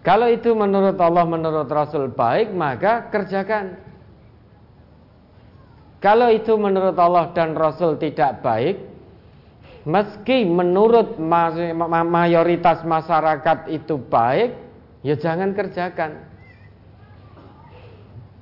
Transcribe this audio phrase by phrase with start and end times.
[0.00, 3.76] Kalau itu menurut Allah, menurut Rasul baik, maka kerjakan.
[6.00, 8.80] Kalau itu menurut Allah dan Rasul tidak baik,
[9.84, 14.56] meski menurut mayoritas masyarakat itu baik,
[15.04, 16.24] ya jangan kerjakan.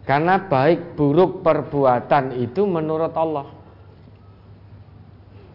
[0.06, 3.50] Karena baik buruk perbuatan itu menurut Allah.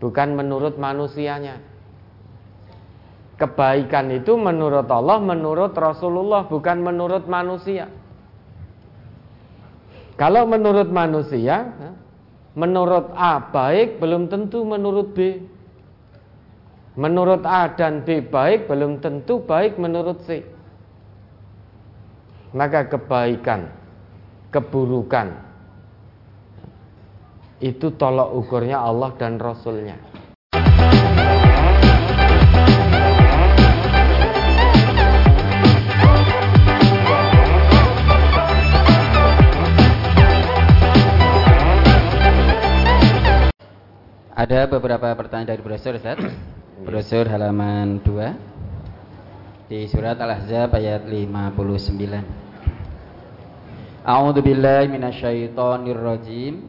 [0.04, 1.73] Bukan menurut manusianya.
[3.44, 7.92] Kebaikan itu menurut Allah, menurut Rasulullah, bukan menurut manusia.
[10.16, 11.68] Kalau menurut manusia,
[12.56, 15.44] menurut A baik belum tentu menurut B.
[16.96, 20.48] Menurut A dan B baik belum tentu baik menurut C.
[22.56, 23.68] Maka kebaikan,
[24.56, 25.36] keburukan
[27.60, 30.13] itu tolok ukurnya Allah dan Rasulnya.
[44.34, 46.18] Ada beberapa pertanyaan dari brosur Ustaz.
[46.82, 54.02] Brosur halaman 2 di surat Al-Ahzab ayat 59.
[54.02, 56.66] A'udzu billahi minasyaitonir rajim.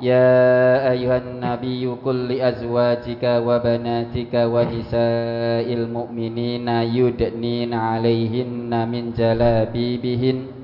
[0.00, 10.56] Ya ayuhan nabiyyu qul li azwajika wa banatika wa nisa'il mu'minina yudnina 'alaihinna min jalabibihin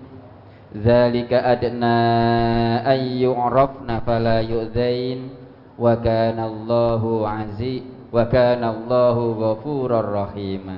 [0.73, 5.44] Dzalika adna ay yu'rafna fala yu'dzain
[5.75, 7.83] wa kana Allahu aziz
[8.15, 10.71] wa kana Allahu ghafurur rahim.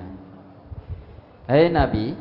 [1.44, 2.16] Hai Nabi,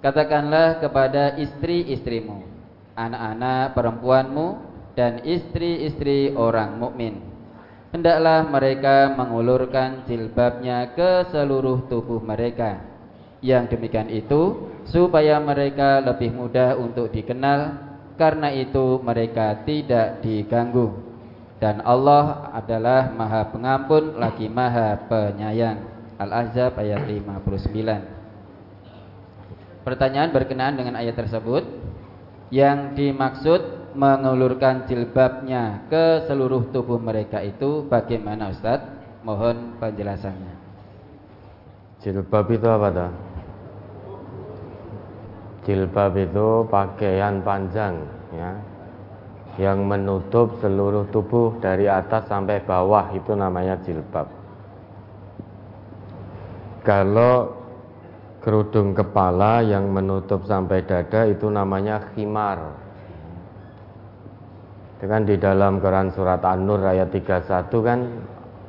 [0.00, 2.46] katakanlah kepada istri-istrimu,
[2.94, 4.46] anak-anak perempuanmu
[4.94, 7.20] dan istri-istri orang mukmin.
[7.92, 12.80] Hendaklah mereka mengulurkan jilbabnya ke seluruh tubuh mereka.
[13.44, 21.11] Yang demikian itu supaya mereka lebih mudah untuk dikenal karena itu mereka tidak diganggu
[21.62, 25.78] dan Allah adalah Maha Pengampun lagi Maha Penyayang.
[26.18, 29.86] Al-Ahzab ayat 59.
[29.86, 31.62] Pertanyaan berkenaan dengan ayat tersebut
[32.50, 38.82] yang dimaksud mengulurkan jilbabnya ke seluruh tubuh mereka itu bagaimana Ustaz?
[39.22, 40.58] Mohon penjelasannya.
[42.02, 43.14] Jilbab itu apa dah?
[45.62, 48.02] Jilbab itu pakaian panjang
[48.34, 48.71] ya
[49.60, 54.24] yang menutup seluruh tubuh dari atas sampai bawah itu namanya jilbab.
[56.82, 57.62] Kalau
[58.42, 62.80] kerudung kepala yang menutup sampai dada itu namanya khimar.
[64.98, 68.00] Dengan di dalam Quran surat An-Nur ayat 31 kan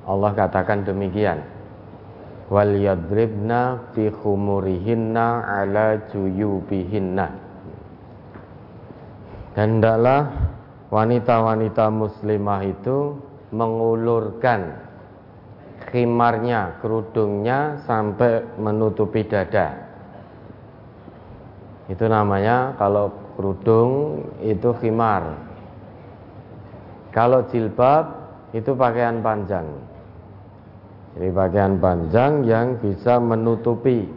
[0.04, 1.42] Allah katakan demikian.
[2.52, 7.28] Wal yadribna fi khumurihinna ala juyubihinna.
[9.54, 10.34] Dan hendaklah
[10.94, 13.18] wanita-wanita muslimah itu
[13.50, 14.78] mengulurkan
[15.90, 19.74] khimarnya, kerudungnya sampai menutupi dada.
[21.90, 25.34] Itu namanya kalau kerudung itu khimar.
[27.10, 28.14] Kalau jilbab
[28.54, 29.66] itu pakaian panjang.
[31.14, 34.10] Jadi pakaian panjang yang bisa menutupi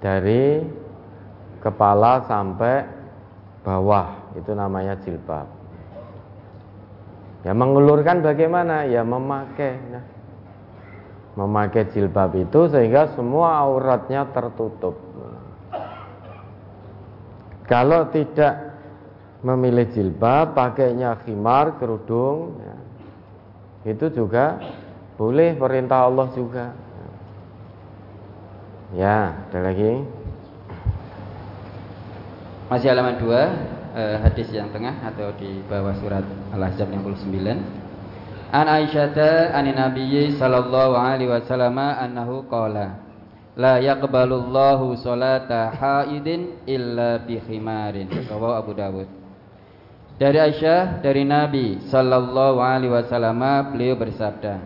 [0.00, 0.64] dari
[1.60, 2.88] kepala sampai
[3.60, 5.48] bawah itu namanya jilbab.
[7.42, 8.86] Ya mengulurkan bagaimana?
[8.86, 9.74] Ya memakai.
[9.90, 10.04] Nah,
[11.34, 14.94] memakai jilbab itu sehingga semua auratnya tertutup.
[17.66, 18.78] Kalau tidak
[19.42, 22.76] memilih jilbab, pakainya khimar, kerudung, ya,
[23.90, 24.60] itu juga
[25.16, 26.66] boleh perintah Allah juga.
[28.92, 30.04] Ya, ada lagi.
[32.68, 37.82] Masih halaman 2 uh, hadis yang tengah atau di bawah surat Al-Ahzab 69.
[38.52, 43.00] An Aisyah an Nabi sallallahu alaihi wasallam annahu qala
[43.52, 48.08] La yaqbalullahu salata haidin illa bi khimarin.
[48.08, 49.08] Rawahu Abu Dawud.
[50.16, 53.44] Dari Aisyah dari Nabi sallallahu alaihi wasallam
[53.76, 54.56] beliau bersabda,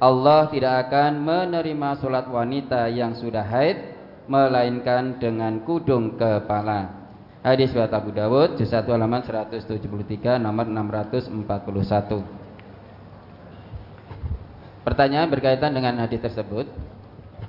[0.00, 3.96] Allah tidak akan menerima salat wanita yang sudah haid
[4.28, 6.99] melainkan dengan kudung kepala.
[7.40, 9.80] Hadis riwayat Abu Dawud juz 1 halaman 173
[10.36, 12.20] nomor 641.
[14.84, 16.68] Pertanyaan berkaitan dengan hadis tersebut,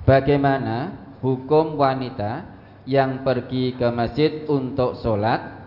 [0.08, 2.48] bagaimana hukum wanita
[2.88, 5.60] yang pergi ke masjid untuk sholat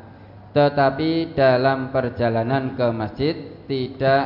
[0.57, 3.35] tetapi dalam perjalanan ke masjid
[3.69, 4.23] tidak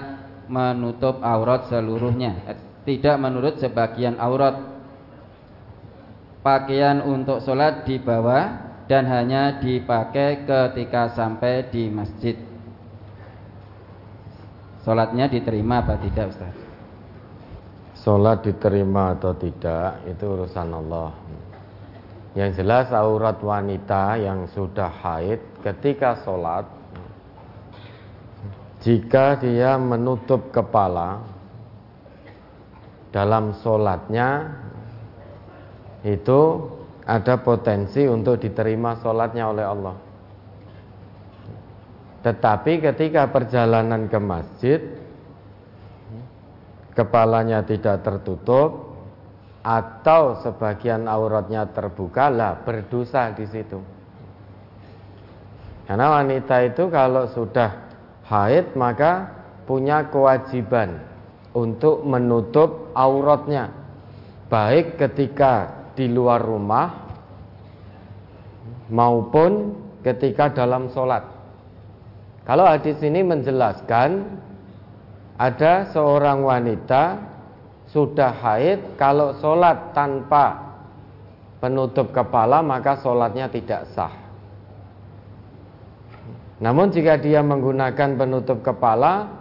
[0.48, 2.56] menutup aurat seluruhnya,
[2.88, 4.64] tidak menurut sebagian aurat
[6.40, 12.34] pakaian untuk sholat di bawah dan hanya dipakai ketika sampai di masjid.
[14.82, 16.56] Sholatnya diterima apa tidak Ustaz?
[18.02, 21.14] Sholat diterima atau tidak itu urusan Allah.
[22.34, 26.62] Yang jelas aurat wanita yang sudah haid ketika sholat
[28.86, 31.26] Jika dia menutup kepala
[33.10, 34.46] Dalam sholatnya
[36.06, 36.70] Itu
[37.10, 39.96] ada potensi untuk diterima sholatnya oleh Allah
[42.22, 44.80] Tetapi ketika perjalanan ke masjid
[46.94, 48.90] Kepalanya tidak tertutup
[49.64, 53.80] atau sebagian auratnya terbuka lah berdosa di situ.
[55.88, 57.72] Karena wanita itu kalau sudah
[58.30, 59.32] haid maka
[59.64, 61.02] punya kewajiban
[61.56, 63.74] untuk menutup auratnya
[64.52, 66.88] baik ketika di luar rumah
[68.88, 71.28] maupun ketika dalam sholat.
[72.48, 74.40] Kalau hadis ini menjelaskan
[75.36, 77.20] ada seorang wanita
[77.92, 80.72] sudah haid kalau sholat tanpa
[81.60, 84.14] penutup kepala maka sholatnya tidak sah
[86.60, 89.32] namun jika dia menggunakan penutup kepala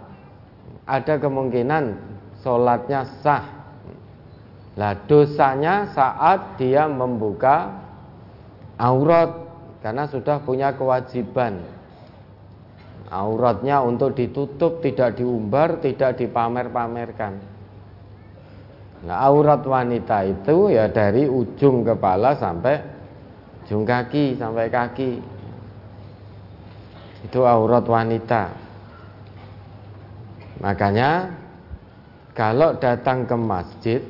[0.87, 1.99] ada kemungkinan
[2.41, 3.58] sholatnya sah
[4.77, 7.73] lah dosanya saat dia membuka
[8.77, 9.33] aurat
[9.81, 11.63] karena sudah punya kewajiban
[13.09, 17.59] auratnya untuk ditutup tidak diumbar tidak dipamer-pamerkan
[18.99, 22.83] Nah, aurat wanita itu ya dari ujung kepala sampai
[23.63, 25.11] ujung kaki sampai kaki.
[27.23, 28.51] Itu aurat wanita.
[30.59, 31.31] Makanya
[32.35, 34.01] kalau datang ke masjid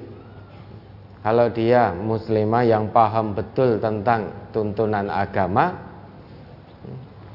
[1.19, 5.75] kalau dia muslimah yang paham betul tentang tuntunan agama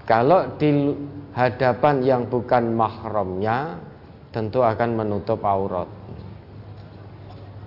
[0.05, 0.93] kalau di
[1.33, 3.81] hadapan yang bukan mahramnya
[4.31, 5.89] tentu akan menutup aurat.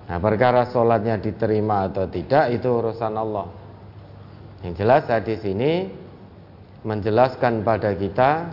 [0.08, 3.52] Nah perkara sholatnya diterima atau tidak itu urusan Allah
[4.64, 5.92] Yang jelas hadis ini
[6.88, 8.48] menjelaskan pada kita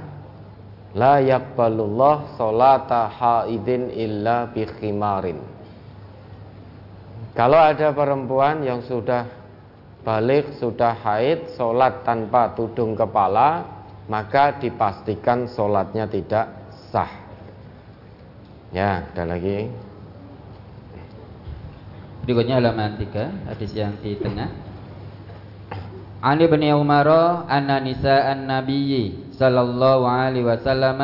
[0.98, 5.53] La yakbalullah sholata haidin illa bikhimarin
[7.34, 9.26] Kalau ada perempuan yang sudah
[10.06, 17.08] balik, sudah haid, sholat tanpa tudung kepala Maka dipastikan sholatnya tidak sah.
[18.68, 19.72] Ya, ada lagi?
[22.28, 24.52] Berikutnya halaman 3 Hadis yang di tengah.
[26.24, 27.08] Ani bin Umar
[27.48, 31.00] anna nisa'an nabiyyi sallallahu alaihi wasallam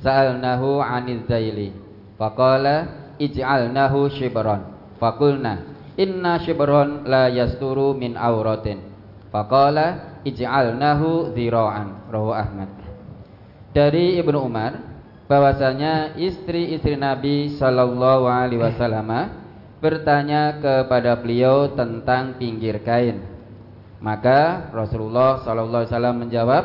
[0.00, 1.68] sa'alnahu 'anil zaili
[2.16, 2.88] faqala
[3.20, 4.73] ij'alnahu shibran
[5.04, 8.80] faqulna inna shibran la yasturu min auratin
[9.28, 12.72] faqala ij'alnahu dhira'an rawu Ahmad
[13.76, 14.80] dari Ibnu Umar
[15.28, 19.44] bahwasanya istri-istri Nabi sallallahu alaihi wasallam
[19.84, 23.20] bertanya kepada beliau tentang pinggir kain.
[24.00, 26.64] Maka Rasulullah SAW menjawab,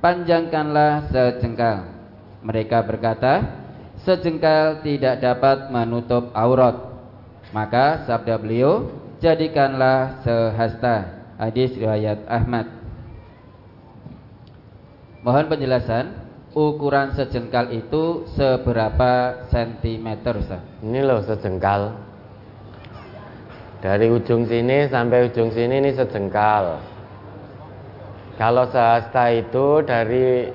[0.00, 1.92] panjangkanlah sejengkal.
[2.40, 3.40] Mereka berkata,
[4.04, 6.93] sejengkal tidak dapat menutup aurat.
[7.54, 8.90] Maka sabda beliau,
[9.22, 11.22] jadikanlah sehasta.
[11.38, 12.66] Hadis riwayat Ahmad.
[15.22, 16.18] Mohon penjelasan,
[16.50, 20.42] ukuran sejengkal itu seberapa sentimeter?
[20.82, 21.94] Ini loh sejengkal.
[23.78, 26.82] Dari ujung sini sampai ujung sini ini sejengkal.
[28.34, 30.50] Kalau sehasta itu dari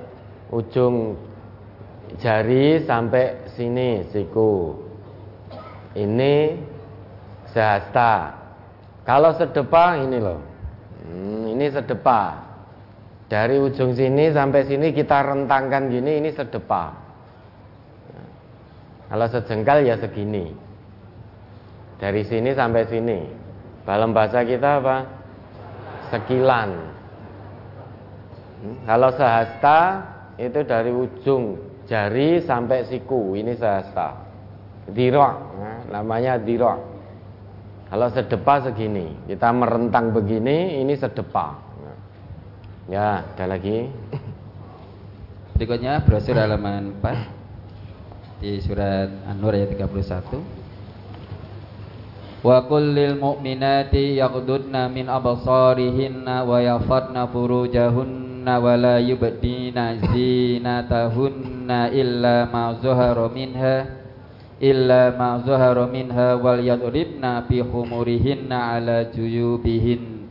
[0.52, 1.16] ujung
[2.20, 4.76] jari sampai sini siku.
[5.96, 6.34] Ini
[7.52, 8.36] sehasta.
[9.06, 10.40] Kalau sedepa ini loh.
[11.06, 12.46] Hmm, ini sedepa.
[13.30, 16.94] Dari ujung sini sampai sini kita rentangkan gini ini sedepa.
[19.10, 20.54] Kalau sejengkal ya segini.
[21.98, 23.20] Dari sini sampai sini.
[23.86, 24.98] Dalam bahasa kita apa?
[26.14, 26.70] Sekilan.
[28.60, 29.80] Hmm, kalau sehasta
[30.38, 31.58] itu dari ujung
[31.90, 34.14] jari sampai siku, ini sehasta.
[34.90, 36.89] Dirok, nah, namanya dirok.
[37.90, 41.58] Kalau sedepa segini, kita merentang begini, ini sedepa.
[42.86, 43.90] Ya, ada lagi.
[45.58, 50.60] Berikutnya brosur halaman 4 di surat An-Nur ayat 31
[52.40, 62.80] wa kullil mu'minati yaghdudna min absarihinna wa yafadna furujahunna wa la yubdina zinatahunna illa ma
[62.80, 63.99] zuhara minha
[64.60, 70.28] illa ma zahara minha wal yadribna bi khumurihinna ala juyubihin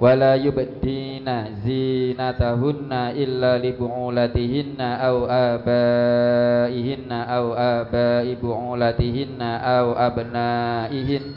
[0.00, 11.36] wala yubdina zinatahunna illa li bu'ulatihinna aw abaihinna aw abai bu'ulatihinna aw abnaihin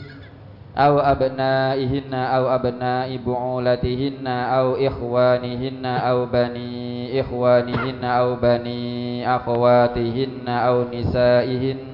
[0.74, 11.93] aw abnaihinna aw abnai bu'ulatihinna aw ikhwanihinna aw bani ikhwanihinna aw bani akhwatihinna aw nisaihinna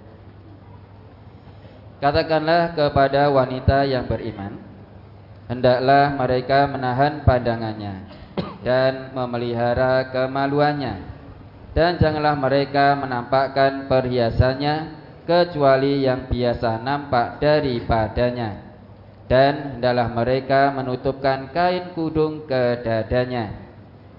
[2.01, 4.57] Katakanlah kepada wanita yang beriman
[5.45, 8.09] Hendaklah mereka menahan pandangannya
[8.65, 10.97] Dan memelihara kemaluannya.
[11.77, 14.97] Dan janganlah mereka menampakkan perhiasannya
[15.29, 18.73] Kecuali yang biasa nampak daripadanya.
[19.29, 23.53] Dan hendaklah mereka menutupkan kain kudung ke dadanya.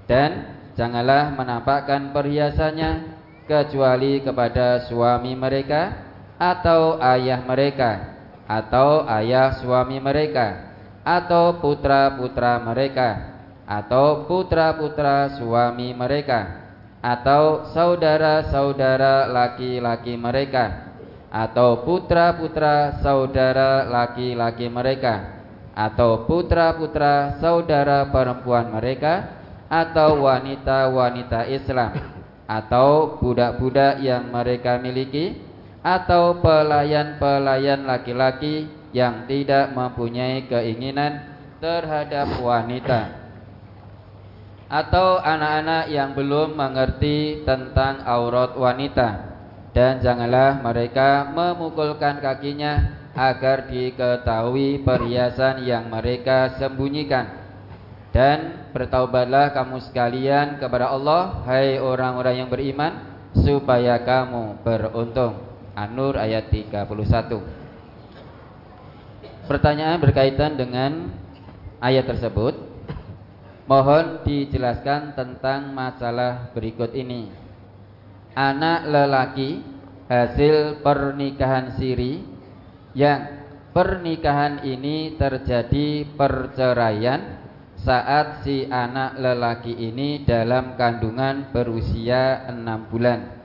[0.07, 6.12] Dan janganlah menampakkan perhiasannya Kecuali kepada suami mereka
[6.43, 8.19] atau ayah mereka
[8.51, 10.75] atau ayah suami mereka
[11.07, 16.67] atau putra-putra mereka atau putra-putra suami mereka
[16.99, 20.91] atau saudara-saudara laki-laki mereka
[21.31, 25.47] atau putra-putra saudara laki-laki mereka
[25.79, 29.31] atau putra-putra saudara perempuan mereka
[29.71, 35.52] atau wanita-wanita Islam atau budak-budak yang mereka miliki
[35.83, 43.19] atau pelayan-pelayan laki-laki yang tidak mempunyai keinginan terhadap wanita.
[44.73, 49.35] Atau anak-anak yang belum mengerti tentang aurat wanita.
[49.73, 57.43] Dan janganlah mereka memukulkan kakinya agar diketahui perhiasan yang mereka sembunyikan.
[58.12, 62.93] Dan bertaubatlah kamu sekalian kepada Allah hai orang-orang yang beriman
[63.33, 67.41] supaya kamu beruntung An-Nur ayat 31
[69.49, 71.11] Pertanyaan berkaitan dengan
[71.83, 72.55] ayat tersebut.
[73.67, 77.26] Mohon dijelaskan tentang masalah berikut ini.
[78.38, 79.61] Anak lelaki
[80.09, 82.23] hasil pernikahan siri
[82.93, 87.41] Yang pernikahan ini terjadi perceraian
[87.83, 93.42] saat si anak lelaki ini dalam kandungan berusia enam bulan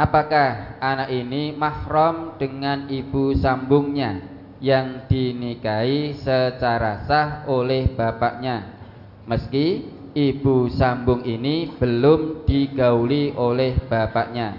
[0.00, 4.24] Apakah anak ini mahram dengan ibu sambungnya
[4.64, 8.80] yang dinikahi secara sah oleh bapaknya
[9.28, 9.84] meski
[10.16, 14.56] ibu sambung ini belum digauli oleh bapaknya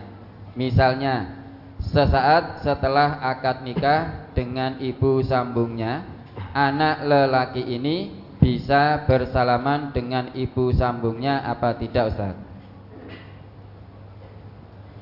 [0.53, 1.41] misalnya
[1.89, 6.05] sesaat setelah akad nikah dengan ibu sambungnya
[6.53, 12.50] anak lelaki ini bisa bersalaman dengan ibu sambungnya apa tidak Ustaz?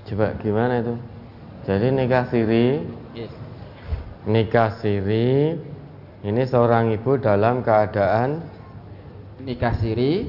[0.10, 0.98] Coba gimana itu?
[1.70, 2.82] Jadi nikah siri?
[3.14, 3.30] Yes.
[4.26, 5.54] Nikah siri
[6.26, 8.42] Ini seorang ibu dalam keadaan?
[9.46, 10.26] Nikah siri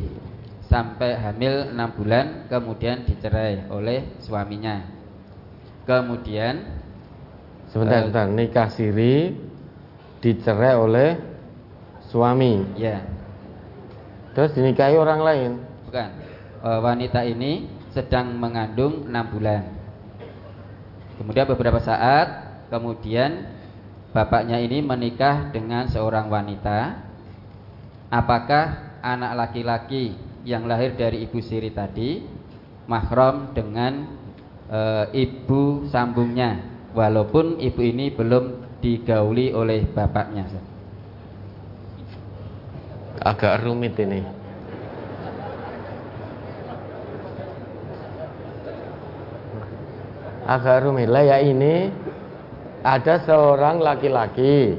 [0.69, 4.85] Sampai hamil 6 bulan Kemudian dicerai oleh suaminya.
[5.89, 6.61] Kemudian
[7.73, 8.27] Sebentar, uh, sebentar.
[8.29, 9.33] Nikah siri
[10.21, 11.11] Dicerai oleh
[12.13, 12.77] Suami?
[12.77, 13.01] Ya.
[14.37, 15.51] Terus dinikahi orang lain?
[15.89, 16.09] Bukan.
[16.61, 19.62] Uh, Wanita ini sedang mengandung enam bulan.
[21.18, 23.50] Kemudian beberapa saat kemudian
[24.14, 26.97] bapaknya ini menikah dengan seorang wanita.
[28.11, 32.25] Apakah anak laki-laki yang lahir dari ibu siri tadi
[32.90, 34.18] mahram dengan
[34.66, 34.80] e,
[35.14, 36.59] ibu sambungnya
[36.90, 40.49] walaupun ibu ini belum digauli oleh bapaknya?
[43.20, 44.39] Agak rumit ini.
[50.50, 51.95] Agak rumit lah ya ini
[52.83, 54.75] ada seorang laki-laki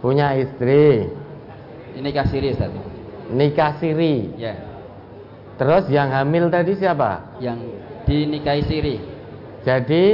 [0.00, 1.04] punya istri.
[1.92, 2.72] Ini nikah siri Ustaz.
[3.28, 4.32] Nikah siri.
[4.40, 4.56] Ya.
[5.60, 7.36] Terus yang hamil tadi siapa?
[7.42, 7.76] Yang
[8.08, 8.96] dinikahi siri.
[9.60, 10.06] Jadi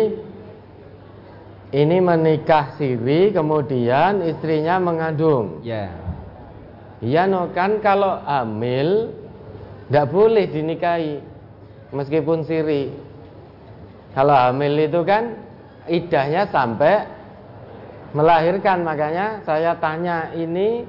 [1.71, 5.63] ini menikah siri kemudian istrinya mengandung.
[5.63, 5.95] Ya.
[6.99, 9.15] Iya no kan kalau hamil
[9.87, 11.23] tidak boleh dinikahi
[11.93, 12.91] meskipun siri
[14.17, 15.37] kalau hamil itu kan
[15.85, 17.05] idahnya sampai
[18.17, 18.81] melahirkan.
[18.81, 20.89] Makanya saya tanya ini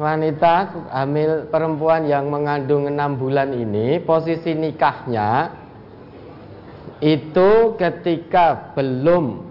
[0.00, 5.52] wanita hamil perempuan yang mengandung enam bulan ini posisi nikahnya
[7.04, 9.44] itu ketika belum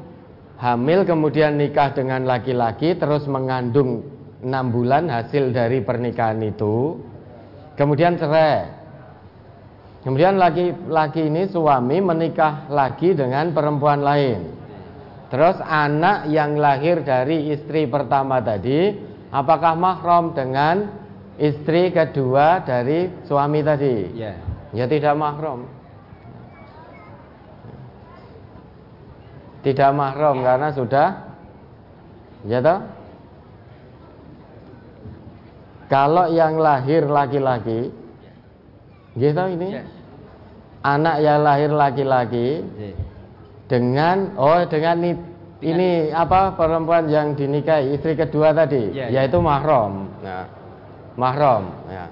[0.58, 4.02] hamil kemudian nikah dengan laki-laki terus mengandung
[4.42, 6.98] enam bulan hasil dari pernikahan itu
[7.78, 8.79] kemudian cerai
[10.06, 14.40] kemudian laki-laki ini suami menikah lagi dengan perempuan lain
[15.30, 18.96] terus anak yang lahir dari istri pertama tadi
[19.30, 21.00] apakah mahram dengan
[21.40, 23.96] istri kedua dari suami tadi?
[24.14, 24.36] Ya.
[24.76, 25.66] Ya tidak mahram.
[29.66, 31.08] Tidak mahram karena sudah
[32.46, 32.80] ya toh?
[35.90, 37.90] Kalau yang lahir laki-laki
[39.20, 39.84] gitu ini ya.
[40.88, 42.96] anak yang lahir laki-laki ya.
[43.68, 45.04] dengan oh dengan
[45.60, 49.44] ini apa perempuan yang dinikahi istri kedua tadi ya, yaitu ya.
[49.44, 50.48] mahram nah,
[51.20, 52.08] mahram ya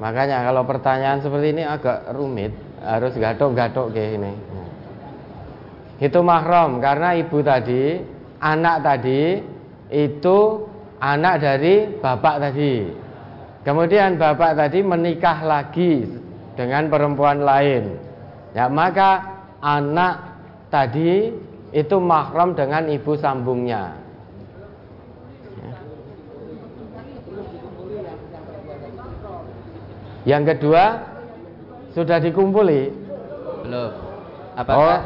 [0.00, 4.32] makanya kalau pertanyaan seperti ini agak rumit harus gatok-gatok kayak ini
[6.00, 8.00] itu mahram karena ibu tadi
[8.40, 9.40] anak tadi
[9.88, 10.38] itu
[11.00, 13.05] anak dari bapak tadi
[13.66, 16.06] kemudian bapak tadi menikah lagi
[16.54, 17.98] dengan perempuan lain
[18.54, 20.38] ya maka anak
[20.70, 21.34] tadi
[21.74, 23.98] itu mahram dengan ibu sambungnya.
[30.26, 30.84] Yang kedua
[31.94, 32.90] sudah dikumpuli.
[33.62, 33.90] Belum.
[34.58, 35.00] Apakah oh.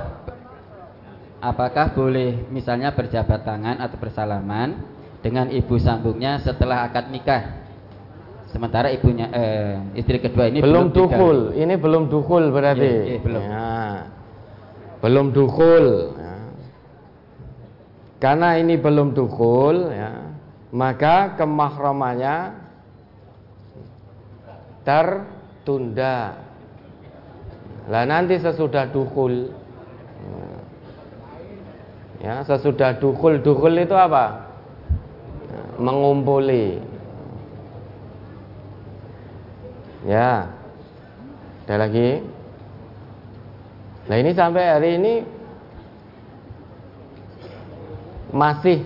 [1.45, 4.81] apakah boleh misalnya berjabat tangan atau bersalaman
[5.21, 7.60] dengan ibu sambungnya setelah akad nikah?
[8.51, 11.39] Sementara ibunya eh, istri kedua ini belum, belum dukul.
[11.55, 12.83] Ini belum dukul berarti.
[12.83, 13.43] Iya, iya, belum.
[13.47, 13.71] Ya.
[14.99, 15.87] Belum dukul.
[16.19, 16.35] Ya.
[18.19, 20.35] Karena ini belum dukul ya,
[20.75, 22.59] maka kemahramannya
[24.83, 26.43] tertunda.
[27.87, 29.55] Lah nanti sesudah dukul
[32.19, 34.51] ya, sesudah dukul, dukul itu apa?
[35.79, 36.90] Mengumpuli.
[40.07, 40.49] Ya.
[41.67, 42.25] Ada lagi?
[44.11, 45.15] Nah ini sampai hari ini
[48.35, 48.83] masih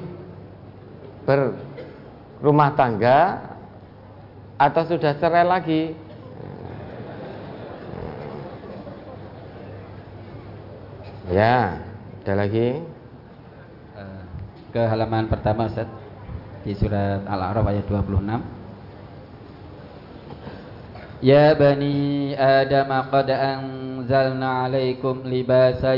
[1.24, 3.40] berumah tangga
[4.61, 5.96] atau sudah cerai lagi
[11.33, 11.81] ya
[12.24, 12.81] ada lagi
[13.96, 14.22] eh,
[14.72, 15.88] ke halaman pertama Ustaz
[16.64, 18.54] di surat Al-A'raf ayat 26
[21.25, 25.97] Ya bani Adam qad anzalna alaikum libasan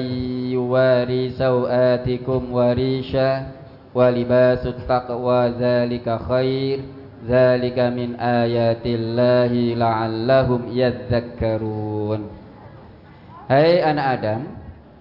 [0.55, 3.51] yuwari sawatikum warisha
[3.91, 6.87] wa libasut taqwa zalika khair
[7.27, 12.31] zalika min ayatillahi la'allahum yadhakkarun.
[13.51, 14.41] Hai anak Adam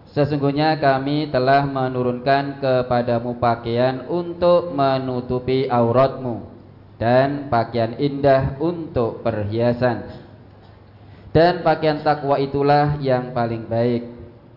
[0.10, 6.55] Sesungguhnya kami telah menurunkan kepadamu pakaian untuk menutupi auratmu
[7.06, 10.10] dan pakaian indah untuk perhiasan.
[11.30, 14.10] Dan pakaian takwa itulah yang paling baik.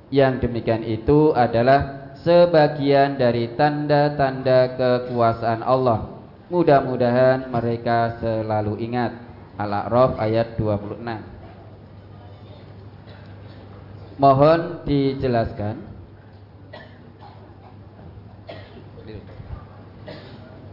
[0.09, 6.09] Yang demikian itu adalah sebagian dari tanda-tanda kekuasaan Allah.
[6.49, 9.13] Mudah-mudahan mereka selalu ingat.
[9.61, 11.05] Al-A'raf ayat 26.
[14.17, 15.85] Mohon dijelaskan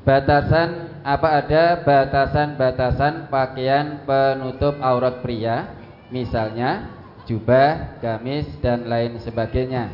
[0.05, 5.77] batasan apa ada batasan-batasan pakaian penutup aurat pria,
[6.09, 6.89] misalnya
[7.29, 9.93] jubah, gamis dan lain sebagainya.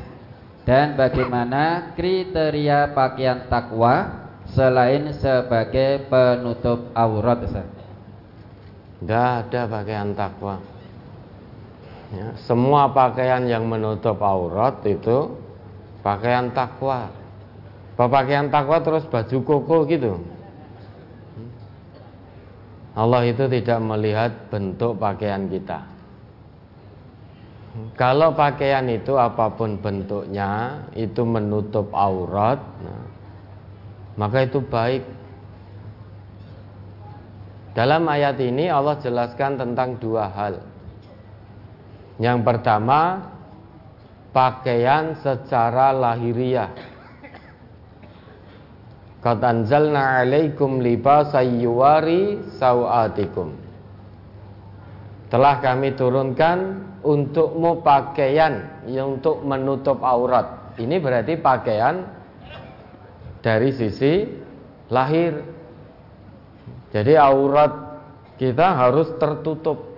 [0.63, 4.23] Dan bagaimana kriteria pakaian takwa
[4.55, 7.67] selain sebagai penutup aurat, Ustaz?
[9.03, 10.63] Tidak ada pakaian takwa.
[12.15, 15.35] Ya, semua pakaian yang menutup aurat itu
[15.99, 17.11] pakaian takwa.
[17.99, 20.23] Pakaian takwa terus baju koko gitu.
[22.91, 25.87] Allah itu tidak melihat bentuk pakaian kita.
[27.95, 33.07] Kalau pakaian itu apa pun bentuknya itu menutup aurat, nah,
[34.19, 35.07] maka itu baik.
[37.71, 40.59] Dalam ayat ini Allah jelaskan tentang dua hal.
[42.19, 43.31] Yang pertama,
[44.35, 46.90] pakaian secara lahiriah
[49.21, 53.53] Qad anzalna 'alaikum libasan yuwari sawatikum.
[55.29, 60.75] Telah kami turunkan untukmu pakaian yang untuk menutup aurat.
[60.81, 62.01] Ini berarti pakaian
[63.45, 64.25] dari sisi
[64.89, 65.37] lahir.
[66.89, 67.71] Jadi aurat
[68.41, 69.95] kita harus tertutup.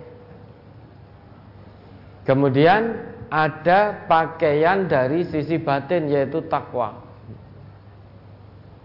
[2.28, 7.03] Kemudian ada pakaian dari sisi batin yaitu takwa.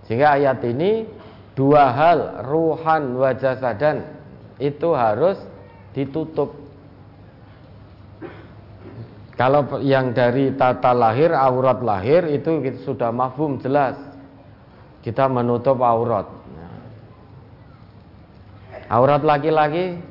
[0.10, 1.06] Sehingga ayat ini
[1.54, 4.02] dua hal ruhan wajah sadan
[4.58, 5.38] itu harus
[5.94, 6.58] ditutup.
[9.38, 13.96] Kalau yang dari tata lahir, aurat lahir itu sudah mafhum jelas.
[15.06, 16.26] Kita menutup aurat.
[18.90, 20.02] Aurat laki-laki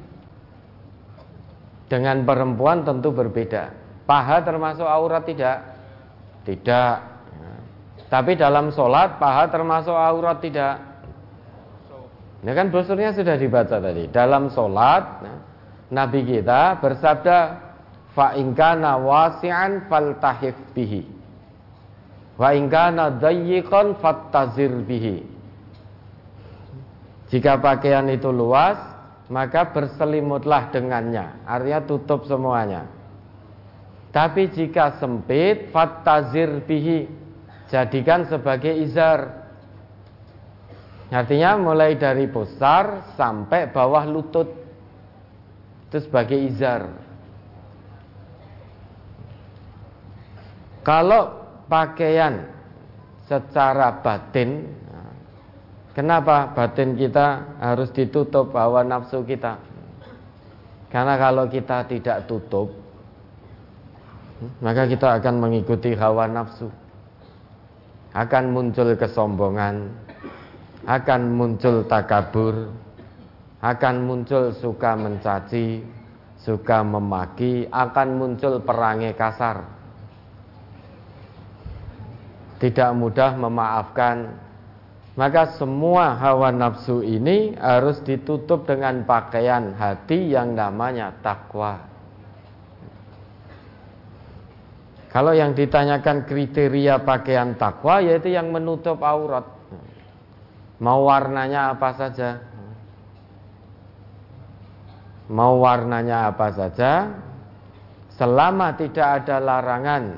[1.90, 3.74] dengan perempuan tentu berbeda.
[4.06, 5.74] Paha termasuk aurat tidak?
[6.46, 7.17] Tidak.
[8.08, 10.80] Tapi dalam sholat paha termasuk aurat tidak?
[12.40, 14.08] Ini kan brosurnya sudah dibaca tadi.
[14.08, 15.28] Dalam sholat
[15.92, 17.38] Nabi kita bersabda
[18.16, 21.04] fa ingkana wasi'an faltahif bihi.
[22.40, 25.26] Wa ingkana dayyiqan fattazir bihi.
[27.28, 28.80] Jika pakaian itu luas
[29.28, 31.44] maka berselimutlah dengannya.
[31.44, 32.88] Artinya tutup semuanya.
[34.08, 37.17] Tapi jika sempit fattazir bihi
[37.68, 39.46] jadikan sebagai izar.
[41.08, 44.48] Artinya mulai dari pusar sampai bawah lutut.
[45.88, 46.84] Itu sebagai izar.
[50.84, 51.36] Kalau
[51.68, 52.48] pakaian
[53.28, 54.80] secara batin
[55.92, 59.58] Kenapa batin kita harus ditutup hawa nafsu kita?
[60.94, 62.70] Karena kalau kita tidak tutup
[64.62, 66.70] Maka kita akan mengikuti hawa nafsu
[68.18, 69.94] Akan muncul kesombongan
[70.82, 72.74] Akan muncul takabur
[73.62, 75.86] Akan muncul suka mencaci
[76.42, 79.62] Suka memaki Akan muncul perangai kasar.
[82.58, 84.34] Tidak mudah memaafkan.
[85.14, 91.97] Maka semua hawa nafsu ini harus ditutup dengan pakaian hati yang namanya takwa
[95.08, 99.44] kalau yang ditanyakan kriteria pakaian takwa yaitu yang menutup aurat.
[100.78, 102.38] Mau warnanya apa saja?
[105.28, 107.12] Mau warnanya apa saja?
[108.14, 110.16] Selama tidak ada larangan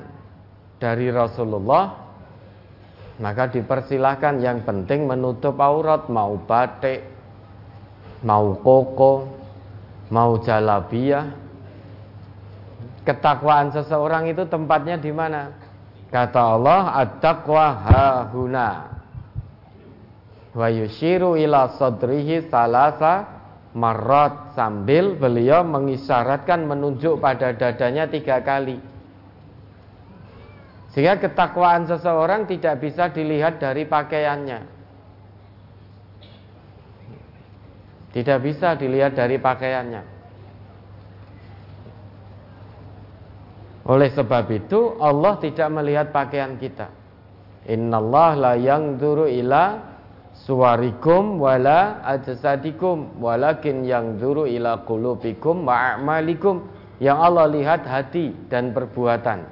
[0.77, 2.01] dari Rasulullah
[3.21, 7.05] maka dipersilahkan yang penting menutup aurat mau batik,
[8.25, 9.29] mau koko,
[10.09, 11.40] mau jalabiyah.
[13.01, 15.49] Ketakwaan seseorang itu tempatnya di mana?
[16.13, 18.69] Kata Allah, "At-taqwa hahuna."
[20.51, 23.25] Wa yushiru ila sadrihi salasa
[23.71, 28.77] marrat sambil beliau mengisyaratkan menunjuk pada dadanya tiga kali.
[30.91, 34.59] Sehingga ketakwaan seseorang tidak bisa dilihat dari pakaiannya.
[38.11, 40.20] Tidak bisa dilihat dari pakaiannya.
[43.91, 46.87] Oleh sebab itu Allah tidak melihat pakaian kita.
[47.67, 49.83] Innallah la yang duru ila
[50.47, 56.71] suwarikum wala ajsadikum walakin yang duru ila qulubikum ma'amalikum.
[57.03, 59.43] Yang Allah lihat hati dan perbuatan.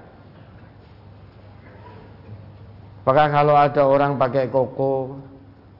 [3.03, 5.19] Maka kalau ada orang pakai koko,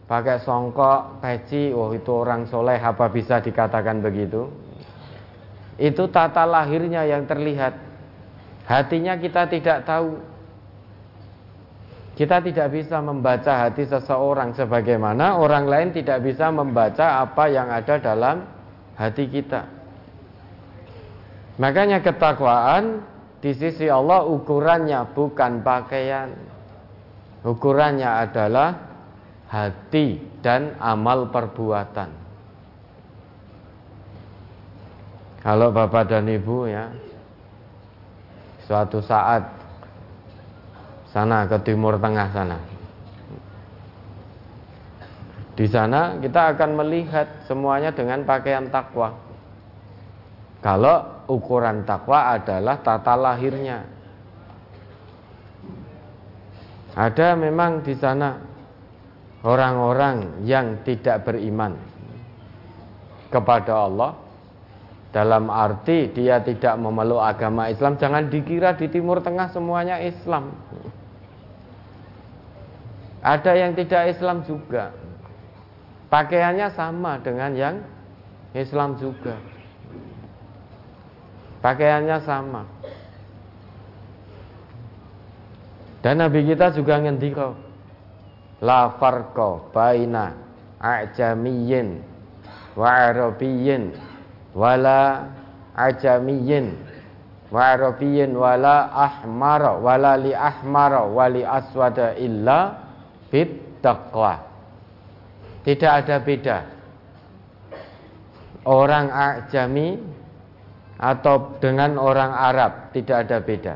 [0.10, 4.50] pakai songkok, peci, oh itu orang soleh, apa bisa dikatakan begitu?
[5.78, 7.89] Itu tata lahirnya yang terlihat.
[8.70, 10.22] Hatinya kita tidak tahu.
[12.14, 17.98] Kita tidak bisa membaca hati seseorang sebagaimana orang lain tidak bisa membaca apa yang ada
[17.98, 18.46] dalam
[18.94, 19.66] hati kita.
[21.58, 23.02] Makanya ketakwaan
[23.42, 26.30] di sisi Allah ukurannya bukan pakaian.
[27.42, 28.70] Ukurannya adalah
[29.50, 32.12] hati dan amal perbuatan.
[35.40, 37.09] Kalau Bapak dan Ibu ya
[38.70, 39.50] suatu saat
[41.10, 42.62] sana ke timur tengah sana.
[45.58, 49.18] Di sana kita akan melihat semuanya dengan pakaian takwa.
[50.62, 53.82] Kalau ukuran takwa adalah tata lahirnya,
[56.94, 58.38] ada memang di sana
[59.42, 61.74] orang-orang yang tidak beriman
[63.34, 64.29] kepada Allah
[65.10, 70.54] dalam arti dia tidak memeluk agama Islam jangan dikira di Timur Tengah semuanya Islam.
[73.20, 74.96] Ada yang tidak Islam juga.
[76.10, 77.76] Pakaiannya sama dengan yang
[78.56, 79.36] Islam juga.
[81.60, 82.64] Pakaiannya sama.
[86.00, 87.52] Dan Nabi kita juga ngendika
[88.64, 90.32] la farqa baina
[90.80, 92.00] a'jamiyyin
[92.80, 93.92] wa arabiyyin
[94.60, 95.32] wala
[95.80, 96.76] ajamiyyin
[97.48, 102.76] wa arabiyyin wala ahmara wala li ahmara wali aswada illa
[103.32, 104.44] bit taqwa.
[105.64, 106.58] Tidak ada beda.
[108.68, 109.96] Orang ajami
[111.00, 113.76] atau dengan orang Arab tidak ada beda.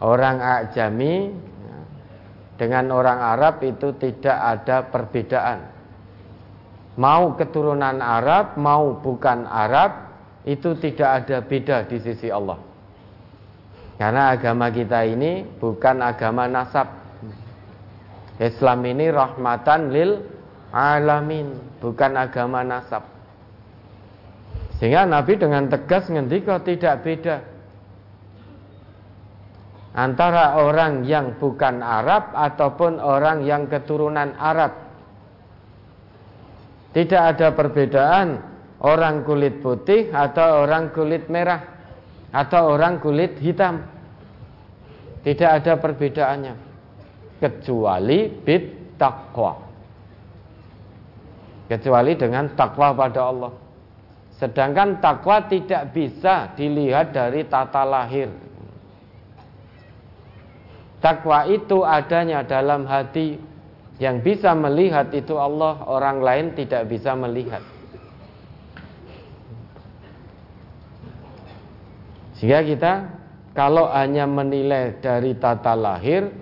[0.00, 1.34] Orang ajami
[2.54, 5.79] dengan orang Arab itu tidak ada perbedaan
[7.00, 10.12] mau keturunan Arab mau bukan Arab
[10.44, 12.60] itu tidak ada beda di sisi Allah.
[13.96, 16.88] Karena agama kita ini bukan agama nasab.
[18.40, 20.24] Islam ini rahmatan lil
[20.72, 23.04] alamin, bukan agama nasab.
[24.80, 27.36] Sehingga Nabi dengan tegas ngendika tidak beda
[29.92, 34.89] antara orang yang bukan Arab ataupun orang yang keturunan Arab.
[36.90, 38.42] Tidak ada perbedaan
[38.82, 41.62] orang kulit putih atau orang kulit merah
[42.34, 43.82] atau orang kulit hitam.
[45.20, 46.54] Tidak ada perbedaannya
[47.38, 49.60] kecuali bid takwa.
[51.70, 53.52] Kecuali dengan takwa pada Allah.
[54.40, 58.32] Sedangkan takwa tidak bisa dilihat dari tata lahir.
[61.00, 63.36] Takwa itu adanya dalam hati
[64.00, 67.60] yang bisa melihat itu Allah, orang lain tidak bisa melihat.
[72.40, 72.92] Sehingga kita
[73.52, 76.32] kalau hanya menilai dari tata lahir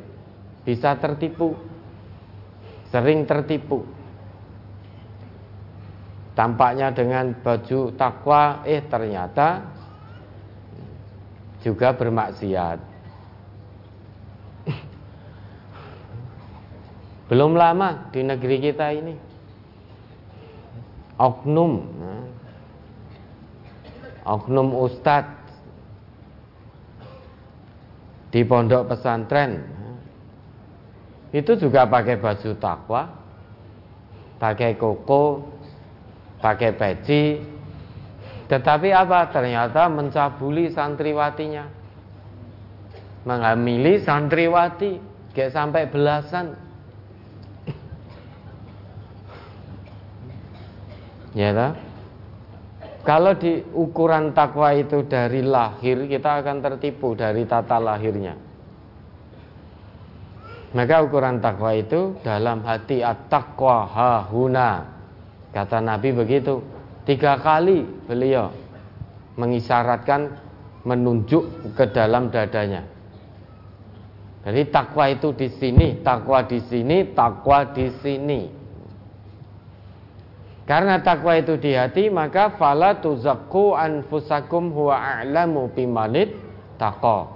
[0.63, 1.59] bisa tertipu.
[2.95, 3.83] Sering tertipu.
[6.39, 9.67] Tampaknya dengan baju takwa eh ternyata
[11.61, 12.88] juga bermaksiat.
[17.29, 19.15] Belum lama di negeri kita ini.
[21.21, 21.73] Oknum.
[24.25, 25.39] Oknum ustadz
[28.33, 29.65] di pondok pesantren.
[31.29, 33.03] Itu juga pakai baju takwa,
[34.41, 35.45] pakai koko,
[36.41, 37.37] pakai peci,
[38.49, 39.29] tetapi apa?
[39.29, 41.69] Ternyata mencabuli santriwatinya,
[43.29, 44.97] menghamili santriwati,
[45.37, 46.68] kayak sampai belasan.
[51.37, 51.75] Ya?
[53.09, 58.37] Kalau di ukuran takwa itu dari lahir, kita akan tertipu dari tata lahirnya.
[60.77, 64.85] Maka ukuran takwa itu dalam hati at-taqwa hahuna.
[65.57, 66.61] Kata Nabi begitu.
[67.09, 68.53] Tiga kali beliau
[69.41, 70.37] mengisyaratkan
[70.85, 72.85] menunjuk ke dalam dadanya.
[74.45, 78.58] Jadi takwa itu di sini, takwa di sini, takwa di sini.
[80.69, 86.37] Karena takwa itu di hati, maka fala tuzakku anfusakum huwa a'lamu bimanit
[86.77, 87.33] taqwa.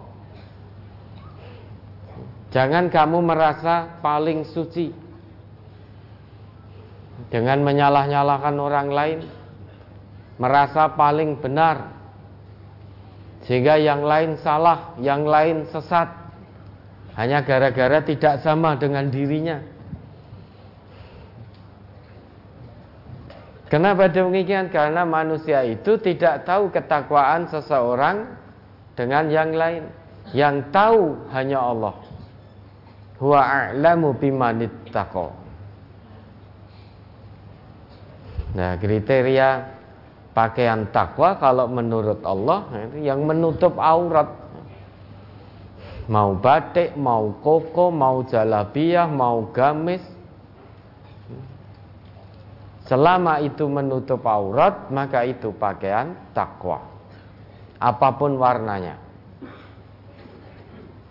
[2.52, 4.92] Jangan kamu merasa paling suci
[7.32, 9.18] dengan menyalah-nyalahkan orang lain,
[10.36, 11.88] merasa paling benar
[13.48, 16.12] sehingga yang lain salah, yang lain sesat
[17.16, 19.71] hanya gara-gara tidak sama dengan dirinya.
[23.72, 24.68] Kenapa demikian?
[24.68, 28.36] Karena manusia itu tidak tahu ketakwaan seseorang
[28.92, 29.88] dengan yang lain.
[30.36, 31.96] Yang tahu hanya Allah.
[33.16, 35.32] Huwa a'lamu bimanit taqo.
[38.52, 39.64] Nah, kriteria
[40.36, 42.68] pakaian takwa kalau menurut Allah
[43.00, 44.28] yang menutup aurat.
[46.12, 50.04] Mau batik, mau koko, mau jalabiah, mau gamis,
[52.92, 56.84] Selama itu menutup aurat, maka itu pakaian takwa.
[57.80, 59.00] Apa pun warnanya.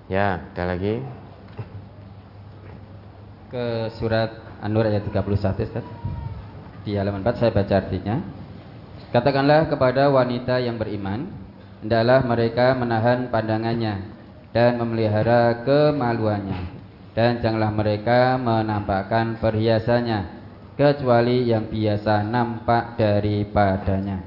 [0.05, 1.01] Ya, ada lagi.
[3.49, 4.29] Ke surat
[4.61, 5.25] An-Nur ayat 31,
[5.65, 5.85] Ustaz.
[6.85, 8.21] Di halaman 4 saya baca artinya.
[9.09, 11.33] Katakanlah kepada wanita yang beriman,
[11.81, 14.05] hendaklah mereka menahan pandangannya
[14.53, 16.77] dan memelihara kemaluannya
[17.11, 20.40] dan janganlah mereka menampakkan perhiasannya
[20.81, 24.17] kecuali yang biasa nampak daripadanya.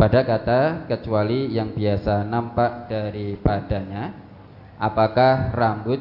[0.00, 4.16] Pada kata kecuali yang biasa nampak daripadanya,
[4.80, 6.00] apakah rambut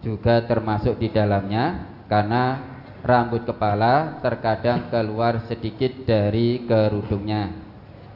[0.00, 1.92] juga termasuk di dalamnya?
[2.08, 2.56] Karena
[3.04, 7.52] rambut kepala terkadang keluar sedikit dari kerudungnya.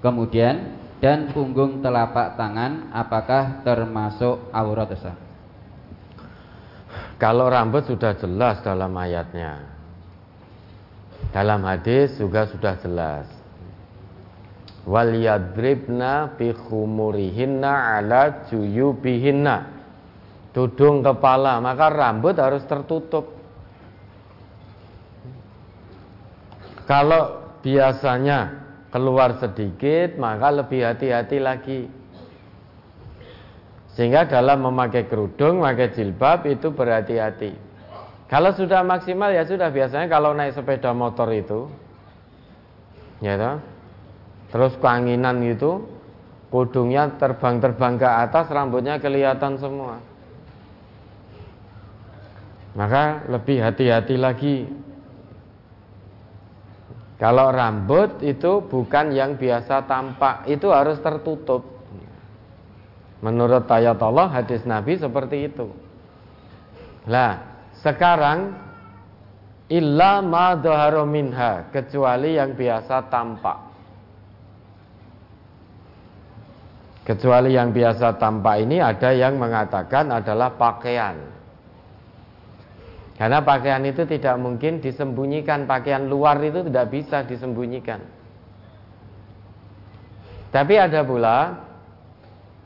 [0.00, 4.96] Kemudian dan punggung telapak tangan apakah termasuk aurat?
[7.20, 9.71] Kalau rambut sudah jelas dalam ayatnya.
[11.30, 13.30] Dalam hadis juga sudah jelas.
[14.82, 19.56] Wal yadribna bi khumurihinna ala juyubihinna.
[20.52, 23.32] Tudung kepala, maka rambut harus tertutup.
[26.84, 28.60] Kalau biasanya
[28.92, 31.80] keluar sedikit, maka lebih hati-hati lagi.
[33.96, 37.71] Sehingga dalam memakai kerudung, memakai jilbab itu berhati-hati.
[38.32, 41.68] Kalau sudah maksimal ya sudah biasanya kalau naik sepeda motor itu
[43.20, 43.60] ya toh,
[44.48, 45.84] terus keanginan itu
[46.48, 50.00] kudungnya terbang-terbang ke atas rambutnya kelihatan semua.
[52.72, 54.64] Maka lebih hati-hati lagi.
[57.20, 61.68] Kalau rambut itu bukan yang biasa tampak, itu harus tertutup.
[63.20, 65.68] Menurut ayat Allah, hadis Nabi seperti itu.
[67.06, 67.51] Lah,
[67.82, 68.54] sekarang
[69.66, 70.54] illa ma
[71.02, 73.58] minha kecuali yang biasa tampak.
[77.02, 81.18] Kecuali yang biasa tampak ini ada yang mengatakan adalah pakaian.
[83.18, 87.98] Karena pakaian itu tidak mungkin disembunyikan, pakaian luar itu tidak bisa disembunyikan.
[90.54, 91.38] Tapi ada pula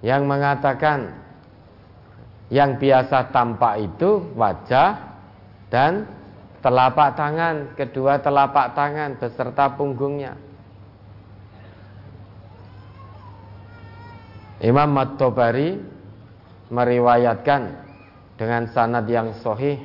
[0.04, 1.25] yang mengatakan
[2.52, 5.18] yang biasa tampak itu wajah
[5.66, 6.06] dan
[6.62, 10.38] telapak tangan, kedua telapak tangan beserta punggungnya.
[14.62, 15.76] Imam Mat-Tobari
[16.72, 17.62] meriwayatkan
[18.40, 19.78] dengan sanad yang sahih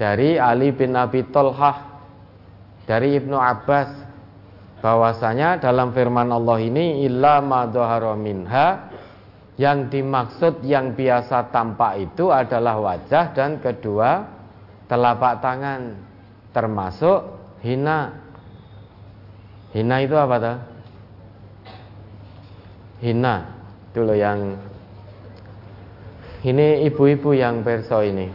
[0.00, 1.94] dari Ali bin Abi Tolhah
[2.88, 3.90] dari Ibnu Abbas
[4.84, 7.64] bahwasanya dalam firman Allah ini illa ma
[8.16, 8.92] minha
[9.54, 14.26] yang dimaksud yang biasa tampak itu adalah wajah dan kedua
[14.90, 15.94] telapak tangan
[16.50, 18.18] termasuk hina.
[19.74, 20.58] Hina itu apa tuh?
[23.02, 23.34] Hina
[23.90, 24.58] itu loh yang
[26.44, 28.26] ini ibu-ibu yang perso ini.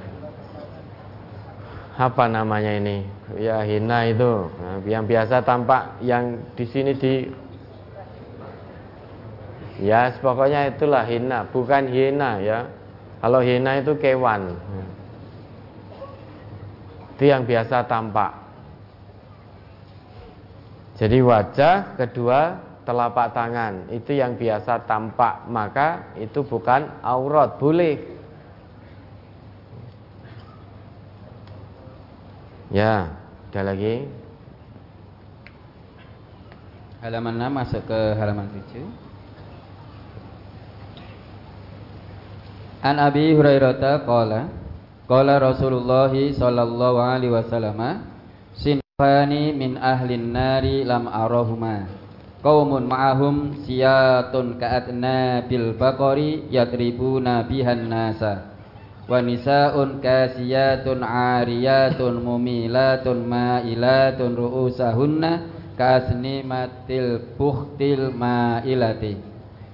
[2.00, 3.04] Apa namanya ini?
[3.38, 7.28] Ya hina itu nah, yang biasa tampak yang di sini di
[9.80, 12.68] Ya, pokoknya itulah hina, bukan hina ya.
[13.24, 14.60] Kalau hina itu kewan.
[17.16, 18.32] Itu yang biasa tampak.
[21.00, 28.04] Jadi wajah, kedua telapak tangan, itu yang biasa tampak, maka itu bukan aurat, boleh.
[32.68, 33.16] Ya,
[33.52, 34.12] ada lagi.
[37.00, 39.09] Halaman 6 masuk ke halaman 7.
[42.80, 44.48] An Abi Hurairah qala
[45.10, 48.08] Qala Rasulullah sallallahu alaihi wasallam
[48.56, 51.90] sinfani min ahlin nari lam arahuma.
[52.40, 58.56] Qaumun ma'ahum siyatun ka'atna bil baqari yatribuna bihan nasa
[59.10, 69.18] wa nisaun kasiyatun ariyatun mumilatun ma'ilatun ru'usahunna kasnimatil buhtil ma'ilati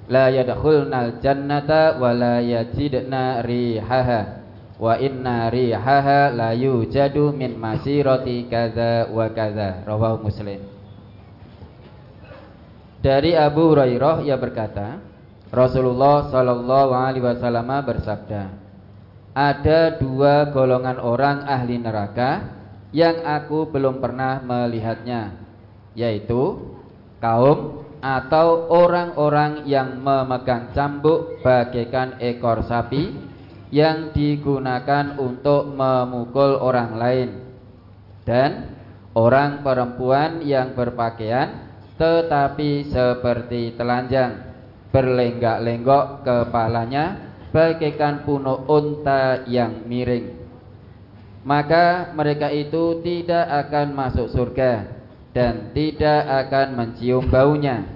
[0.10, 4.46] la yadkhulnal jannata wa la yajidna rihaha.
[4.76, 10.60] Wa inna rihaha la yujadu min masirati kadza wa kadza rawahu muslim.
[13.00, 14.98] Dari Abu Hurairah ia berkata
[15.54, 18.44] Rasulullah sallallahu alaihi wasallam bersabda
[19.36, 22.50] ada dua golongan orang ahli neraka
[22.96, 25.38] yang aku belum pernah melihatnya
[25.94, 26.74] yaitu
[27.22, 33.18] kaum atau orang-orang yang memegang cambuk bagaikan ekor sapi
[33.74, 37.30] yang digunakan untuk memukul orang lain.
[38.22, 38.78] Dan
[39.18, 41.66] orang perempuan yang berpakaian
[41.98, 44.54] tetapi seperti telanjang
[44.94, 50.46] berlenggak-lenggok kepalanya bagaikan punuk unta yang miring.
[51.42, 54.94] Maka mereka itu tidak akan masuk surga
[55.34, 57.95] dan tidak akan mencium baunya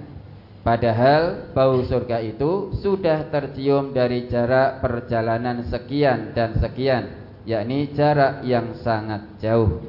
[0.60, 7.16] Padahal bau surga itu sudah tercium dari jarak perjalanan sekian dan sekian,
[7.48, 9.80] yakni jarak yang sangat jauh.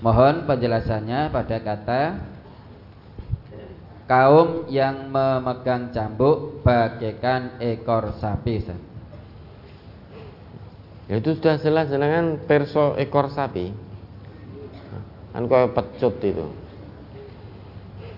[0.00, 2.02] Mohon penjelasannya pada kata
[4.08, 8.64] kaum yang memegang cambuk bagaikan ekor sapi.
[11.04, 13.76] Ya itu sudah jelas dengan perso ekor sapi.
[15.36, 16.63] Kan pecut itu.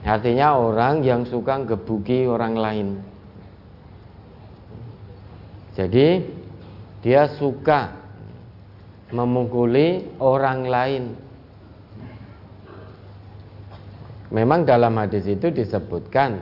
[0.07, 2.89] Artinya orang yang suka gebuki orang lain.
[5.75, 6.23] Jadi
[7.03, 7.91] dia suka
[9.11, 11.05] memukuli orang lain.
[14.31, 16.39] Memang dalam hadis itu disebutkan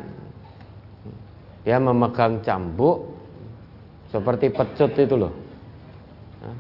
[1.65, 3.17] dia memegang cambuk
[4.13, 5.33] seperti pecut itu loh.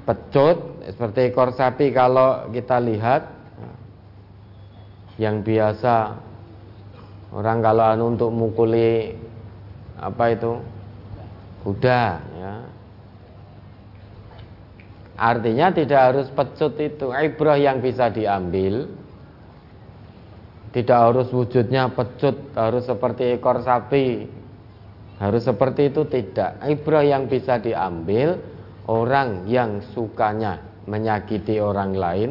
[0.08, 3.28] Pecut seperti ekor sapi kalau kita lihat
[5.20, 6.23] yang biasa
[7.34, 9.12] orang kalau anu untuk mukuli
[9.98, 10.52] apa itu?
[11.66, 12.02] Kuda
[12.38, 12.54] ya.
[15.14, 17.14] Artinya tidak harus pecut itu.
[17.14, 18.90] Ibrah yang bisa diambil.
[20.74, 24.26] Tidak harus wujudnya pecut Harus seperti ekor sapi.
[25.22, 26.58] Harus seperti itu tidak.
[26.66, 28.42] Ibrah yang bisa diambil
[28.90, 30.58] Orang yang sukanya
[30.90, 32.30] Menyakiti orang lain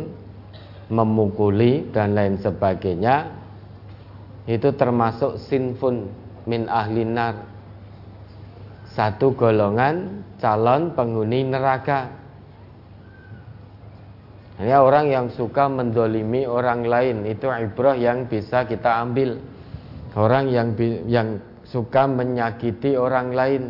[0.91, 3.42] Memukuli dan lain sebagainya
[4.43, 6.11] Itu termasuk sinfun
[6.43, 7.47] min ahlinar
[8.91, 12.23] Satu golongan calon penghuni neraka
[14.63, 19.41] ini orang yang suka mendolimi orang lain itu ibrah yang bisa kita ambil.
[20.13, 20.77] Orang yang
[21.09, 23.63] yang suka menyakiti orang lain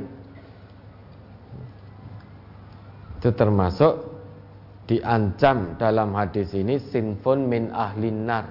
[3.23, 4.11] itu termasuk
[4.91, 8.45] diancam dalam hadis ini sinfun min ahlin nar.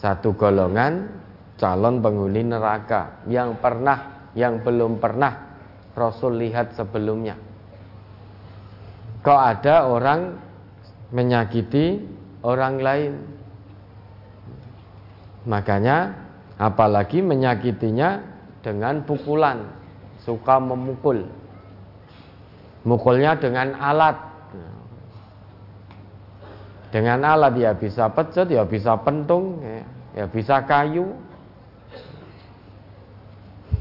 [0.00, 1.12] Satu golongan
[1.60, 5.52] calon penghuni neraka yang pernah yang belum pernah
[5.92, 7.36] Rasul lihat sebelumnya.
[9.20, 10.40] Kok ada orang
[11.12, 12.00] menyakiti
[12.40, 13.12] orang lain?
[15.44, 16.16] Makanya
[16.56, 18.24] apalagi menyakitinya
[18.64, 19.80] dengan pukulan
[20.20, 21.24] Suka memukul.
[22.84, 24.16] Mukulnya dengan alat
[26.90, 29.82] Dengan alat ya bisa pecut, ya bisa pentung, ya,
[30.18, 31.14] ya bisa kayu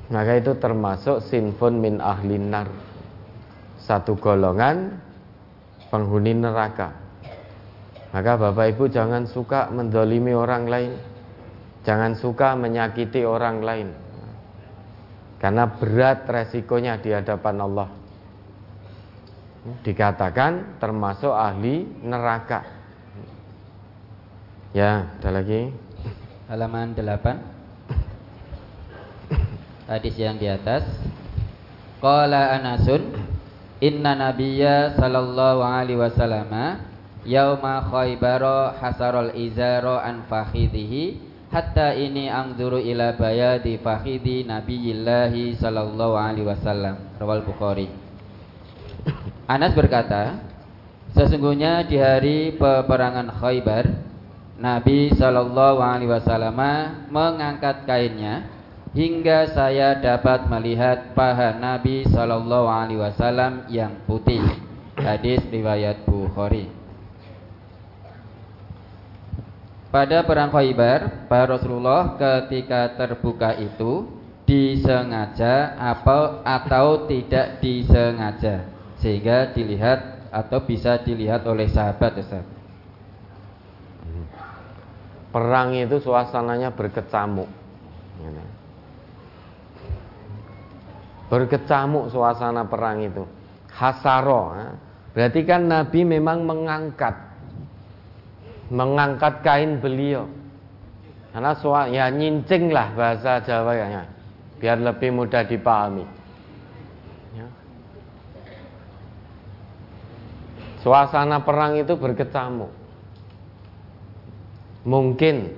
[0.10, 2.66] Maka itu termasuk sinfun min ahlinar
[3.78, 4.97] Satu golongan
[5.89, 6.93] penghuni neraka.
[8.10, 10.91] Maka Bapak Ibu jangan suka mendolimi orang lain.
[11.86, 13.89] Jangan suka menyakiti orang lain.
[15.41, 17.89] Karena berat resikonya di hadapan Allah.
[19.86, 22.78] Dikatakan termasuk ahli neraka.
[24.70, 25.74] Ya, ada lagi.
[26.45, 27.09] Halaman 8.
[29.89, 30.86] Hadis yang di atas.
[31.97, 33.17] Qala Anasun
[33.82, 36.53] Inna nabiyya sallallahu alaihi wasallam
[37.26, 41.15] yauma khaybara hasarul izara an fakhidhihi
[41.47, 47.88] hatta ini angduru ila bayadi fakhidhi nabiyillahi sallallahu alaihi wasallam rawal Bukhari
[49.47, 50.43] Anas berkata
[51.15, 54.09] sesungguhnya di hari peperangan Khaybar
[54.60, 56.60] Nabi sallallahu alaihi wasallam
[57.07, 58.60] mengangkat kainnya
[58.91, 64.41] hingga saya dapat melihat paha Nabi Shallallahu Alaihi Wasallam yang putih.
[64.99, 66.68] Hadis riwayat Bukhari.
[69.89, 74.05] Pada perang Khaybar, Pak Rasulullah ketika terbuka itu
[74.45, 78.70] disengaja apa atau tidak disengaja
[79.01, 82.59] sehingga dilihat atau bisa dilihat oleh sahabat Ustaz.
[85.30, 87.49] Perang itu suasananya berkecamuk.
[91.30, 93.21] Berkecamuk suasana perang itu.
[93.69, 94.69] Hasaro ya.
[95.13, 97.13] berarti kan Nabi memang mengangkat.
[98.73, 100.25] Mengangkat kain beliau.
[101.30, 104.03] Karena suara ya nyincing lah bahasa Jawa ya.
[104.57, 106.05] Biar lebih mudah dipahami.
[107.38, 107.47] Ya.
[110.82, 112.78] suasana perang itu berkecamuk
[114.88, 115.55] mungkin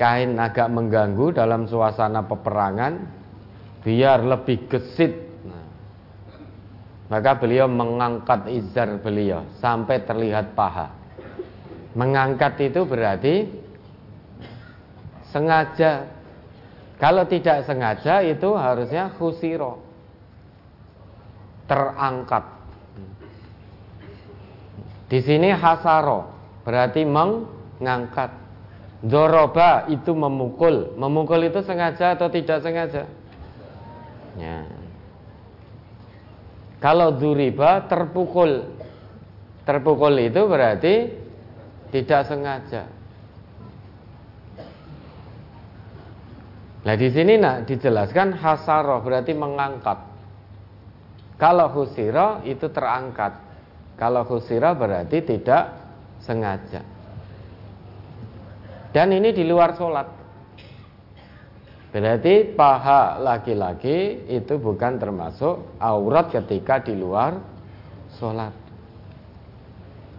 [0.00, 3.22] kain agak mengganggu dalam suasana peperangan
[3.84, 5.12] biar lebih gesit.
[5.44, 5.66] Nah,
[7.12, 10.90] maka beliau mengangkat izar beliau sampai terlihat paha.
[11.92, 13.52] Mengangkat itu berarti
[15.28, 16.08] sengaja.
[16.96, 19.82] Kalau tidak sengaja itu harusnya khusiro.
[21.66, 22.44] Terangkat.
[25.12, 26.32] Di sini hasaro
[26.64, 27.04] berarti
[27.82, 28.30] mengangkat.
[29.02, 30.94] Doroba itu memukul.
[30.94, 33.10] Memukul itu sengaja atau tidak sengaja?
[34.38, 34.62] Ya.
[36.78, 38.78] Kalau duriba terpukul,
[39.66, 40.94] terpukul itu berarti
[41.90, 42.86] tidak sengaja.
[46.82, 49.98] Nah di sini nak dijelaskan hasaroh berarti mengangkat.
[51.38, 53.34] Kalau husiro itu terangkat.
[53.98, 55.74] Kalau husiro berarti tidak
[56.22, 56.91] sengaja.
[58.92, 60.08] Dan ini di luar sholat.
[61.92, 67.36] Berarti paha laki-laki itu bukan termasuk aurat ketika di luar
[68.16, 68.52] sholat.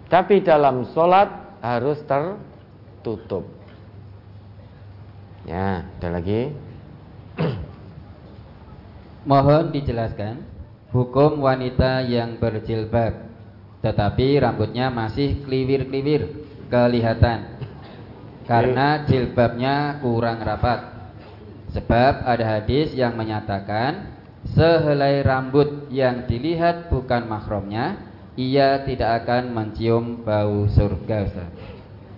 [0.10, 3.46] Tapi dalam sholat harus tertutup.
[5.50, 6.54] Ya, ada lagi.
[9.30, 10.46] Mohon dijelaskan
[10.94, 13.34] hukum wanita yang berjilbab
[13.82, 16.30] tetapi rambutnya masih kliwir-kliwir
[16.72, 17.60] kelihatan
[18.44, 20.92] karena jilbabnya kurang rapat.
[21.74, 24.14] Sebab ada hadis yang menyatakan
[24.54, 27.98] sehelai rambut yang dilihat bukan mahramnya,
[28.38, 31.18] ia tidak akan mencium bau surga.
[31.26, 31.50] Ustaz.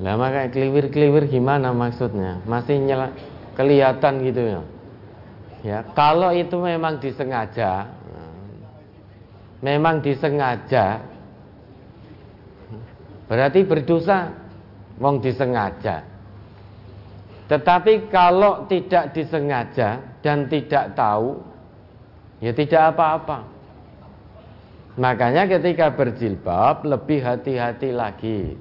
[0.04, 2.44] Lah makanya keliwir-keliwir gimana maksudnya?
[2.44, 3.16] Masih nyela,
[3.56, 4.62] kelihatan gitu ya.
[5.66, 7.90] Ya, kalau itu memang disengaja,
[9.64, 11.00] memang disengaja,
[13.32, 14.46] berarti berdosa.
[14.96, 16.08] Wong disengaja.
[17.46, 21.38] Tetapi kalau tidak disengaja dan tidak tahu,
[22.42, 23.46] ya tidak apa-apa.
[24.98, 28.56] Makanya ketika berjilbab lebih hati-hati lagi.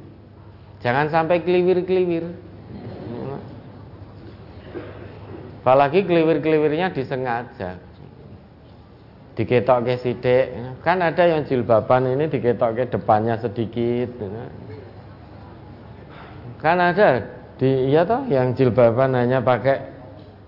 [0.85, 2.29] Jangan sampai keliwir-keliwir.
[5.65, 7.81] Apalagi keliwir-keliwirnya disengaja.
[9.33, 10.53] Diketok ke sidik.
[10.85, 14.13] Kan ada yang jilbaban ini diketok ke depannya sedikit.
[16.61, 17.25] Kan ada
[17.55, 19.79] di iya toh yang jilbaban hanya pakai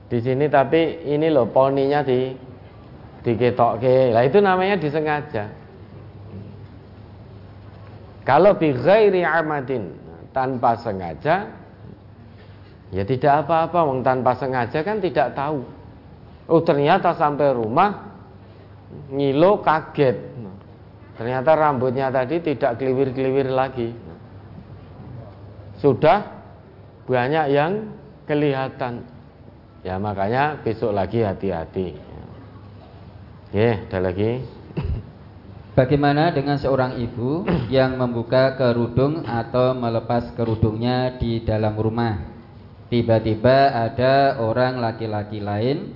[0.06, 2.34] di sini tapi ini loh poninya di
[3.26, 4.14] diketokke.
[4.14, 5.50] Lah itu namanya disengaja.
[8.22, 9.90] Kalau bi ghairi amadin
[10.30, 11.46] tanpa sengaja
[12.94, 15.62] ya tidak apa-apa wong tanpa sengaja kan tidak tahu.
[16.46, 18.14] Oh ternyata sampai rumah
[19.10, 20.18] ngilo kaget.
[21.18, 23.88] Ternyata rambutnya tadi tidak keliwir-keliwir lagi.
[25.80, 26.35] Sudah
[27.06, 27.94] banyak yang
[28.26, 29.06] kelihatan.
[29.86, 31.94] Ya makanya besok lagi hati-hati.
[33.54, 34.42] Ya, ada lagi.
[35.78, 42.26] Bagaimana dengan seorang ibu yang membuka kerudung atau melepas kerudungnya di dalam rumah?
[42.90, 45.94] Tiba-tiba ada orang laki-laki lain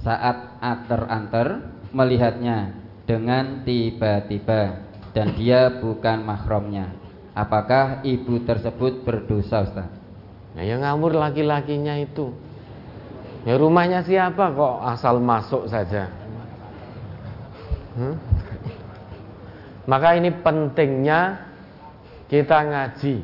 [0.00, 6.94] saat antar-antar melihatnya dengan tiba-tiba dan dia bukan mahramnya.
[7.34, 9.97] Apakah ibu tersebut berdosa, Ustaz?
[10.56, 12.32] Nah, yang ngawur laki-lakinya itu.
[13.48, 16.10] Ya rumahnya siapa kok asal masuk saja.
[17.96, 18.14] Hmm?
[19.88, 21.48] Maka ini pentingnya
[22.28, 23.16] kita ngaji.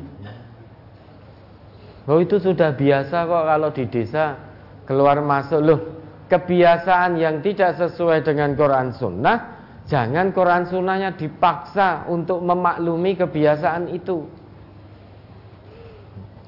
[2.05, 4.37] Oh itu sudah biasa kok kalau di desa
[4.85, 5.81] keluar masuk loh.
[6.25, 9.37] Kebiasaan yang tidak sesuai dengan Quran Sunnah,
[9.85, 14.25] jangan Quran Sunnahnya dipaksa untuk memaklumi kebiasaan itu.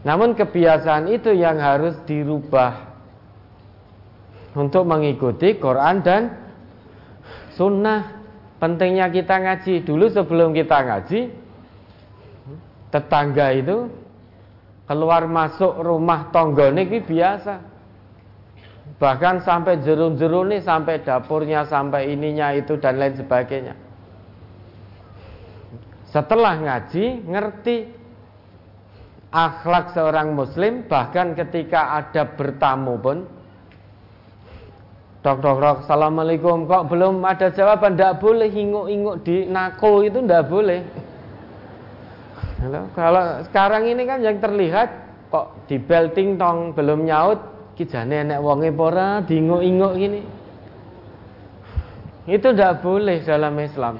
[0.07, 2.95] Namun kebiasaan itu yang harus dirubah
[4.55, 6.31] untuk mengikuti Quran dan
[7.59, 8.15] Sunnah.
[8.57, 11.29] Pentingnya kita ngaji dulu sebelum kita ngaji,
[12.89, 13.85] tetangga itu
[14.89, 17.61] keluar masuk rumah tonggo ini biasa.
[18.97, 23.75] Bahkan sampai jerun-jerun nih, sampai dapurnya, sampai ininya itu dan lain sebagainya.
[26.09, 27.96] Setelah ngaji, ngerti
[29.31, 33.37] akhlak seorang muslim bahkan ketika ada bertamu pun
[35.27, 37.99] Dok dok dok Assalamualaikum Kok belum ada jawaban?
[37.99, 40.79] Tidak boleh inguk-inguk di nako itu tidak boleh.
[42.63, 44.87] Halo, Kalau sekarang ini kan yang terlihat
[45.27, 47.43] Kok di belting tong belum nyaut
[47.75, 50.21] Kijane enek wonge pora Diinguk-inguk gini.
[52.27, 53.95] Itu tidak boleh dalam Islam.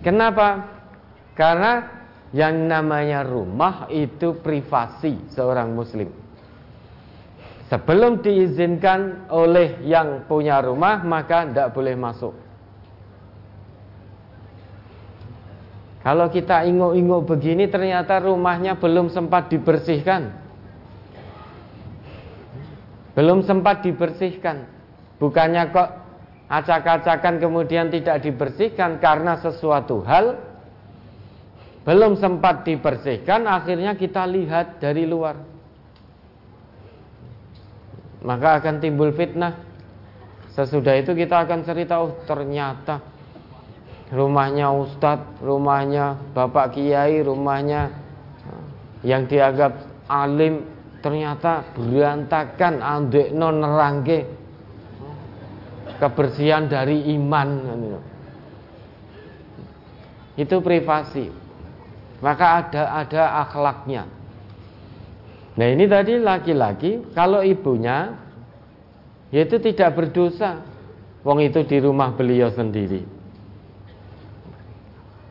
[0.00, 0.64] Kenapa?
[1.36, 1.97] Karena
[2.32, 6.12] yang namanya rumah itu privasi seorang muslim.
[7.68, 12.32] Sebelum diizinkan oleh yang punya rumah, maka tidak boleh masuk.
[16.00, 20.32] Kalau kita inguk-inguk begini, ternyata rumahnya belum sempat dibersihkan.
[23.12, 24.64] Belum sempat dibersihkan.
[25.20, 25.88] Bukannya kok
[26.48, 30.47] acak-acakan kemudian tidak dibersihkan karena sesuatu hal
[31.88, 35.40] belum sempat dibersihkan akhirnya kita lihat dari luar.
[38.20, 39.56] Maka akan timbul fitnah.
[40.52, 43.00] Sesudah itu kita akan cerita oh ternyata
[44.12, 47.88] rumahnya ustadz rumahnya bapak kiai rumahnya
[49.00, 49.80] yang dianggap
[50.12, 50.68] alim
[51.00, 54.28] ternyata berantakan andek non nerangke
[55.96, 57.48] kebersihan dari iman.
[60.36, 61.47] Itu privasi
[62.18, 64.02] maka ada ada akhlaknya.
[65.58, 68.14] Nah ini tadi laki-laki kalau ibunya
[69.34, 70.62] yaitu tidak berdosa.
[71.26, 73.02] Wong itu di rumah beliau sendiri.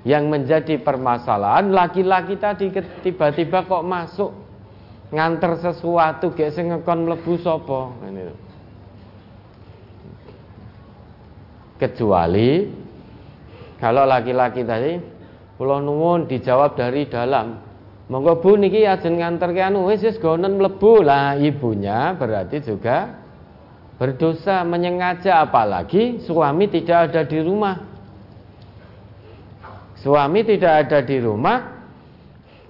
[0.03, 2.71] Yang menjadi permasalahan laki-laki tadi
[3.01, 4.31] tiba-tiba kok masuk
[5.11, 7.95] nganter sesuatu gak sing ngekon mlebu sapa
[11.79, 12.67] Kecuali
[13.79, 15.16] kalau laki-laki tadi
[15.57, 17.57] kula nuwun dijawab dari dalam.
[18.07, 23.19] Monggo Bu niki ajeng nganterke anu wis wis gonen mlebu lah ibunya berarti juga
[23.99, 27.75] berdosa menyengaja apalagi suami tidak ada di rumah.
[29.99, 31.57] Suami tidak ada di rumah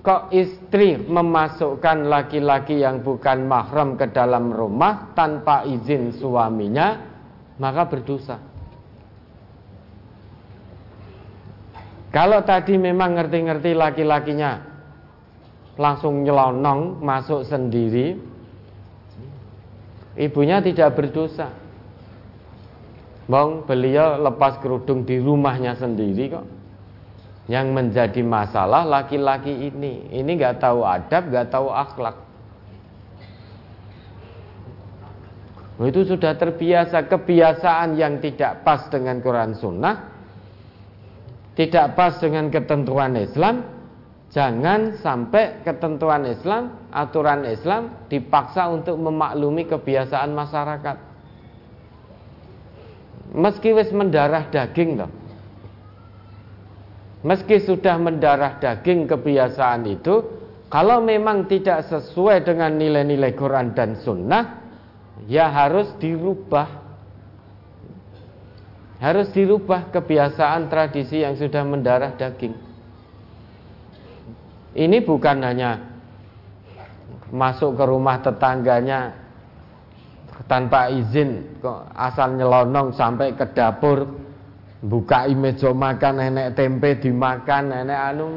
[0.01, 6.97] kok istri memasukkan laki-laki yang bukan mahram ke dalam rumah tanpa izin suaminya
[7.61, 8.56] maka berdosa.
[12.17, 14.57] Kalau tadi memang ngerti-ngerti laki-lakinya
[15.77, 18.17] langsung nyelonong masuk sendiri,
[20.17, 21.53] ibunya tidak berdosa.
[23.29, 26.45] Bang, beliau lepas kerudung di rumahnya sendiri kok.
[27.53, 32.17] Yang menjadi masalah laki-laki ini, ini nggak tahu adab, nggak tahu akhlak.
[35.85, 40.16] Itu sudah terbiasa kebiasaan yang tidak pas dengan Quran Sunnah
[41.57, 43.65] tidak pas dengan ketentuan Islam,
[44.29, 50.97] jangan sampai ketentuan Islam, aturan Islam dipaksa untuk memaklumi kebiasaan masyarakat.
[53.33, 55.11] Meski wis mendarah daging loh.
[57.25, 60.23] Meski sudah mendarah daging kebiasaan itu,
[60.69, 64.61] kalau memang tidak sesuai dengan nilai-nilai Quran dan Sunnah,
[65.25, 66.86] ya harus dirubah
[68.97, 72.53] harus dirubah kebiasaan tradisi yang sudah mendarah daging.
[74.77, 75.81] Ini bukan hanya
[77.33, 79.13] masuk ke rumah tetangganya
[80.45, 81.59] tanpa izin
[81.97, 84.05] asal nyelonong sampai ke dapur
[84.85, 88.27] buka meja makan nenek tempe dimakan nenek anu.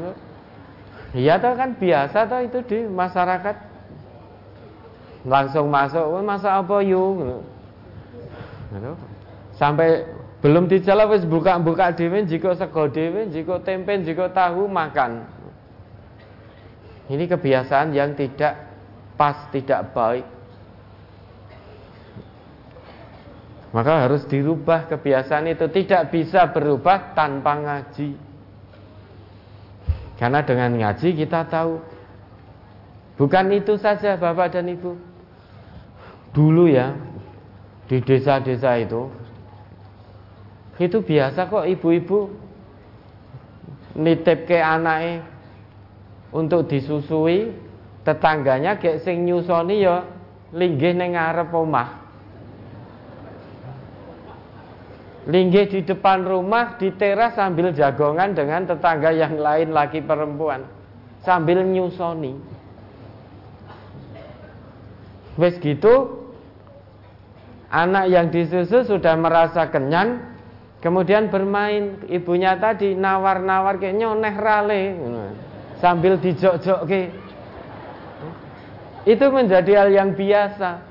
[1.13, 3.69] Iya tuh kan biasa tuh itu di masyarakat.
[5.29, 7.45] Langsung masuk masa apa yuk
[9.61, 10.07] sampai
[10.41, 15.21] belum dijawab wis buka-buka dhewe jika sego dhewe, jika tempe, jika tahu makan.
[17.13, 18.57] Ini kebiasaan yang tidak
[19.13, 20.25] pas, tidak baik.
[23.71, 28.31] Maka harus dirubah kebiasaan itu tidak bisa berubah tanpa ngaji.
[30.21, 31.81] Karena dengan ngaji kita tahu
[33.17, 34.93] Bukan itu saja Bapak dan Ibu
[36.29, 36.93] Dulu ya
[37.89, 39.09] Di desa-desa itu
[40.79, 42.31] itu biasa kok ibu-ibu
[43.97, 45.27] nitip ke anaknya
[46.31, 47.51] untuk disusui
[48.07, 50.07] tetangganya kayak sing nyusoni ya
[50.55, 51.89] linggih ning ngarep omah.
[55.21, 60.65] Linggih di depan rumah di teras sambil jagongan dengan tetangga yang lain laki perempuan.
[61.21, 62.33] Sambil nyusoni.
[65.37, 66.25] Wes gitu
[67.71, 70.30] anak yang disusu sudah merasa kenyang
[70.81, 74.83] Kemudian bermain ibunya tadi nawar-nawar kayak nyoneh rale
[75.77, 77.03] sambil dijok-jok ke.
[79.05, 80.81] Itu menjadi hal yang biasa.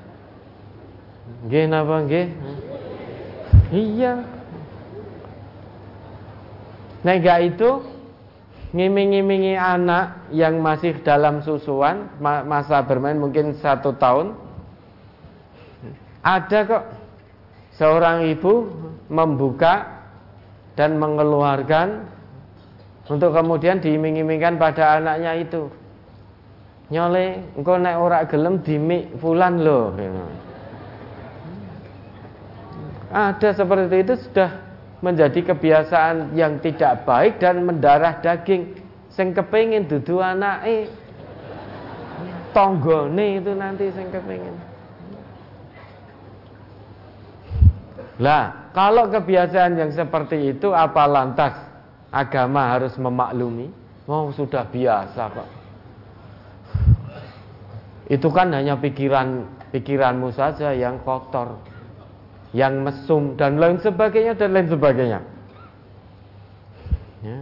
[1.47, 2.27] Nggih napa nggih?
[3.71, 4.13] Iya.
[7.03, 7.69] Nah itu
[8.71, 14.31] ngiming-ngimingi anak yang masih dalam susuan masa bermain mungkin satu tahun
[16.23, 16.83] ada kok
[17.81, 18.69] seorang ibu
[19.09, 20.05] membuka
[20.77, 22.05] dan mengeluarkan
[23.09, 25.65] untuk kemudian diiming-imingkan pada anaknya itu.
[26.93, 29.97] Nyole, engkau naik ora gelem dimik fulan loh.
[33.09, 34.61] Ada seperti itu sudah
[35.01, 38.77] menjadi kebiasaan yang tidak baik dan mendarah daging.
[39.11, 40.87] Sing kepingin dudu anake
[42.55, 44.70] tonggone itu nanti sing kepingin.
[48.21, 51.57] Lah, kalau kebiasaan yang seperti itu apa lantas
[52.13, 53.73] agama harus memaklumi?
[54.05, 55.49] Oh, sudah biasa kok.
[58.05, 61.57] Itu kan hanya pikiran pikiranmu saja yang kotor,
[62.53, 65.19] yang mesum dan lain sebagainya dan lain sebagainya.
[67.25, 67.39] Ya.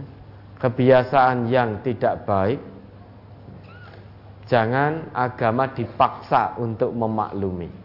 [0.60, 2.60] Kebiasaan yang tidak baik
[4.48, 7.79] jangan agama dipaksa untuk memaklumi.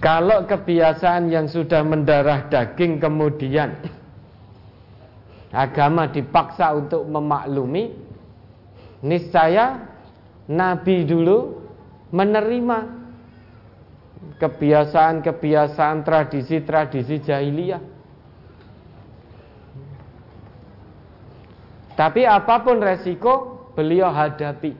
[0.00, 3.76] Kalau kebiasaan yang sudah mendarah daging kemudian
[5.52, 7.92] agama dipaksa untuk memaklumi,
[9.04, 9.76] niscaya
[10.48, 11.60] Nabi dulu
[12.16, 12.78] menerima
[14.40, 17.82] kebiasaan-kebiasaan tradisi-tradisi jahiliyah.
[21.92, 24.72] Tapi apa pun resiko beliau hadapi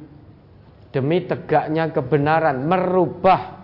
[0.89, 3.60] demi tegaknya kebenaran, merubah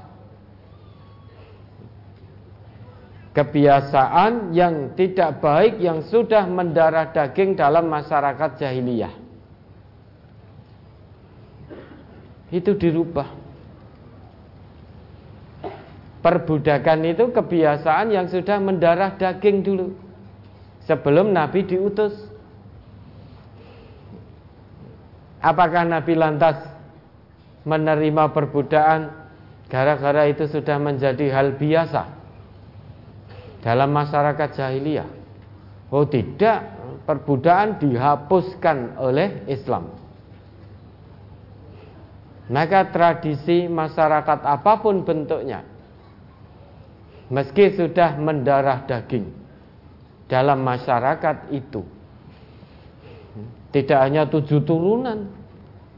[3.36, 9.12] kebiasaan yang tidak baik yang sudah mendarah daging dalam masyarakat jahiliyah.
[12.48, 13.28] Itu dirubah.
[16.24, 19.92] Perbudakan itu kebiasaan yang sudah mendarah daging dulu
[20.88, 22.16] sebelum Nabi diutus.
[25.44, 26.56] Apakah Nabi lantas
[27.68, 29.12] menerima perbudakan
[29.68, 32.15] gara-gara itu sudah menjadi hal biasa
[33.60, 35.08] dalam masyarakat jahiliyah?
[35.92, 36.76] Oh tidak,
[37.06, 39.92] perbudakan dihapuskan oleh Islam.
[42.46, 45.66] Maka tradisi masyarakat apa pun bentuknya
[47.26, 49.34] Meski sudah mendarah daging
[50.30, 51.82] Dalam masyarakat itu
[53.74, 55.26] Tidak hanya tujuh turunan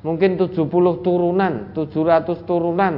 [0.03, 2.95] mungkin 70 turunan, 700 turunan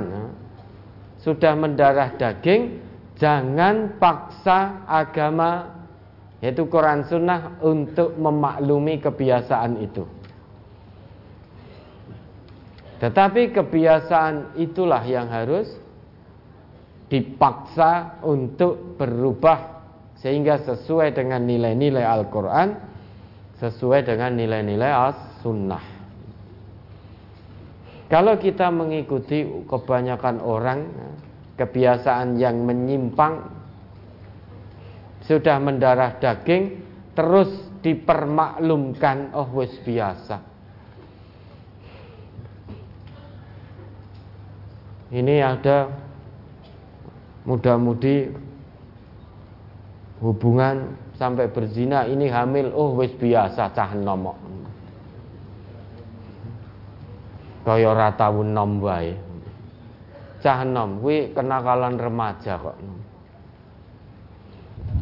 [1.20, 2.80] sudah mendarah daging,
[3.20, 5.76] jangan paksa agama
[6.40, 10.08] yaitu Quran Sunnah untuk memaklumi kebiasaan itu.
[13.00, 15.68] Tetapi kebiasaan itulah yang harus
[17.12, 19.84] dipaksa untuk berubah
[20.20, 22.76] sehingga sesuai dengan nilai-nilai Al-Quran,
[23.56, 25.84] sesuai dengan nilai-nilai As-Sunnah.
[28.08, 30.80] Kalau kita mengikuti kebanyakan orang
[31.60, 33.44] kebiasaan yang menyimpang
[35.28, 36.80] sudah mendarah daging
[37.12, 37.52] terus
[37.84, 40.40] dipermaklumkan oh wis biasa.
[45.10, 45.90] Ini ada
[47.44, 48.30] muda-mudi
[50.24, 54.50] hubungan sampai berzina ini hamil oh wis biasa cah nomok
[57.64, 59.29] kaya ora tau nom wae.
[60.40, 62.76] Cah nom kuwi kenakalan remaja kok.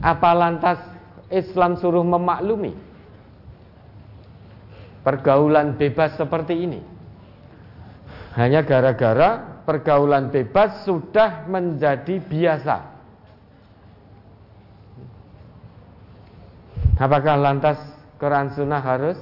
[0.03, 0.78] Apa lantas
[1.30, 2.74] Islam suruh memaklumi
[5.07, 6.80] pergaulan bebas seperti ini?
[8.34, 12.76] Hanya gara-gara pergaulan bebas sudah menjadi biasa.
[16.99, 17.78] Apakah lantas
[18.18, 19.18] Quran Sunnah harus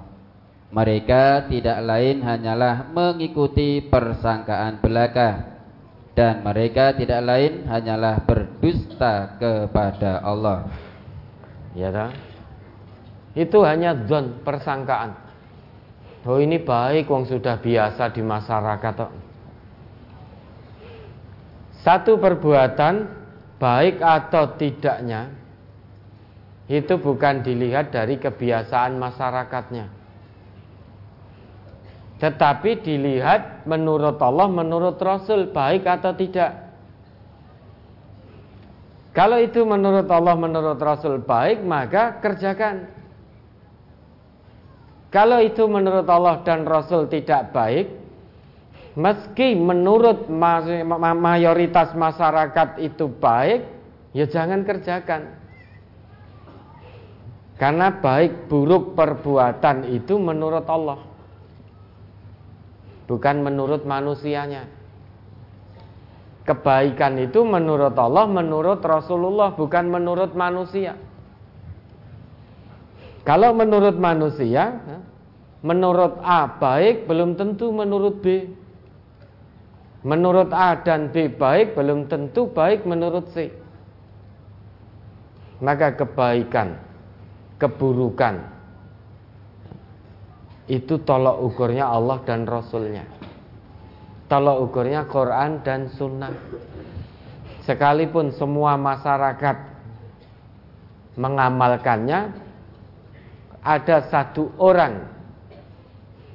[0.71, 5.59] Mereka tidak lain hanyalah mengikuti persangkaan belaka
[6.15, 10.71] dan mereka tidak lain hanyalah berdusta kepada Allah.
[11.75, 12.15] Ya tak?
[13.35, 15.26] Itu hanya zon persangkaan.
[16.27, 18.95] Oh ini baik wong sudah biasa di masyarakat.
[21.87, 23.07] Satu perbuatan
[23.55, 25.31] baik atau tidaknya
[26.67, 29.87] itu bukan dilihat dari kebiasaan masyarakatnya.
[32.19, 36.75] Tetapi dilihat menurut Allah, menurut Rasul baik atau tidak.
[39.15, 42.96] Kalau itu menurut Allah, menurut Rasul baik, maka kerjakan.
[45.07, 47.87] Kalau itu menurut Allah dan Rasul tidak baik,
[48.99, 53.63] meski menurut mayoritas masyarakat itu baik,
[54.11, 55.31] ya jangan kerjakan.
[57.57, 61.01] Karena baik buruk perbuatan itu menurut Allah.
[63.07, 64.67] Bukan menurut manusianya.
[66.43, 71.06] Kebaikan itu menurut Allah, menurut Rasulullah, bukan menurut manusia.
[73.27, 74.79] Kalau menurut manusia,
[75.59, 78.47] menurut A baik belum tentu menurut B.
[80.07, 83.51] Menurut A dan B baik belum tentu baik menurut C.
[85.59, 86.79] Maka kebaikan,
[87.59, 88.39] keburukan
[90.71, 93.17] itu tolok ukurnya Allah dan Rasulnya
[94.27, 96.35] tolok ukurnya Quran dan Sunnah.
[97.63, 99.57] Sekalipun semua masyarakat
[101.19, 102.46] mengamalkannya,
[103.67, 105.03] ada satu orang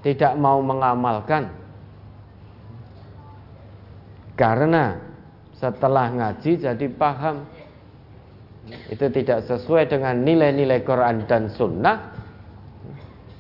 [0.04, 1.48] tidak mau mengamalkan.
[4.36, 5.00] Karena
[5.56, 7.48] setelah ngaji jadi paham.
[8.92, 12.14] Itu tidak sesuai dengan nilai-nilai Quran dan Sunnah.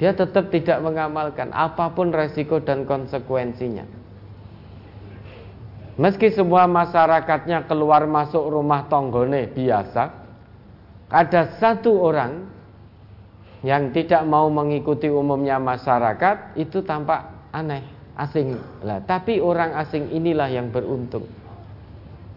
[0.00, 3.86] Dia tetap tidak mengamalkan apa pun resiko dan konsekuensinya.
[5.94, 10.10] Meski semua masyarakatnya keluar masuk rumah tonggone biasa,
[11.12, 12.48] ada satu orang
[13.62, 17.82] yang tidak mau mengikuti umumnya masyarakat itu tampak aneh,
[18.18, 18.98] asing lah.
[19.06, 21.26] Tapi orang asing inilah yang beruntung.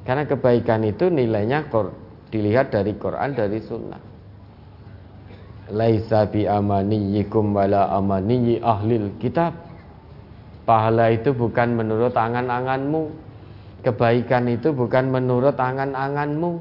[0.05, 1.65] Karena kebaikan itu nilainya
[2.29, 4.01] dilihat dari Quran dari Sunnah.
[5.73, 9.57] Laisa bi amaniyikum wala amaniyi ahlil kitab.
[10.65, 13.25] Pahala itu bukan menurut angan-anganmu,
[13.85, 16.57] Kebaikan itu bukan menurut angan-anganmu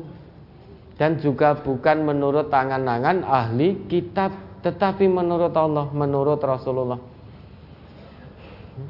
[1.00, 4.28] dan juga bukan menurut angan-angan ahli kitab,
[4.64, 6.96] tetapi menurut Allah, menurut Rasulullah.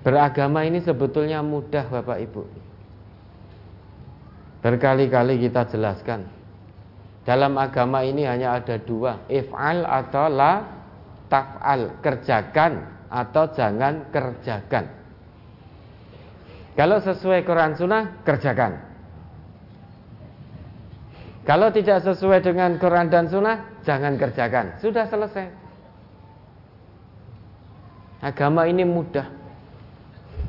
[0.06, 2.42] Beragama ini sebetulnya mudah Bapak Ibu.
[4.62, 6.30] Berkali-kali kita jelaskan.
[7.26, 10.62] Dalam agama ini hanya ada dua, if'al atau la
[11.26, 12.72] taf'al, kerjakan
[13.10, 14.84] atau jangan kerjakan.
[16.78, 18.72] Kalau sesuai Quran Sunnah, kerjakan.
[21.44, 24.80] Kalau tidak sesuai dengan Quran dan Sunnah, jangan kerjakan.
[24.80, 25.63] Sudah selesai.
[28.24, 29.28] Agama ini mudah.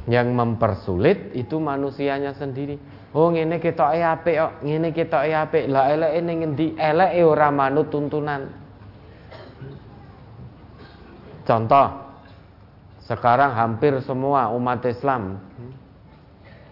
[0.08, 2.80] Yang mempersulit itu manusianya sendiri.
[3.12, 5.68] Oh ngene kita apik kok, ngene kita apik.
[5.68, 6.68] Lah eleke ning ngendi?
[6.80, 8.48] Eleke ora manut tuntunan.
[11.46, 11.88] Contoh,
[13.06, 15.38] sekarang hampir semua umat Islam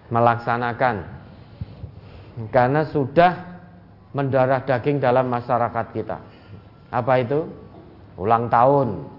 [0.10, 1.06] melaksanakan
[2.50, 3.32] karena sudah
[4.18, 6.18] mendarah daging dalam masyarakat kita.
[6.90, 7.46] Apa itu?
[8.18, 9.13] Ulang tahun.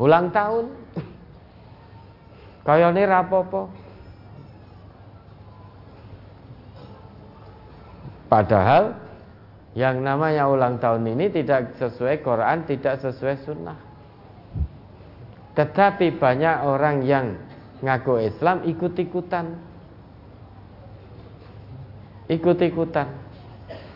[0.00, 0.66] Ulang tahun.
[2.64, 3.68] ini rapopo.
[8.30, 8.94] Padahal
[9.74, 13.78] yang namanya ulang tahun ini tidak sesuai Quran, tidak sesuai sunnah.
[15.58, 17.34] Tetapi banyak orang yang
[17.80, 19.56] ngaku Islam ikut-ikutan
[22.30, 23.08] ikut-ikutan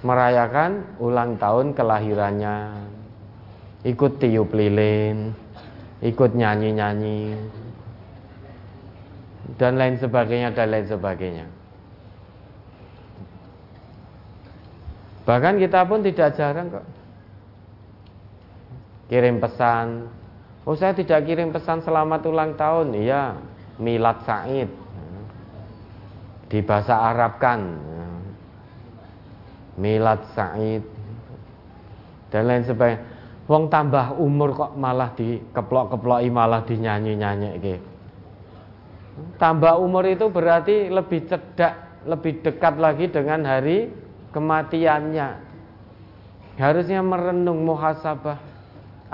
[0.02, 2.56] merayakan ulang tahun kelahirannya
[3.86, 5.43] ikut tiup lilin
[6.02, 7.38] ikut nyanyi-nyanyi
[9.60, 11.46] dan lain sebagainya dan lain sebagainya.
[15.24, 16.86] Bahkan kita pun tidak jarang kok
[19.08, 20.08] kirim pesan
[20.64, 22.92] oh saya tidak kirim pesan selamat ulang tahun.
[22.96, 23.36] Iya
[23.78, 24.70] milad Said
[26.50, 27.60] di bahasa Arab kan
[29.80, 30.82] milad Said
[32.28, 33.13] dan lain sebagainya
[33.44, 37.80] wong tambah umur kok malah dikeplok-keploki malah dinyanyi-nyanyi
[39.36, 43.92] tambah umur itu berarti lebih cedak lebih dekat lagi dengan hari
[44.32, 45.28] kematiannya
[46.56, 48.38] harusnya merenung muhasabah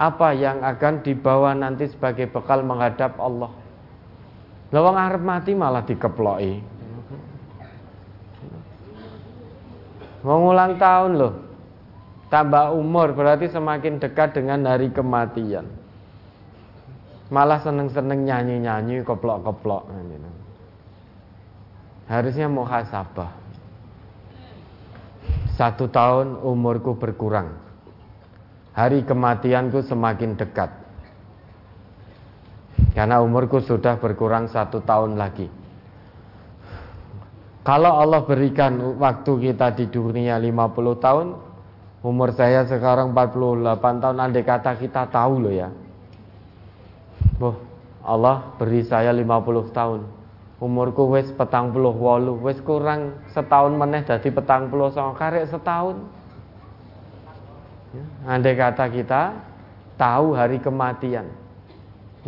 [0.00, 3.60] apa yang akan dibawa nanti sebagai bekal menghadap Allah
[4.70, 6.62] Lawang arep mati malah dikeploki.
[10.22, 11.34] Mau ngulang tahun loh.
[12.30, 15.66] Tambah umur berarti semakin dekat dengan hari kematian.
[17.26, 19.90] Malah seneng-seneng nyanyi-nyanyi, keplok-keplok.
[22.06, 23.30] Harusnya muhasabah.
[25.58, 27.54] Satu tahun umurku berkurang.
[28.70, 30.70] Hari kematianku semakin dekat
[32.94, 35.50] Karena umurku sudah berkurang satu tahun lagi.
[37.66, 41.49] Kalau Allah berikan waktu kita di dunia 50 tahun,
[42.00, 45.68] umur saya sekarang 48 tahun, andai kata kita tahu loh ya.
[47.36, 47.56] Boh,
[48.04, 50.00] Allah beri saya 50 tahun.
[50.60, 55.96] Umurku wis petang puluh walu, wis kurang setahun meneh dari petang puluh sama karek setahun.
[57.96, 59.40] Ya, andai kata kita
[59.96, 61.32] tahu hari kematian,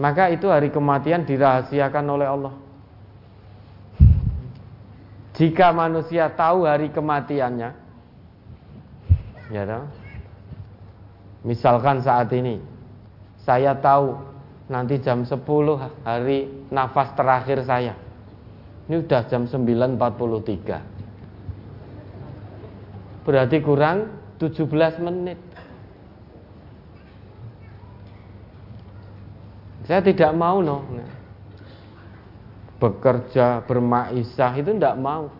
[0.01, 2.55] maka itu hari kematian dirahasiakan oleh Allah.
[5.37, 7.82] Jika manusia tahu hari kematiannya,
[9.53, 9.85] ya toh?
[11.45, 12.57] Misalkan saat ini
[13.45, 14.17] saya tahu
[14.73, 15.45] nanti jam 10
[16.07, 17.93] hari nafas terakhir saya.
[18.89, 20.81] Ini udah jam 9.43.
[23.23, 25.39] Berarti kurang 17 menit.
[29.83, 30.83] Saya tidak mau no
[32.83, 35.31] bekerja, bermaisah itu tidak mau.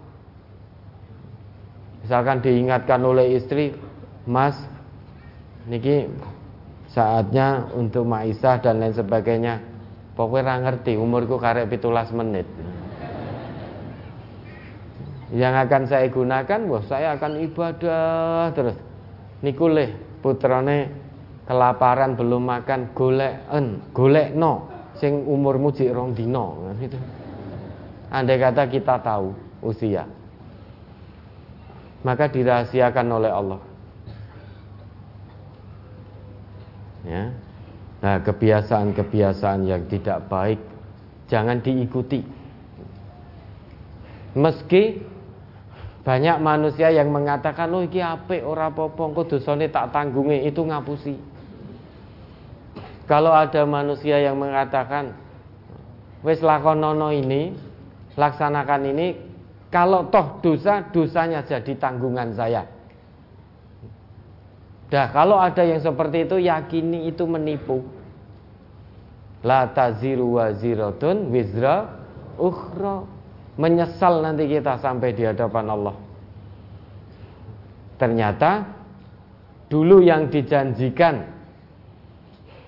[2.07, 3.75] Misalkan diingatkan oleh istri,
[4.23, 4.55] Mas,
[5.67, 6.07] niki
[6.93, 9.59] saatnya untuk maisah dan lain sebagainya.
[10.13, 12.45] Pokoknya ngerti, umurku karek pitulas menit.
[15.33, 18.77] Yang akan saya gunakan, wah saya akan ibadah terus.
[19.41, 20.93] Nikuleh putrane
[21.49, 26.95] kelaparan belum makan golek en golek no sing umurmu jik rong dino gitu.
[28.13, 29.33] Andai kata kita tahu
[29.65, 30.05] usia
[32.05, 33.72] Maka dirahasiakan oleh Allah
[37.07, 37.31] ya.
[38.03, 40.59] Nah kebiasaan-kebiasaan yang tidak baik
[41.31, 42.21] Jangan diikuti
[44.33, 45.01] Meski
[46.03, 51.15] banyak manusia yang mengatakan loh iki apik ora apa-apa engko tak tanggungi itu ngapusi.
[53.07, 55.15] Kalau ada manusia yang mengatakan
[56.25, 57.55] wis lakonono ini
[58.17, 59.07] laksanakan ini
[59.69, 62.65] kalau toh dosa dosanya jadi tanggungan saya
[64.93, 67.81] dah kalau ada yang seperti itu yakini itu menipu.
[69.41, 71.89] La taziru waziratun wizra
[72.37, 73.09] ukhra.
[73.53, 75.97] Menyesal nanti kita sampai di hadapan Allah.
[78.01, 78.65] Ternyata
[79.69, 81.21] dulu yang dijanjikan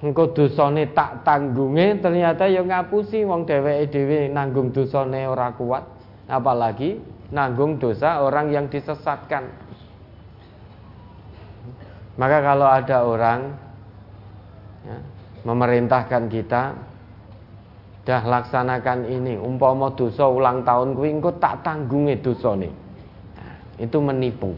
[0.05, 5.89] engko dosane tak tanggunge ternyata ya ngapusi wong dheweke dhewe nanggung dosane ora kuat.
[6.29, 7.01] Apalagi
[7.33, 9.64] nanggung dosa orang yang disesatkan
[12.15, 13.41] maka kalau ada orang
[14.87, 14.97] ya,
[15.43, 16.62] memerintahkan kita
[18.05, 22.69] dah laksanakan ini umpama dosa ulang tahun kuwi engko tak tanggunge dosane.
[23.35, 24.53] Nah, itu menipu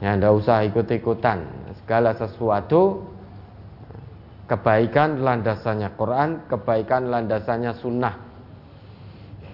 [0.00, 0.16] ya.
[0.16, 1.44] Ndak usah ikut-ikutan.
[1.84, 3.04] Segala sesuatu
[4.48, 8.16] kebaikan landasannya Quran, kebaikan landasannya sunnah.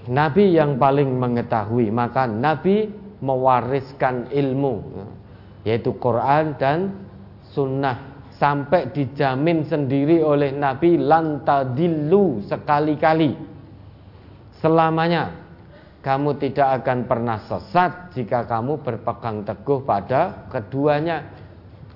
[0.07, 2.87] Nabi yang paling mengetahui, maka Nabi
[3.19, 4.75] mewariskan ilmu,
[5.67, 6.95] yaitu Quran dan
[7.51, 8.15] sunnah.
[8.37, 13.33] Sampai dijamin sendiri oleh Nabi lantadillu sekali-kali.
[14.61, 15.33] Selamanya
[16.05, 21.33] kamu tidak akan pernah sesat jika kamu berpegang teguh pada keduanya.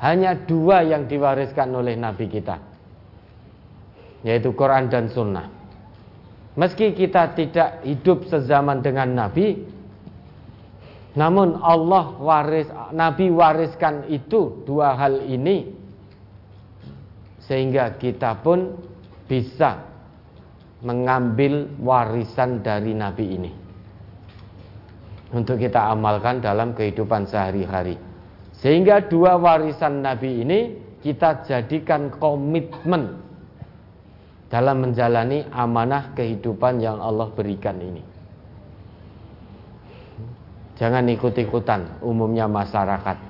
[0.01, 2.57] Hanya dua yang diwariskan oleh Nabi kita
[4.25, 5.45] Yaitu Quran dan Sunnah.
[6.57, 9.61] Meski kita tidak hidup sezaman dengan Nabi
[11.19, 15.67] Namun Allah waris Nabi wariskan itu Dua hal ini.
[17.43, 18.79] Sehingga kita pun
[19.27, 19.91] bisa
[20.81, 23.53] Mengambil warisan dari Nabi ini.
[25.37, 28.01] Untuk kita amalkan dalam kehidupan sehari-hari.
[28.57, 30.61] Sehingga dua warisan Nabi ini
[31.05, 33.21] kita jadikan komitmen
[34.49, 38.10] dalam menjalani amanah kehidupan yang Allah berikan ini.
[40.81, 43.29] Jangan ikut-ikutan umumnya masyarakat.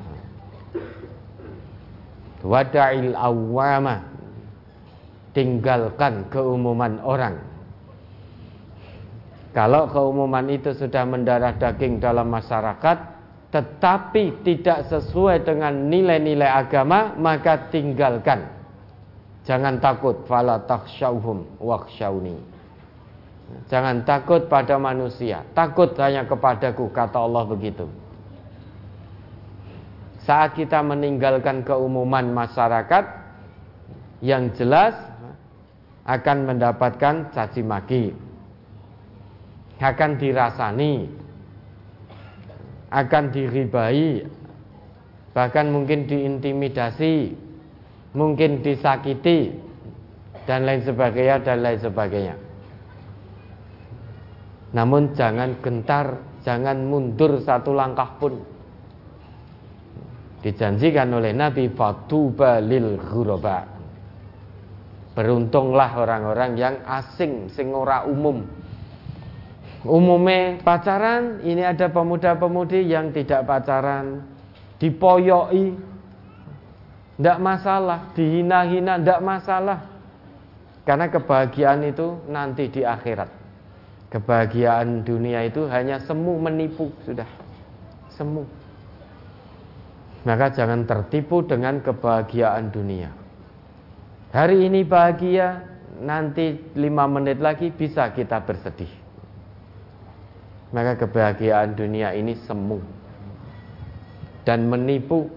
[2.47, 4.07] Wada'il awwama
[5.35, 7.43] tinggalkan keumuman orang.
[9.51, 13.21] Kalau keumuman itu sudah mendarah daging dalam masyarakat,
[13.51, 18.47] tetapi tidak sesuai dengan nilai-nilai agama maka tinggalkan
[19.43, 22.39] jangan takut fala takhshawhum wakhshawni
[23.71, 25.47] jangan takut pada manusia.
[25.55, 27.87] Takut hanya kepadaku kata Allah begitu.
[30.27, 33.05] Saat kita meninggalkan keumuman masyarakat
[34.21, 34.93] yang jelas
[36.05, 38.05] akan mendapatkan caci maki.
[39.81, 41.09] Akan dirasani.
[42.93, 44.29] Akan diribai.
[45.33, 47.33] Bahkan mungkin diintimidasi.
[48.13, 49.57] Mungkin disakiti.
[50.45, 52.50] Dan lain sebagainya dan lain sebagainya.
[54.71, 58.39] Namun jangan gentar, jangan mundur satu langkah pun.
[60.41, 63.67] Dijanjikan oleh Nabi fatuba lil ghuraba.
[65.13, 68.47] Beruntunglah orang-orang yang asing sing ora umum.
[69.81, 74.23] Umumnya pacaran, ini ada pemuda-pemudi yang tidak pacaran,
[74.77, 75.73] dipoyoi,
[77.17, 79.79] tidak masalah, dihina-hina, tidak masalah.
[80.85, 83.40] Karena kebahagiaan itu nanti di akhirat.
[84.11, 87.31] Kebahagiaan dunia itu hanya semu menipu sudah.
[88.11, 88.43] Semu.
[90.27, 93.15] Maka jangan tertipu dengan kebahagiaan dunia.
[94.35, 95.63] Hari ini bahagia,
[96.03, 98.91] nanti lima menit lagi bisa kita bersedih.
[100.75, 102.83] Maka kebahagiaan dunia ini semu
[104.43, 105.31] dan menipu.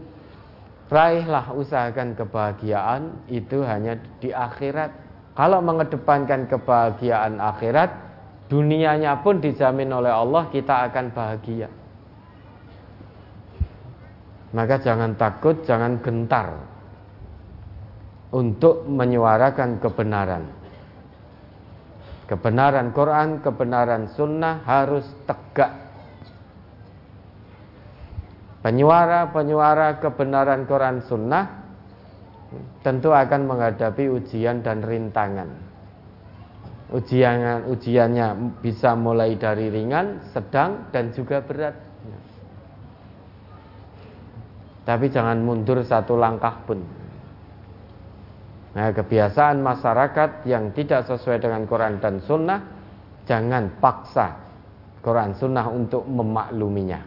[0.93, 4.93] Raihlah usahakan kebahagiaan itu hanya di akhirat.
[5.33, 7.89] Kalau mengedepankan kebahagiaan akhirat,
[8.53, 11.73] dunianya pun dijamin oleh Allah kita akan bahagia.
[14.53, 16.53] Maka jangan takut, jangan gentar
[18.29, 20.45] untuk menyuarakan kebenaran.
[22.29, 25.73] Kebenaran Quran, kebenaran sunnah harus tegak.
[28.61, 31.65] Penyuara-penyuara kebenaran Quran sunnah
[32.85, 35.62] tentu akan menghadapi ujian dan rintangan
[36.93, 41.75] ujian ujiannya bisa mulai dari ringan, sedang dan juga berat.
[44.83, 46.79] Tapi jangan mundur satu langkah pun.
[48.73, 52.61] Nah, kebiasaan masyarakat yang tidak sesuai dengan Quran dan Sunnah,
[53.23, 54.37] jangan paksa
[54.99, 56.99] Quran Sunnah untuk memakluminya.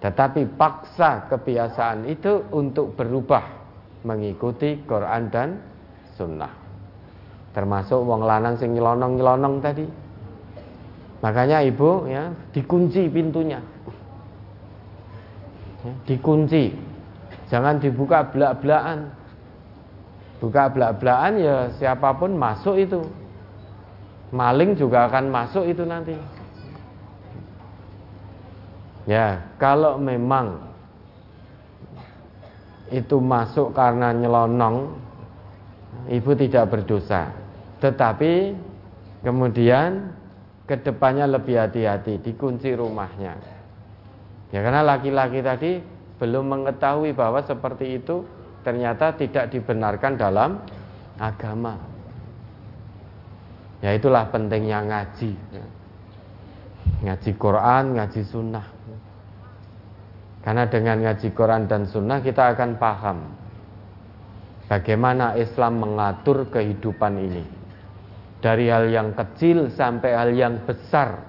[0.00, 3.42] Tetapi paksa kebiasaan itu untuk berubah
[4.02, 5.48] mengikuti Quran dan
[6.18, 6.61] Sunnah
[7.52, 9.86] termasuk wong lanang sing nyelonong-nyelonong tadi.
[11.22, 13.60] Makanya ibu ya dikunci pintunya.
[15.86, 16.74] Ya, dikunci.
[17.52, 19.12] Jangan dibuka belak-belakan.
[20.42, 23.00] Buka belak-belakan ya siapa pun masuk itu.
[24.32, 26.16] Maling juga akan masuk itu nanti.
[29.04, 30.72] Ya, kalau memang
[32.88, 34.94] itu masuk karena nyelonong,
[36.08, 37.41] ibu tidak berdosa.
[37.82, 38.54] Tetapi
[39.26, 40.14] kemudian
[40.70, 43.34] ke depannya lebih hati-hati, dikunci rumahnya.
[44.54, 45.82] Ya karena laki-laki tadi
[46.22, 48.22] belum mengetahui bahwa seperti itu
[48.62, 50.62] ternyata tidak dibenarkan dalam
[51.18, 51.74] agama.
[53.82, 55.34] Ya itulah pentingnya ngaji.
[57.02, 58.66] Ngaji Quran, ngaji sunnah.
[60.46, 63.18] Karena dengan ngaji Quran dan sunnah kita akan paham
[64.70, 67.61] bagaimana Islam mengatur kehidupan ini
[68.42, 71.22] dari hal yang kecil sampai hal yang besar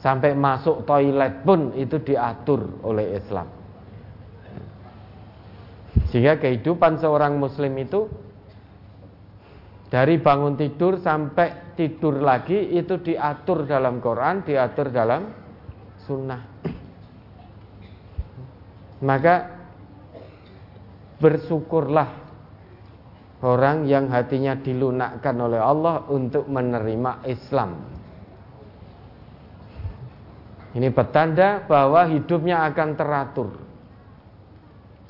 [0.00, 3.46] sampai masuk toilet pun itu diatur oleh Islam
[6.08, 8.08] sehingga kehidupan seorang muslim itu
[9.90, 15.34] dari bangun tidur sampai tidur lagi itu diatur dalam Quran, diatur dalam
[16.06, 16.46] sunnah.
[19.02, 19.34] Maka
[21.18, 22.29] bersyukurlah
[23.40, 27.70] orang yang hatinya dilunakkan oleh Allah untuk menerima Islam.
[30.70, 33.50] Ini petanda bahwa hidupnya akan teratur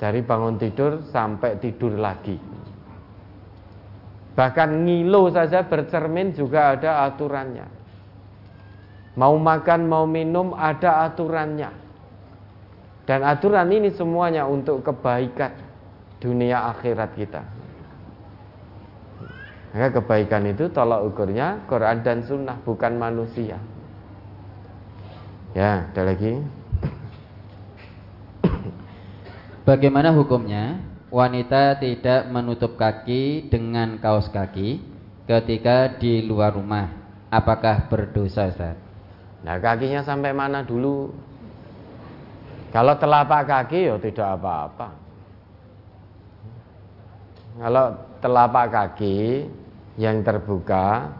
[0.01, 2.33] dari bangun tidur sampai tidur lagi.
[4.31, 7.67] Bahkan ngilu saja bercermin juga ada aturannya.
[9.19, 11.69] Mau makan, mau minum ada aturannya.
[13.05, 15.51] Dan aturan ini semuanya untuk kebaikan
[16.17, 17.60] dunia akhirat kita.
[19.71, 23.55] Maka kebaikan itu tolak ukurnya Quran dan Sunnah bukan manusia.
[25.55, 26.43] Ya, ada lagi.
[29.63, 34.83] Bagaimana hukumnya wanita tidak menutup kaki dengan kaos kaki
[35.23, 36.91] ketika di luar rumah?
[37.31, 38.75] Apakah berdosa, Ustaz?
[39.47, 41.15] Nah, kakinya sampai mana dulu?
[42.75, 44.87] Kalau telapak kaki ya tidak apa-apa.
[47.59, 49.49] Kalau telapak kaki
[49.99, 51.11] yang terbuka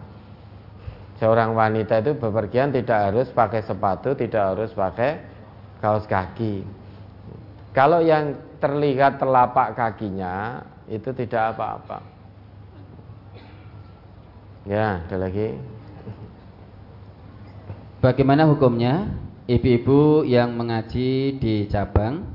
[1.21, 5.21] seorang wanita itu bepergian tidak harus pakai sepatu, tidak harus pakai
[5.77, 6.65] kaos kaki.
[7.73, 12.01] Kalau yang terlihat telapak kakinya itu tidak apa-apa.
[14.65, 15.57] Ya, ada lagi.
[18.01, 19.09] Bagaimana hukumnya
[19.45, 22.25] ibu-ibu yang mengaji di cabang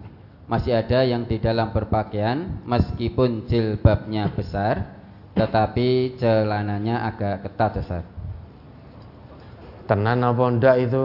[0.47, 4.97] masih ada yang di dalam berpakaian meskipun jilbabnya besar
[5.37, 8.05] tetapi celananya agak ketat Ustaz.
[9.85, 11.05] Tenan apa ndak itu?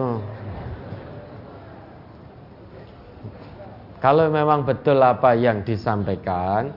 [4.01, 6.73] Kalau memang betul apa yang disampaikan,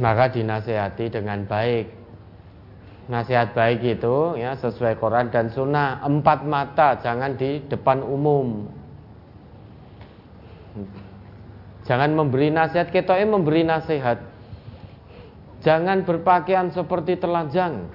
[0.00, 1.92] maka dinasehati dengan baik.
[3.12, 6.00] Nasihat baik itu ya sesuai Quran dan Sunnah.
[6.06, 8.77] Empat mata, jangan di depan umum.
[11.88, 14.20] Jangan memberi nasihat, kita memberi nasihat.
[15.64, 17.88] Jangan berpakaian seperti telanjang.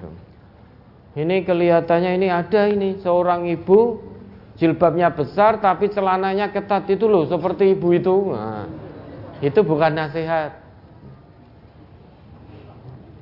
[1.14, 4.02] Ini kelihatannya ini ada ini seorang ibu
[4.58, 8.16] jilbabnya besar tapi celananya ketat itu loh seperti ibu itu.
[8.34, 8.66] Nah,
[9.38, 10.58] itu bukan nasihat.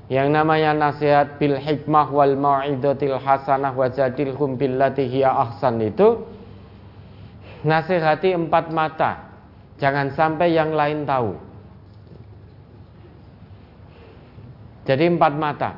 [0.09, 6.29] Yang namanya nasihat bil hikmah wal mau'idatil hasanah wa jadilhum billati ahsan itu
[7.65, 9.32] nasihati empat mata.
[9.83, 11.35] Jangan sampai yang lain tahu.
[14.87, 15.75] Jadi empat mata.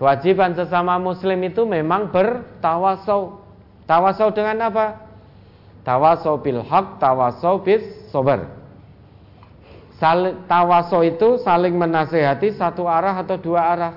[0.00, 3.44] Kewajiban sesama muslim itu memang bertawasau.
[3.84, 5.04] Tawasau dengan apa?
[5.84, 8.48] Tawasau bil haq, tawasau bis sober.
[10.48, 13.94] Tawasau itu saling menasehati satu arah atau dua arah.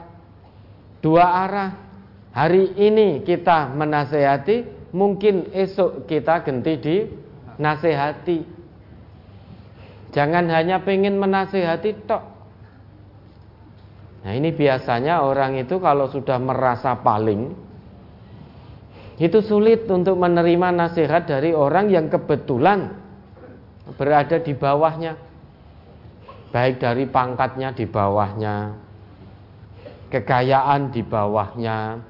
[1.00, 1.70] Dua arah.
[2.36, 6.98] Hari ini kita menasehati, mungkin esok kita ganti di
[7.56, 8.57] nasehati.
[10.18, 12.24] Jangan hanya pengen menasehati tok.
[14.26, 17.54] Nah ini biasanya orang itu kalau sudah merasa paling
[19.22, 22.98] itu sulit untuk menerima nasihat dari orang yang kebetulan
[23.94, 25.14] berada di bawahnya.
[26.50, 28.74] Baik dari pangkatnya di bawahnya,
[30.10, 32.02] kekayaan di bawahnya,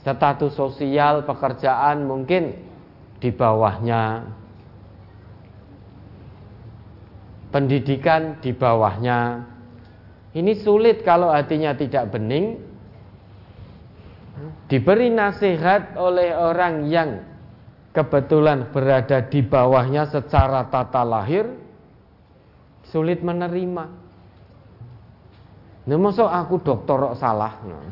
[0.00, 2.54] status sosial pekerjaan mungkin
[3.18, 4.30] di bawahnya,
[7.54, 9.46] pendidikan di bawahnya.
[10.34, 12.58] Ini sulit kalau hatinya tidak bening.
[14.66, 17.22] Diberi nasihat oleh orang yang
[17.94, 21.46] kebetulan berada di bawahnya secara tata lahir,
[22.90, 24.02] sulit menerima.
[25.84, 27.54] Nah, masuk aku dokter salah.
[27.62, 27.86] Nah,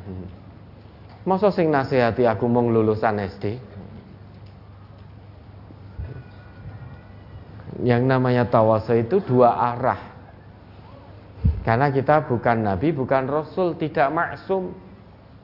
[1.22, 3.62] masa sing nasihati aku mau lulusan SD?
[7.81, 10.12] Yang namanya tawassul itu dua arah.
[11.62, 14.74] Karena kita bukan nabi, bukan rasul, tidak maksum.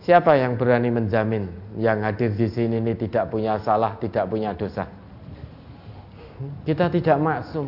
[0.03, 4.87] Siapa yang berani menjamin yang hadir di sini ini tidak punya salah, tidak punya dosa?
[6.63, 7.67] Kita tidak maksum.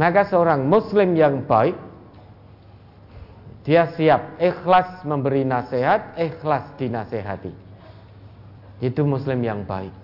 [0.00, 1.76] Maka seorang muslim yang baik
[3.68, 7.52] dia siap ikhlas memberi nasihat, ikhlas dinasehati.
[8.80, 9.99] Itu muslim yang baik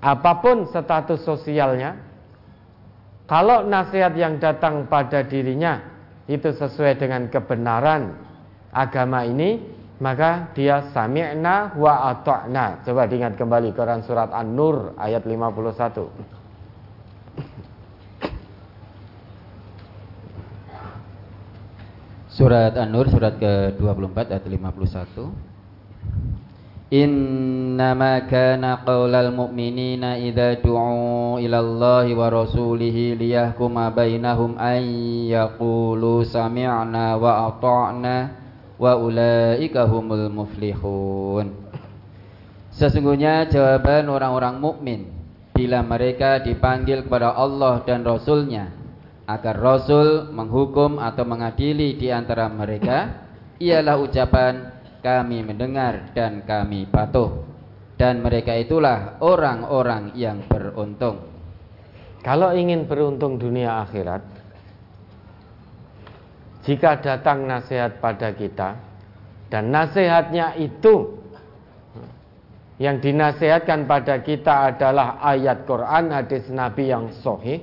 [0.00, 1.96] apa pun status sosialnya,
[3.28, 5.78] kalau nasihat yang datang pada dirinya
[6.24, 8.16] itu sesuai dengan kebenaran
[8.72, 9.60] agama ini,
[10.00, 12.80] maka dia sami'na wa ata'na.
[12.82, 16.08] Coba diingat kembali Quran surat An-Nur ayat 51.
[22.32, 25.49] Surat An-Nur surat ke-24 ayat 51.
[26.93, 34.81] إنما كان قول المؤمنين إذا دعوا إلى الله ورسوله ليحكم بينهم أن
[35.33, 38.17] يقولوا سمعنا وأطعنا
[38.79, 41.47] وأولئك هم المفلحون
[42.75, 45.07] Sesungguhnya jawaban orang-orang mukmin
[45.55, 48.67] bila mereka dipanggil kepada Allah dan Rasulnya
[49.23, 53.25] agar Rasul menghukum atau mengadili di antara mereka
[53.63, 57.44] ialah ucapan kami mendengar dan kami patuh.
[58.00, 61.20] Dan mereka itulah orang-orang yang beruntung.
[62.24, 64.24] Kalau ingin beruntung dunia akhirat
[66.64, 68.76] jika datang nasihat pada kita
[69.48, 71.16] dan nasihatnya itu
[72.80, 77.60] yang dinasihatkan pada kita adalah ayat Quran, hadis Nabi yang sahih,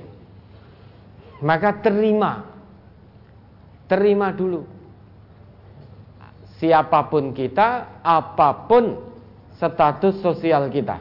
[1.42, 2.46] maka terima.
[3.90, 4.77] Terima dulu
[6.58, 8.98] siapa pun kita, apa pun
[9.58, 10.98] status sosial kita.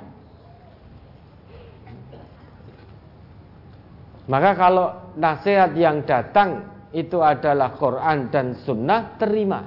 [4.28, 9.64] Maka kalau nasihat yang datang itu adalah Quran dan Sunnah, terima.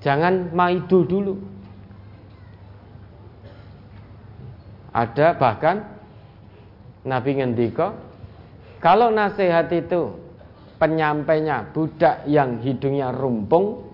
[0.00, 1.34] Jangan maidu dulu.
[4.94, 5.82] Ada bahkan
[7.02, 7.92] Nabi ngendika,
[8.78, 10.25] kalau nasihat itu
[10.76, 13.84] penyampainya budak yang hidungnya rumpung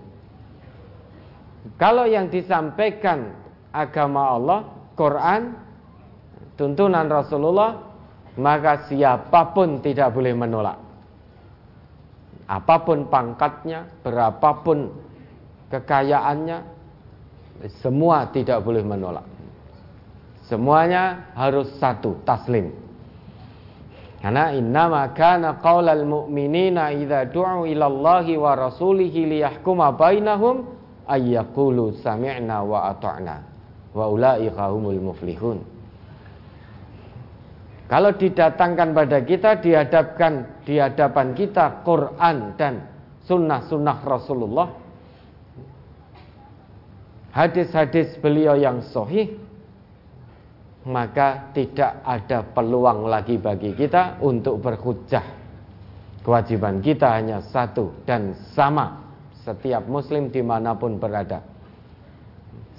[1.79, 3.33] kalau yang disampaikan
[3.71, 4.59] agama Allah
[4.93, 5.41] Quran
[6.59, 7.79] tuntunan Rasulullah
[8.35, 10.83] maka siapa pun tidak boleh menolak
[12.47, 14.91] apa pun pangkatnya, berapapun
[15.71, 16.59] kekayaannya,
[17.79, 19.23] semua tidak boleh menolak.
[20.51, 22.75] Semuanya harus satu, taslim.
[24.23, 30.63] Karena innama kana qaulal mu'minina idza du'u ila Allahi wa rasulihi liyahkuma bainahum
[31.11, 33.43] ayyaqulu sami'na wa ata'na
[33.91, 35.59] wa ulaika humul muflihun.
[37.91, 42.87] Kalau didatangkan pada kita, dihadapkan di hadapan kita Quran dan
[43.27, 44.71] sunnah-sunnah Rasulullah,
[47.35, 49.35] hadis-hadis beliau yang sahih,
[50.83, 55.23] maka tidak ada peluang lagi bagi kita untuk berhujjah.
[56.23, 59.03] Kewajiban kita hanya satu dan sama
[59.43, 61.43] setiap muslim di mana pun berada.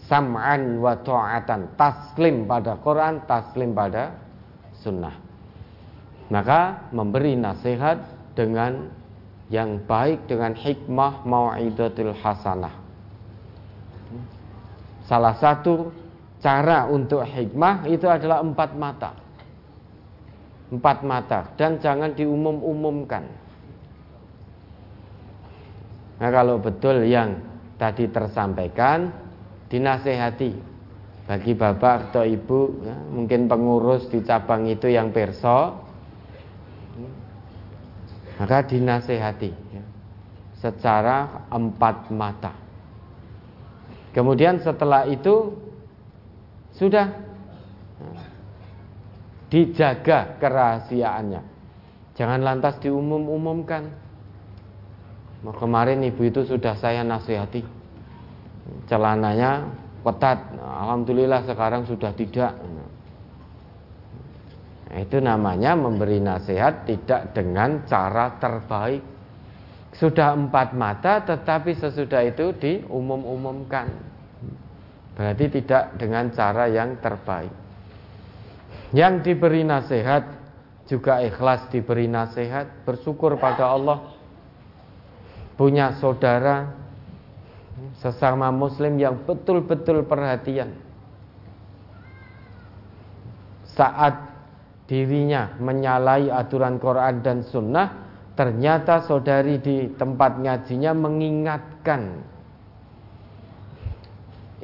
[0.05, 4.13] Sam'an wa ta'atan, taslim pada Quran, taslim pada
[4.85, 5.17] sunnah.
[6.29, 8.05] Maka memberi nasihat
[8.37, 8.93] dengan
[9.49, 12.73] yang baik dengan hikmah mau'idatul hasanah.
[15.05, 16.04] Salah satu
[16.45, 19.17] cara untuk hikmah itu adalah empat mata.
[20.69, 23.25] Empat mata dan jangan diumum-umumkan.
[26.21, 27.41] Nah kalau betul yang
[27.81, 29.09] tadi tersampaikan
[29.73, 30.53] dinasehati
[31.25, 35.81] bagi bapak atau ibu ya, mungkin pengurus di cabang itu yang perso
[38.37, 39.85] maka dinasehati ya,
[40.61, 42.53] secara empat mata
[44.13, 45.64] kemudian setelah itu
[46.75, 47.07] sudah
[49.49, 51.43] dijaga kerahasiaannya
[52.19, 53.91] jangan lantas diumum-umumkan
[55.59, 57.85] kemarin ibu itu sudah saya nasihati
[58.89, 59.69] celananya
[60.05, 60.39] ketat.
[60.61, 62.53] Alhamdulillah sekarang sudah tidak.
[64.95, 69.03] Itu namanya memberi nasihat tidak dengan cara terbaik.
[69.95, 74.14] Sudah empat mata tetapi sesudah itu diumum-umumkan.
[75.15, 77.55] Berarti tidak dengan cara yang terbaik.
[78.95, 80.27] Yang diberi nasihat
[80.91, 84.11] juga ikhlas diberi nasihat, bersyukur pada Allah.
[85.55, 86.67] Punya saudara
[87.99, 90.75] sesama muslim yang betul-betul perhatian
[93.75, 94.15] saat
[94.87, 97.89] dirinya menyalahi aturan Quran dan Sunnah
[98.39, 102.23] ternyata saudari di tempat ngajinya mengingatkan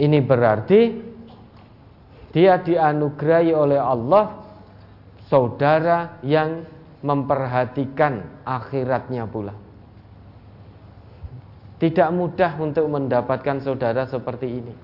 [0.01, 0.81] ini berarti
[2.33, 4.41] dia dianugerahi oleh Allah
[5.29, 6.65] saudara yang
[7.05, 9.55] memperhatikan akhiratnya pula
[11.81, 14.75] tidak mudah untuk mendapatkan saudara seperti ini.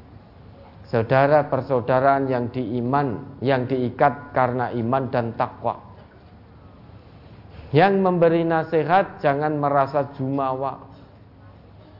[0.88, 5.76] Saudara persaudaraan yang diiman, yang diikat karena iman dan takwa.
[7.68, 10.88] Yang memberi nasihat jangan merasa jumawa.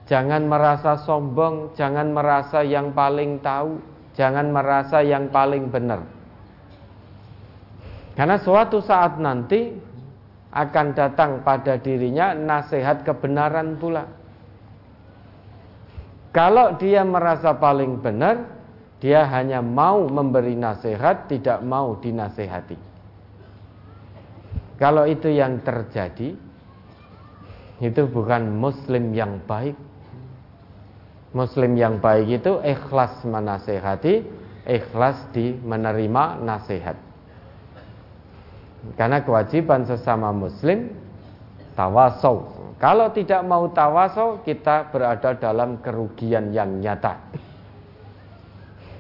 [0.07, 3.83] Jangan merasa sombong, jangan merasa yang paling tahu,
[4.15, 6.07] jangan merasa yang paling benar.
[8.15, 9.75] Karena suatu saat nanti
[10.55, 14.09] akan datang pada dirinya nasihat kebenaran pula.
[16.33, 18.47] Kalau dia merasa paling benar,
[19.03, 22.79] dia hanya mau memberi nasihat, tidak mau dinasehati.
[24.77, 26.37] Kalau itu yang terjadi,
[27.81, 29.77] itu bukan muslim yang baik.
[31.37, 34.25] Muslim yang baik itu ikhlas menasehati,
[34.65, 36.97] ikhlas di menerima nasihat.
[38.97, 40.89] Karena kewajiban sesama muslim
[41.77, 47.17] tawasau kalau tidak mau tawasul, kita berada dalam kerugian yang nyata.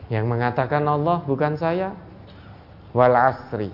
[0.08, 1.92] Yang mengatakan Allah bukan saya.
[2.96, 3.68] Wal asri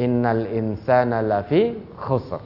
[0.00, 2.40] innal insana lafi khusr.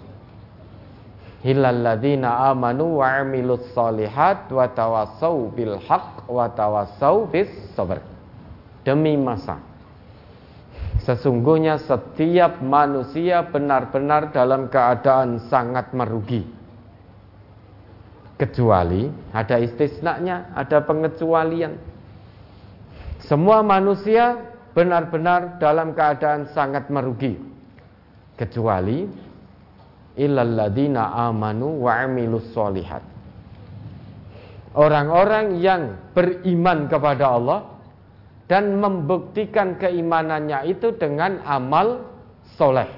[1.46, 7.46] Hilal ladina amanu wa amilus solihat wa tawasaw bil haq wa tawasaw bis
[7.78, 8.02] sabr.
[8.82, 9.62] Demi masa.
[11.06, 16.42] Sesungguhnya setiap manusia benar-benar dalam keadaan sangat merugi
[18.36, 21.78] kecuali ada istisnanya, ada pengecualian.
[23.22, 24.34] Semua manusia
[24.74, 27.38] benar-benar dalam keadaan sangat merugi
[28.34, 29.08] kecuali
[30.16, 33.04] illalladzina amanu wa amilus solihat.
[34.76, 37.60] Orang-orang yang beriman kepada Allah
[38.44, 42.04] dan membuktikan keimanannya itu dengan amal
[42.60, 42.88] soleh.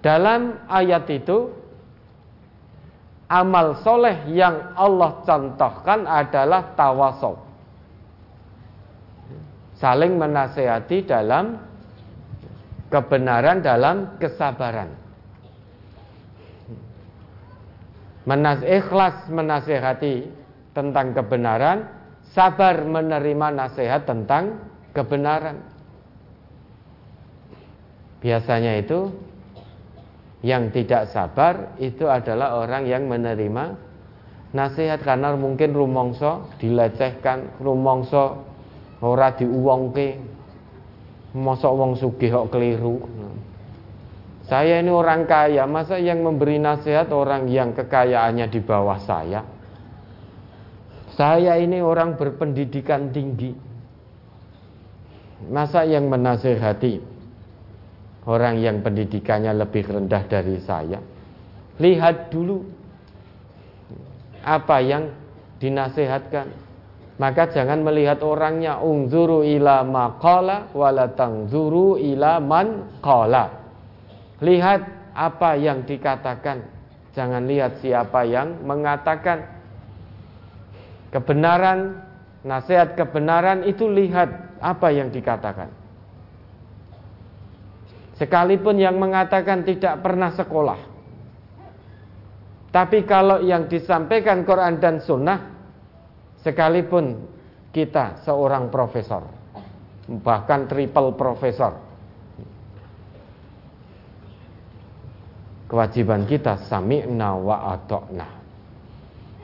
[0.00, 1.52] Dalam ayat itu
[3.28, 7.36] amal soleh yang Allah contohkan adalah tawasau.
[9.76, 11.67] Saling menasehati dalam
[12.88, 14.92] kebenaran dalam kesabaran.
[18.28, 20.28] Menas ikhlas menasehati
[20.76, 21.88] tentang kebenaran,
[22.36, 24.60] sabar menerima nasihat tentang
[24.92, 25.64] kebenaran.
[28.20, 29.08] Biasanya itu
[30.44, 33.74] yang tidak sabar itu adalah orang yang menerima
[34.52, 38.44] nasihat karena mungkin rumongso dilecehkan, rumongso
[39.00, 40.37] ora diuwongke.
[41.36, 43.04] Mosok wong sugih kok keliru.
[44.48, 49.44] Saya ini orang kaya, masa yang memberi nasihat orang yang kekayaannya di bawah saya?
[51.12, 53.52] Saya ini orang berpendidikan tinggi.
[55.52, 56.96] Masa yang menasehati
[58.24, 60.96] orang yang pendidikannya lebih rendah dari saya?
[61.76, 62.64] Lihat dulu
[64.40, 65.12] apa yang
[65.60, 66.67] dinasehatkan.
[67.18, 73.50] Maka jangan melihat orangnya ungzuru ila maqala wala tangzuru ila man qala.
[74.38, 74.80] Lihat
[75.18, 76.62] apa yang dikatakan.
[77.18, 79.50] Jangan lihat siapa yang mengatakan.
[81.10, 82.06] Kebenaran,
[82.46, 85.74] nasihat kebenaran itu lihat apa yang dikatakan.
[88.14, 90.78] Sekalipun yang mengatakan tidak pernah sekolah.
[92.70, 95.57] Tapi kalau yang disampaikan Quran dan Sunnah,
[96.42, 97.26] sekalipun
[97.74, 99.26] kita seorang profesor,
[100.22, 101.76] bahkan triple profesor,
[105.68, 108.28] kewajiban kita sami'na wa atokna.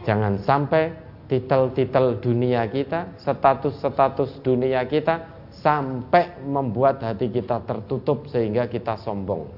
[0.04, 0.92] Jangan sampai
[1.28, 5.32] titel-titel dunia kita, status-status dunia kita
[5.64, 9.48] sampai membuat hati kita tertutup sehingga kita sombong.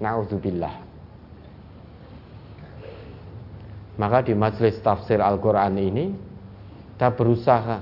[0.00, 0.88] Nauzubillah.
[4.00, 6.29] Maka di majelis tafsir Al-Quran ini
[7.00, 7.80] kita berusaha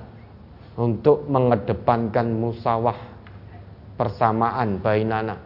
[0.78, 2.94] untuk mengedepankan musawah
[3.98, 5.42] persamaan bainana.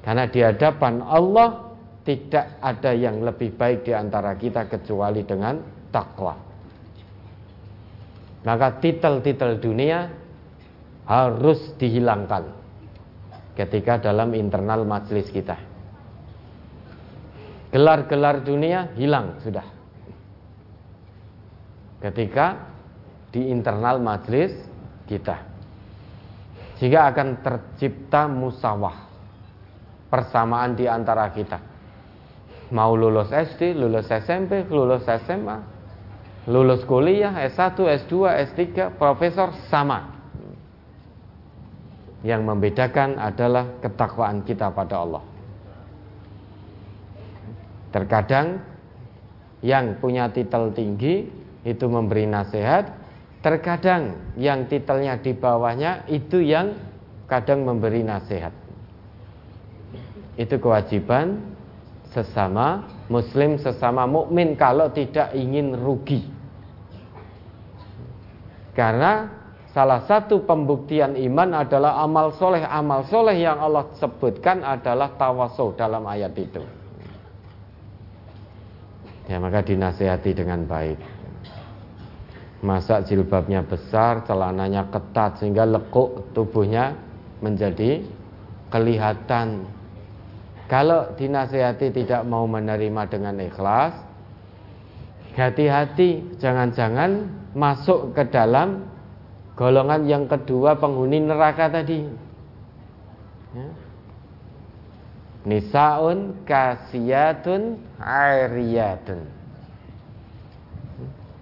[0.00, 1.76] Karena di hadapan Allah
[2.08, 5.60] tidak ada yang lebih baik di antara kita kecuali dengan
[5.92, 6.40] takwa.
[8.48, 10.08] Maka titel-titel dunia
[11.04, 12.48] harus dihilangkan
[13.60, 15.60] ketika dalam internal majelis kita.
[17.76, 19.68] Gelar-gelar dunia hilang sudah.
[22.00, 22.72] Ketika
[23.36, 24.56] di internal majelis
[25.04, 25.36] kita.
[26.80, 29.04] Sehingga akan tercipta musawah
[30.08, 31.76] persamaan di antara kita
[32.70, 35.58] mau lulus SD, lulus SMP, lulus SMA,
[36.50, 38.14] lulus kuliah, S1, S2,
[38.50, 40.14] S3, profesor sama.
[42.26, 45.22] Yang membedakan adalah ketakwaan kita pada Allah.
[47.94, 48.58] Terkadang
[49.62, 51.30] yang punya titel tinggi
[51.62, 52.90] itu memberi nasihat,
[53.46, 56.74] terkadang yang titelnya di bawahnya itu yang
[57.30, 58.50] kadang memberi nasihat.
[60.34, 61.54] Itu kewajiban
[62.10, 66.26] sesama muslim sesama mukmin kalau tidak ingin rugi.
[68.74, 69.30] Karena
[69.70, 72.66] salah satu pembuktian iman adalah amal soleh.
[72.66, 76.66] Amal soleh yang Allah sebutkan adalah tawasul dalam ayat itu.
[79.30, 81.15] Ya maka dinasehati dengan baik.
[82.66, 86.98] Masa jilbabnya besar, celananya ketat sehingga lekuk tubuhnya
[87.38, 88.02] menjadi
[88.74, 89.70] kelihatan
[90.66, 93.94] kalau dinasehati tidak mau menerima dengan ikhlas,
[95.38, 98.82] hati-hati, jangan-jangan masuk ke dalam
[99.54, 102.02] golongan yang kedua penghuni neraka tadi.
[103.54, 103.68] Ya.
[105.46, 109.35] Nisaun kasiyatun airiyatun.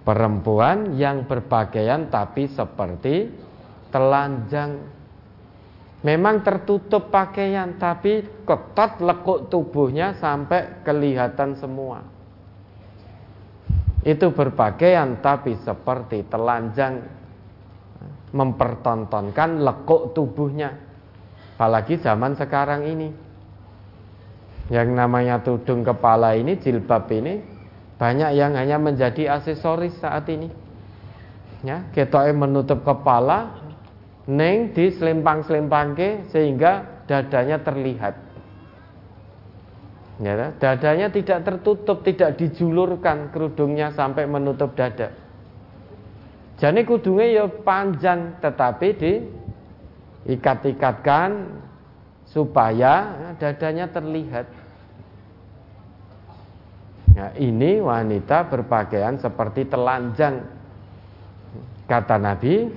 [0.05, 3.25] Perempuan yang berpakaian tapi seperti
[3.89, 4.95] telanjang
[6.05, 12.05] Memang tertutup pakaian tapi ketat lekuk tubuhnya sampai kelihatan semua.
[14.05, 17.01] Itu berpakaian tapi seperti telanjang
[18.37, 20.77] mempertontonkan lekuk tubuhnya.
[21.57, 23.09] Apalagi zaman sekarang ini.
[24.69, 27.54] Yang namanya tudung kepala ini, jilbab ini
[27.95, 30.51] banyak yang hanya menjadi aksesoris saat ini.
[31.63, 33.49] Ya, ketoknya menutup kepala,
[34.27, 38.13] neng di selempang selempangke sehingga dadanya terlihat.
[40.19, 45.11] Ya, dadanya tidak tertutup, tidak dijulurkan kerudungnya sampai menutup dada.
[46.55, 51.59] Jadi kudungnya ya panjang tetapi diikat-ikatkan
[52.31, 54.47] supaya dadanya terlihat.
[57.15, 60.43] Nah, ini wanita berpakaian seperti telanjang.
[61.87, 62.67] Kata Nabi,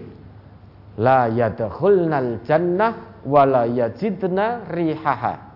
[1.03, 5.49] la yadkhulnal jannah wala yajidna rihaha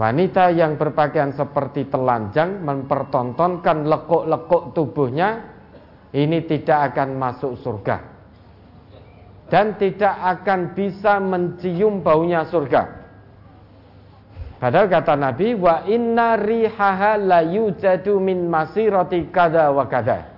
[0.00, 5.44] Wanita yang berpakaian seperti telanjang mempertontonkan lekuk-lekuk tubuhnya
[6.14, 7.98] ini tidak akan masuk surga
[9.50, 12.99] dan tidak akan bisa mencium baunya surga.
[14.60, 20.28] Padahal kata Nabi wa inna rihaha la yujadu min masirati kada wa kada.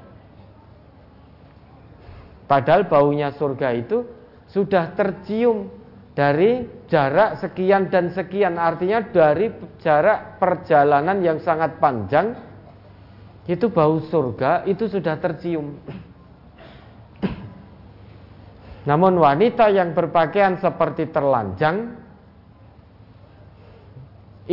[2.46, 4.06] Padahal baunya surga itu
[4.46, 5.82] sudah tercium
[6.12, 9.48] dari jarak sekian dan sekian artinya dari
[9.80, 12.36] jarak perjalanan yang sangat panjang
[13.48, 15.80] itu bau surga itu sudah tercium
[18.84, 21.96] namun wanita yang berpakaian seperti terlanjang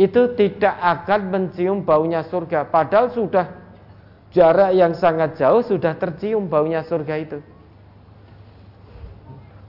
[0.00, 3.52] itu tidak akan mencium baunya surga padahal sudah
[4.32, 7.38] jarak yang sangat jauh sudah tercium baunya surga itu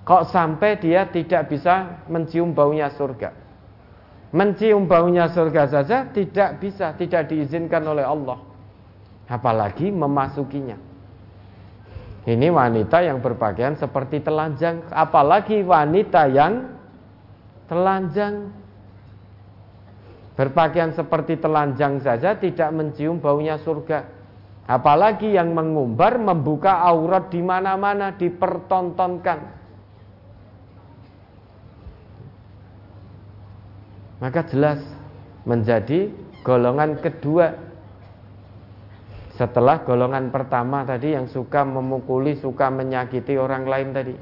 [0.02, 3.32] Kok sampai dia tidak bisa mencium baunya surga?
[4.34, 8.42] Mencium baunya surga saja tidak bisa, tidak diizinkan oleh Allah.
[9.30, 10.76] Apalagi memasukinya.
[12.26, 16.70] Ini wanita yang berpakaian seperti telanjang, apalagi wanita yang
[17.66, 18.54] telanjang
[20.42, 24.10] berpakaian seperti telanjang saja tidak mencium baunya surga.
[24.66, 29.62] Apalagi yang mengumbar, membuka aurat di mana-mana, dipertontonkan.
[34.22, 34.78] maka jelas
[35.50, 36.14] menjadi
[36.46, 37.58] golongan kedua
[39.34, 44.16] setelah golongan pertama tadi yang suka memukuli, suka menyakiti orang lain tadi.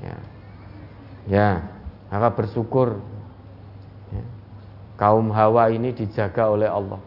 [0.00, 0.16] Ya,
[1.28, 1.73] ya
[2.14, 3.02] maka bersyukur
[4.14, 4.22] ya.
[4.94, 7.02] kaum Hawa ini dijaga oleh Allah.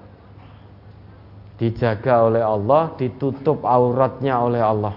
[1.55, 4.95] Dijaga oleh Allah, ditutup auratnya oleh Allah.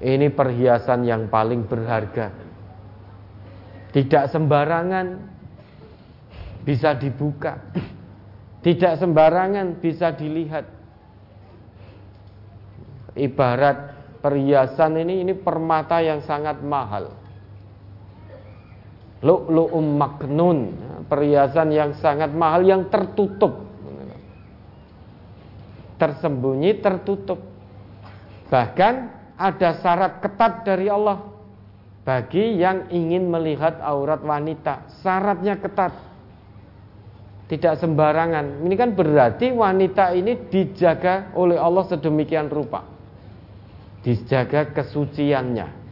[0.00, 2.32] Ini perhiasan yang paling berharga.
[3.92, 5.06] Tidak sembarangan
[6.64, 7.68] bisa dibuka.
[8.64, 10.66] Tidak sembarangan bisa dilihat.
[13.12, 13.78] Ibarat
[14.24, 17.17] perhiasan ini ini permata yang sangat mahal.
[19.18, 20.58] Lu'lu'um maknun,
[21.10, 23.66] perhiasan yang sangat mahal yang tertutup.
[25.98, 27.42] Tersembunyi, tertutup.
[28.46, 28.94] Bahkan
[29.34, 31.18] ada syarat ketat dari Allah
[32.06, 34.86] bagi yang ingin melihat aurat wanita.
[35.02, 35.92] Syaratnya ketat.
[37.48, 38.62] Tidak sembarangan.
[38.62, 42.84] Ini kan berarti wanita ini dijaga oleh Allah sedemikian rupa.
[44.04, 45.87] Dijaga kesuciannya.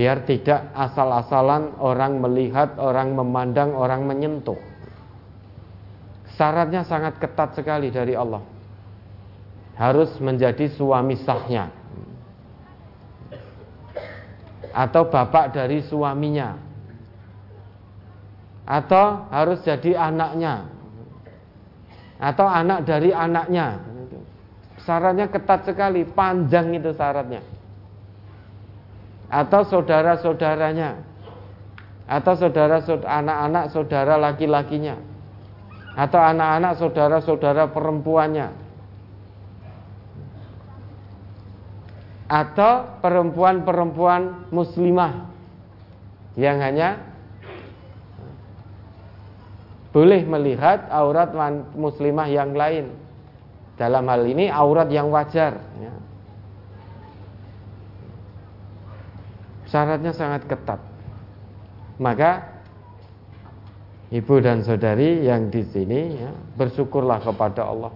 [0.00, 4.56] Biar tidak asal-asalan orang melihat, orang memandang, orang menyentuh.
[6.40, 8.40] Syaratnya sangat ketat sekali dari Allah.
[9.76, 11.68] Harus menjadi suami sahnya.
[14.72, 16.56] Atau bapak dari suaminya.
[18.64, 20.64] Atau harus jadi anaknya.
[22.16, 23.84] Atau anak dari anaknya.
[24.80, 27.49] Syaratnya ketat sekali panjang itu syaratnya
[29.30, 31.06] atau saudara-saudaranya
[32.10, 34.98] atau saudara anak-anak saudara laki-lakinya
[35.94, 38.50] atau anak-anak saudara-saudara perempuannya
[42.30, 45.30] atau perempuan-perempuan muslimah
[46.38, 47.10] yang hanya
[49.90, 51.34] boleh melihat aurat
[51.74, 52.94] muslimah yang lain.
[53.74, 55.58] Dalam hal ini aurat yang wajar.
[55.82, 55.94] Ya.
[59.70, 60.82] Syaratnya sangat ketat.
[62.02, 62.42] Maka
[64.10, 67.94] ibu dan saudari yang di sini ya, bersyukurlah kepada Allah.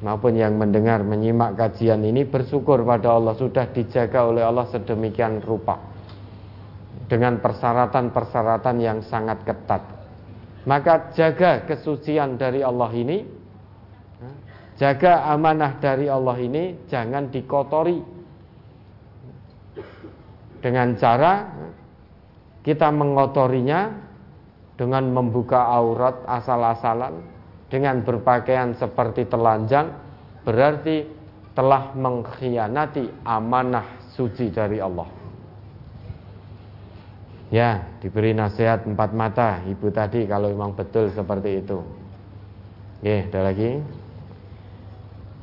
[0.00, 3.36] Maupun yang mendengar menyimak kajian ini bersyukur pada Allah.
[3.36, 5.80] Sudah dijaga oleh Allah sedemikian rupa.
[7.04, 9.84] Dengan persyaratan-persyaratan yang sangat ketat.
[10.64, 13.20] Maka jaga kesucian dari Allah ini,
[14.80, 16.88] jaga amanah dari Allah ini.
[16.88, 18.13] Jangan dikotori
[20.64, 21.44] dengan cara
[22.64, 23.92] kita mengotorinya
[24.80, 27.20] dengan membuka aurat asal-asalan
[27.68, 29.92] dengan berpakaian seperti telanjang
[30.40, 31.04] berarti
[31.52, 35.06] telah mengkhianati amanah suci dari Allah.
[37.52, 41.78] Ya, diberi nasihat empat mata ibu tadi kalau memang betul seperti itu.
[43.04, 43.84] Ya, ada lagi.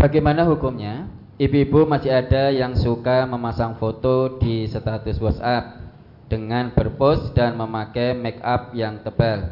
[0.01, 1.20] Bagaimana hukumnya?
[1.41, 5.73] Ibu-ibu masih ada yang suka memasang foto di status WhatsApp
[6.29, 9.49] dengan berpose dan memakai make up yang tebal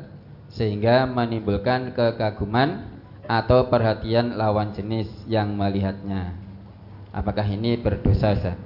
[0.54, 2.86] sehingga menimbulkan kekaguman
[3.26, 6.38] atau perhatian lawan jenis yang melihatnya.
[7.10, 8.58] Apakah ini berdosa Ustaz?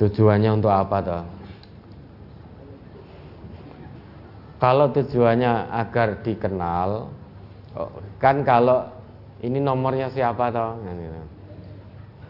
[0.00, 1.24] Tujuannya untuk apa toh?
[4.56, 7.12] Kalau tujuannya agar dikenal,
[8.16, 8.88] kan kalau
[9.44, 10.80] ini nomornya siapa toh?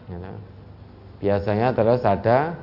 [0.05, 0.31] Gitu.
[1.25, 2.53] Biasanya terus ada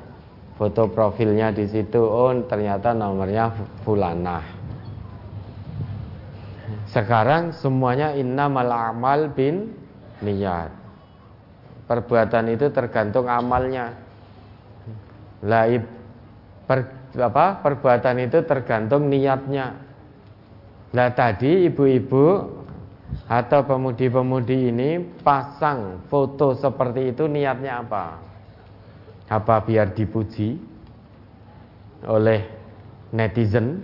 [0.55, 1.99] foto profilnya di situ.
[1.99, 3.51] Oh, ternyata nomornya
[3.83, 4.43] fulanah.
[6.93, 9.73] Sekarang semuanya innamal amal bin
[10.21, 10.69] niat.
[11.89, 13.97] Perbuatan itu tergantung amalnya.
[15.43, 15.83] Laib
[16.69, 16.87] per,
[17.17, 19.73] apa perbuatan itu tergantung niatnya.
[20.93, 22.52] Nah tadi ibu-ibu
[23.27, 28.19] atau pemudi-pemudi ini pasang foto seperti itu niatnya apa?
[29.31, 30.59] Apa biar dipuji
[32.05, 32.43] oleh
[33.15, 33.81] netizen?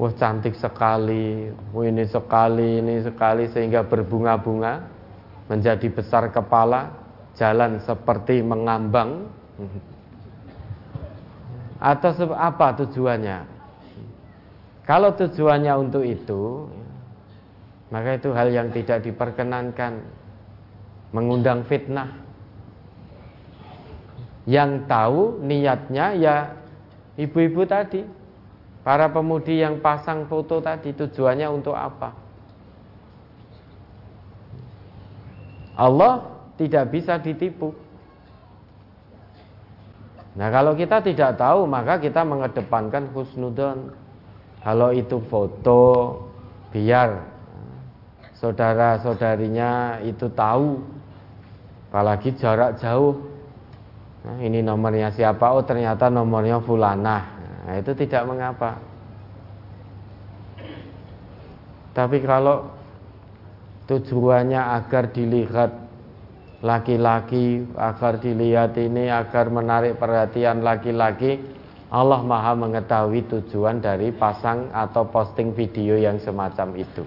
[0.00, 4.80] Wah cantik sekali, wah ini sekali, ini sekali sehingga berbunga-bunga,
[5.52, 6.88] menjadi besar kepala,
[7.36, 9.28] jalan seperti mengambang.
[11.76, 13.44] Atau apa tujuannya?
[14.88, 16.66] Kalau tujuannya untuk itu,
[17.90, 19.98] maka itu hal yang tidak diperkenankan,
[21.10, 22.22] mengundang fitnah.
[24.46, 26.36] Yang tahu niatnya ya
[27.18, 28.06] ibu-ibu tadi,
[28.86, 32.14] para pemudi yang pasang foto tadi tujuannya untuk apa?
[35.74, 36.30] Allah
[36.60, 37.74] tidak bisa ditipu.
[40.38, 43.96] Nah kalau kita tidak tahu maka kita mengedepankan husnudon.
[44.60, 45.82] Kalau itu foto
[46.68, 47.29] biar
[48.40, 50.80] saudara-saudarinya itu tahu.
[51.92, 53.28] Apalagi jarak jauh.
[54.24, 55.52] Nah, ini nomornya siapa?
[55.52, 57.22] Oh ternyata nomornya fulanah.
[57.66, 58.80] Nah, itu tidak mengapa.
[61.90, 62.70] Tapi kalau
[63.90, 65.70] tujuannya agar dilihat
[66.62, 71.40] laki-laki agar dilihat ini agar menarik perhatian laki-laki
[71.90, 77.02] Allah maha mengetahui tujuan dari pasang atau posting video yang semacam itu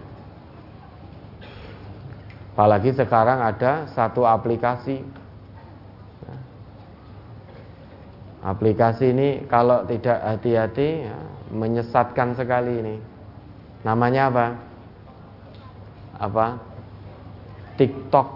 [2.53, 5.01] apalagi sekarang ada satu aplikasi.
[8.43, 11.17] Aplikasi ini kalau tidak hati-hati ya,
[11.49, 12.95] menyesatkan sekali ini.
[13.81, 14.45] Namanya apa?
[16.21, 16.47] Apa?
[17.79, 18.27] TikTok.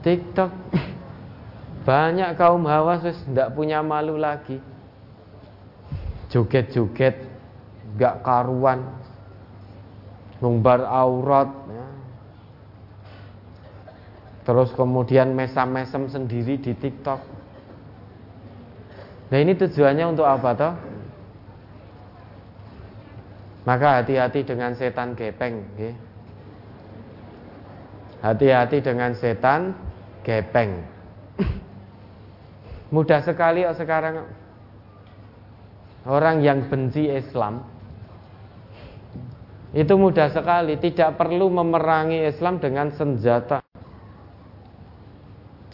[0.00, 0.52] TikTok.
[1.84, 4.58] Banyak kaum hawa wis tidak punya malu lagi.
[6.30, 7.26] Joget-joget
[7.98, 8.86] gak karuan
[10.40, 11.86] ngumbar aurat ya.
[14.44, 17.20] terus kemudian mesam-mesem sendiri di TikTok
[19.32, 20.74] nah ini tujuannya untuk apa toh
[23.66, 25.66] maka hati-hati dengan setan gepeng
[28.26, 29.76] hati-hati dengan setan
[30.26, 30.82] gepeng.
[32.90, 34.26] Mudah sekali oh sekarang
[36.06, 37.62] orang yang benci Islam
[39.74, 43.64] itu mudah sekali, tidak perlu memerangi Islam dengan senjata.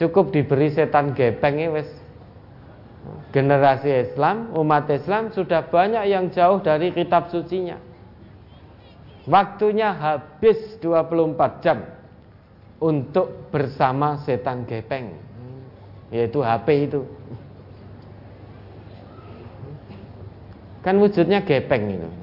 [0.00, 1.88] Cukup diberi setan gepeng wes
[3.30, 7.76] generasi Islam, umat Islam sudah banyak yang jauh dari kitab sucinya.
[9.28, 11.78] Waktunya habis 24 jam
[12.82, 15.14] untuk bersama setan gepeng
[16.10, 17.00] yaitu HP itu
[20.82, 22.21] kan wujudnya gepeng itu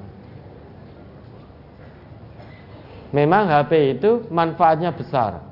[3.10, 5.42] memang HP itu manfaatnya besar.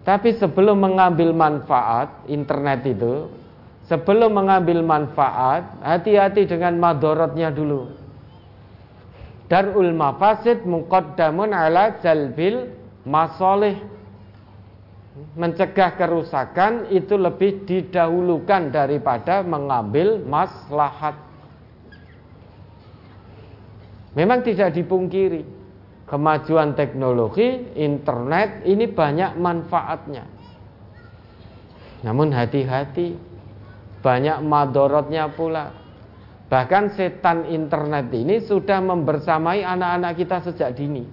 [0.00, 3.28] Tapi sebelum mengambil manfaat internet itu
[3.90, 7.90] sebelum mengambil manfaat hati-hati dengan madorotnya dulu.
[9.50, 12.70] Darul mafasid muqaddamun ala jalbil
[13.02, 13.74] masoleh
[15.34, 21.18] mencegah kerusakan itu lebih didahulukan daripada mengambil maslahat.
[24.14, 25.59] Memang tidak dipungkiri
[26.10, 30.26] kemajuan teknologi internet ini banyak manfaatnya.
[32.02, 33.14] Namun hati-hati
[34.02, 35.70] banyak madorotnya pula.
[36.50, 41.06] Bahkan setan internet ini sudah membersamai anak-anak kita sejak dini.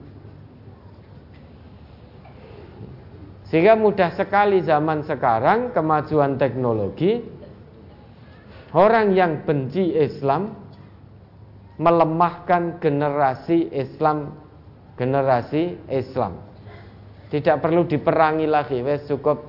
[3.53, 7.21] Sehingga mudah sekali zaman sekarang kemajuan teknologi
[8.73, 10.57] orang yang benci Islam
[11.77, 14.46] melemahkan generasi Islam
[14.97, 16.41] generasi Islam.
[17.29, 19.45] Tidak perlu diperangi lagi, wes cukup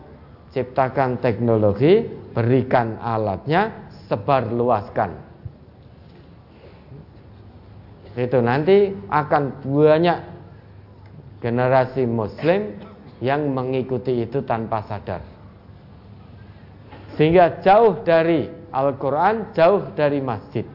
[0.53, 2.05] ciptakan teknologi,
[2.37, 5.11] berikan alatnya, sebar luaskan.
[8.19, 10.19] Itu nanti akan banyak
[11.39, 12.75] generasi muslim
[13.23, 15.23] yang mengikuti itu tanpa sadar.
[17.15, 20.67] Sehingga jauh dari Al-Quran, jauh dari masjid.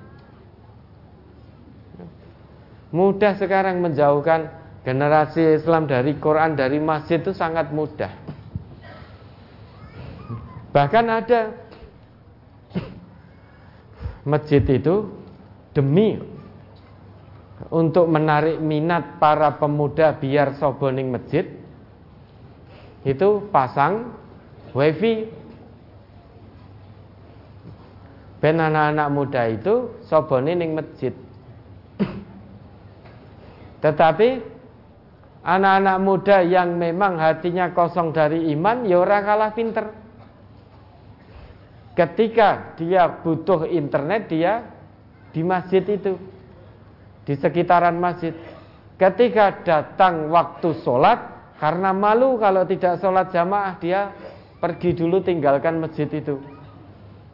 [2.96, 8.12] Mudah sekarang menjauhkan generasi Islam dari Quran, dari masjid itu sangat mudah.
[10.76, 11.42] Bahkan ada
[14.24, 15.12] masjid itu
[15.76, 16.20] demi
[17.72, 21.48] untuk menarik minat para pemuda biar soboning masjid
[23.04, 24.16] itu pasang
[24.72, 25.28] wifi
[28.40, 31.16] ben anak-anak muda itu sobone ning masjid
[33.84, 34.53] tetapi
[35.44, 39.92] anak-anak muda yang memang hatinya kosong dari iman ya kalah pinter
[41.94, 44.66] ketika dia butuh internet dia
[45.36, 46.16] di masjid itu
[47.28, 48.34] di sekitaran masjid
[48.98, 51.34] ketika datang waktu sholat
[51.64, 54.12] karena malu kalau tidak sholat jamaah dia
[54.60, 56.40] pergi dulu tinggalkan masjid itu.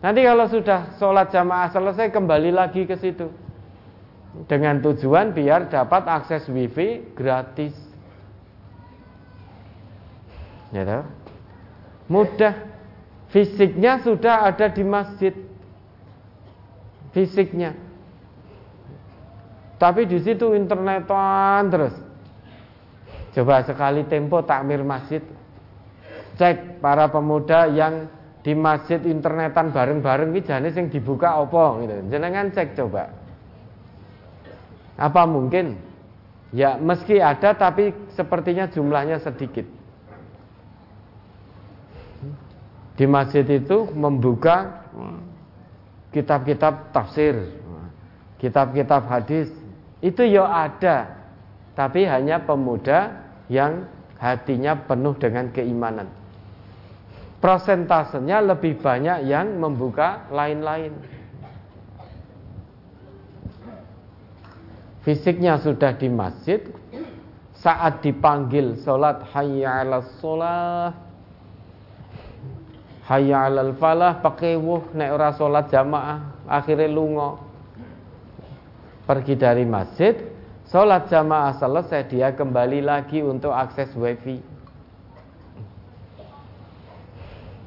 [0.06, 3.26] Nanti kalau sudah sholat jamaah selesai kembali lagi ke situ.
[4.46, 7.89] Dengan tujuan biar dapat akses wifi gratis.
[10.74, 11.04] Ya tahu?
[12.10, 12.54] Mudah.
[13.30, 15.34] Fisiknya sudah ada di masjid.
[17.14, 17.78] Fisiknya.
[19.78, 21.96] Tapi di situ internetan terus.
[23.32, 25.22] Coba sekali tempo takmir masjid.
[26.36, 28.10] Cek para pemuda yang
[28.42, 31.94] di masjid internetan bareng-bareng iki jane sing dibuka apa gitu.
[32.10, 33.14] Jenengan cek coba.
[35.00, 35.80] Apa mungkin?
[36.50, 39.79] Ya meski ada tapi sepertinya jumlahnya sedikit.
[43.00, 44.84] Di masjid itu membuka
[46.12, 47.48] kitab-kitab tafsir,
[48.44, 49.48] kitab-kitab hadis,
[50.04, 51.16] itu ya ada
[51.80, 53.88] tapi hanya pemuda yang
[54.20, 56.12] hatinya penuh dengan keimanan.
[57.40, 60.92] Prosentasenya lebih banyak yang membuka lain-lain.
[65.08, 66.60] Fisiknya sudah di masjid,
[67.56, 71.09] saat dipanggil sholat hayya ala sholat
[73.10, 77.42] hayya ala falah pakai wuh ora sholat jamaah akhirnya lungo
[79.10, 80.14] pergi dari masjid
[80.70, 84.38] Sholat jamaah selesai dia kembali lagi untuk akses wifi.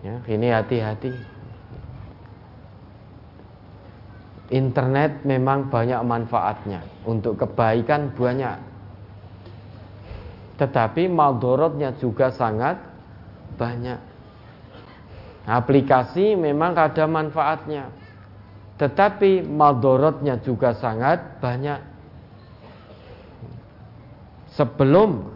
[0.07, 1.11] Ya, ini hati-hati.
[4.55, 8.63] Internet memang banyak manfaatnya untuk kebaikan banyak.
[10.63, 12.79] Tetapi maldorotnya juga sangat
[13.59, 13.99] banyak.
[15.43, 17.91] Aplikasi memang ada manfaatnya.
[18.79, 21.81] Tetapi maldorotnya juga sangat banyak.
[24.55, 25.33] Sebelum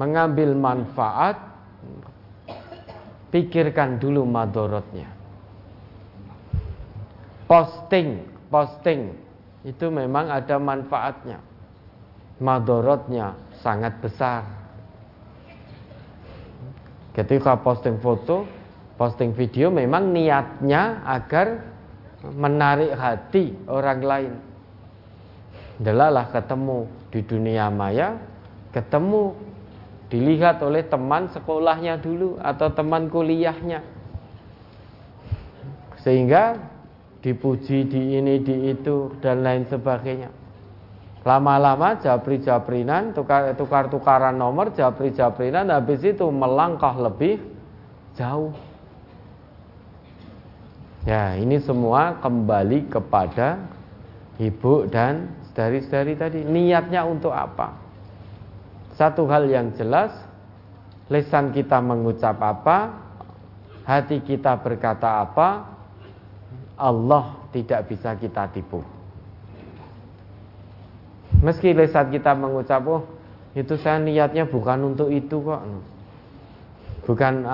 [0.00, 1.36] mengambil manfaat
[3.34, 5.10] pikirkan dulu madorotnya.
[7.44, 9.12] Posting posting
[9.66, 11.42] itu memang ada manfaatnya.
[12.38, 14.46] Madorotnya sangat besar.
[17.14, 18.63] Ketika posting foto
[18.94, 21.62] posting video memang niatnya agar
[22.24, 24.34] menarik hati orang lain.
[25.82, 28.14] Delalah ketemu di dunia maya
[28.70, 29.34] ketemu
[30.10, 33.82] dilihat oleh teman sekolahnya dulu atau teman kuliahnya.
[36.02, 36.58] Sehingga
[37.24, 40.30] dipuji di ini di itu dan lain sebagainya.
[41.24, 47.40] Lama-lama japri japrinan tukar tukar tukaran nomor japri japrinan habis itu melangkah lebih
[48.12, 48.52] jauh
[51.04, 53.60] ya ini semua kembali kepada
[54.40, 57.84] ibu dan saudari-saudari tadi niatnya untuk apa
[58.94, 60.14] satu hal yang jelas,
[61.10, 62.94] lisan kita mengucap apa,
[63.82, 65.66] hati kita berkata apa,
[66.78, 68.86] Allah tidak bisa kita tipu.
[71.42, 73.02] Meski lisan kita mengucap, oh
[73.58, 75.62] itu saya niatnya bukan untuk itu kok.
[77.04, 77.44] Bukan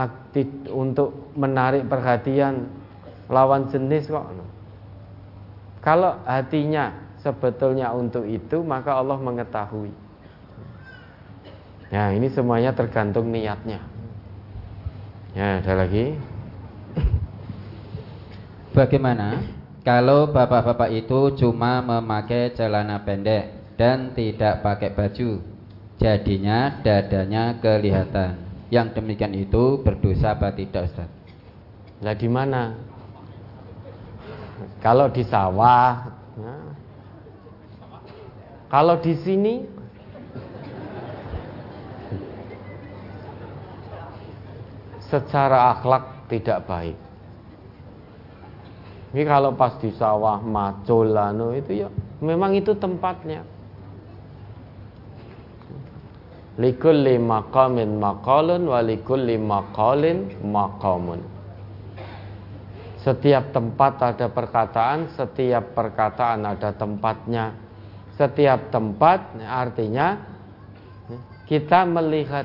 [0.71, 2.69] untuk menarik perhatian
[3.31, 4.27] lawan jenis kok.
[5.81, 6.93] Kalau hatinya
[7.23, 9.95] sebetulnya untuk itu, maka Allah mengetahui.
[11.89, 13.81] Ya, ini semuanya tergantung niatnya.
[15.33, 16.19] Ya, ada lagi.
[18.71, 19.43] Bagaimana
[19.83, 25.43] kalau bapak-bapak itu cuma memakai celana pendek dan tidak pakai baju?
[25.99, 28.39] Jadinya dadanya kelihatan.
[28.71, 31.11] Yang demikian itu berdosa apa tidak, Ustaz?
[31.99, 32.79] Lah di mana?
[34.81, 36.09] Kalau di sawah,
[36.41, 36.73] nah.
[38.73, 39.61] kalau di sini
[45.11, 46.97] secara akhlak tidak baik.
[49.11, 51.89] Ini kalau pas di sawah macul anu itu ya
[52.23, 53.43] memang itu tempatnya.
[56.57, 61.40] Likulli maqamin maqalun wa likulli maqalin maqamun.
[63.01, 67.57] Setiap tempat ada perkataan, setiap perkataan ada tempatnya.
[68.21, 70.21] Setiap tempat artinya
[71.49, 72.45] kita melihat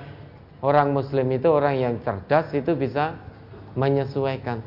[0.63, 3.19] orang muslim itu orang yang cerdas itu bisa
[3.75, 4.63] menyesuaikan.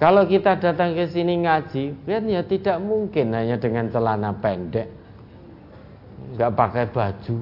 [0.00, 4.88] Kalau kita datang ke sini ngaji, kan ya tidak mungkin hanya dengan celana pendek,
[6.34, 7.36] nggak pakai baju,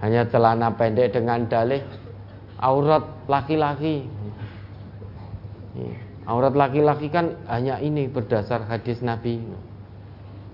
[0.00, 1.84] hanya celana pendek dengan dalih
[2.58, 4.08] aurat laki-laki.
[6.24, 9.44] Aurat laki-laki kan hanya ini berdasar hadis Nabi.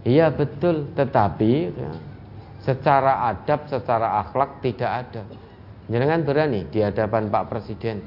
[0.03, 1.93] Iya betul, tetapi ya,
[2.65, 5.23] secara adab, secara akhlak tidak ada.
[5.91, 8.01] Jangan berani di hadapan Pak Presiden.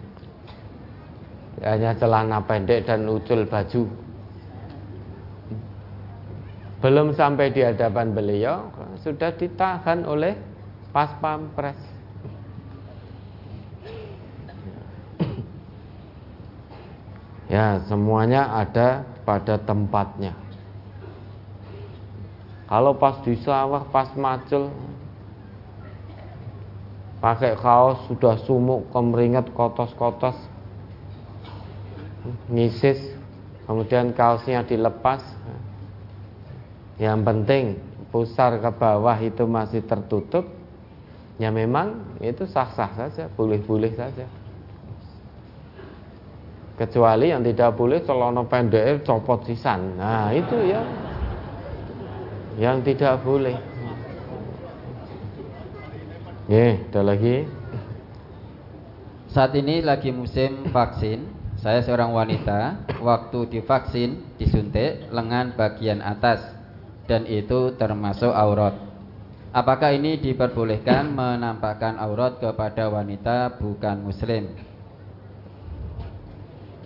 [1.62, 3.84] Hanya celana pendek dan ucul baju.
[6.84, 8.68] Belum sampai di hadapan beliau
[9.00, 10.36] sudah ditahan oleh
[10.92, 11.80] pas pampres
[17.54, 20.34] ya semuanya ada pada tempatnya.
[22.66, 24.74] Kalau pas di sawah pas macul
[27.22, 30.34] pakai kaos sudah sumuk kemeringat kotos-kotos
[32.50, 32.98] ngisis
[33.70, 35.22] kemudian kaosnya dilepas.
[36.98, 37.66] Yang penting
[38.10, 40.46] pusar ke bawah itu masih tertutup
[41.42, 44.30] ya memang itu sah-sah saja boleh-boleh saja
[46.74, 49.98] kecuali yang tidak boleh celana pendek copot sisan.
[49.98, 50.82] Nah itu ya.
[52.58, 53.58] Yang tidak boleh.
[56.50, 57.48] Ya ada lagi?
[59.34, 61.42] Saat ini lagi musim vaksin.
[61.64, 66.44] Saya seorang wanita, waktu divaksin disuntik lengan bagian atas.
[67.08, 68.76] Dan itu termasuk aurat.
[69.56, 74.73] Apakah ini diperbolehkan menampakkan aurat kepada wanita bukan muslim?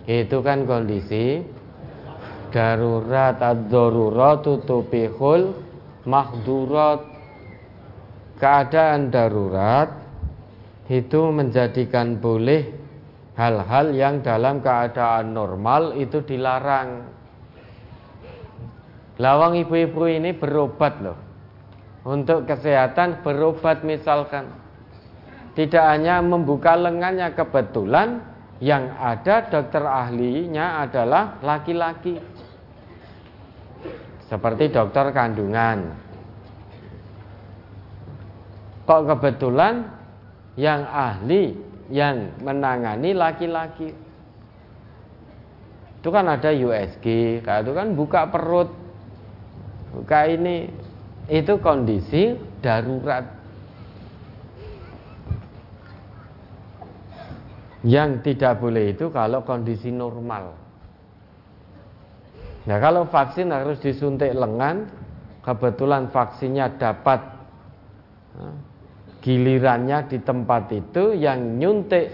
[0.08, 1.44] Itu kan kondisi
[2.48, 5.52] darurat ad-darurat tutupihul
[6.08, 7.04] mahdurat.
[8.40, 9.92] Keadaan darurat
[10.88, 12.64] itu menjadikan boleh
[13.36, 17.04] hal-hal yang dalam keadaan normal itu dilarang.
[19.20, 21.18] Lawang ibu-ibu ini berobat loh.
[22.08, 24.48] Untuk kesehatan berobat misalkan.
[25.52, 32.18] Tidak hanya membuka lengannya kebetulan yang ada dokter ahlinya adalah laki-laki.
[34.26, 35.94] Seperti dokter kandungan.
[38.84, 39.88] Kok kebetulan
[40.58, 41.54] yang ahli
[41.88, 43.94] yang menangani laki-laki.
[45.98, 47.06] Itu kan ada USG,
[47.42, 48.70] itu kan buka perut,
[49.94, 50.70] buka ini,
[51.26, 53.37] itu kondisi darurat.
[57.86, 60.50] Yang tidak boleh itu kalau kondisi normal.
[62.66, 64.90] Nah kalau vaksin harus disuntik lengan,
[65.46, 67.22] kebetulan vaksinnya dapat
[69.22, 72.10] gilirannya di tempat itu yang nyuntik.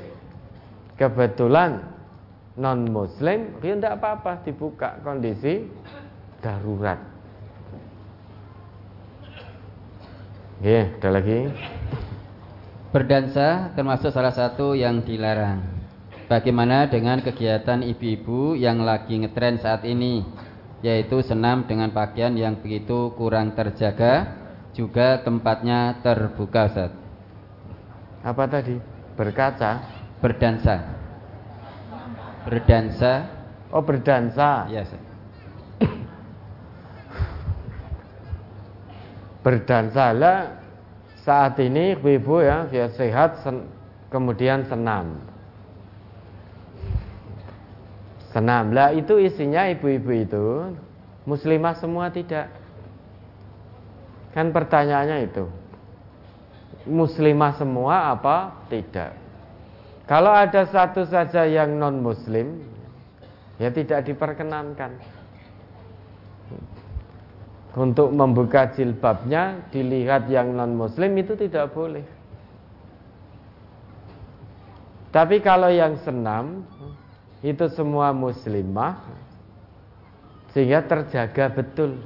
[0.95, 1.83] Kebetulan
[2.55, 5.67] non muslim ya tidak apa-apa dibuka kondisi
[6.39, 7.03] darurat.
[10.63, 11.51] Ya ada lagi
[12.95, 15.67] berdansa termasuk salah satu yang dilarang
[16.31, 20.23] bagaimana dengan kegiatan ibu-ibu yang lagi ngetren saat ini
[20.79, 24.39] yaitu senam dengan pakaian yang begitu kurang terjaga
[24.79, 27.05] juga tempatnya terbuka Ustaz
[28.25, 28.81] apa tadi?
[29.21, 29.85] Berkaca?
[30.25, 30.81] Berdansa.
[32.49, 33.15] Berdansa.
[33.69, 34.65] Oh, berdansa.
[34.73, 34.97] Iya, yes.
[39.45, 40.64] berdansa lah
[41.25, 43.65] saat ini ibu-ibu ya dia sehat sen,
[44.13, 45.19] kemudian senam
[48.31, 50.47] senam lah itu isinya ibu-ibu itu
[51.25, 52.53] muslimah semua tidak
[54.37, 55.49] kan pertanyaannya itu
[56.89, 59.17] muslimah semua apa tidak?
[60.05, 62.61] Kalau ada satu saja yang non muslim,
[63.57, 65.01] ya tidak diperkenankan.
[67.75, 72.07] Untuk membuka jilbabnya dilihat yang non muslim itu tidak boleh.
[75.11, 76.63] Tapi kalau yang senam
[77.43, 78.99] itu semua muslimah
[80.55, 81.99] sehingga terjaga betul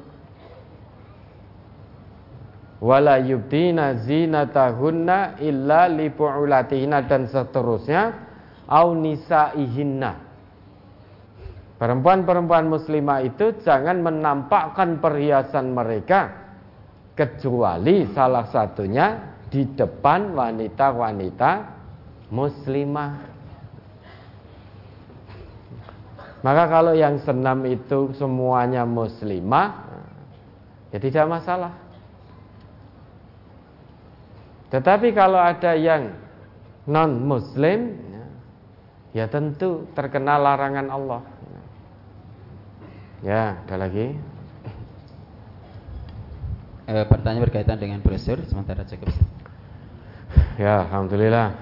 [2.80, 5.88] wala yubdina zinatahunna illa
[7.04, 8.02] dan seterusnya
[8.66, 10.27] au nisaihinna
[11.78, 16.34] Perempuan-perempuan muslimah itu jangan menampakkan perhiasan mereka
[17.14, 21.50] kecuali salah satunya di depan wanita-wanita
[22.34, 23.12] muslimah.
[26.42, 29.86] Maka kalau yang senam itu semuanya muslimah,
[30.90, 31.74] ya tidak masalah.
[34.70, 36.14] Tetapi kalau ada yang
[36.90, 37.98] non muslim,
[39.14, 41.22] ya tentu terkena larangan Allah.
[43.22, 44.14] Ya, ada lagi.
[46.88, 49.10] E, pertanyaan berkaitan dengan brosur sementara cukup.
[50.54, 51.54] Ya, alhamdulillah.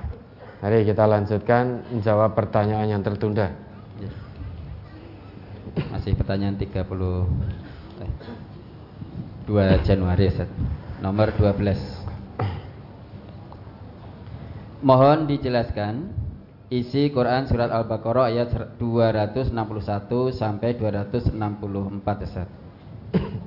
[0.60, 3.52] Mari kita lanjutkan menjawab pertanyaan yang tertunda.
[4.00, 4.10] Ya.
[5.92, 6.84] Masih pertanyaan 30
[9.46, 10.50] 2 Januari Ustaz.
[10.98, 11.78] Nomor 12.
[14.82, 16.10] Mohon dijelaskan
[16.66, 22.48] isi Quran surat Al-Baqarah ayat 261 sampai 264 Ustaz.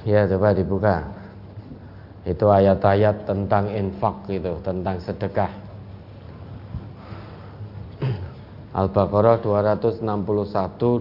[0.00, 1.12] Ya, coba dibuka.
[2.24, 5.52] Itu ayat-ayat tentang infak itu, tentang sedekah.
[8.80, 10.00] Al-Baqarah 261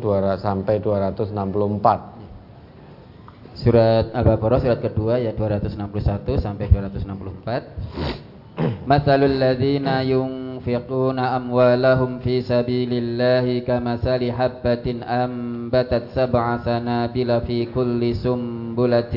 [0.03, 3.55] 200, sampai 264.
[3.55, 8.19] Surat Al-Baqarah surat kedua ya 261 sampai 264.
[8.91, 18.15] Masalul ladzina yung ينفقون أموالهم في سبيل الله كمثل حبة أنبتت سبع سنابل في كل
[18.15, 19.13] سنبلة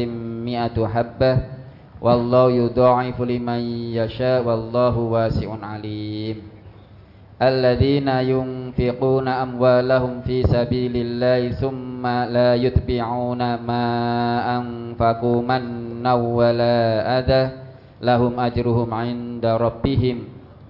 [0.46, 1.38] مئة حبة.
[2.00, 3.60] والله يضاعف لمن
[3.98, 6.36] يشاء والله واسع عليم.
[7.42, 13.86] الذين ينفقون أموالهم في سبيل الله ثم لا يتبعون ما
[14.58, 16.78] أنفقوا منا ولا
[17.18, 17.50] أذى
[18.02, 20.18] لهم أجرهم عند ربهم.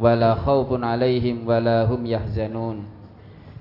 [0.03, 2.83] Wala khaufun alaihim wala hum yahzanun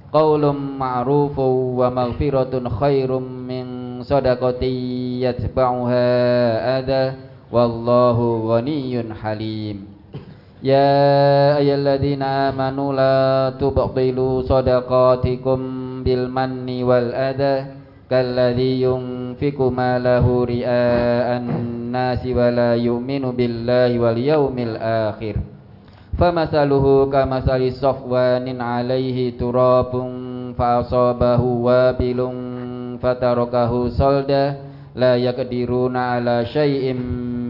[0.09, 3.65] qaulun ma'rufun wa maghfiratun khairum min
[4.01, 7.15] sadaqati yatba'uha adha
[7.53, 9.85] wallahu ghaniyyun halim
[10.65, 17.77] ya ayyuhalladzina amanu la tubtilu sadaqatikum bil manni wal adha
[18.11, 21.45] kalladzi yunfiqu malahu ria'an
[21.93, 25.39] nasi wa la yu'minu billahi wal yawmil akhir
[26.20, 29.92] فمثله كمثل صفوان عليه تراب
[30.58, 32.20] فأصابه وابل
[33.02, 34.44] فتركه صلدا
[34.96, 36.84] لا يقدرون على شيء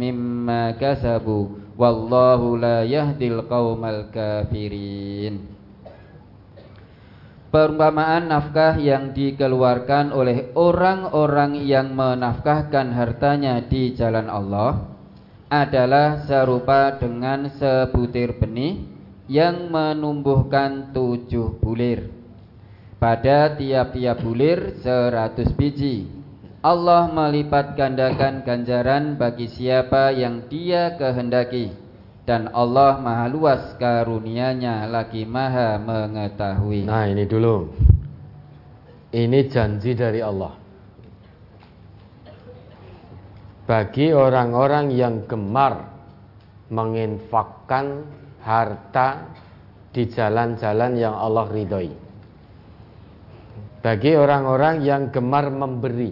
[0.02, 1.46] مما كسبوا
[1.78, 5.34] والله لا يهدي القوم الكافرين
[7.46, 14.89] Perumpamaan nafkah yang dikeluarkan oleh orang-orang yang menafkahkan hartanya di jalan Allah
[15.51, 18.87] adalah serupa dengan sebutir benih
[19.27, 22.07] yang menumbuhkan tujuh bulir.
[22.95, 26.07] Pada tiap-tiap bulir seratus biji.
[26.63, 31.75] Allah melipat gandakan ganjaran bagi siapa yang dia kehendaki.
[32.23, 36.85] Dan Allah maha luas karunianya lagi maha mengetahui.
[36.87, 37.67] Nah ini dulu.
[39.11, 40.60] Ini janji dari Allah
[43.71, 45.87] bagi orang-orang yang gemar
[46.67, 48.03] menginfakkan
[48.43, 49.31] harta
[49.95, 51.95] di jalan-jalan yang Allah ridhoi.
[53.79, 56.11] Bagi orang-orang yang gemar memberi.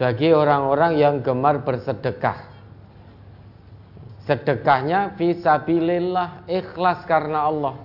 [0.00, 2.48] Bagi orang-orang yang gemar bersedekah.
[4.24, 7.76] Sedekahnya fisabilillah ikhlas karena Allah.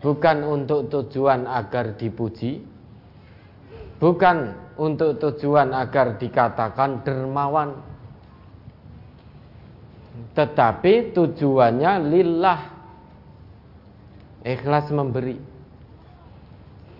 [0.00, 2.64] Bukan untuk tujuan agar dipuji.
[4.00, 4.36] Bukan
[4.80, 7.76] untuk tujuan agar dikatakan dermawan.
[10.32, 12.60] Tetapi tujuannya lillah.
[14.40, 15.36] Ikhlas memberi.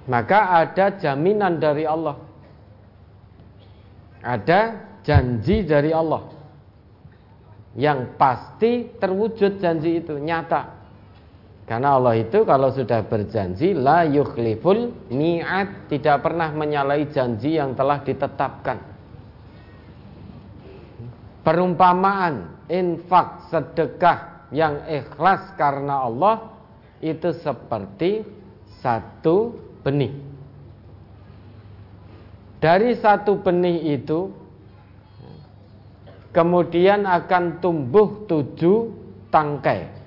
[0.05, 2.21] Maka ada jaminan dari Allah.
[4.21, 4.61] Ada
[5.01, 6.29] janji dari Allah.
[7.73, 10.80] Yang pasti terwujud janji itu nyata
[11.71, 18.03] karena Allah itu kalau sudah berjanji la yukhliful ni'at tidak pernah menyalahi janji yang telah
[18.03, 18.83] ditetapkan.
[21.47, 26.59] Perumpamaan infak sedekah yang ikhlas karena Allah
[26.99, 28.27] itu seperti
[28.83, 29.55] satu
[29.87, 30.11] benih.
[32.59, 34.27] Dari satu benih itu
[36.35, 38.91] kemudian akan tumbuh tujuh
[39.31, 40.00] tangkai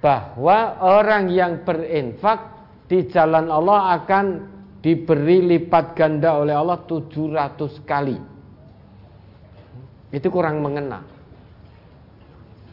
[0.02, 2.58] bahwa orang yang berinfak
[2.90, 8.16] di jalan Allah akan diberi lipat ganda oleh Allah 700 kali.
[10.10, 11.04] Itu kurang mengena.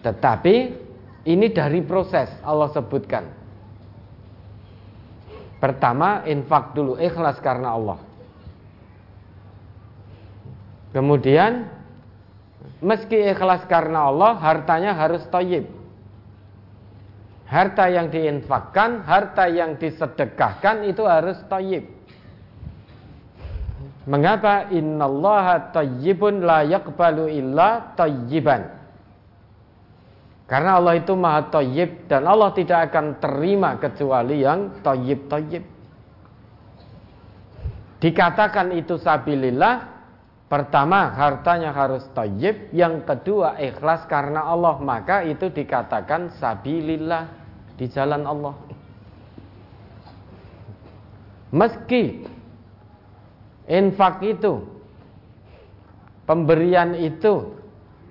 [0.01, 0.55] Tetapi
[1.27, 3.27] ini dari proses Allah sebutkan.
[5.57, 7.99] Pertama infak dulu ikhlas karena Allah.
[10.95, 11.67] Kemudian
[12.79, 15.67] meski ikhlas karena Allah hartanya harus toyib.
[17.47, 21.96] Harta yang diinfakkan, harta yang disedekahkan itu harus toyib.
[24.07, 28.77] Mengapa innallaha tayyibun la yaqbalu illa tayyiban?
[30.47, 35.59] Karena Allah itu maha tayyib dan Allah tidak akan terima kecuali yang tayyib-tayyib.
[37.99, 39.75] Dikatakan itu sabilillah,
[40.47, 47.27] pertama hartanya harus tayyib, yang kedua ikhlas karena Allah, maka itu dikatakan sabilillah
[47.75, 48.55] di jalan Allah.
[51.51, 52.23] Meski
[53.67, 54.63] infak itu
[56.23, 57.55] pemberian itu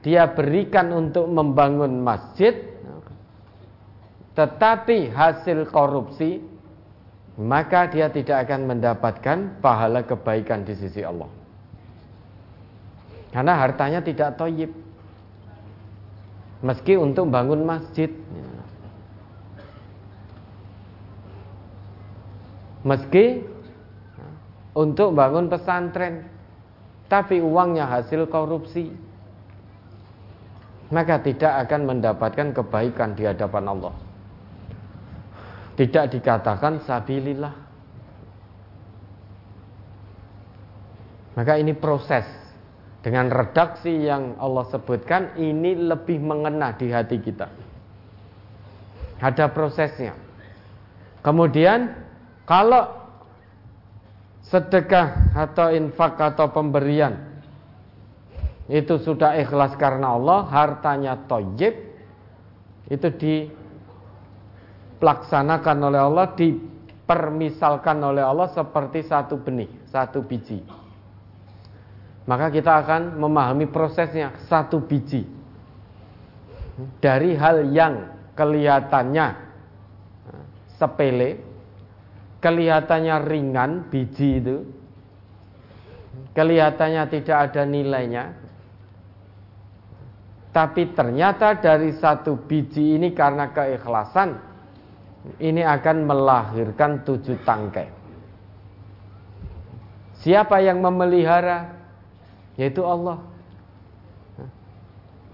[0.06, 2.54] dia berikan untuk membangun masjid.
[4.36, 6.38] Tetapi hasil korupsi
[7.36, 11.28] maka dia tidak akan mendapatkan pahala kebaikan di sisi Allah.
[13.32, 14.72] Karena hartanya tidak toyib.
[16.64, 18.08] Meski untuk bangun masjid.
[22.86, 23.55] Meski
[24.76, 26.28] untuk bangun pesantren.
[27.08, 28.92] Tapi uangnya hasil korupsi.
[30.92, 33.94] Maka tidak akan mendapatkan kebaikan di hadapan Allah.
[35.74, 37.54] Tidak dikatakan sabilillah.
[41.34, 42.26] Maka ini proses.
[43.06, 47.46] Dengan redaksi yang Allah sebutkan ini lebih mengena di hati kita.
[49.22, 50.18] Ada prosesnya.
[51.22, 51.94] Kemudian
[52.50, 53.05] kalau
[54.46, 57.34] sedekah atau infak atau pemberian.
[58.66, 61.86] Itu sudah ikhlas karena Allah, hartanya toyib.
[62.86, 70.62] Itu dipelaksanakan oleh Allah, dipermisalkan oleh Allah seperti satu benih, satu biji.
[72.26, 75.22] Maka kita akan memahami prosesnya satu biji.
[76.98, 79.26] Dari hal yang kelihatannya
[80.74, 81.45] sepele
[82.46, 84.56] kelihatannya ringan biji itu.
[86.30, 88.24] Kelihatannya tidak ada nilainya.
[90.54, 94.38] Tapi ternyata dari satu biji ini karena keikhlasan
[95.42, 97.90] ini akan melahirkan tujuh tangkai.
[100.22, 101.76] Siapa yang memelihara?
[102.56, 103.20] Yaitu Allah.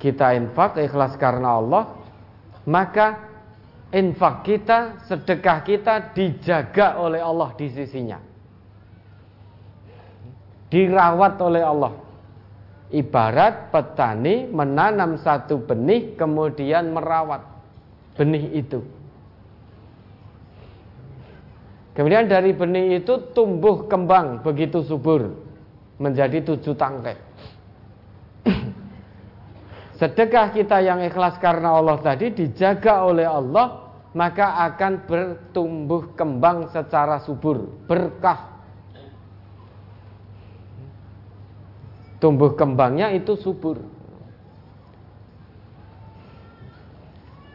[0.01, 2.03] Kita infak ikhlas karena Allah
[2.67, 3.32] maka
[3.93, 8.19] infak kita, sedekah kita dijaga oleh Allah di sisinya.
[10.73, 11.93] Dirawat oleh Allah.
[12.93, 17.45] Ibarat petani menanam satu benih kemudian merawat
[18.17, 18.81] benih itu.
[21.93, 25.29] Kemudian dari benih itu tumbuh kembang begitu subur
[26.01, 27.17] menjadi tujuh tangkai.
[30.01, 33.82] Sedekah kita yang ikhlas karena Allah tadi dijaga oleh Allah
[34.13, 38.53] maka akan bertumbuh kembang secara subur, berkah.
[42.21, 43.83] Tumbuh kembangnya itu subur.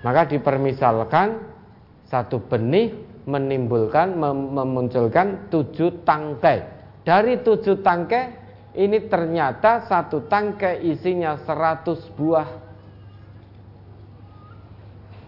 [0.04, 1.40] Maka dipermisalkan
[2.10, 2.92] satu benih
[3.24, 6.68] menimbulkan memunculkan tujuh tangkai.
[7.08, 8.24] Dari tujuh tangkai
[8.76, 12.67] ini ternyata satu tangkai isinya seratus buah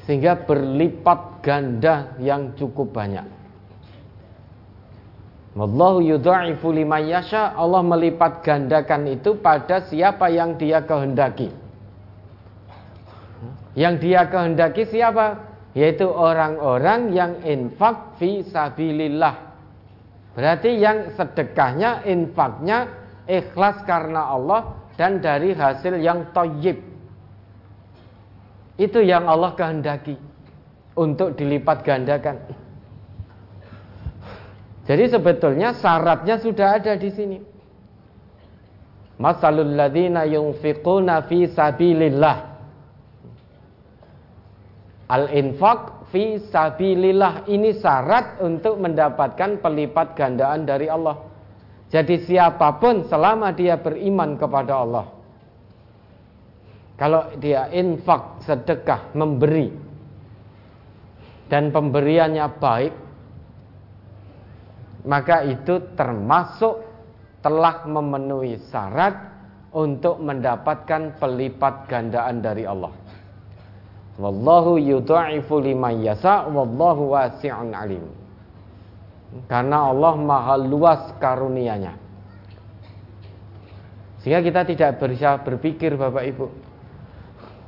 [0.09, 3.29] sehingga berlipat ganda yang cukup banyak.
[5.53, 7.05] Wallahu yudha'ifu liman.
[7.29, 11.53] Allah melipat gandakan itu pada siapa yang Dia kehendaki.
[13.77, 15.45] Yang Dia kehendaki siapa?
[15.77, 19.53] Yaitu orang-orang yang infak fi sabilillah.
[20.33, 22.89] Berarti yang sedekahnya, infaknya
[23.29, 26.88] ikhlas karena Allah dan dari hasil yang toyib.
[28.79, 30.15] Itu yang Allah kehendaki
[30.95, 32.39] untuk dilipat gandakan.
[34.87, 37.37] Jadi sebetulnya syaratnya sudah ada di sini.
[39.19, 42.37] Masalul ladzina yunfiquna fi sabilillah.
[45.11, 51.19] Al-infaq fi sabilillah ini syarat untuk mendapatkan pelipat gandaan dari Allah.
[51.91, 55.18] Jadi siapa pun selama dia beriman kepada Allah.
[56.99, 59.71] Kalau dia infak, sedekah, memberi
[61.47, 62.93] dan pemberiannya baik,
[65.07, 66.83] maka itu termasuk
[67.39, 69.15] telah memenuhi syarat
[69.71, 72.91] untuk mendapatkan pelipat gandaan dari Allah.
[74.19, 78.03] Wallahu yudha'ifu liman yasa wallahu wasi'un alim.
[79.47, 81.95] Karena Allah maha luas karunianya.
[84.19, 86.68] Sehingga kita tidak bisa berpikir Bapak Ibu.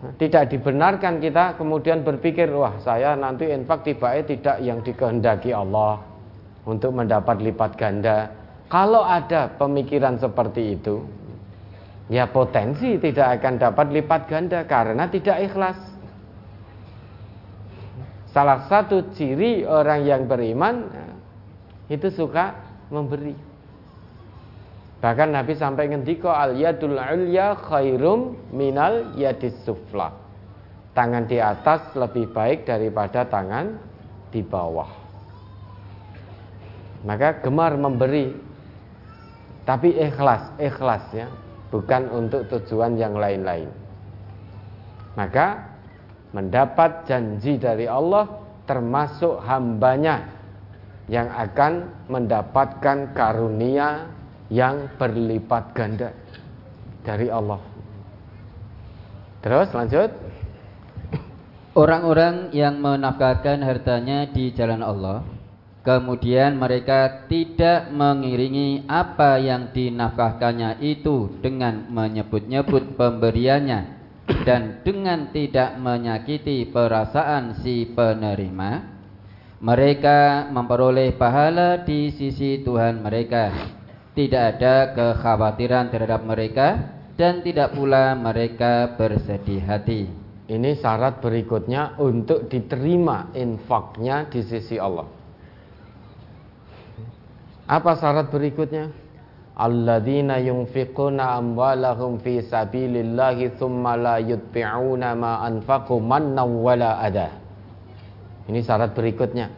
[0.02, 6.02] Tidak dibenarkan kita kemudian berpikir, wah saya nanti infak tiba tidak yang dikehendaki Allah
[6.66, 8.34] untuk mendapat lipat ganda.
[8.66, 11.06] Kalau ada pemikiran seperti itu,
[12.10, 15.78] ya potensi tidak akan dapat lipat ganda karena tidak ikhlas.
[18.34, 20.88] Salah satu ciri orang yang beriman
[21.94, 22.58] itu suka
[22.90, 23.51] memberi.
[25.02, 30.14] Bahkan Nabi sampai ngendiko al yadul ulya khairum minal yadis sufla.
[30.94, 33.82] Tangan di atas lebih baik daripada tangan
[34.30, 34.92] di bawah.
[37.02, 38.30] Maka gemar memberi
[39.66, 41.28] tapi ikhlas, ikhlas ya,
[41.74, 43.70] bukan untuk tujuan yang lain-lain.
[45.18, 45.66] Maka
[46.30, 48.30] mendapat janji dari Allah
[48.70, 50.30] termasuk hambanya
[51.12, 54.08] yang akan mendapatkan karunia
[54.52, 56.12] yang berlipat ganda
[57.02, 57.64] dari Allah.
[59.42, 60.12] Terus lanjut.
[61.72, 65.24] Orang-orang yang menafkahkan hartanya di jalan Allah,
[65.88, 74.02] kemudian mereka tidak mengiringi apa yang dinafkahkannya itu dengan menyebut-nyebut pemberiannya
[74.44, 78.72] dan dengan tidak menyakiti perasaan si penerima,
[79.64, 83.80] mereka memperoleh pahala di sisi Tuhan mereka.
[84.12, 86.68] Tidak ada kekhawatiran terhadap mereka
[87.16, 90.12] dan tidak pula mereka bersedih hati.
[90.52, 95.08] Ini syarat berikutnya untuk diterima infaknya di sisi Allah.
[97.72, 98.92] Apa syarat berikutnya?
[99.62, 107.30] alladzina yunfiquna amwalahum fi sabilillahi thumma la yutbi'una ma anfaqu manna wala ada.
[108.48, 109.54] Ini syarat berikutnya.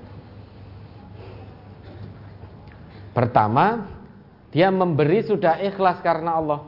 [3.13, 3.85] Pertama,
[4.53, 6.61] dia memberi sudah ikhlas karena Allah.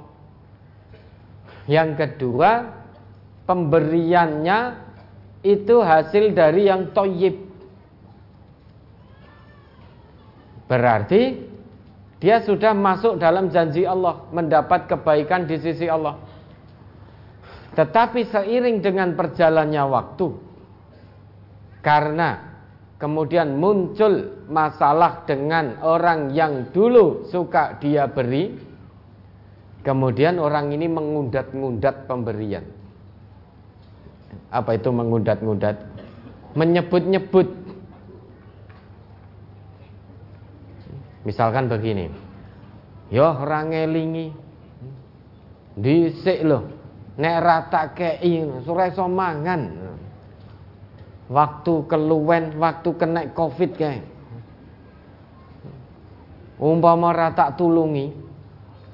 [1.70, 2.74] Yang kedua,
[3.46, 4.60] pemberiannya
[5.46, 7.46] itu hasil dari yang toyib.
[10.66, 11.46] Berarti
[12.18, 16.18] dia sudah masuk dalam janji Allah, mendapat kebaikan di sisi Allah.
[17.78, 20.28] Tetapi seiring dengan perjalannya waktu,
[21.86, 22.55] karena
[23.06, 28.58] kemudian muncul masalah dengan orang yang dulu suka dia beri,
[29.86, 32.66] kemudian orang ini mengundat-ngundat pemberian.
[34.50, 35.78] Apa itu mengundat-ngundat?
[36.58, 37.66] Menyebut-nyebut
[41.26, 42.06] Misalkan begini.
[43.10, 44.30] Yo ora ngelingi.
[45.74, 46.70] Dhisik lho.
[47.18, 49.62] Nek rata kei sore iso mangan.
[51.26, 54.00] Waktu keluwen, waktu kena Covid kae.
[56.62, 58.14] Umpama rata tulungi,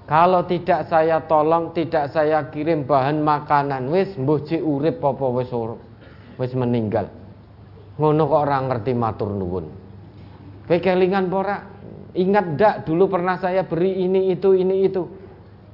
[0.10, 5.52] kalau tidak saya tolong, tidak saya kirim bahan makanan, wis mbuh urip apa wis
[6.36, 7.08] wis meninggal.
[7.96, 9.66] Ngono kok orang ngerti matur nuwun.
[10.66, 11.64] Kowe kelingan ora?
[12.12, 15.08] Ingat dak dulu pernah saya beri ini itu ini itu.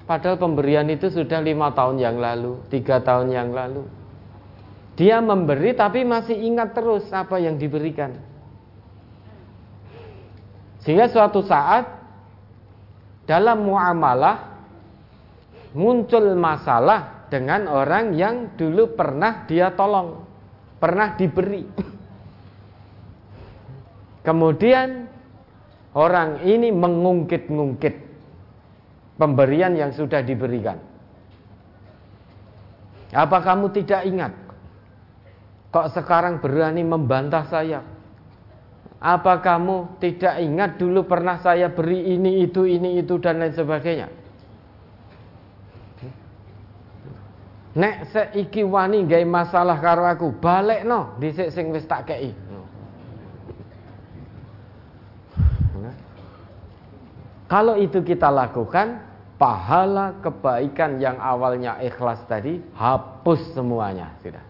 [0.06, 3.84] Padahal pemberian itu sudah lima tahun yang lalu, tiga tahun yang lalu.
[4.98, 8.18] Dia memberi tapi masih ingat terus apa yang diberikan.
[10.82, 11.86] Sehingga suatu saat
[13.30, 14.58] dalam muamalah
[15.78, 20.26] muncul masalah dengan orang yang dulu pernah dia tolong,
[20.82, 21.62] pernah diberi.
[24.26, 25.08] Kemudian
[25.98, 27.96] Orang ini mengungkit-ngungkit
[29.18, 30.78] pemberian yang sudah diberikan.
[33.10, 34.30] Apa kamu tidak ingat?
[35.68, 37.84] Kok sekarang berani membantah saya?
[38.98, 44.10] Apa kamu tidak ingat dulu pernah saya beri ini, itu, ini, itu, dan lain sebagainya?
[47.78, 52.34] Nek seiki wani gay masalah karo aku, balik no, dhisik sing wis tak kei.
[57.46, 58.98] Kalau itu kita lakukan,
[59.38, 64.47] pahala kebaikan yang awalnya ikhlas tadi hapus semuanya sudah.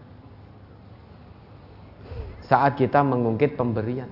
[2.48, 4.08] Saat kita mengungkit pemberian.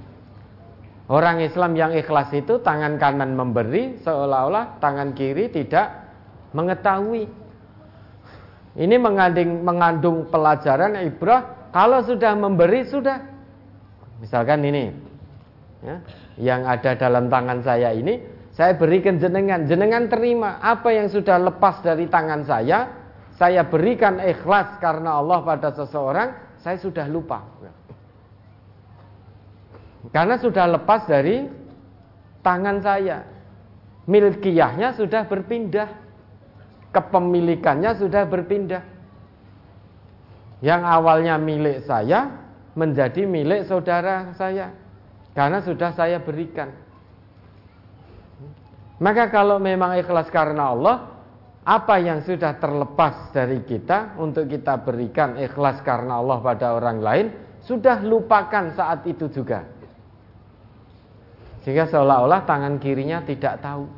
[1.07, 6.05] Orang Islam yang ikhlas itu tangan kanan memberi seolah-olah tangan kiri tidak
[6.51, 7.31] mengetahui.
[8.77, 13.19] Ini mengandung, mengandung pelajaran ibrah kalau sudah memberi sudah.
[14.21, 14.91] Misalkan ini
[15.81, 15.97] ya,
[16.37, 21.85] yang ada dalam tangan saya ini saya berikan jenengan, jenengan terima apa yang sudah lepas
[21.85, 22.89] dari tangan saya,
[23.37, 27.45] saya berikan ikhlas karena Allah pada seseorang, saya sudah lupa.
[30.11, 31.47] Karena sudah lepas dari
[32.45, 33.27] tangan saya.
[34.07, 35.89] Milkiyahnya sudah berpindah.
[36.95, 38.83] Kepemilikannya sudah berpindah.
[40.65, 42.33] Yang awalnya milik saya
[42.79, 44.73] menjadi milik saudara saya.
[45.37, 46.73] Karena sudah saya berikan.
[48.97, 50.97] Maka kalau memang ikhlas karena Allah,
[51.67, 57.27] apa yang sudah terlepas dari kita untuk kita berikan ikhlas karena Allah pada orang lain,
[57.61, 59.76] sudah lupakan saat itu juga.
[61.67, 63.91] Sehingga seolah-olah tangan kirinya tidak tahu.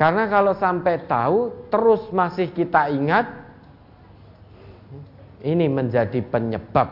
[0.00, 3.28] Karena kalau sampai tahu, terus masih kita ingat,
[5.44, 6.88] ini menjadi penyebab.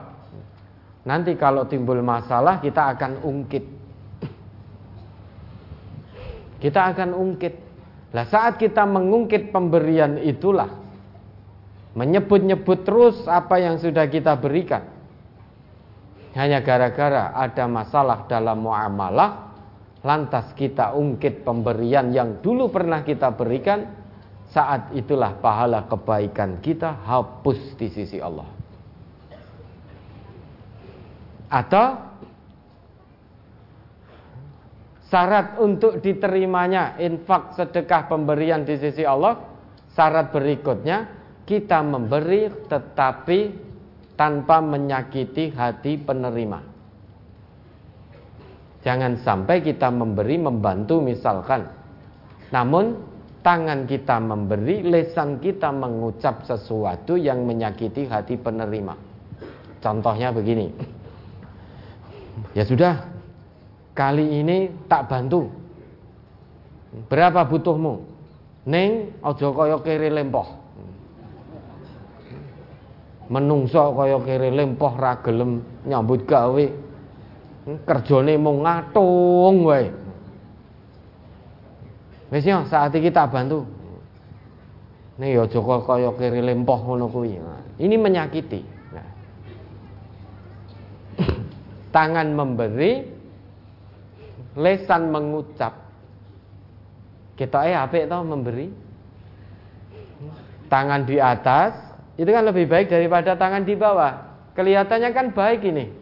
[1.09, 3.65] Nanti kalau timbul masalah, kita akan ungkit.
[6.61, 7.55] Kita akan ungkit.
[8.13, 10.69] Nah saat kita mengungkit pemberian itulah,
[11.97, 14.96] menyebut-nyebut terus apa yang sudah kita berikan
[16.37, 19.57] hanya gara-gara ada masalah dalam muamalah
[20.05, 23.89] lantas kita ungkit pemberian yang dulu pernah kita berikan
[24.53, 28.47] saat itulah pahala kebaikan kita hapus di sisi Allah.
[31.51, 31.87] Atau
[35.11, 39.39] syarat untuk diterimanya infak sedekah pemberian di sisi Allah
[39.95, 41.09] syarat berikutnya
[41.47, 43.66] kita memberi tetapi
[44.17, 46.61] tanpa menyakiti hati penerima.
[48.83, 51.69] Jangan sampai kita memberi membantu misalkan.
[52.51, 52.97] Namun
[53.45, 58.97] tangan kita memberi, lesan kita mengucap sesuatu yang menyakiti hati penerima.
[59.85, 60.73] Contohnya begini.
[62.57, 63.05] Ya sudah,
[63.93, 65.51] kali ini tak bantu.
[67.11, 68.17] Berapa butuhmu?
[68.67, 70.66] Neng, ojo koyo kiri lempoh
[73.27, 76.67] menungso kaya kere lempoh ra gelem nyambut gawe.
[77.67, 79.91] Hmm, kerjane mung ngatung wae.
[82.31, 83.67] Wis yo saat iki tak bantu.
[85.19, 87.11] Nih yo Joko kaya kere lempoh ngono
[87.77, 88.61] ini menyakiti.
[88.95, 89.09] Nah.
[91.97, 93.03] tangan memberi
[94.55, 95.75] lesan mengucap.
[97.37, 98.69] Kita eh apik tau memberi.
[100.67, 101.86] Tangan di atas
[102.17, 104.13] itu kan lebih baik daripada tangan di bawah.
[104.57, 105.93] Kelihatannya kan baik ini.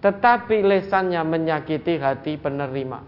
[0.00, 3.00] Tetapi lesannya menyakiti hati penerima.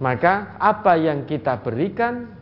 [0.00, 2.36] Maka apa yang kita berikan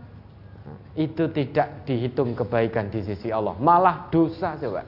[0.99, 4.83] itu tidak dihitung kebaikan di sisi Allah, malah dosa coba.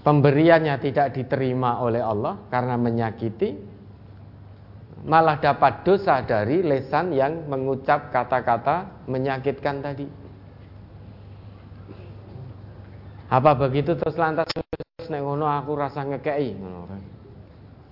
[0.00, 3.69] Pemberiannya tidak diterima oleh Allah karena menyakiti,
[5.04, 10.06] malah dapat dosa dari lesan yang mengucap kata-kata menyakitkan tadi.
[13.30, 14.50] Apa begitu terus lantas
[15.10, 16.54] nek ngono aku rasa ngekei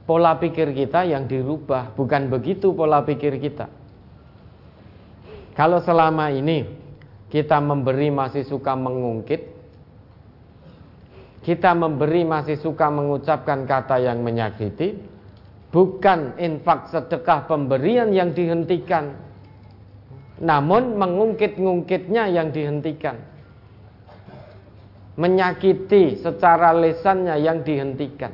[0.08, 3.68] Pola pikir kita yang dirubah, bukan begitu pola pikir kita.
[5.52, 6.64] Kalau selama ini
[7.28, 9.52] kita memberi masih suka mengungkit,
[11.44, 14.96] kita memberi masih suka mengucapkan kata yang menyakiti,
[15.68, 19.28] bukan infak sedekah pemberian yang dihentikan
[20.38, 23.18] namun mengungkit-ngungkitnya yang dihentikan.
[25.18, 28.30] Menyakiti secara lesannya yang dihentikan.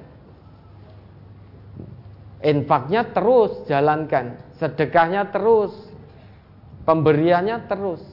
[2.45, 5.73] Infaknya terus jalankan sedekahnya terus
[6.85, 8.05] pemberiannya terus.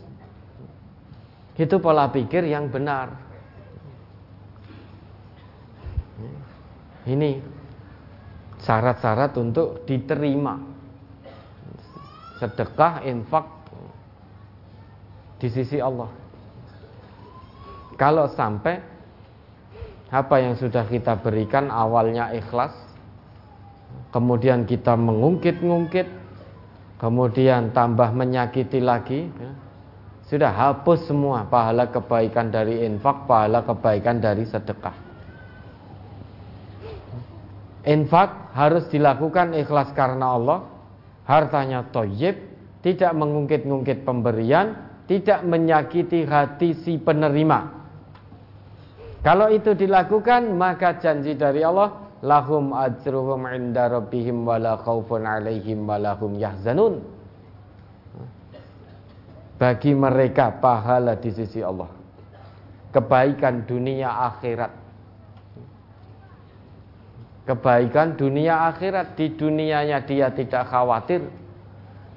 [1.60, 3.12] Itu pola pikir yang benar.
[7.04, 7.44] Ini
[8.62, 10.58] syarat-syarat untuk diterima.
[12.38, 13.46] Sedekah infak
[15.38, 16.10] di sisi Allah.
[17.98, 18.82] Kalau sampai
[20.12, 22.76] apa yang sudah kita berikan awalnya ikhlas
[24.12, 26.08] kemudian kita mengungkit-ungkit
[27.00, 29.52] kemudian tambah menyakiti lagi ya,
[30.28, 35.11] sudah hapus semua pahala kebaikan dari infak pahala kebaikan dari sedekah
[37.82, 40.60] Infak harus dilakukan ikhlas karena Allah.
[41.26, 42.38] Hartanya toyib,
[42.82, 44.74] tidak mengungkit-ungkit pemberian,
[45.06, 47.82] tidak menyakiti hati si penerima.
[49.22, 56.38] Kalau itu dilakukan maka janji dari Allah lahum ajruhum inda rabbihim wala khaufun alaihim walahum
[56.42, 57.06] yahzanun.
[59.62, 61.90] Bagi mereka pahala di sisi Allah.
[62.90, 64.81] Kebaikan dunia akhirat.
[67.42, 71.26] Kebaikan dunia akhirat di dunianya dia tidak khawatir.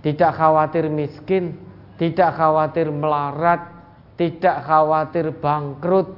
[0.05, 1.57] Tidak khawatir miskin,
[1.97, 3.73] tidak khawatir melarat,
[4.21, 6.13] tidak khawatir bangkrut,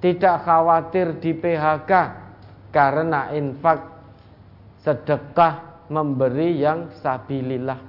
[0.00, 1.92] tidak khawatir di PHK
[2.72, 3.84] karena infak
[4.80, 7.80] sedekah memberi yang sabilillah.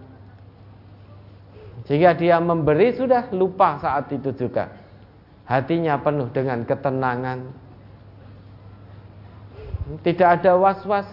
[1.88, 4.68] Jika dia memberi sudah lupa saat itu juga.
[5.48, 7.67] Hatinya penuh dengan ketenangan.
[10.04, 11.08] Tidak ada was-was.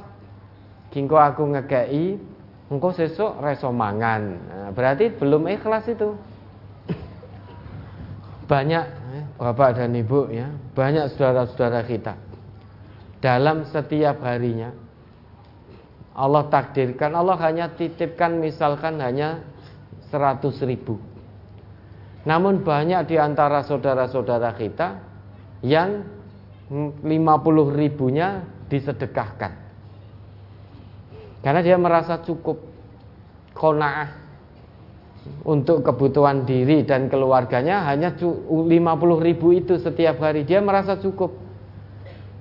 [0.91, 2.19] Kingko aku ngekei,
[2.71, 4.23] engkau sesuk reso mangan.
[4.39, 6.15] Nah, berarti belum ikhlas itu.
[8.45, 8.85] Banyak
[9.41, 12.15] Bapak dan Ibu ya, banyak saudara-saudara kita
[13.25, 14.69] dalam setiap harinya
[16.13, 19.41] Allah takdirkan Allah hanya titipkan misalkan hanya
[20.13, 21.01] 100 ribu
[22.29, 25.01] namun banyak di antara saudara-saudara kita
[25.65, 26.05] yang
[26.69, 27.01] 50
[27.73, 29.53] ribunya disedekahkan.
[31.45, 32.57] Karena dia merasa cukup
[33.53, 34.25] kona'ah
[35.45, 38.69] untuk kebutuhan diri dan keluarganya hanya 50
[39.21, 40.49] ribu itu setiap hari.
[40.49, 41.45] Dia merasa cukup.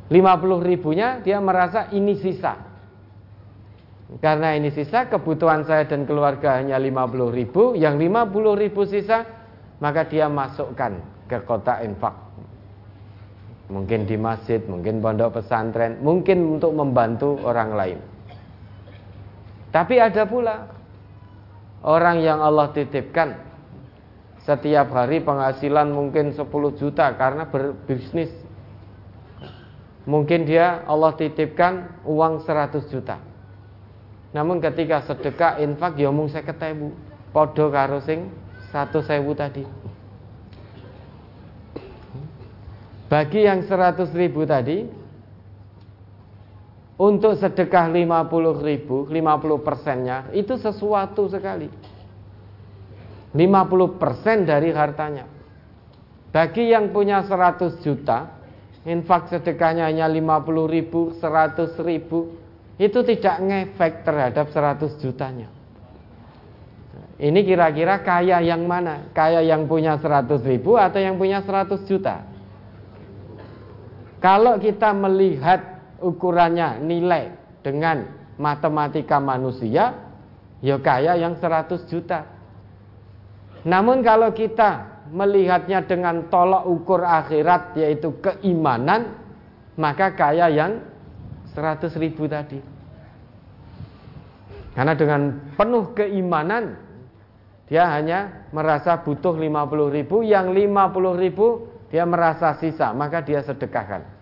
[0.07, 2.55] 50 ribunya dia merasa ini sisa.
[4.23, 7.75] Karena ini sisa kebutuhan saya dan keluarga hanya 50 ribu.
[7.75, 9.25] Yang 50 ribu sisa
[9.83, 10.95] maka dia masukkan
[11.27, 12.22] ke kota infak
[13.73, 17.99] mungkin di masjid, mungkin pondok pesantren mungkin untuk membantu orang lain
[19.73, 20.73] tapi ada pula
[21.83, 23.35] Orang yang Allah titipkan
[24.47, 26.47] setiap hari penghasilan mungkin 10
[26.79, 28.31] juta karena berbisnis.
[30.07, 33.19] Mungkin dia Allah titipkan uang 100 juta.
[34.31, 37.35] Namun ketika sedekah infak ya mung 50.000.
[37.35, 38.31] Padha karo sing
[38.71, 39.03] 100.000
[39.35, 39.63] tadi.
[43.13, 44.89] Bagi yang 100 ribu tadi
[46.97, 48.01] untuk sedekah 50
[48.65, 51.69] ribu 50 persennya itu sesuatu sekali.
[53.37, 55.29] 50 persen dari hartanya.
[56.33, 58.33] Bagi yang punya 100 juta
[58.81, 62.33] infak sedekahnya hanya 50 ribu 100 ribu
[62.81, 65.53] itu tidak ngefek terhadap 100 jutanya.
[67.21, 69.05] Ini kira-kira kaya yang mana?
[69.13, 72.32] Kaya yang punya 100 ribu atau yang punya 100 juta
[74.23, 75.59] kalau kita melihat
[75.99, 78.07] ukurannya nilai dengan
[78.39, 79.99] matematika manusia
[80.63, 82.23] ya kaya yang 100 juta.
[83.67, 89.19] Namun kalau kita melihatnya dengan tolok ukur akhirat yaitu keimanan
[89.75, 90.79] maka kaya yang
[91.51, 92.63] 100 ribu tadi.
[94.71, 96.79] Karena dengan penuh keimanan
[97.67, 101.47] dia hanya merasa butuh 50 ribu, yang 50 ribu
[101.93, 104.12] dia merasa sisa, maka dia sedekahkan.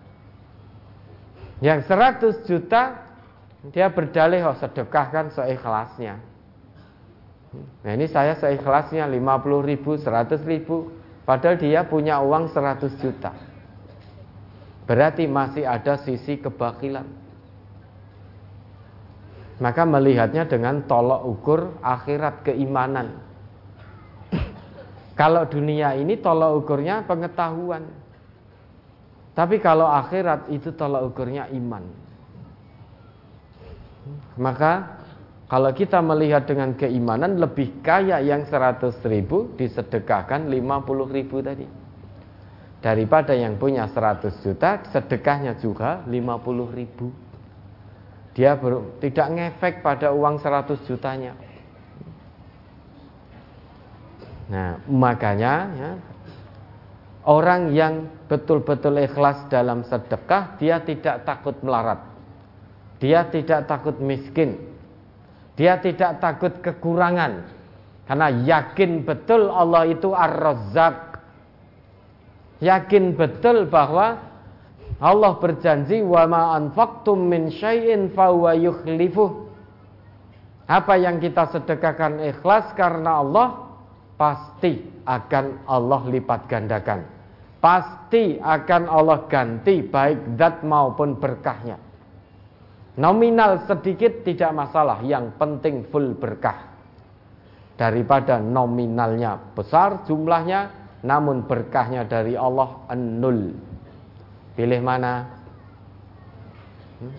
[1.62, 2.82] Yang 100 juta
[3.70, 6.18] dia berdalih oh sedekahkan seikhlasnya.
[7.86, 10.90] Nah ini saya seikhlasnya 50 ribu, 100 ribu
[11.22, 13.30] Padahal dia punya uang 100 juta.
[14.82, 17.06] Berarti masih ada sisi kebakilan.
[19.62, 23.22] Maka melihatnya dengan tolok ukur akhirat keimanan.
[25.14, 27.86] Kalau dunia ini tolok ukurnya pengetahuan
[29.32, 31.84] tapi kalau akhirat itu tolak ukurnya iman.
[34.36, 35.00] Maka
[35.48, 41.64] kalau kita melihat dengan keimanan lebih kaya yang 100 ribu disedekahkan 50 ribu tadi.
[42.82, 47.08] Daripada yang punya 100 juta sedekahnya juga 50 ribu.
[48.32, 51.36] Dia ber, tidak ngefek pada uang 100 jutanya.
[54.48, 55.90] Nah, makanya ya,
[57.22, 62.02] Orang yang betul-betul ikhlas dalam sedekah, dia tidak takut melarat.
[62.98, 64.58] Dia tidak takut miskin.
[65.54, 67.46] Dia tidak takut kekurangan.
[68.10, 71.22] Karena yakin betul Allah itu Ar-Razzaq.
[72.58, 74.18] Yakin betul bahwa
[75.02, 78.10] Allah berjanji wa ma anfaqtum min syai'in.
[80.66, 83.66] Apa yang kita sedekahkan ikhlas karena Allah
[84.14, 87.11] pasti akan Allah lipat gandakan.
[87.62, 91.78] Pasti akan Allah ganti baik zat maupun berkahnya.
[92.98, 96.72] Nominal sedikit tidak masalah, yang penting full berkah.
[97.82, 100.70] daripada nominalnya besar jumlahnya
[101.02, 103.50] namun berkahnya dari Allah nul.
[104.54, 105.26] Pilih mana?
[107.02, 107.12] Hmm?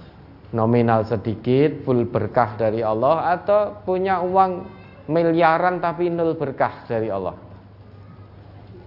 [0.54, 4.64] Nominal sedikit, full berkah dari Allah atau punya uang
[5.12, 7.36] miliaran tapi nul berkah dari Allah.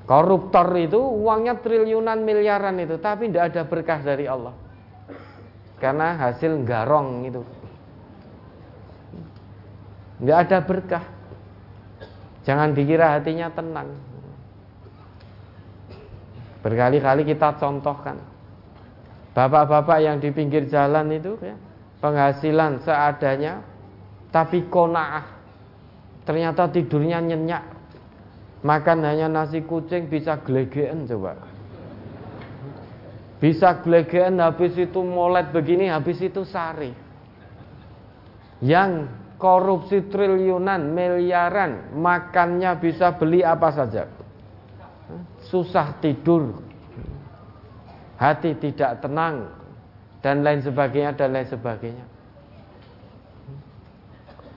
[0.07, 4.55] Koruptor itu uangnya triliunan miliaran itu tapi tidak ada berkah dari Allah.
[5.83, 7.43] Karena hasil garong itu.
[10.23, 11.05] Tidak ada berkah.
[12.47, 13.91] Jangan dikira hatinya tenang.
[16.63, 18.17] Berkali-kali kita contohkan.
[19.37, 21.53] Bapak-bapak yang di pinggir jalan itu ya,
[22.01, 23.61] penghasilan seadanya
[24.33, 25.29] tapi konaah.
[26.25, 27.76] Ternyata tidurnya nyenyak.
[28.67, 31.39] Makan hanya nasi kucing bisa gelegean coba.
[33.39, 36.91] Bisa gelegean habis itu molet begini habis itu sari.
[38.59, 39.07] Yang
[39.39, 44.11] korupsi triliunan, miliaran, makannya bisa beli apa saja.
[45.47, 46.59] Susah tidur,
[48.19, 49.47] hati tidak tenang,
[50.25, 52.07] dan lain sebagainya, dan lain sebagainya.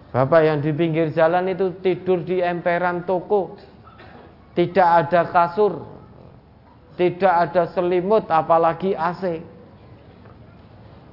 [0.09, 3.53] Bapak yang di pinggir jalan itu tidur di emperan toko,
[4.59, 5.87] tidak ada kasur,
[6.99, 9.39] tidak ada selimut, apalagi AC.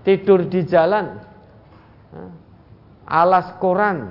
[0.03, 1.15] Tidur di jalan,
[3.07, 4.11] alas koran,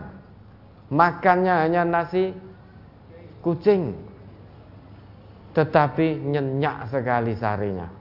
[0.88, 2.32] makannya hanya nasi
[3.44, 3.92] kucing,
[5.52, 7.92] tetapi nyenyak sekali sarinya.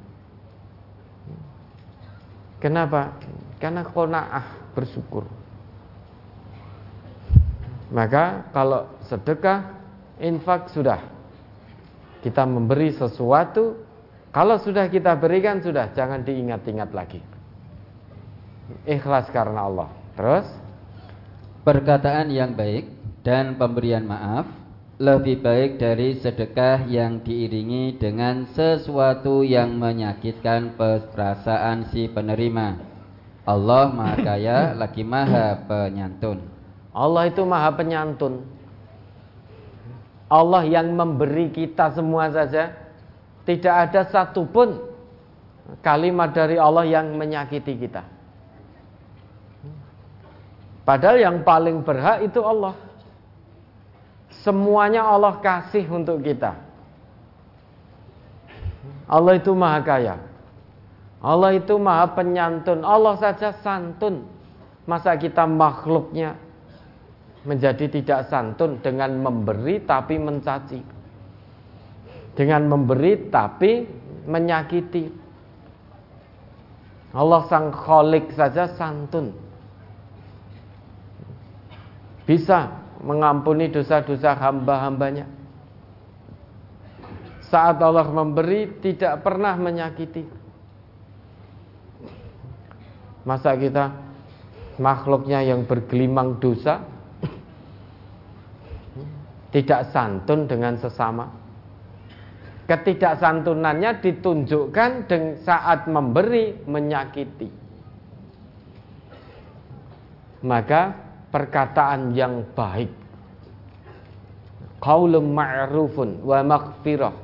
[2.62, 3.18] Kenapa?
[3.58, 5.26] Karena kona'ah bersyukur.
[7.90, 9.82] Maka kalau sedekah,
[10.18, 11.13] infak sudah.
[12.24, 13.76] Kita memberi sesuatu,
[14.32, 17.20] kalau sudah kita berikan sudah, jangan diingat-ingat lagi.
[18.88, 19.92] Ikhlas karena Allah.
[20.16, 20.46] Terus
[21.64, 22.92] Perkataan yang baik
[23.24, 24.44] dan pemberian maaf
[25.00, 32.78] lebih baik dari sedekah yang diiringi dengan sesuatu yang menyakitkan perasaan si penerima.
[33.48, 36.44] Allah Maha Kaya lagi Maha Penyantun.
[36.92, 38.44] Allah itu Maha Penyantun.
[40.34, 42.74] Allah yang memberi kita semua saja
[43.46, 44.82] tidak ada satupun
[45.78, 48.02] kalimat dari Allah yang menyakiti kita.
[50.82, 52.74] Padahal yang paling berhak itu Allah.
[54.42, 56.58] Semuanya Allah kasih untuk kita.
[59.06, 60.16] Allah itu maha kaya.
[61.22, 62.82] Allah itu maha penyantun.
[62.82, 64.26] Allah saja santun.
[64.84, 66.36] Masa kita makhluknya
[67.44, 70.80] menjadi tidak santun dengan memberi tapi mencaci.
[72.34, 73.84] Dengan memberi tapi
[74.24, 75.22] menyakiti.
[77.14, 79.30] Allah sang kholik saja santun
[82.26, 85.28] bisa mengampuni dosa-dosa hamba-hambanya.
[87.44, 90.26] Saat Allah memberi tidak pernah menyakiti.
[93.22, 93.94] Masa kita
[94.80, 96.82] makhluknya yang bergelimang dosa
[99.54, 101.30] tidak santun dengan sesama.
[102.66, 104.90] Ketidaksantunannya ditunjukkan
[105.46, 107.48] saat memberi menyakiti.
[110.42, 110.96] Maka
[111.30, 113.04] perkataan yang baik
[114.84, 117.16] qaulun ma'rufun wa maghfirah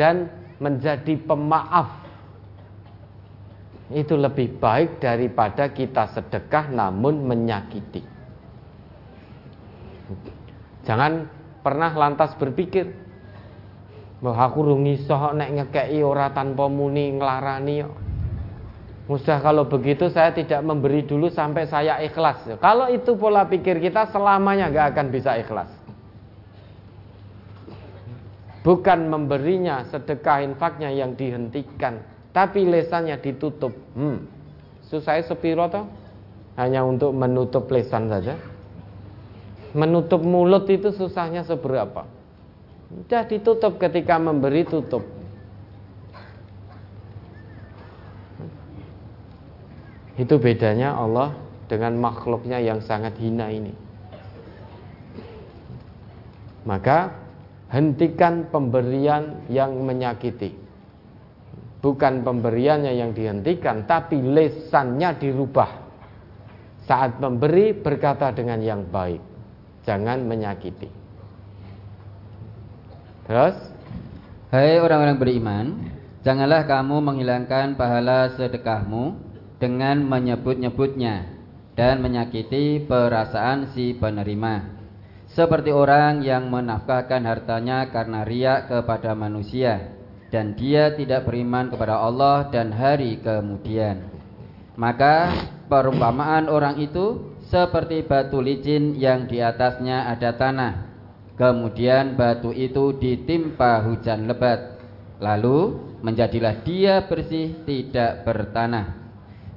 [0.00, 1.92] dan menjadi pemaaf
[3.92, 8.00] itu lebih baik daripada kita sedekah namun menyakiti
[10.88, 11.28] jangan
[11.62, 12.90] pernah lantas berpikir
[14.22, 17.90] bahwa aku rungi soh nek ngekei ora tanpa muni nglarani yo
[19.10, 22.46] Mudah kalau begitu saya tidak memberi dulu sampai saya ikhlas.
[22.62, 25.66] Kalau itu pola pikir kita selamanya nggak akan bisa ikhlas.
[28.62, 31.98] Bukan memberinya sedekah infaknya yang dihentikan,
[32.30, 33.74] tapi lesannya ditutup.
[33.98, 34.22] Hmm.
[34.86, 35.82] Susah sepiro toh?
[36.54, 38.38] Hanya untuk menutup lesan saja.
[39.72, 42.04] Menutup mulut itu susahnya seberapa?
[42.92, 45.00] Sudah ditutup ketika memberi tutup.
[50.20, 51.32] Itu bedanya Allah
[51.72, 53.72] dengan makhluknya yang sangat hina ini.
[56.68, 57.16] Maka
[57.72, 60.52] hentikan pemberian yang menyakiti.
[61.80, 65.70] Bukan pemberiannya yang dihentikan, tapi lesannya dirubah.
[66.86, 69.31] Saat memberi berkata dengan yang baik,
[69.82, 70.90] jangan menyakiti.
[73.26, 73.54] Terus,
[74.50, 75.66] hai orang-orang beriman,
[76.26, 79.18] janganlah kamu menghilangkan pahala sedekahmu
[79.62, 81.30] dengan menyebut-nyebutnya
[81.78, 84.82] dan menyakiti perasaan si penerima.
[85.32, 89.96] seperti orang yang menafkahkan hartanya karena riak kepada manusia
[90.28, 94.12] dan dia tidak beriman kepada Allah dan hari kemudian.
[94.76, 95.32] Maka
[95.72, 100.72] perumpamaan orang itu seperti batu licin yang di atasnya ada tanah.
[101.36, 104.80] Kemudian batu itu ditimpa hujan lebat.
[105.20, 108.96] Lalu menjadilah dia bersih tidak bertanah.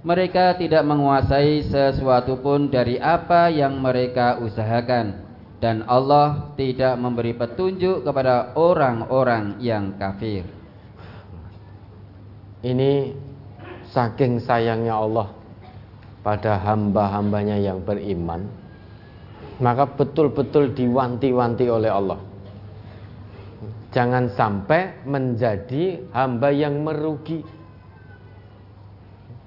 [0.04, 5.26] Mereka tidak menguasai sesuatu pun dari apa yang mereka usahakan
[5.64, 10.46] dan Allah tidak memberi petunjuk kepada orang-orang yang kafir.
[12.62, 13.18] Ini
[13.90, 15.45] saking sayangnya Allah
[16.26, 18.50] pada hamba-hambanya yang beriman,
[19.62, 22.20] maka betul-betul diwanti-wanti oleh Allah.
[23.94, 27.46] Jangan sampai menjadi hamba yang merugi.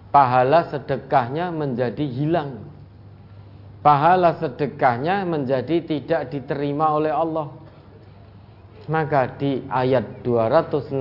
[0.08, 2.78] Pahala sedekahnya menjadi hilang
[3.88, 7.48] pahala sedekahnya menjadi tidak diterima oleh Allah.
[8.88, 10.92] Maka di ayat 264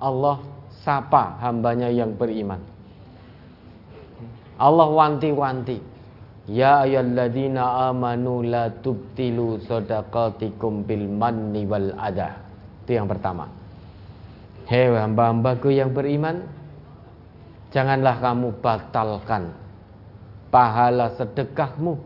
[0.00, 0.36] Allah
[0.80, 2.71] sapa hambanya yang beriman.
[4.62, 5.82] Allah wanti-wanti.
[6.46, 11.90] Ya ayyuhalladzina amanu la tubtilu sadaqatikum bil manni wal.
[12.86, 13.50] Itu yang pertama.
[14.70, 16.46] Hei hamba-hambaku yang beriman,
[17.74, 19.50] janganlah kamu batalkan
[20.54, 21.98] pahala sedekahmu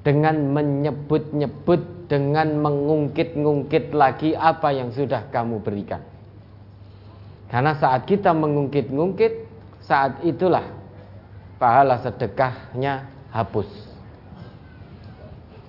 [0.00, 6.00] dengan menyebut-nyebut dengan mengungkit-ngungkit lagi apa yang sudah kamu berikan.
[7.48, 9.32] Karena saat kita mengungkit-ngungkit,
[9.84, 10.83] saat itulah
[11.64, 13.68] pahala sedekahnya hapus.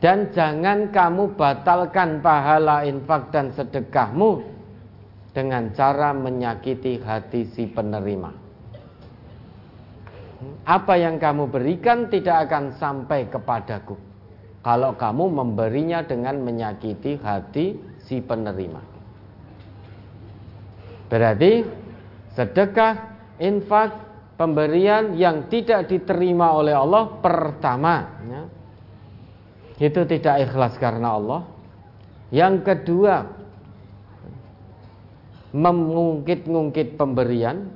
[0.04, 4.44] Dan jangan kamu batalkan pahala infak dan sedekahmu
[5.32, 8.46] dengan cara menyakiti hati si penerima
[10.66, 13.96] apa yang kamu berikan tidak akan sampai kepadaku
[14.66, 18.82] kalau kamu memberinya dengan menyakiti hati si penerima.
[21.06, 21.62] Berarti
[22.34, 22.98] sedekah,
[23.38, 23.94] infak,
[24.36, 27.96] pemberian yang tidak diterima oleh Allah pertama
[28.28, 28.44] ya,
[29.80, 31.42] itu tidak ikhlas karena Allah.
[32.32, 33.16] Yang kedua
[35.56, 37.72] mengungkit-ungkit pemberian.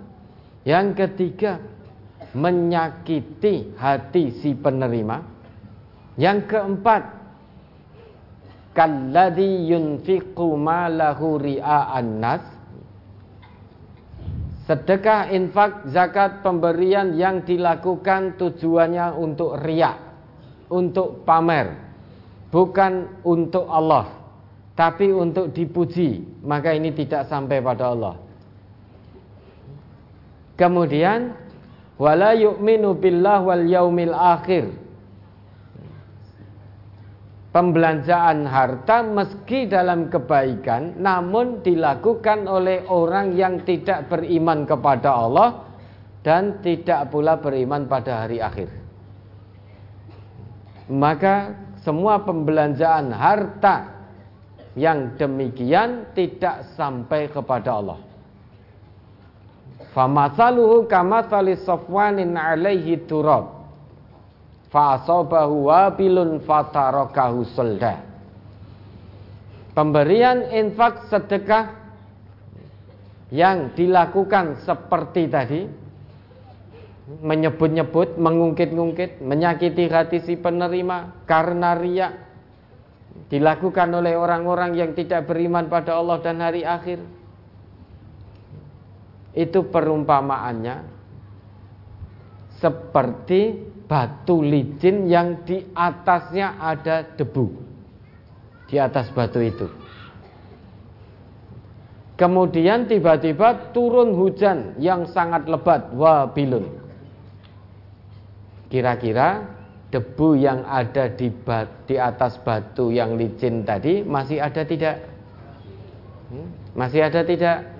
[0.68, 1.64] Yang ketiga
[2.36, 5.24] menyakiti hati si penerima.
[6.20, 7.04] Yang keempat,
[8.76, 12.44] kalladhi yunfiqu malahu ria'an nas.
[14.70, 19.98] Sedekah, infak, zakat, pemberian yang dilakukan tujuannya untuk riak,
[20.70, 21.74] untuk pamer,
[22.54, 24.14] bukan untuk Allah,
[24.78, 28.16] tapi untuk dipuji, maka ini tidak sampai pada Allah.
[30.54, 31.34] Kemudian
[31.98, 34.70] wala yu'minu billah wal yaumil akhir
[37.60, 45.68] pembelanjaan harta meski dalam kebaikan namun dilakukan oleh orang yang tidak beriman kepada Allah
[46.24, 48.72] dan tidak pula beriman pada hari akhir
[50.88, 51.52] maka
[51.84, 54.08] semua pembelanjaan harta
[54.80, 58.00] yang demikian tidak sampai kepada Allah
[59.90, 63.59] Famasaluhu kamathali safwanin alaihi turab.
[64.70, 68.06] Fa'asobahu wabilun fatarakahu solda.
[69.74, 71.74] Pemberian infak sedekah
[73.34, 75.62] yang dilakukan seperti tadi
[77.10, 82.14] menyebut-nyebut, mengungkit-ungkit, menyakiti hati si penerima karena riak
[83.30, 87.02] dilakukan oleh orang-orang yang tidak beriman pada Allah dan hari akhir
[89.38, 90.82] itu perumpamaannya
[92.58, 97.50] seperti batu licin yang di atasnya ada debu
[98.70, 99.66] di atas batu itu.
[102.14, 106.68] Kemudian tiba-tiba turun hujan yang sangat lebat, wabilun.
[108.70, 109.50] Kira-kira
[109.90, 115.02] debu yang ada di, bat, di atas batu yang licin tadi masih ada tidak?
[116.30, 116.48] Hmm?
[116.78, 117.80] Masih ada tidak?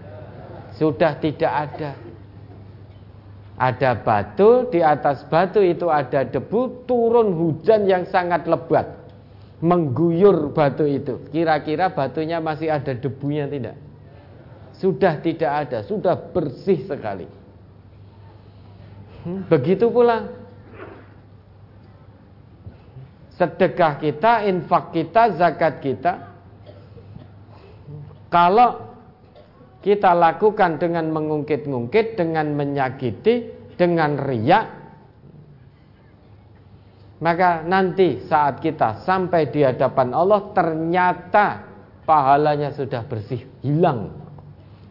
[0.80, 1.92] sudah tidak ada.
[3.60, 8.88] Ada batu, di atas batu itu ada debu, turun hujan yang sangat lebat.
[9.60, 11.20] Mengguyur batu itu.
[11.36, 13.76] Kira-kira batunya masih ada debunya tidak?
[14.80, 17.28] Sudah tidak ada, sudah bersih sekali.
[19.28, 20.32] Hmm, begitu pula
[23.36, 26.32] sedekah kita, infak kita, zakat kita.
[28.32, 28.89] Kalau
[29.80, 33.48] kita lakukan dengan mengungkit-ungkit, dengan menyakiti,
[33.80, 34.80] dengan riak,
[37.20, 41.68] Maka nanti saat kita sampai di hadapan Allah ternyata
[42.08, 44.16] pahalanya sudah bersih, hilang.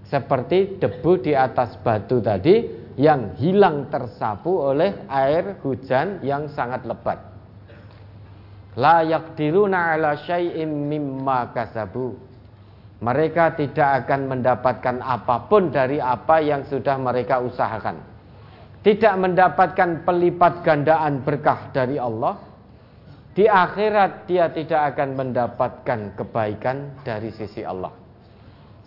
[0.05, 2.69] Seperti debu di atas batu tadi
[3.01, 7.17] yang hilang tersapu oleh air hujan yang sangat lebat.
[8.77, 12.13] La yaqdiruna ala syai'im mimma kasabu.
[12.99, 18.19] Mereka tidak akan mendapatkan apa pun dari apa yang sudah mereka usahakan
[18.89, 22.39] tidak mendapatkan pelipat gandaan berkah dari Allah,
[23.35, 27.91] di akhirat dia tidak akan mendapatkan kebaikan dari sisi Allah.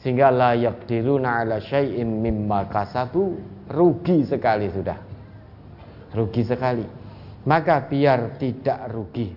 [0.01, 3.37] Sehingga la yaqdiruna ala syai'im mimma kasabu,
[3.69, 4.97] rugi sekali sudah.
[6.17, 6.87] Rugi sekali.
[7.45, 9.29] Maka biar tidak rugi.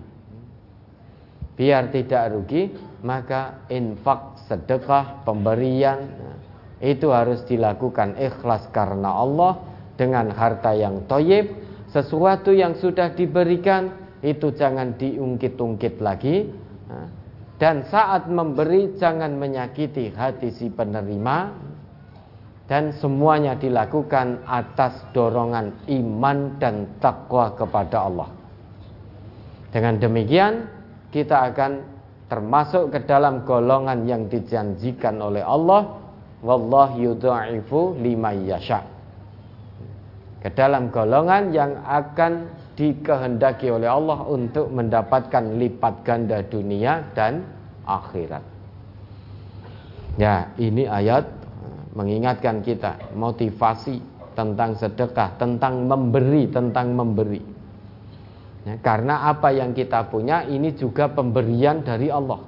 [1.55, 2.73] Biar tidak rugi,
[3.05, 6.09] maka infak, sedekah, pemberian
[6.83, 9.57] itu harus dilakukan ikhlas karena Allah
[9.95, 11.55] dengan harta yang toyib,
[11.89, 16.51] sesuatu yang sudah diberikan itu jangan diungkit-ungkit lagi.
[17.55, 21.55] Dan saat memberi jangan menyakiti hati si penerima
[22.67, 28.29] dan semuanya dilakukan atas dorongan iman dan takwa kepada Allah.
[29.71, 30.67] Dengan demikian
[31.15, 31.94] kita akan
[32.25, 36.01] termasuk ke dalam golongan yang dijanjikan oleh Allah
[36.41, 38.95] wallahu yudha'ifu liman yasha'
[40.45, 42.45] ke dalam golongan yang akan
[42.77, 47.41] dikehendaki oleh Allah untuk mendapatkan lipat ganda dunia dan
[47.81, 48.45] akhirat.
[50.21, 51.25] Ya, ini ayat
[51.97, 53.97] mengingatkan kita motivasi
[54.37, 57.41] tentang sedekah, tentang memberi, tentang memberi.
[58.65, 62.41] Ya, karena apa yang kita punya ini juga pemberian dari Allah.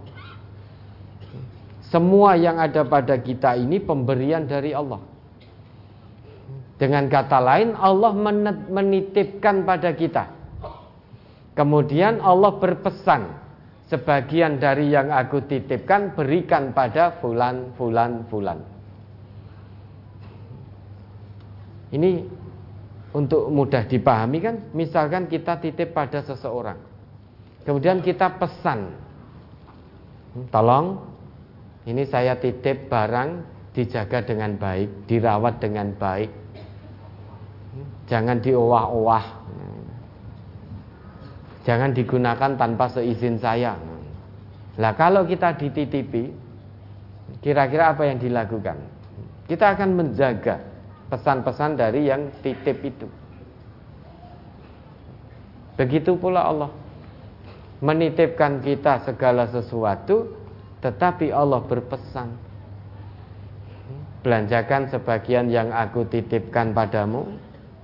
[1.88, 5.00] Semua yang ada pada kita ini pemberian dari Allah.
[6.78, 8.12] Dengan kata lain, Allah
[8.70, 10.30] menitipkan pada kita.
[11.58, 13.22] Kemudian Allah berpesan,
[13.90, 18.60] sebagian dari yang aku titipkan berikan pada fulan, fulan, fulan.
[21.90, 22.26] Ini
[23.16, 26.80] untuk mudah dipahami kan, misalkan kita titip pada seseorang.
[27.64, 28.96] Kemudian kita pesan,
[30.52, 31.04] tolong
[31.88, 33.30] ini saya titip barang
[33.76, 36.32] dijaga dengan baik, dirawat dengan baik,
[38.08, 39.26] Jangan diowah-owah.
[41.68, 43.76] Jangan digunakan tanpa seizin saya.
[44.80, 46.32] Lah kalau kita dititipi,
[47.44, 48.80] kira-kira apa yang dilakukan?
[49.52, 50.64] Kita akan menjaga
[51.08, 53.08] pesan-pesan dari yang titip itu.
[55.78, 56.72] Begitu pula Allah
[57.80, 60.34] menitipkan kita segala sesuatu,
[60.82, 62.34] tetapi Allah berpesan,
[64.26, 67.30] belanjakan sebagian yang aku titipkan padamu,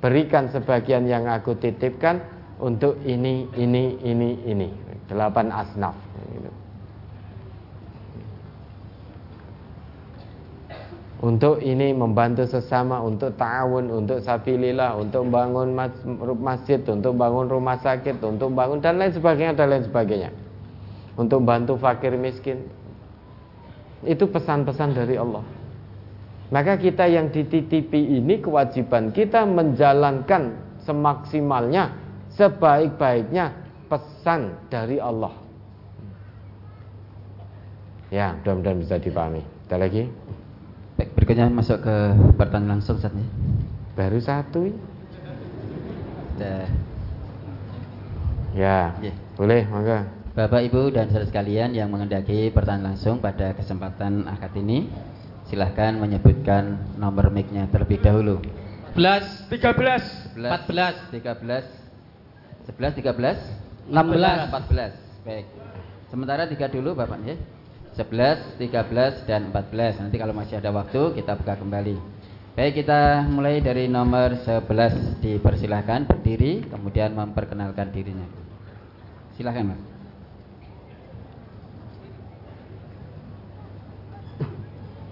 [0.01, 2.25] berikan sebagian yang aku titipkan
[2.57, 4.69] untuk ini, ini, ini, ini.
[5.05, 6.12] Delapan asnaf.
[11.23, 15.71] Untuk ini membantu sesama, untuk ta'awun, untuk sabilillah, untuk bangun
[16.35, 20.35] masjid, untuk bangun rumah sakit, untuk bangun dan lain sebagainya dan lain sebagainya.
[21.15, 22.67] Untuk bantu fakir miskin.
[24.03, 25.47] Itu pesan-pesan dari Allah.
[26.51, 31.95] Maka kita yang dititipi ini kewajiban kita menjalankan semaksimalnya,
[32.35, 33.55] sebaik-baiknya
[33.87, 35.31] pesan dari Allah.
[38.11, 39.39] Ya, mudah-mudahan bisa dipahami.
[39.71, 40.03] Ada lagi?
[40.93, 41.95] Baik, berikutnya masuk ke
[42.37, 43.25] pertanyaan langsung saat ini.
[43.97, 44.69] Baru satu.
[46.37, 46.69] Ya.
[48.53, 49.15] Ya, yeah.
[49.33, 50.05] boleh, maka.
[50.33, 54.89] Bapak, Ibu, dan saudara sekalian yang mengendaki pertanyaan langsung pada kesempatan akad ini,
[55.49, 58.41] silahkan menyebutkan nomor mic-nya terlebih dahulu.
[58.93, 61.65] 11, 13, 14, 13,
[62.69, 65.25] 11, 13, 16, 14.
[65.25, 65.45] Baik.
[66.13, 67.33] Sementara tiga dulu Bapak ya.
[67.93, 70.01] 11, 13 dan 14.
[70.01, 71.97] Nanti kalau masih ada waktu kita buka kembali.
[72.53, 75.21] Baik, kita mulai dari nomor 11.
[75.21, 78.25] Dipersilahkan berdiri kemudian memperkenalkan dirinya.
[79.37, 79.81] Silahkan Mas.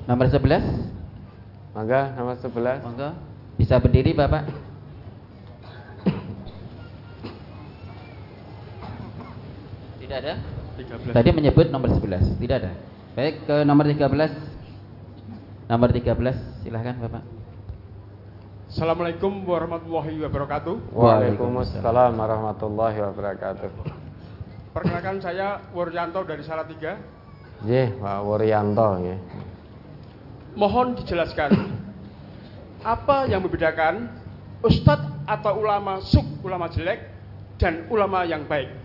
[0.10, 0.66] Nomor 11?
[1.77, 2.82] Mangga, nomor 11.
[2.82, 3.10] Mangga.
[3.61, 4.50] Bisa berdiri, Bapak?
[10.01, 10.61] Tidak ada?
[10.82, 11.14] 13.
[11.14, 12.42] Tadi menyebut nomor 11.
[12.42, 12.72] Tidak ada.
[13.14, 14.01] Baik, ke nomor 13.
[15.69, 17.24] Nomor 13, silahkan Bapak.
[18.72, 20.95] Assalamualaikum warahmatullahi wabarakatuh.
[20.95, 23.69] Waalaikumsalam warahmatullahi wabarakatuh.
[24.72, 26.95] Perkenalkan saya Wuryanto dari Salatiga.
[27.61, 29.19] Nggih, Pak Wuryanto nggih
[30.56, 31.51] mohon dijelaskan
[32.82, 34.10] apa yang membedakan
[34.66, 37.08] ustadz atau ulama suk ulama jelek
[37.61, 38.81] dan ulama yang baik.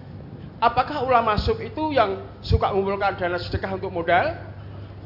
[0.56, 4.32] Apakah ulama sub itu yang suka mengumpulkan dana sedekah untuk modal?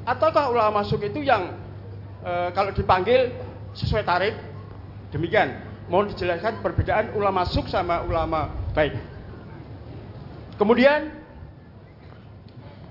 [0.07, 1.59] Ataukah ulama sub itu yang
[2.23, 3.35] e, kalau dipanggil
[3.75, 4.39] sesuai tarif?
[5.11, 5.67] Demikian.
[5.91, 8.95] Mohon dijelaskan perbedaan ulama sub sama ulama baik.
[10.55, 11.19] Kemudian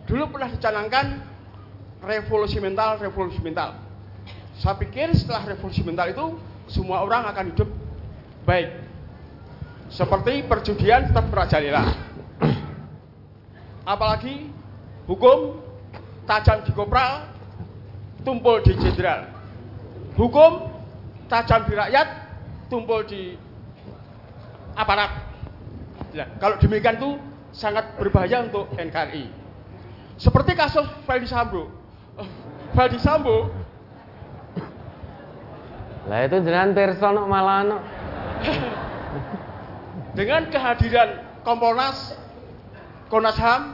[0.03, 1.05] dulu pernah dicanangkan
[2.03, 3.79] revolusi mental, revolusi mental.
[4.59, 6.25] Saya pikir setelah revolusi mental itu
[6.67, 7.69] semua orang akan hidup
[8.43, 8.67] baik.
[9.87, 12.08] Seperti perjudian tetap merajalela.
[13.87, 14.51] Apalagi
[15.09, 15.57] hukum
[16.29, 17.25] tajam di kopral,
[18.21, 19.25] tumpul di jenderal.
[20.13, 20.69] Hukum
[21.31, 22.07] tajam di rakyat,
[22.69, 23.33] tumpul di
[24.77, 25.25] aparat.
[26.13, 27.17] Ya, kalau demikian itu
[27.53, 29.29] sangat berbahaya untuk NKRI.
[30.19, 31.71] Seperti kasus Fadi Sambo.
[32.75, 33.49] Fadi Sambo
[36.09, 37.29] lah itu jenengan pirsa nok.
[40.17, 42.17] Dengan kehadiran Kompolnas
[43.09, 43.73] Komnas HAM,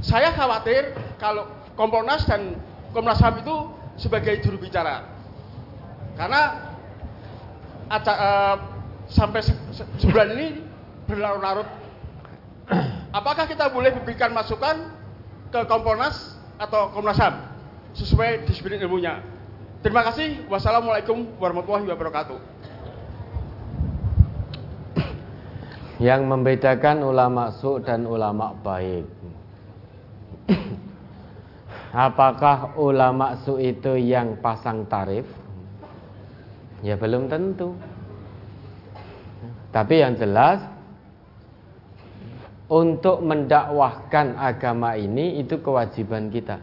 [0.00, 1.44] saya khawatir kalau
[1.76, 2.56] Kompolnas dan
[2.96, 3.56] Komnas HAM itu
[4.00, 5.04] sebagai juru bicara.
[6.16, 6.72] Karena
[7.86, 8.56] aca, uh,
[9.12, 10.46] sampai se se sebulan ini
[11.04, 11.68] berlarut-larut.
[13.18, 14.88] Apakah kita boleh memberikan masukan
[15.52, 17.44] ke Kompolnas atau Komnas HAM
[17.92, 19.20] sesuai disiplin ilmunya?
[19.80, 20.44] Terima kasih.
[20.48, 22.59] Wassalamualaikum warahmatullahi wabarakatuh.
[26.00, 29.04] Yang membedakan ulama su dan ulama baik.
[31.92, 35.28] Apakah ulama su itu yang pasang tarif?
[36.80, 37.76] Ya belum tentu.
[39.70, 40.64] Tapi yang jelas
[42.70, 46.62] untuk mendakwahkan agama ini itu kewajiban kita.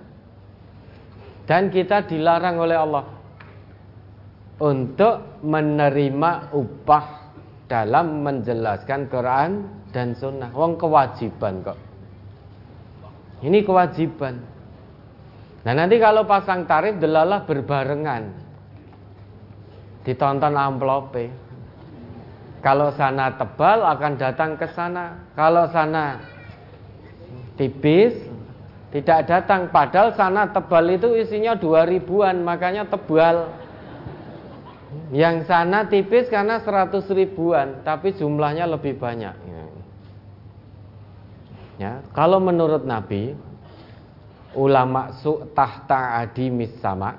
[1.45, 3.06] Dan kita dilarang oleh Allah
[4.57, 7.26] untuk menerima upah
[7.67, 10.51] dalam menjelaskan Quran dan Sunnah.
[10.55, 11.79] Wong kewajiban kok.
[13.43, 14.35] Ini kewajiban.
[15.67, 18.23] Nah nanti kalau pasang tarif delalah berbarengan.
[20.07, 21.27] Ditonton amplope.
[22.63, 25.27] Kalau sana tebal akan datang ke sana.
[25.35, 26.23] Kalau sana
[27.59, 28.15] tipis
[28.87, 33.51] tidak datang padahal sana tebal itu isinya dua ribuan makanya tebal
[35.11, 39.35] yang sana tipis karena seratus ribuan tapi jumlahnya lebih banyak
[41.77, 43.35] ya kalau menurut Nabi
[44.56, 46.49] ulama su tahta adi
[46.80, 47.14] sama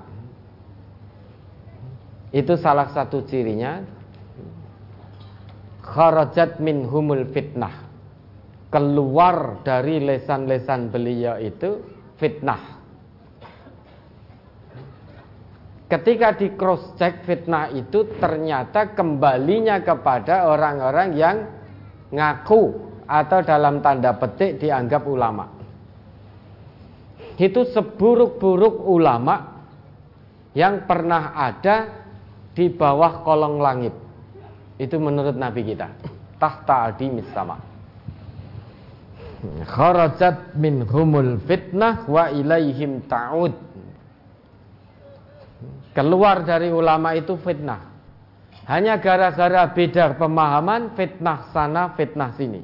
[2.32, 3.84] itu salah satu cirinya
[5.84, 7.88] kharajat min humul fitnah
[8.68, 11.80] keluar dari lesan-lesan beliau itu
[12.20, 12.77] fitnah.
[15.88, 21.36] Ketika di cross check fitnah itu ternyata kembalinya kepada orang-orang yang
[22.12, 22.76] ngaku
[23.08, 25.48] atau dalam tanda petik dianggap ulama.
[27.40, 29.64] Itu seburuk-buruk ulama
[30.52, 31.88] yang pernah ada
[32.52, 33.94] di bawah kolong langit.
[34.76, 35.88] Itu menurut Nabi kita.
[36.36, 37.78] Tahta adi sama
[39.64, 40.58] kharajat
[40.90, 43.54] humul fitnah wa ilaihim ta'ud
[45.98, 47.90] keluar dari ulama itu fitnah.
[48.70, 52.62] Hanya gara-gara beda pemahaman fitnah sana fitnah sini.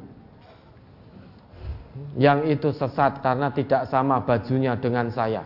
[2.15, 5.43] Yang itu sesat karena tidak sama bajunya dengan saya.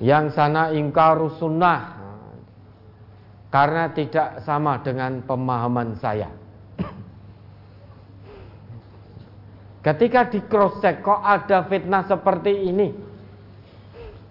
[0.00, 2.00] Yang sana ingkar sunnah.
[3.52, 6.28] Karena tidak sama dengan pemahaman saya.
[9.84, 13.07] Ketika di cross check kok ada fitnah seperti ini.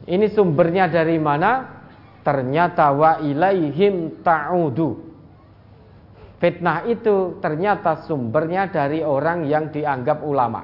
[0.08, 1.84] Ini sumbernya dari mana?
[2.24, 5.04] Ternyata wa ilaihim ta'udu.
[6.40, 10.64] Fitnah itu ternyata sumbernya dari orang yang dianggap ulama.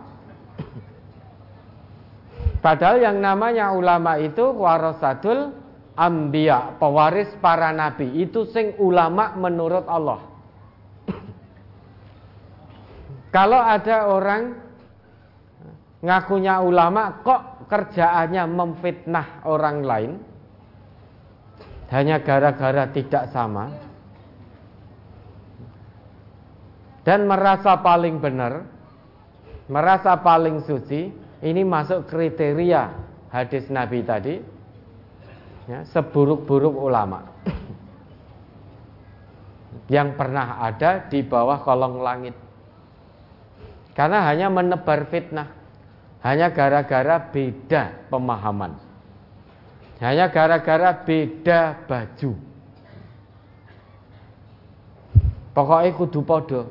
[2.64, 5.52] Padahal yang namanya ulama itu warasatul
[6.00, 8.24] ambia, pewaris para nabi.
[8.24, 10.24] Itu sing ulama menurut Allah.
[13.34, 14.56] Kalau ada orang
[16.06, 20.12] ngakunya ulama kok kerjaannya memfitnah orang lain.
[21.94, 23.70] Hanya gara-gara tidak sama.
[27.04, 28.66] Dan merasa paling benar
[29.68, 31.12] merasa paling suci
[31.44, 32.92] ini masuk kriteria
[33.32, 34.36] hadis Nabi tadi
[35.68, 37.24] ya, seburuk-buruk ulama.
[39.92, 42.36] Yang pernah ada di bawah kolong langit.
[43.94, 45.63] Karena hanya menebar fitnah
[46.24, 48.80] hanya gara-gara beda pemahaman.
[50.00, 52.32] Hanya gara-gara beda baju.
[55.52, 56.62] Pokoknya kudu podo.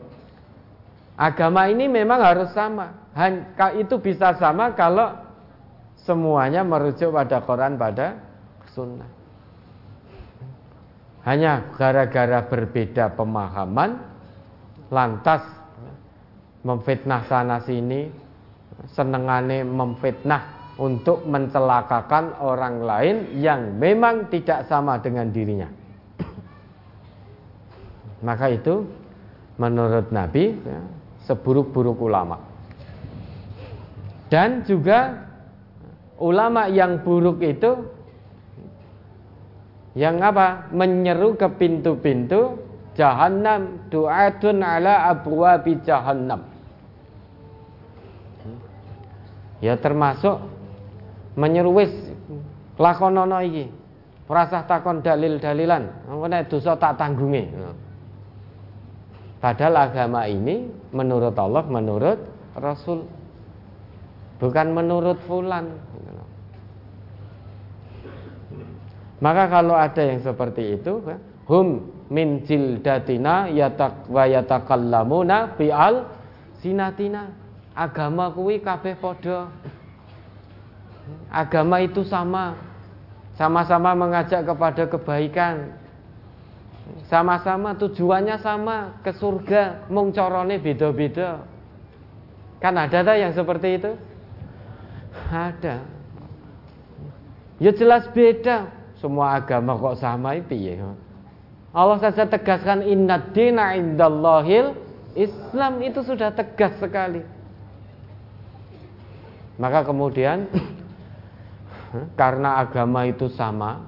[1.20, 3.12] Agama ini memang harus sama.
[3.76, 5.20] Itu bisa sama kalau
[6.00, 8.16] semuanya merujuk pada Quran pada
[8.72, 9.08] sunnah.
[11.28, 14.00] Hanya gara-gara berbeda pemahaman
[14.88, 15.44] lantas
[16.64, 18.21] memfitnah sana sini
[18.90, 25.68] senengane memfitnah untuk mencelakakan orang lain yang memang tidak sama dengan dirinya.
[28.26, 28.82] Maka itu
[29.60, 30.80] menurut Nabi ya,
[31.28, 32.40] seburuk-buruk ulama.
[34.32, 35.28] Dan juga
[36.16, 37.84] ulama yang buruk itu
[39.92, 40.72] yang apa?
[40.72, 42.56] Menyeru ke pintu-pintu
[42.96, 46.51] jahannam, du'atun ala abwabi jahannam.
[49.62, 50.42] Ya termasuk
[51.38, 51.94] menyeru wis
[52.76, 53.70] lakonono iki.
[54.26, 56.08] Ora takon dalil-dalilan.
[56.08, 57.52] Engko nek dosa tak tanggungi.
[59.42, 62.18] Padahal agama ini menurut Allah, menurut
[62.56, 63.04] Rasul
[64.38, 65.78] bukan menurut fulan.
[69.22, 70.98] Maka kalau ada yang seperti itu,
[71.46, 76.08] hum min jildatina yatak wa yatakallamuna fi al
[76.58, 77.41] sinatina.
[77.72, 79.48] Agama kuwi kabeh padha.
[81.32, 82.56] Agama itu sama.
[83.34, 85.72] Sama-sama mengajak kepada kebaikan.
[87.08, 91.40] Sama-sama tujuannya sama ke surga, mung corone beda-beda.
[92.60, 93.92] Kan ada tak yang seperti itu?
[95.32, 95.82] Ada.
[97.58, 98.68] Ya jelas beda.
[99.00, 100.78] Semua agama kok sama piye?
[101.72, 104.76] Allah saja tegaskan inna dina indallahil
[105.16, 107.24] Islam itu sudah tegas sekali.
[109.60, 110.48] Maka kemudian
[112.16, 113.84] karena agama itu sama,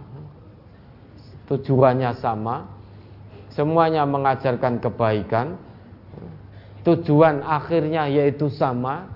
[1.48, 2.68] tujuannya sama,
[3.52, 5.56] semuanya mengajarkan kebaikan,
[6.84, 9.08] tujuan akhirnya yaitu sama,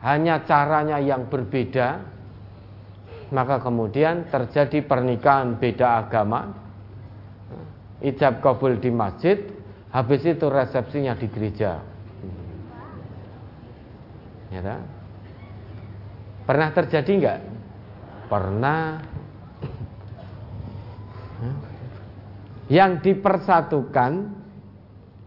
[0.00, 2.00] hanya caranya yang berbeda,
[3.32, 6.56] maka kemudian terjadi pernikahan beda agama,
[8.00, 9.44] ijab kabul di masjid,
[9.92, 11.80] habis itu resepsinya di gereja.
[14.52, 14.78] Ya?
[16.44, 17.40] Pernah terjadi enggak?
[18.28, 19.00] Pernah
[22.64, 24.32] Yang dipersatukan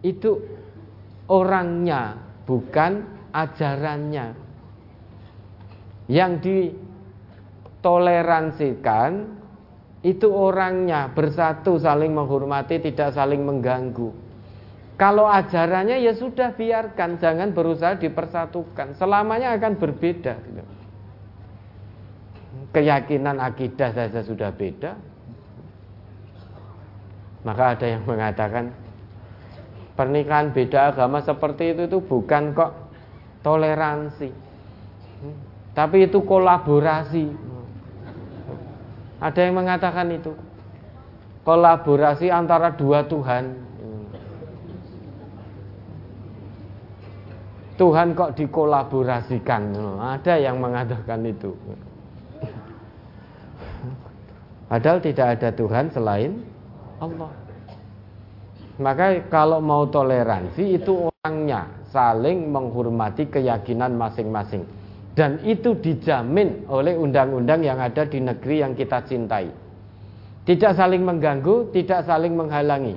[0.02, 0.42] itu
[1.30, 2.18] orangnya,
[2.50, 4.34] bukan ajarannya.
[6.10, 9.38] Yang ditoleransikan
[10.02, 14.10] itu orangnya bersatu saling menghormati tidak saling mengganggu.
[14.98, 18.98] Kalau ajarannya ya sudah biarkan, jangan berusaha dipersatukan.
[18.98, 20.42] Selamanya akan berbeda.
[22.78, 24.94] Keyakinan akidah saja sudah beda,
[27.42, 28.70] maka ada yang mengatakan
[29.98, 32.78] pernikahan beda agama seperti itu itu bukan kok
[33.42, 34.30] toleransi.
[35.74, 37.26] Tapi itu kolaborasi.
[39.26, 40.38] Ada yang mengatakan itu.
[41.42, 43.58] Kolaborasi antara dua Tuhan.
[47.74, 49.74] Tuhan kok dikolaborasikan.
[49.98, 51.58] Ada yang mengatakan itu.
[54.68, 56.44] Padahal tidak ada Tuhan selain
[57.00, 57.32] Allah.
[58.78, 64.68] Maka kalau mau toleransi itu orangnya saling menghormati keyakinan masing-masing.
[65.18, 69.50] Dan itu dijamin oleh undang-undang yang ada di negeri yang kita cintai.
[70.46, 72.94] Tidak saling mengganggu, tidak saling menghalangi.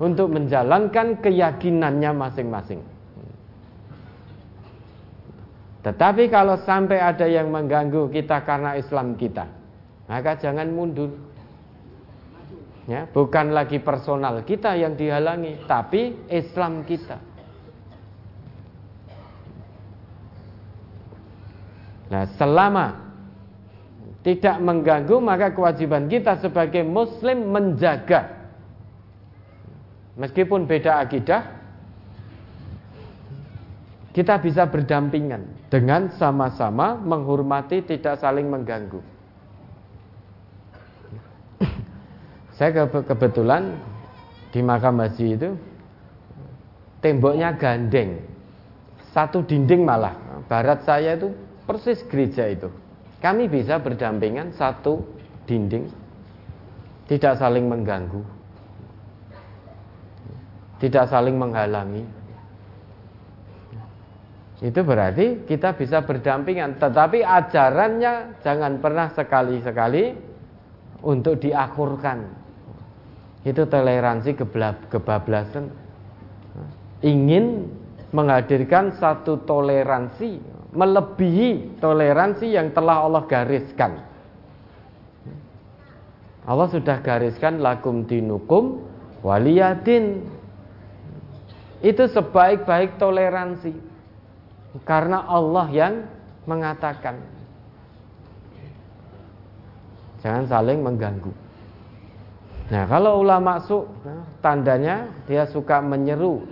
[0.00, 2.80] Untuk menjalankan keyakinannya masing-masing.
[5.84, 9.44] Tetapi kalau sampai ada yang mengganggu kita karena Islam kita,
[10.14, 11.10] maka jangan mundur.
[12.86, 17.18] Ya, bukan lagi personal kita yang dihalangi, tapi Islam kita.
[22.14, 22.86] Nah, selama
[24.22, 28.46] tidak mengganggu maka kewajiban kita sebagai muslim menjaga
[30.14, 31.42] meskipun beda akidah
[34.14, 39.13] kita bisa berdampingan dengan sama-sama menghormati tidak saling mengganggu.
[42.54, 43.74] Saya kebetulan
[44.54, 45.50] di makam haji itu
[47.02, 48.22] temboknya gandeng.
[49.10, 50.14] Satu dinding malah.
[50.46, 51.34] Barat saya itu
[51.66, 52.70] persis gereja itu.
[53.18, 55.02] Kami bisa berdampingan satu
[55.50, 55.90] dinding.
[57.10, 58.22] Tidak saling mengganggu.
[60.78, 62.04] Tidak saling menghalangi.
[64.62, 66.78] Itu berarti kita bisa berdampingan.
[66.78, 70.14] Tetapi ajarannya jangan pernah sekali-sekali
[71.02, 72.43] untuk diakurkan
[73.44, 74.34] Itu toleransi
[74.88, 75.68] kebablasan.
[77.04, 77.68] Ingin
[78.10, 80.40] menghadirkan satu toleransi
[80.74, 84.02] melebihi toleransi yang telah Allah gariskan.
[86.44, 88.84] Allah sudah gariskan lakum dinukum
[89.24, 90.20] waliyadin.
[91.80, 93.72] Itu sebaik-baik toleransi.
[94.82, 95.94] Karena Allah yang
[96.44, 97.22] mengatakan.
[100.20, 101.43] Jangan saling mengganggu.
[102.64, 103.84] Nah, kalau ulama su,
[104.40, 106.48] tandanya dia suka menyeru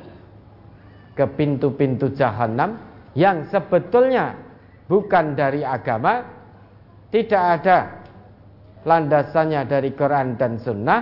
[1.17, 2.77] ke pintu-pintu jahanam
[3.17, 4.37] yang sebetulnya
[4.93, 6.21] bukan dari agama,
[7.09, 7.79] tidak ada
[8.85, 11.01] landasannya dari Quran dan Sunnah,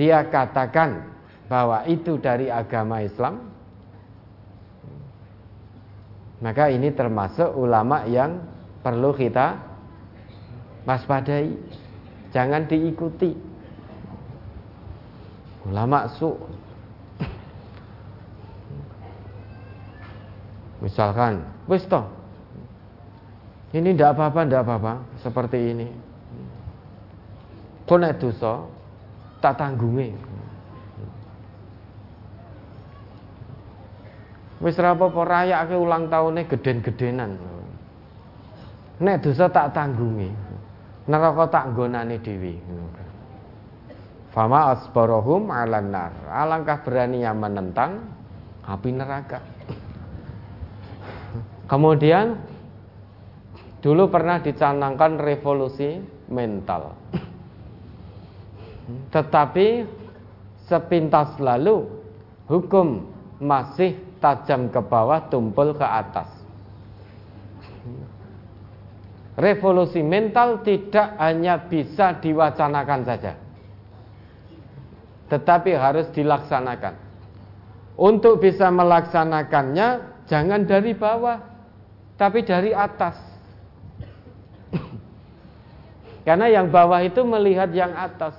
[0.00, 1.12] dia katakan
[1.48, 3.52] bahwa itu dari agama Islam,
[6.40, 8.40] maka ini termasuk ulama yang
[8.80, 9.60] perlu kita
[10.88, 11.52] waspadai,
[12.32, 13.47] jangan diikuti
[15.68, 16.32] ulama su.
[20.78, 21.84] Misalkan wis
[23.74, 25.88] ini tidak apa-apa tidak apa-apa seperti ini.
[27.84, 28.64] Kau dosa
[29.44, 30.12] tak tanggungi.
[34.58, 37.38] Wis rapopo raya ke ulang tahunnya geden-gedenan.
[38.98, 40.48] Nek dosa tak tanggungi
[41.08, 42.60] neraka tak gonane dewi
[44.38, 46.14] Fama asbarohum alanar.
[46.30, 48.06] Alangkah beraninya menentang
[48.62, 49.42] api neraka.
[51.66, 52.38] Kemudian
[53.82, 55.98] dulu pernah dicanangkan revolusi
[56.30, 56.94] mental.
[59.10, 59.82] Tetapi
[60.70, 61.90] sepintas lalu
[62.46, 63.10] hukum
[63.42, 66.30] masih tajam ke bawah, tumpul ke atas.
[69.34, 73.47] Revolusi mental tidak hanya bisa diwacanakan saja
[75.28, 76.96] tetapi harus dilaksanakan.
[77.98, 79.88] Untuk bisa melaksanakannya
[80.30, 81.38] jangan dari bawah,
[82.16, 83.16] tapi dari atas.
[86.26, 88.36] Karena yang bawah itu melihat yang atas.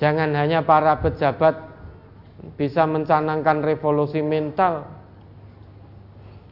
[0.00, 1.60] Jangan hanya para pejabat
[2.56, 4.88] bisa mencanangkan revolusi mental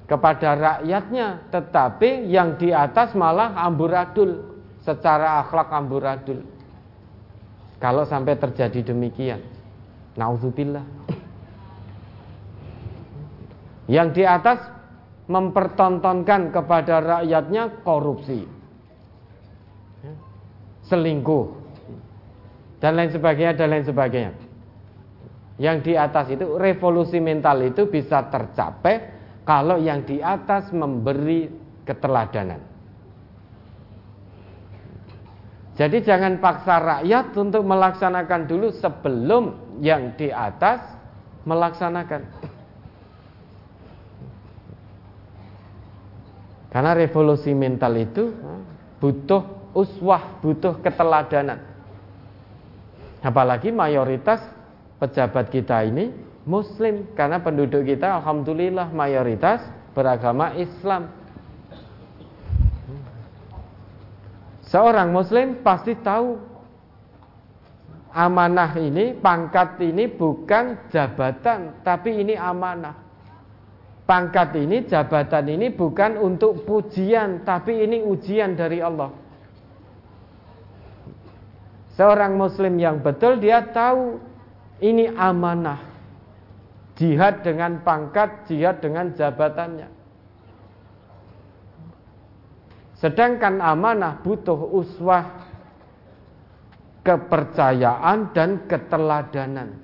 [0.05, 6.58] kepada rakyatnya, tetapi yang di atas malah amburadul secara akhlak amburadul.
[7.79, 9.39] Kalau sampai terjadi demikian,
[10.19, 10.83] naudzubillah.
[13.87, 14.61] Yang di atas
[15.31, 18.45] mempertontonkan kepada rakyatnya korupsi,
[20.91, 21.47] selingkuh,
[22.83, 24.33] dan lain sebagainya dan lain sebagainya.
[25.59, 29.11] Yang di atas itu revolusi mental itu bisa tercapai
[29.43, 31.51] kalau yang di atas memberi
[31.83, 32.68] keteladanan.
[35.79, 40.83] Jadi jangan paksa rakyat untuk melaksanakan dulu sebelum yang di atas
[41.47, 42.27] melaksanakan.
[46.69, 48.35] Karena revolusi mental itu
[48.99, 51.63] butuh uswah, butuh keteladanan.
[53.23, 54.43] Apalagi mayoritas
[54.99, 56.11] pejabat kita ini
[56.43, 59.63] muslim karena penduduk kita alhamdulillah mayoritas
[59.95, 61.15] beragama Islam.
[64.69, 66.37] Seorang muslim pasti tahu
[68.13, 72.93] amanah ini, pangkat ini bukan jabatan, tapi ini amanah.
[74.05, 79.13] Pangkat ini, jabatan ini bukan untuk pujian, tapi ini ujian dari Allah.
[81.97, 84.21] Seorang muslim yang betul dia tahu
[84.85, 85.81] ini amanah.
[86.95, 89.98] Jihad dengan pangkat, jihad dengan jabatannya.
[92.99, 95.47] Sedangkan amanah butuh uswah
[97.07, 99.79] kepercayaan dan keteladanan.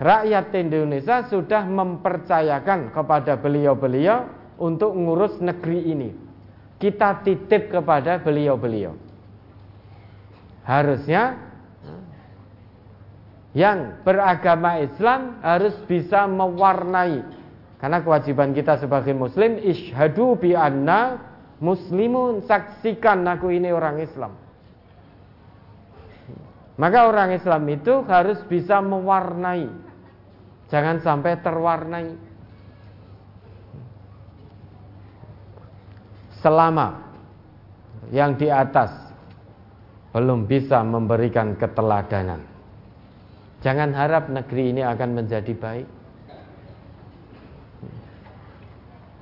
[0.00, 4.26] Rakyat Indonesia sudah mempercayakan kepada beliau-beliau
[4.58, 6.10] untuk ngurus negeri ini.
[6.80, 8.96] Kita titip kepada beliau-beliau.
[10.64, 11.36] Harusnya
[13.52, 17.20] yang beragama Islam harus bisa mewarnai
[17.82, 21.29] karena kewajiban kita sebagai muslim ishadu bi anna
[21.60, 24.32] muslimun saksikan aku ini orang Islam.
[26.80, 29.68] Maka orang Islam itu harus bisa mewarnai.
[30.72, 32.08] Jangan sampai terwarnai.
[36.40, 37.04] Selama
[38.08, 38.96] yang di atas
[40.16, 42.48] belum bisa memberikan keteladanan.
[43.60, 45.88] Jangan harap negeri ini akan menjadi baik.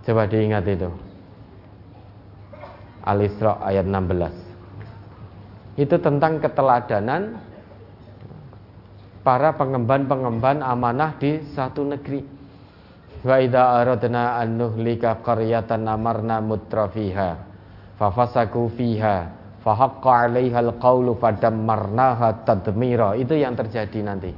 [0.06, 1.07] Coba diingat itu.
[3.08, 4.48] Al-Isra ayat 16.
[5.78, 7.38] itu tentang keteladanan
[9.22, 12.26] para pengemban-pengemban amanah di satu negeri.
[13.22, 17.30] Wa idza aradna an nuhlika qaryatan amarna mutrafiha
[17.98, 19.16] fafasaku fiha
[19.62, 23.14] fahaqqa 'alaiha alqawlu fadammarnaha tadmira.
[23.14, 24.32] Itu yang terjadi nanti.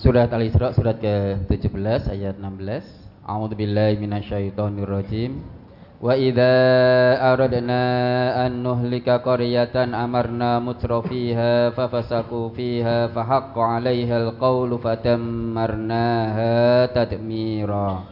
[0.00, 2.99] Surat Al-Isra surat ke-17 ayat 16.
[3.20, 5.60] A'udzubillahi minasyaitonirrajim.
[6.00, 7.84] Wa idza aradna
[8.48, 18.08] an nuhlika qaryatan amarna mutrafiha fafasaku fiha fahaqqa 'alaiha alqawlu fatammarnaha tadmira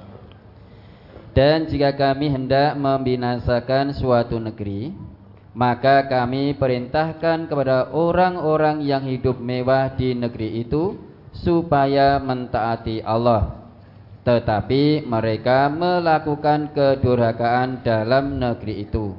[1.32, 4.92] Dan jika kami hendak membinasakan suatu negeri
[5.56, 13.57] maka kami perintahkan kepada orang-orang yang hidup mewah di negeri itu supaya mentaati Allah
[14.28, 19.16] tetapi mereka melakukan kedurhakaan dalam negeri itu.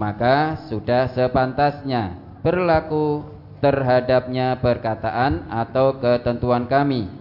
[0.00, 3.20] Maka sudah sepantasnya berlaku
[3.60, 7.12] terhadapnya perkataan atau ketentuan kami.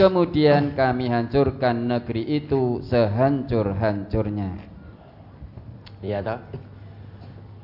[0.00, 4.56] Kemudian kami hancurkan negeri itu sehancur-hancurnya.
[6.00, 6.40] Iya toh?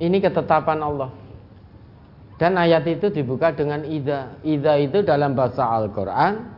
[0.05, 1.11] Ini ketetapan Allah.
[2.37, 4.37] Dan ayat itu dibuka dengan ida.
[4.45, 6.58] Ida itu dalam bahasa Al-Quran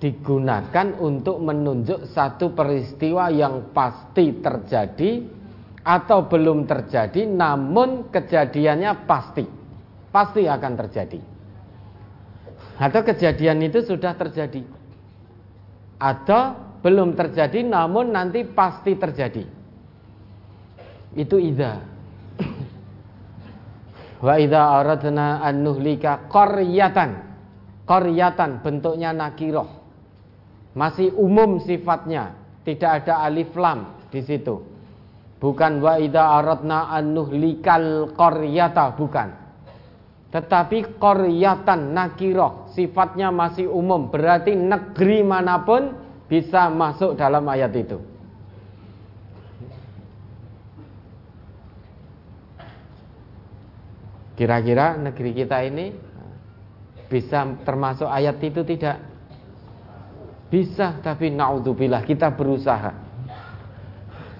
[0.00, 5.24] digunakan untuk menunjuk satu peristiwa yang pasti terjadi
[5.86, 9.56] atau belum terjadi namun kejadiannya pasti
[10.16, 11.20] pasti akan terjadi.
[12.80, 14.64] Atau kejadian itu sudah terjadi.
[16.00, 19.44] Atau belum terjadi namun nanti pasti terjadi.
[21.12, 21.84] Itu ida
[24.16, 27.25] wa idza aradna an nuhlika qaryatan
[27.86, 29.86] qaryatan bentuknya nakiroh
[30.76, 32.36] masih umum sifatnya,
[32.68, 34.60] tidak ada alif lam di situ.
[35.40, 39.28] Bukan wa idza aradna an nuhlikal qaryata, bukan.
[40.28, 45.96] Tetapi qaryatan nakiroh sifatnya masih umum, berarti negeri mana pun
[46.28, 47.96] bisa masuk dalam ayat itu.
[54.36, 55.96] Kira-kira negeri kita ini
[57.06, 58.98] bisa termasuk ayat itu tidak?
[60.46, 62.90] Bisa tapi naudzubillah kita berusaha.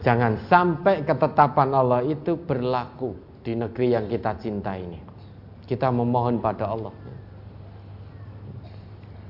[0.02, 5.02] Jangan sampai ketetapan Allah itu berlaku di negeri yang kita cinta ini.
[5.66, 6.94] Kita memohon pada Allah.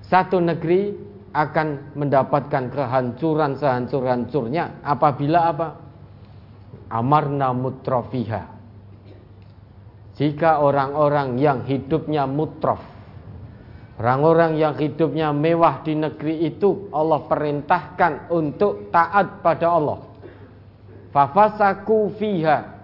[0.05, 0.92] Satu negeri
[1.32, 5.68] akan mendapatkan kehancuran sehancur-hancurnya apabila apa?
[6.92, 8.56] Amarna mutrofiha.
[10.16, 12.95] Jika orang-orang yang hidupnya mutrof
[13.97, 20.05] Orang-orang yang hidupnya mewah di negeri itu Allah perintahkan untuk taat pada Allah.
[21.16, 22.76] Fafasaku fiha.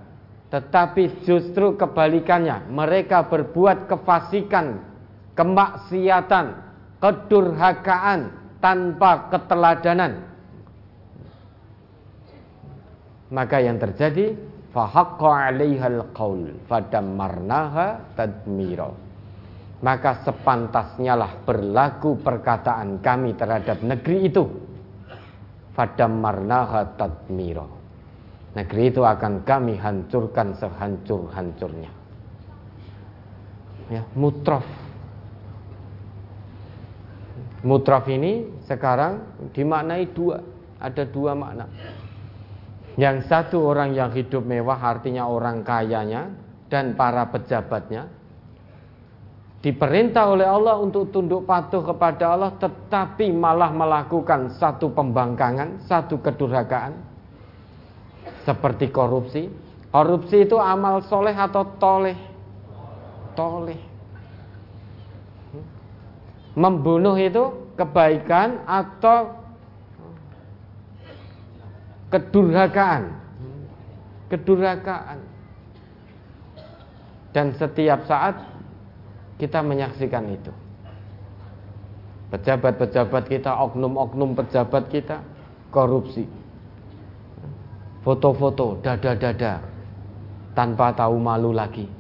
[0.49, 4.81] Tetapi justru kebalikannya, mereka berbuat kefasikan,
[5.37, 6.47] kemaksiatan,
[6.97, 10.29] kedurhakaan tanpa keteladanan.
[13.33, 14.37] Maka yang terjadi
[14.77, 19.02] fahaqqa 'alaihal qaul fadammarnaha tadmira
[19.83, 24.47] maka sepantasnya lah berlaku perkataan kami terhadap negeri itu.
[25.75, 27.67] Fadamarnaha tadmiro.
[28.55, 31.91] Negeri itu akan kami hancurkan sehancur-hancurnya.
[33.91, 34.65] Ya, mutrof.
[37.67, 40.39] Mutrof ini sekarang dimaknai dua.
[40.79, 41.67] Ada dua makna.
[43.01, 46.29] Yang satu orang yang hidup mewah artinya orang kayanya
[46.69, 48.22] dan para pejabatnya
[49.63, 56.99] diperintah oleh Allah untuk tunduk patuh kepada Allah tetapi malah melakukan satu pembangkangan, satu kedurhakaan
[58.43, 59.47] seperti korupsi.
[59.95, 62.19] Korupsi itu amal soleh atau toleh?
[63.39, 63.81] Toleh.
[66.59, 69.31] Membunuh itu kebaikan atau
[72.11, 73.15] kedurhakaan?
[74.27, 75.19] Kedurhakaan.
[77.33, 78.52] Dan setiap saat
[79.43, 80.55] kita menyaksikan itu.
[82.31, 85.19] Pejabat-pejabat kita, oknum-oknum pejabat kita
[85.75, 86.31] korupsi.
[88.07, 89.67] Foto-foto, dada-dada
[90.55, 91.91] tanpa tahu malu lagi.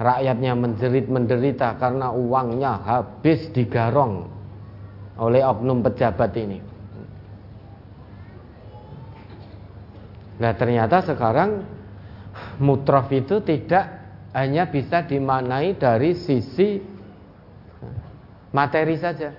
[0.00, 4.26] Rakyatnya menjerit menderita karena uangnya habis digarong
[5.20, 6.58] oleh oknum pejabat ini.
[10.34, 11.62] Nah ternyata sekarang
[12.58, 14.03] mutrof itu tidak
[14.34, 16.82] hanya bisa dimaknai dari sisi
[18.50, 19.30] materi saja.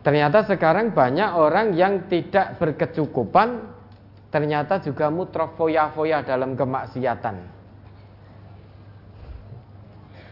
[0.00, 3.68] Ternyata sekarang banyak orang yang tidak berkecukupan
[4.30, 7.36] ternyata juga mutrof foya-foya dalam kemaksiatan.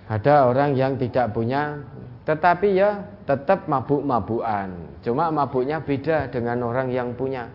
[0.09, 1.83] Ada orang yang tidak punya
[2.25, 4.73] tetapi ya tetap mabuk-mabukan.
[5.05, 7.51] Cuma mabuknya beda dengan orang yang punya.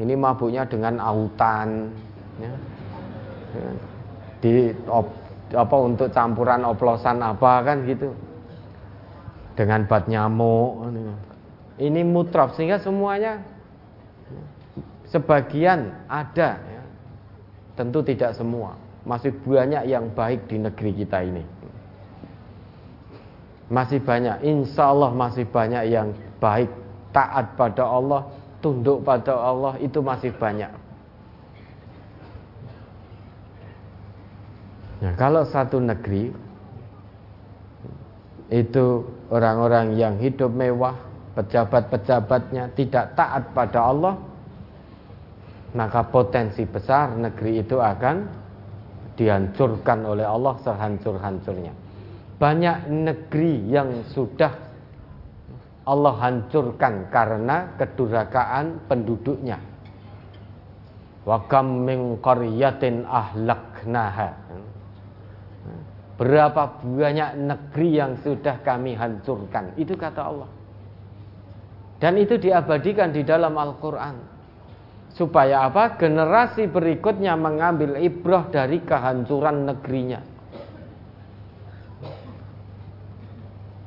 [0.00, 1.92] Ini mabuknya dengan autan
[2.40, 2.52] ya.
[4.42, 5.06] Di op,
[5.54, 8.10] apa untuk campuran oplosan apa kan gitu.
[9.54, 10.90] Dengan bat nyamuk.
[11.78, 13.40] Ini mutrof sehingga semuanya
[15.12, 16.82] Sebagian ada, ya.
[17.76, 18.80] tentu tidak semua.
[19.04, 21.44] Masih banyak yang baik di negeri kita ini.
[23.68, 26.72] Masih banyak, insya Allah masih banyak yang baik,
[27.12, 28.24] taat pada Allah,
[28.64, 30.72] tunduk pada Allah, itu masih banyak.
[35.02, 36.30] Nah, kalau satu negeri
[38.54, 39.02] itu
[39.34, 40.94] orang-orang yang hidup mewah,
[41.34, 44.14] pejabat-pejabatnya tidak taat pada Allah,
[45.74, 48.16] maka potensi besar negeri itu akan
[49.18, 51.74] dihancurkan oleh Allah sehancur-hancurnya.
[52.38, 54.52] Banyak negeri yang sudah
[55.82, 59.58] Allah hancurkan karena kedurhakaan penduduknya.
[61.26, 64.28] Wa kam min qaryatin ahlaknaha.
[66.22, 69.74] Berapa banyak negeri yang sudah kami hancurkan.
[69.74, 70.46] Itu kata Allah.
[71.98, 74.14] Dan itu diabadikan di dalam Al-Quran
[75.18, 75.98] supaya apa?
[75.98, 80.22] Generasi berikutnya mengambil ibrah dari kehancuran negerinya.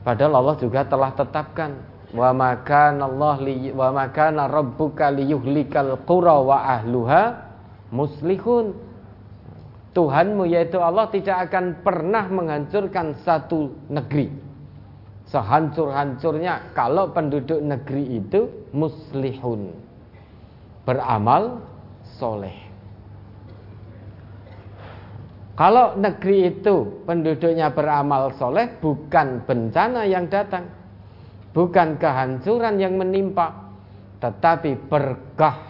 [0.03, 1.71] Padahal Allah juga telah tetapkan
[2.11, 3.89] wa makana Allah li wa
[4.47, 7.23] rabbuka liyuhlikal qura wa ahluha
[7.95, 8.94] muslihun.
[9.95, 14.27] Tuhanmu yaitu Allah tidak akan pernah menghancurkan satu negeri.
[15.31, 19.71] Sehancur-hancurnya kalau penduduk negeri itu muslihun
[20.83, 21.63] beramal
[22.19, 22.53] soleh.
[25.55, 30.67] Kalau negeri itu penduduknya beramal soleh, bukan bencana yang datang,
[31.55, 33.71] bukan kehancuran yang menimpa,
[34.19, 35.63] tetapi berkah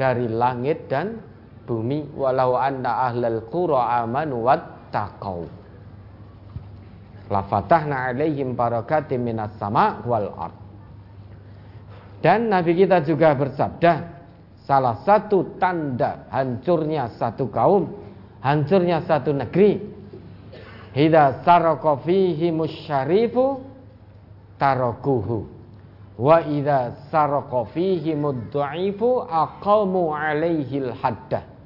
[0.00, 1.20] dari langit dan
[1.68, 2.08] bumi.
[2.16, 5.44] Walau anda ahlal qura amanu wattaqau.
[7.28, 10.56] Lafatahna alaihim barakatim minas sama wal ard.
[12.24, 13.92] Dan Nabi kita juga bersabda,
[14.64, 17.94] salah satu tanda hancurnya satu kaum,
[18.40, 19.78] hancurnya satu negeri.
[20.96, 23.60] Hida saraka fihi musyarifu
[24.58, 25.46] tarokuhu.
[26.18, 31.57] Wa idza saraka fihi mudda'ifu aqamu alaihi haddah.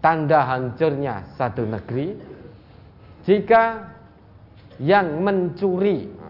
[0.00, 2.16] Tanda hancurnya satu negeri
[3.28, 3.84] jika
[4.80, 6.20] yang mencuri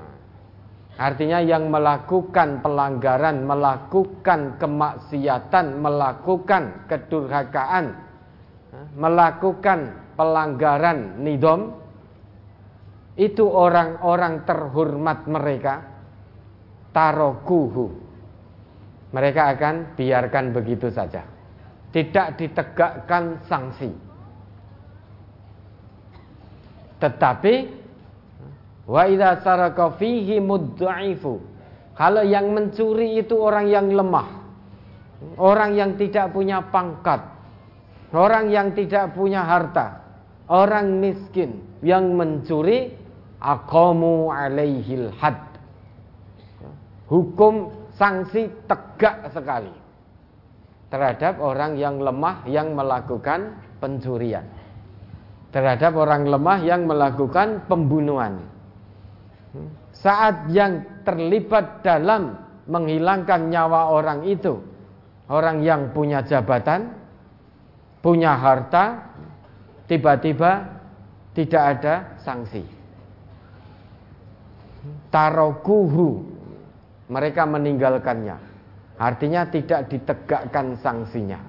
[1.01, 7.97] Artinya yang melakukan pelanggaran, melakukan kemaksiatan, melakukan kedurhakaan,
[9.01, 11.73] melakukan pelanggaran nidom,
[13.17, 15.89] itu orang-orang terhormat mereka,
[16.93, 17.97] tarokuhu.
[19.17, 21.25] Mereka akan biarkan begitu saja.
[21.91, 23.91] Tidak ditegakkan sanksi.
[27.01, 27.81] Tetapi
[28.91, 31.39] Wa idza saraka fihi mudda'ifu.
[31.95, 34.43] Kalau yang mencuri itu orang yang lemah.
[35.39, 37.23] Orang yang tidak punya pangkat.
[38.11, 40.03] Orang yang tidak punya harta.
[40.51, 42.91] Orang miskin yang mencuri
[43.39, 45.39] aqamu alaihil had.
[47.07, 49.80] Hukum sanksi tegak sekali
[50.91, 54.45] terhadap orang yang lemah yang melakukan pencurian.
[55.55, 58.43] Terhadap orang lemah yang melakukan pembunuhan.
[59.95, 62.39] Saat yang terlibat dalam
[62.71, 64.63] menghilangkan nyawa orang itu
[65.27, 66.95] orang yang punya jabatan
[67.99, 69.11] punya harta
[69.91, 70.71] tiba-tiba
[71.35, 72.63] tidak ada sanksi.
[75.11, 76.23] Tarokuhu
[77.11, 78.50] mereka meninggalkannya
[79.01, 81.41] artinya tidak ditegakkan sanksinya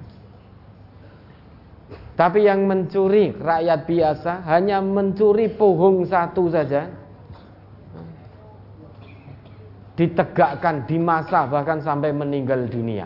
[2.15, 7.01] tapi yang mencuri rakyat biasa hanya mencuri pohong satu saja
[9.95, 13.05] ditegakkan di masa bahkan sampai meninggal dunia.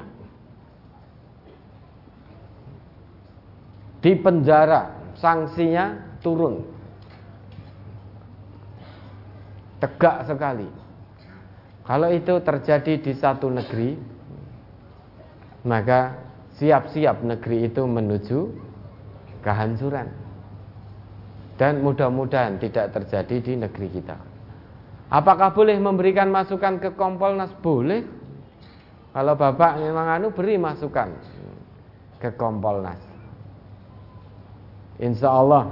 [3.99, 6.61] Di penjara sanksinya turun.
[9.81, 10.69] Tegak sekali.
[11.85, 13.97] Kalau itu terjadi di satu negeri,
[15.65, 16.15] maka
[16.61, 18.39] siap-siap negeri itu menuju
[19.41, 20.07] kehancuran.
[21.55, 24.17] Dan mudah-mudahan tidak terjadi di negeri kita.
[25.07, 27.51] Apakah boleh memberikan masukan ke Kompolnas?
[27.63, 28.03] Boleh.
[29.15, 31.15] Kalau bapak memang anu beri masukan
[32.19, 32.99] ke Kompolnas.
[34.99, 35.63] Insya Allah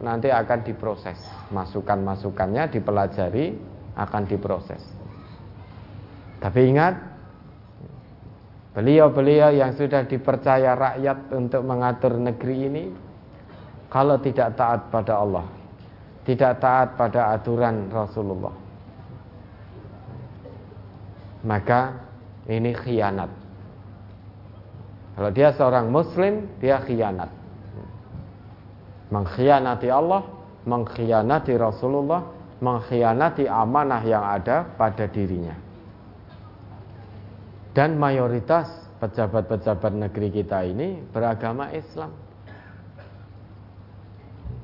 [0.00, 1.16] nanti akan diproses
[1.52, 3.56] masukan-masukannya dipelajari
[3.96, 4.80] akan diproses.
[6.40, 7.15] Tapi ingat
[8.76, 12.84] beliau-beliau yang sudah dipercaya rakyat untuk mengatur negeri ini
[13.88, 15.48] kalau tidak taat pada Allah,
[16.28, 18.52] tidak taat pada aturan Rasulullah,
[21.40, 21.96] maka
[22.44, 23.30] ini khianat.
[25.16, 27.32] Kalau dia seorang muslim, dia khianat.
[29.08, 30.20] Mengkhianati Allah,
[30.68, 32.28] mengkhianati Rasulullah,
[32.60, 35.65] mengkhianati amanah yang ada pada dirinya.
[37.76, 38.72] Dan mayoritas
[39.04, 42.08] pejabat-pejabat negeri kita ini beragama Islam.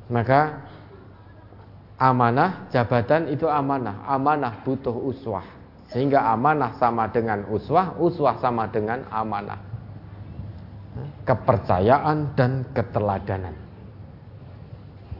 [0.08, 0.64] Maka
[2.00, 5.44] amanah jabatan itu amanah, amanah butuh uswah.
[5.92, 9.60] Sehingga amanah sama dengan uswah, uswah sama dengan amanah.
[11.28, 13.52] Kepercayaan dan keteladanan.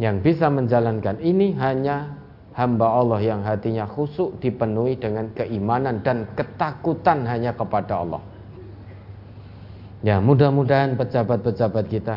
[0.01, 2.22] Yang bisa menjalankan ini hanya
[2.53, 8.23] hamba Allah yang hatinya khusuk dipenuhi dengan keimanan dan ketakutan hanya kepada Allah.
[10.03, 12.17] Ya, mudah-mudahan pejabat-pejabat kita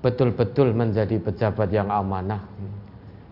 [0.00, 2.46] betul-betul menjadi pejabat yang amanah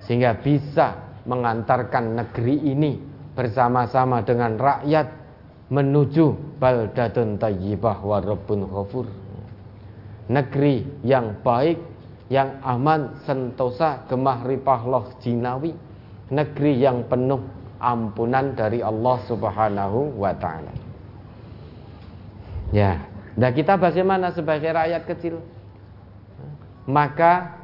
[0.04, 2.98] sehingga bisa mengantarkan negeri ini
[3.34, 5.06] bersama-sama dengan rakyat
[5.66, 9.06] menuju baldatun tayyibah wa rabbun ghafur.
[10.26, 11.78] Negeri yang baik,
[12.26, 15.74] yang aman, sentosa, gemah ripah loh jinawi.
[16.26, 17.38] Negeri yang penuh
[17.78, 20.74] ampunan dari Allah Subhanahu wa taala.
[22.74, 23.06] Ya,
[23.38, 25.38] nah kita bagaimana sebagai rakyat kecil?
[26.90, 27.54] Maka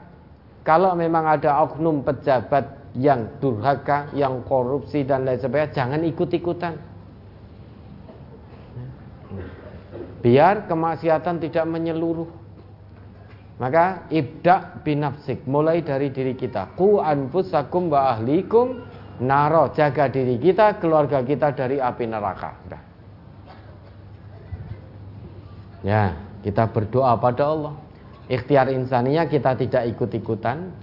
[0.63, 6.75] kalau memang ada oknum pejabat yang durhaka, yang korupsi dan lain sebagainya, jangan ikut-ikutan.
[10.23, 12.42] Biar kemaksiatan tidak menyeluruh.
[13.63, 16.75] Maka ibda binafsik, mulai dari diri kita.
[16.75, 18.83] Ku anfusakum wa ahlikum
[19.23, 22.59] naro, jaga diri kita, keluarga kita dari api neraka.
[22.67, 22.83] Udah.
[25.87, 27.75] Ya, kita berdoa pada Allah.
[28.27, 30.75] Ikhtiar insaninya kita tidak ikut-ikutan,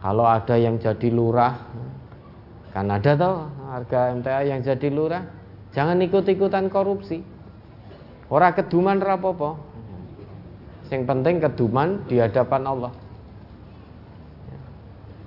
[0.00, 1.68] kalau ada yang jadi lurah,
[2.72, 5.24] kan ada toh harga MTA yang jadi lurah,
[5.76, 7.20] jangan ikut-ikutan korupsi.
[8.32, 9.65] Orang keduman rapopo.
[10.88, 12.92] Yang penting keduman di hadapan Allah.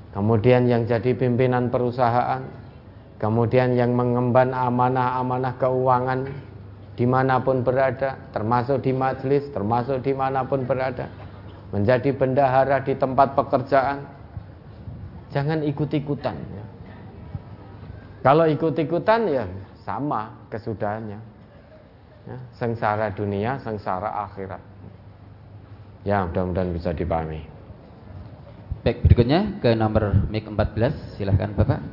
[0.09, 2.41] Kemudian yang jadi pimpinan perusahaan,
[3.21, 6.25] kemudian yang mengemban amanah-amanah keuangan
[6.97, 11.07] di mana pun berada, termasuk di majelis, termasuk di mana pun berada,
[11.71, 14.19] menjadi bendahara di tempat pekerjaan,
[15.29, 16.65] Jangan ikut-ikutan ya.
[18.25, 19.45] Kalau ikut-ikutan ya
[19.85, 21.21] sama kesudahannya.
[22.27, 24.61] Ya, sengsara dunia, sengsara akhirat.
[26.07, 27.43] Ya, mudah-mudahan bisa dipahami.
[28.87, 31.83] Baik, berikutnya ke nomor mic 14, silahkan Bapak.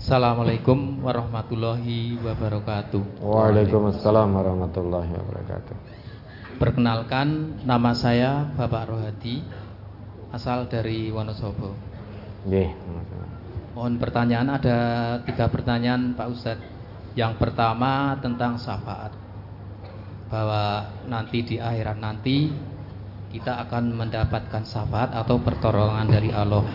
[0.00, 3.20] Assalamualaikum warahmatullahi wabarakatuh.
[3.20, 5.76] Waalaikumsalam warahmatullahi wabarakatuh.
[6.56, 9.44] Perkenalkan, nama saya Bapak Rohadi,
[10.32, 11.76] asal dari Wonosobo.
[12.48, 12.72] Nggih.
[13.76, 14.78] Mohon pertanyaan ada
[15.28, 16.64] tiga pertanyaan Pak Ustadz.
[17.12, 19.19] Yang pertama tentang syafaat.
[20.30, 22.48] Bahwa nanti di akhirat nanti
[23.30, 26.66] kita akan mendapatkan syafaat atau pertolongan dari Allah.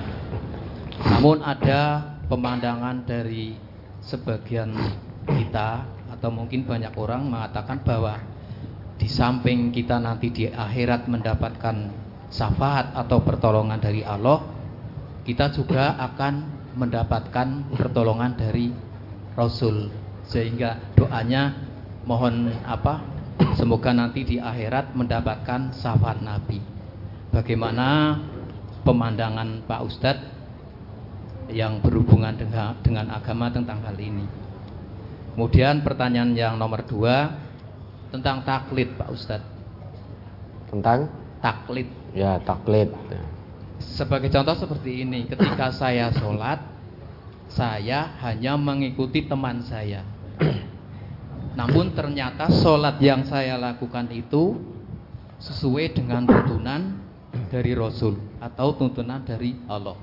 [1.04, 3.56] Namun ada pemandangan dari
[4.00, 4.72] sebagian
[5.28, 5.84] kita
[6.16, 8.22] atau mungkin banyak orang mengatakan bahwa
[8.96, 11.92] di samping kita nanti di akhirat mendapatkan
[12.32, 14.40] syafaat atau pertolongan dari Allah,
[15.28, 16.34] kita juga akan
[16.80, 18.72] mendapatkan pertolongan dari
[19.36, 19.92] Rasul.
[20.26, 21.54] Sehingga doanya
[22.08, 23.15] mohon apa?
[23.56, 26.60] Semoga nanti di akhirat mendapatkan syafaat Nabi.
[27.32, 28.20] Bagaimana
[28.88, 30.28] pemandangan Pak Ustadz
[31.52, 34.26] yang berhubungan dengan, dengan agama tentang hal ini.
[35.36, 37.36] Kemudian pertanyaan yang nomor dua
[38.10, 39.52] tentang taklid Pak Ustadz.
[40.72, 41.12] Tentang
[41.44, 42.96] taklid Ya, taklid.
[43.76, 46.64] Sebagai contoh seperti ini, ketika saya sholat,
[47.52, 50.08] saya hanya mengikuti teman saya.
[51.56, 54.60] Namun ternyata sholat yang saya lakukan itu
[55.40, 57.00] sesuai dengan tuntunan
[57.48, 59.96] dari Rasul atau tuntunan dari Allah.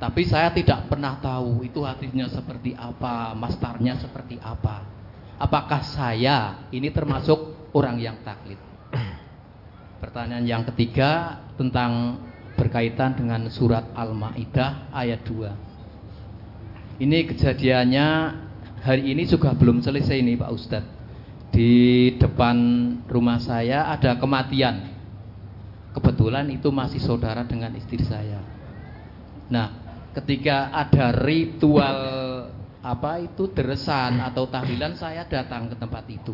[0.00, 4.84] Tapi saya tidak pernah tahu itu hadisnya seperti apa, mastarnya seperti apa.
[5.40, 8.60] Apakah saya ini termasuk orang yang taklid?
[10.00, 12.20] Pertanyaan yang ketiga tentang
[12.56, 17.00] berkaitan dengan surat Al-Maidah ayat 2.
[17.00, 18.08] Ini kejadiannya
[18.80, 20.92] hari ini juga belum selesai nih Pak Ustadz.
[21.50, 21.72] Di
[22.16, 22.56] depan
[23.10, 24.86] rumah saya ada kematian.
[25.90, 28.38] Kebetulan itu masih saudara dengan istri saya.
[29.50, 29.68] Nah,
[30.14, 31.98] ketika ada ritual
[32.80, 36.32] apa itu deresan atau tahlilan saya datang ke tempat itu.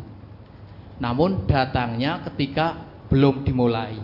[1.01, 2.77] Namun datangnya ketika
[3.09, 3.99] belum dimulai.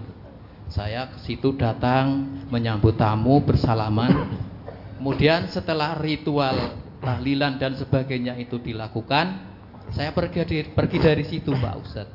[0.72, 4.32] Saya ke situ datang menyambut tamu bersalaman.
[4.96, 9.50] Kemudian setelah ritual tahlilan dan sebagainya itu dilakukan,
[9.90, 12.14] saya pergi dari, pergi dari situ Pak Ustadz.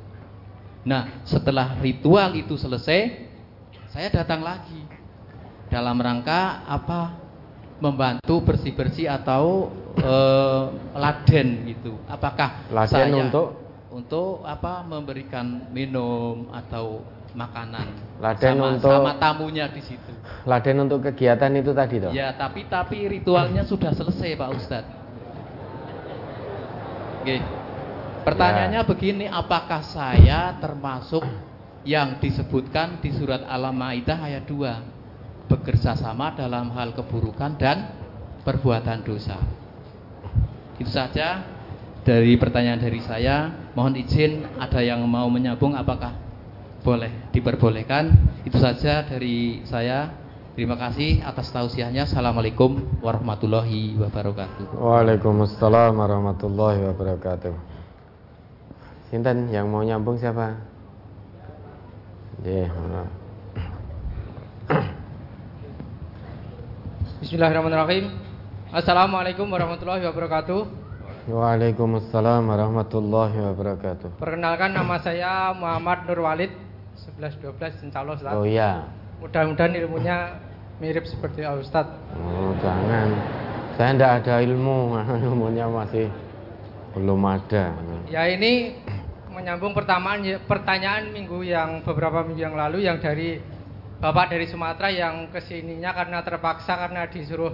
[0.87, 3.27] Nah setelah ritual itu selesai,
[3.91, 4.87] saya datang lagi.
[5.67, 7.27] Dalam rangka apa?
[7.77, 11.99] Membantu bersih-bersih atau eh, laden gitu.
[12.07, 13.47] Apakah laden saya untuk?
[13.91, 14.81] untuk apa?
[14.87, 17.03] Memberikan minum atau
[17.37, 17.85] makanan
[18.17, 20.11] laden sama, untuk sama tamunya di situ.
[20.49, 22.09] Laden untuk kegiatan itu tadi toh?
[22.09, 24.93] Ya, tapi tapi ritualnya sudah selesai Pak Ustadz.
[27.21, 27.37] Oke.
[28.25, 28.87] Pertanyaannya Ya.
[28.89, 31.23] begini, apakah saya termasuk
[31.87, 37.87] yang disebutkan di surat Al-Maidah ayat 2 bekerja sama dalam hal keburukan dan
[38.43, 39.39] perbuatan dosa.
[40.75, 41.47] Itu saja
[42.03, 43.71] dari pertanyaan dari saya.
[43.71, 46.26] Mohon izin ada yang mau menyambung apakah
[46.87, 48.15] boleh diperbolehkan?
[48.47, 50.23] Itu saja dari saya.
[50.55, 52.07] Terima kasih atas tausiahnya.
[52.07, 54.73] Assalamualaikum warahmatullahi wabarakatuh.
[54.73, 57.53] Waalaikumsalam warahmatullahi wabarakatuh.
[59.11, 60.57] Sinten yang mau nyambung siapa?
[62.41, 62.71] Yeah,
[67.21, 68.17] Bismillahirrahmanirrahim.
[68.73, 70.59] Assalamualaikum warahmatullahi wabarakatuh.
[71.29, 74.17] Waalaikumsalam warahmatullahi wabarakatuh.
[74.17, 76.66] Perkenalkan nama saya Muhammad Nur Walid
[76.97, 78.33] 1112 insya Allah Ustaz.
[78.33, 78.89] Oh iya.
[79.21, 80.17] Mudah-mudahan ilmunya
[80.81, 81.85] mirip seperti Al Ustaz.
[82.17, 83.13] Oh jangan.
[83.77, 84.97] Saya tidak ada ilmu,
[85.29, 86.09] ilmunya masih
[86.97, 87.77] belum ada.
[88.09, 88.73] Ya ini
[89.29, 93.37] menyambung pertamaan pertanyaan minggu yang beberapa minggu yang lalu yang dari
[93.97, 97.53] Bapak dari Sumatera yang ke sininya karena terpaksa karena disuruh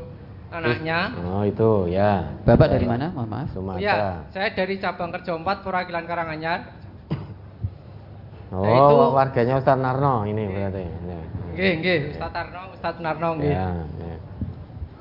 [0.52, 1.16] anaknya.
[1.24, 2.36] Oh itu ya.
[2.44, 3.16] Bapak dari mana?
[3.16, 3.48] Mohon maaf.
[3.56, 3.84] Sumatera.
[3.84, 3.96] Ya,
[4.32, 6.83] saya dari cabang kerja 4 Perwakilan Karanganyar.
[8.54, 10.84] Oh Nah, itu- warganya Ustaz Narno ini berarti.
[10.86, 11.18] Ini.
[11.54, 13.50] Nggih, nggih, Ustaz Tarno, Ustaz Narno nggih.
[13.50, 14.16] Ya, ya.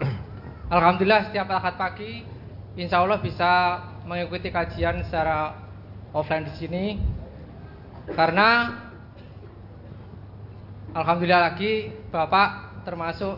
[0.77, 2.25] Alhamdulillah setiap Ahad pagi
[2.73, 3.53] Insya Allah bisa
[4.09, 5.53] mengikuti kajian secara
[6.17, 6.85] offline di sini
[8.17, 8.73] karena
[10.93, 13.37] Alhamdulillah lagi Bapak termasuk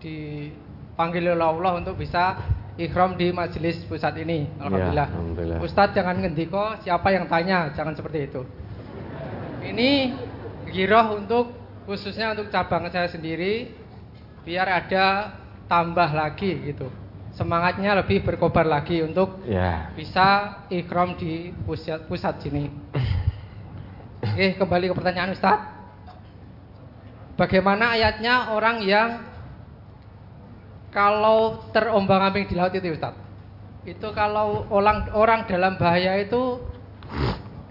[0.00, 2.36] dipanggil oleh Allah untuk bisa
[2.76, 5.58] ikhram di majelis pusat ini Alhamdulillah, Ya, alhamdulillah.
[5.64, 8.44] Ustadz jangan ngendiko siapa yang tanya jangan seperti itu
[9.72, 10.14] ini
[10.70, 11.54] giroh untuk
[11.86, 13.70] khususnya untuk cabang saya sendiri
[14.46, 15.34] biar ada
[15.66, 16.86] tambah lagi gitu
[17.36, 19.92] semangatnya lebih berkobar lagi untuk Ya.
[19.92, 22.72] bisa ikram di pusat pusat sini.
[24.24, 25.60] Oke, kembali ke pertanyaan Ustaz.
[27.36, 29.20] Bagaimana ayatnya orang yang
[30.88, 33.12] kalau terombang-ambing di laut itu Ustaz?
[33.84, 36.56] Itu kalau orang orang dalam bahaya itu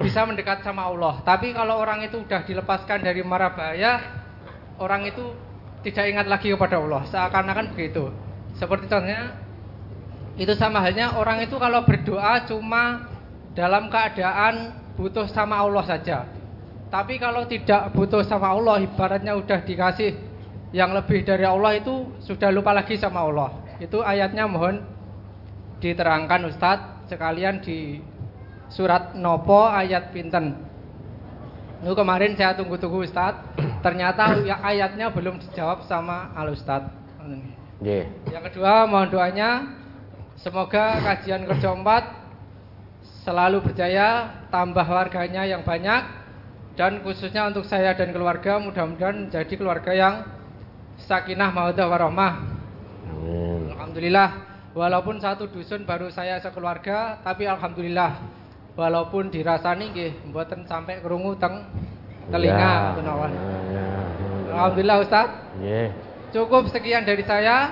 [0.05, 1.25] bisa mendekat sama Allah.
[1.25, 3.97] Tapi kalau orang itu sudah dilepaskan dari mara bahaya,
[4.77, 5.33] orang itu
[5.81, 7.01] tidak ingat lagi kepada Allah.
[7.09, 8.13] Seakan-akan begitu.
[8.53, 9.33] Seperti contohnya
[10.37, 13.09] itu sama halnya orang itu kalau berdoa cuma
[13.57, 16.29] dalam keadaan butuh sama Allah saja.
[16.93, 20.15] Tapi kalau tidak butuh sama Allah, ibaratnya udah dikasih
[20.71, 23.49] yang lebih dari Allah itu sudah lupa lagi sama Allah.
[23.81, 24.85] Itu ayatnya mohon
[25.81, 27.99] diterangkan Ustadz sekalian di
[28.69, 30.55] surat Nopo ayat pinten.
[31.83, 36.89] Itu kemarin saya tunggu-tunggu Ustadz, ternyata ya- ayatnya belum dijawab sama Al Ustadz.
[37.81, 38.07] Nggih.
[38.31, 39.69] Yang kedua mohon doanya
[40.39, 42.03] semoga kajian kerja empat
[43.25, 46.05] selalu berjaya, tambah warganya yang banyak
[46.77, 50.15] dan khususnya untuk saya dan keluarga mudah-mudahan menjadi keluarga yang
[51.01, 52.33] sakinah mawaddah warahmah.
[53.75, 54.29] Alhamdulillah
[54.75, 58.19] walaupun satu dusun baru saya sekeluarga tapi alhamdulillah
[58.75, 61.63] walaupun dirasani nggih mboten sampai krungu teng
[62.27, 63.31] telinga Ya, ngoten mawon.
[63.31, 63.85] ya, ya,
[64.55, 65.27] Alhamdulillah Ustaz.
[65.57, 65.87] Nggih.
[66.31, 67.71] Cukup sekian dari saya.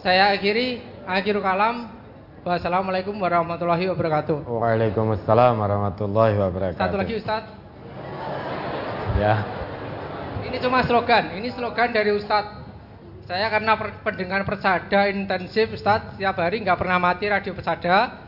[0.00, 1.88] Saya akhiri akhirul kalam.
[2.44, 4.44] Wassalamualaikum warahmatullahi wabarakatuh.
[4.44, 6.80] Waalaikumsalam warahmatullahi wabarakatuh.
[6.80, 7.48] Satu lagi Ustadz,
[9.16, 9.40] Ya.
[10.44, 11.32] ini cuma slogan.
[11.32, 12.60] Ini slogan dari Ustadz.
[13.24, 18.20] Saya karena per- pendengar persada intensif Ustadz, setiap hari nggak pernah mati radio persada.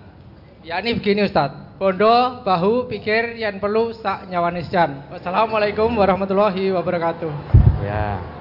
[0.64, 1.65] Ya ini begini Ustadz.
[1.76, 5.04] Bondo, bahu, pikir, yang perlu sak nyawanis jan.
[5.12, 7.32] Wassalamualaikum warahmatullahi wabarakatuh.
[7.84, 8.36] Ya.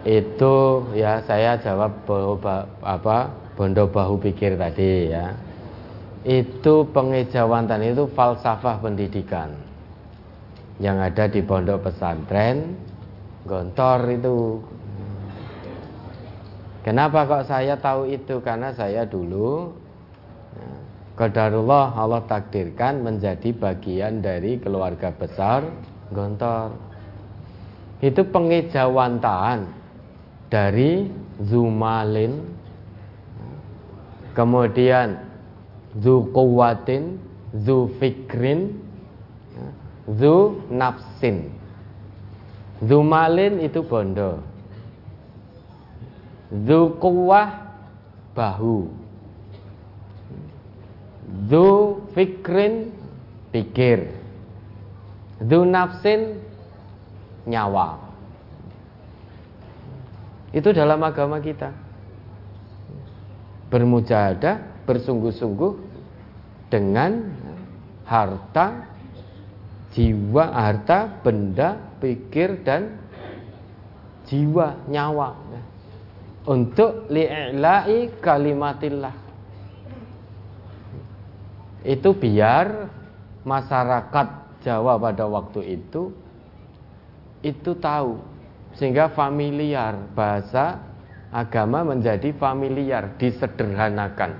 [0.00, 0.56] itu
[0.96, 1.92] ya saya jawab
[2.80, 3.18] apa
[3.52, 5.36] bondo bahu pikir tadi ya
[6.24, 9.52] itu pengejawantan itu falsafah pendidikan
[10.80, 12.80] yang ada di pondok pesantren
[13.44, 14.64] gontor itu
[16.82, 19.72] kenapa kok saya tahu itu karena saya dulu
[21.20, 25.68] Qadarullah Allah takdirkan menjadi bagian dari keluarga besar
[26.08, 26.72] Gontor.
[28.00, 29.68] Itu pengejawantaan
[30.48, 31.12] dari
[31.44, 32.40] Zumalin,
[34.32, 35.20] kemudian
[36.00, 37.20] Zukuwatin,
[37.52, 38.80] Zufikrin,
[40.08, 41.52] Zu Nafsin.
[42.80, 44.40] Zumalin itu bondo.
[46.50, 47.70] Zukuwah
[48.34, 48.90] bahu.
[51.46, 51.66] Zu
[52.14, 52.90] fikrin
[53.54, 54.10] pikir.
[55.38, 56.42] Zu nafsin
[57.46, 58.02] nyawa.
[60.50, 61.70] Itu dalam agama kita.
[63.70, 65.72] Bermujahadah Bersungguh-sungguh
[66.66, 67.30] Dengan
[68.02, 68.90] harta
[69.90, 72.94] Jiwa, harta, benda, pikir dan
[74.30, 75.34] Jiwa, nyawa
[76.48, 79.16] Untuk li'la'i kalimatillah.
[81.84, 82.88] Itu biar
[83.44, 84.28] masyarakat
[84.60, 86.12] Jawa pada waktu itu
[87.40, 88.20] itu tahu.
[88.76, 90.80] Sehingga familiar bahasa
[91.32, 94.36] agama menjadi familiar disederhanakan.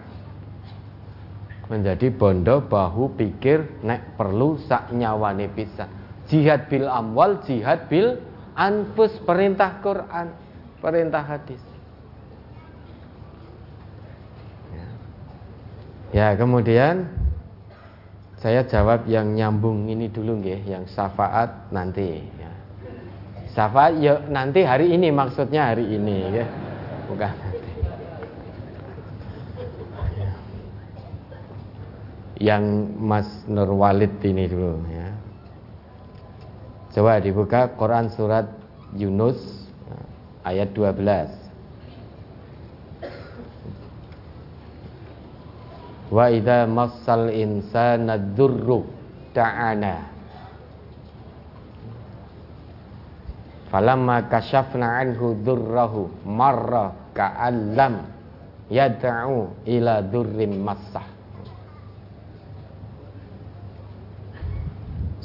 [1.73, 5.89] Menjadi bondo bahu pikir nek perlu sak nyawane bisa.
[6.29, 8.21] Jihad bil amwal jihad bil
[8.61, 10.29] anfus perintah Quran
[10.81, 11.61] perintah hadis
[14.73, 14.89] ya,
[16.11, 17.07] ya kemudian
[18.41, 22.53] saya jawab yang nyambung ini dulu nggih, yang syafaat nanti ya.
[23.53, 26.47] Syafaat ya nanti hari ini maksudnya hari ini ya.
[27.05, 27.71] Bukan nanti.
[30.17, 30.31] Ya.
[32.41, 32.65] Yang
[32.97, 35.13] Mas Nurwalid ini dulu ya.
[36.97, 38.49] Coba dibuka Quran surat
[38.97, 39.37] Yunus
[40.49, 41.40] ayat 12.
[46.11, 48.83] Wa idza massal insana dzurru
[49.31, 50.11] ta'ana.
[53.71, 58.11] Falamma kashafna anhu dzurrahu marra ka'allam
[58.67, 61.07] yad'u ila dzurrim massah.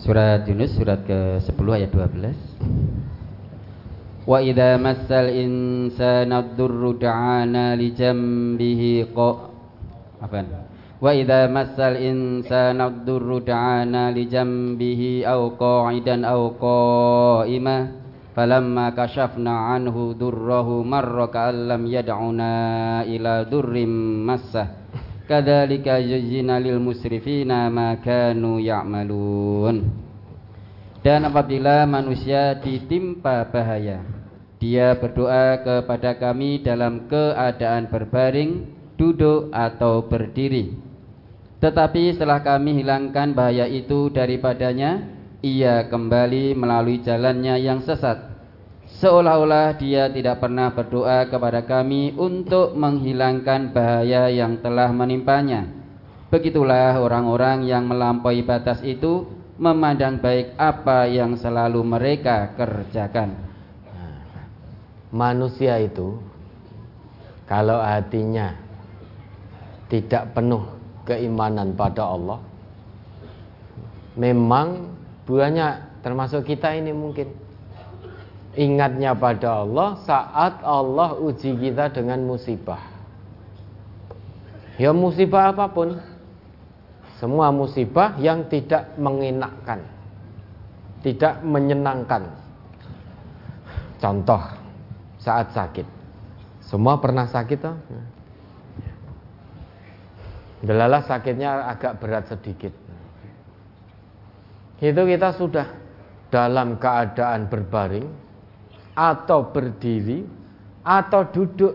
[0.05, 9.49] Surat Yunus surat ke-10 ayat 12 Wa idza massal insana dzurru da'ana li jambihi qa.
[10.21, 10.45] Apa
[10.95, 17.91] Massal insana ad-durru da'ana li jambihi aw qa'idan aw qa'ima
[18.31, 24.87] falamma kashafna anhu durrahu marra ka'allam yad'una ila durrim massah.
[25.27, 29.83] Kadzalika yajzina lil musrifina ma kanu ya'malun.
[31.03, 33.99] Dan apabila manusia ditimpa bahaya
[34.63, 40.84] dia berdoa kepada kami dalam keadaan berbaring duduk atau berdiri
[41.65, 45.01] tetapi setelah kami hilangkan bahaya itu daripadanya,
[45.41, 48.21] ia kembali melalui jalannya yang sesat.
[49.01, 55.65] Seolah-olah dia tidak pernah berdoa kepada kami untuk menghilangkan bahaya yang telah menimpanya.
[56.29, 59.25] Begitulah orang-orang yang melampaui batas itu
[59.57, 63.41] memandang baik apa yang selalu mereka kerjakan.
[65.09, 66.21] Manusia itu
[67.49, 68.53] kalau hatinya
[69.89, 70.74] tidak penuh
[71.05, 72.39] keimanan pada Allah.
[74.17, 74.97] Memang
[75.29, 77.29] banyak termasuk kita ini mungkin
[78.55, 82.81] ingatnya pada Allah saat Allah uji kita dengan musibah.
[84.75, 85.95] Ya musibah apa pun
[87.21, 89.95] semua musibah yang tidak mengenakkan
[91.05, 92.33] tidak menyenangkan.
[94.01, 94.41] Contoh
[95.21, 95.85] saat sakit.
[96.65, 97.77] Semua pernah sakit toh
[100.65, 102.73] Delalah sakitnya agak berat sedikit.
[104.81, 105.67] Itu kita sudah
[106.33, 108.09] dalam keadaan berbaring
[108.97, 110.25] atau berdiri
[110.81, 111.73] atau duduk.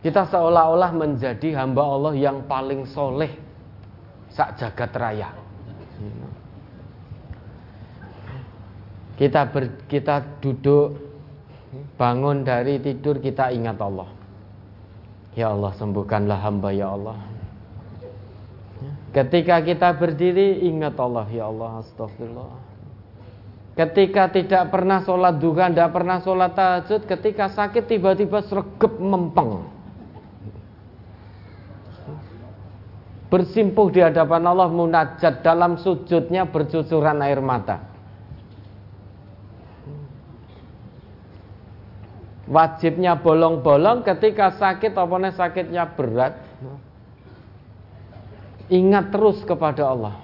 [0.00, 3.36] Kita seolah-olah menjadi hamba Allah yang paling soleh
[4.32, 5.28] sak jagat raya.
[9.20, 10.96] Kita ber, kita duduk
[12.00, 14.19] bangun dari tidur kita ingat Allah.
[15.38, 17.18] Ya Allah sembuhkanlah hamba ya Allah
[19.14, 22.70] Ketika kita berdiri ingat Allah ya Allah astagfirullah
[23.80, 29.64] ketika tidak pernah sholat duha, tidak pernah sholat tahajud, ketika sakit tiba-tiba sregep mempeng.
[33.30, 37.89] Bersimpuh di hadapan Allah munajat dalam sujudnya bercucuran air mata.
[42.50, 46.34] Wajibnya bolong-bolong ketika sakit apanya sakitnya berat.
[48.66, 50.18] Ingat terus kepada Allah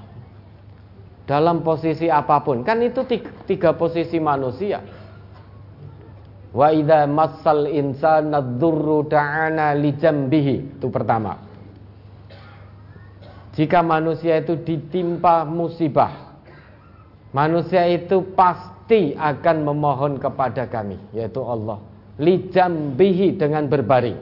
[1.23, 2.67] dalam posisi apa pun.
[2.67, 4.83] Kan itu tiga, tiga posisi manusia.
[6.51, 10.83] Wa idza massal insana dzurru ta'ana li jambihi.
[10.83, 11.39] Itu pertama.
[13.55, 16.43] Jika manusia itu ditimpa musibah,
[17.31, 21.95] manusia itu pasti akan memohon kepada kami, yaitu Allah.
[22.17, 24.19] Li jambihi dengan berbaring.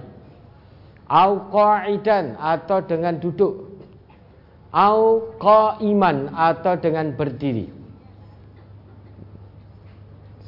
[1.06, 3.74] Au qa'idan atau dengan duduk
[4.74, 5.30] au
[5.78, 7.70] iman atau dengan berdiri.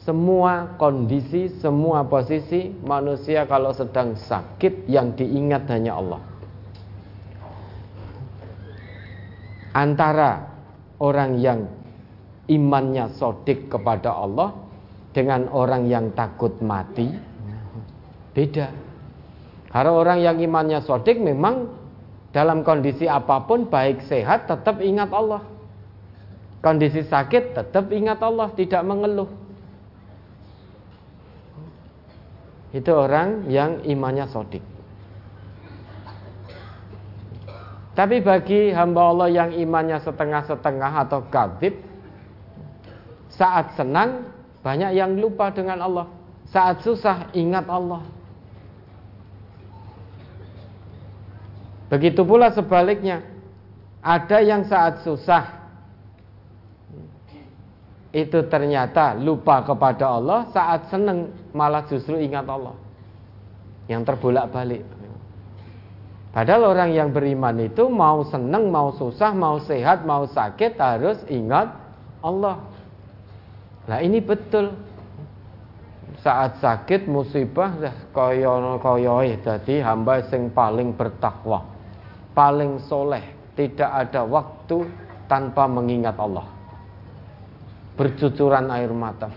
[0.02, 6.23] Semua kondisi, semua posisi manusia kalau sedang sakit yang diingat hanya Allah.
[9.75, 10.47] Antara
[11.02, 11.66] orang yang
[12.47, 14.55] imannya sodik kepada Allah
[15.10, 17.10] dengan orang yang takut mati
[18.36, 18.68] beda.
[19.73, 21.73] Karena orang yang imannya sodik memang
[22.36, 25.40] dalam kondisi apa pun baik sehat tetap ingat Allah.
[26.60, 29.31] Kondisi sakit tetap ingat Allah, tidak mengeluh.
[32.76, 34.60] Itu orang yang imannya sodik.
[37.97, 41.81] Tapi bagi hamba Allah yang imannya setengah-setengah atau kadib,
[43.32, 44.28] saat senang
[44.60, 46.06] banyak yang lupa dengan Allah.
[46.52, 48.15] Saat susah ingat Allah.
[51.86, 53.23] Begitu pula sebaliknya.
[54.02, 55.66] Ada yang saat susah
[58.15, 62.74] itu ternyata lupa kepada Allah, saat senang malah justru ingat Allah.
[63.86, 64.82] Yang terbolak-balik.
[66.34, 71.70] Padahal orang yang beriman itu mau senang, mau susah, mau sehat, mau sakit harus ingat
[72.20, 72.60] Allah.
[73.86, 74.74] Nah ini betul.
[76.20, 77.78] Saat sakit musibah
[78.10, 81.75] koyo koyoi jadi hamba sing paling bertakwa
[82.36, 83.24] paling soleh,
[83.56, 84.84] tidak ada waktu
[85.24, 86.44] tanpa mengingat Allah.
[87.97, 89.32] Bercucuran air mata.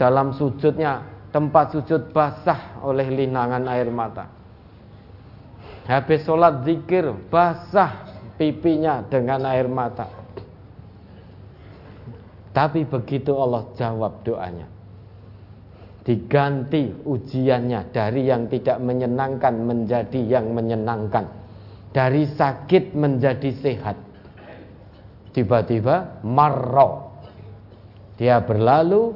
[0.00, 4.24] Dalam sujudnya, tempat sujud basah oleh linangan air mata.
[5.84, 8.08] Habis sholat zikir, basah
[8.40, 10.08] pipinya dengan air mata.
[12.56, 14.73] Tapi begitu Allah jawab doanya
[16.04, 21.24] diganti ujiannya dari yang tidak menyenangkan menjadi yang menyenangkan.
[21.96, 23.96] Dari sakit menjadi sehat.
[25.32, 27.16] Tiba-tiba marro.
[28.14, 29.10] Dia berlalu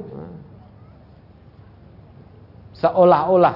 [2.75, 3.55] seolah-olah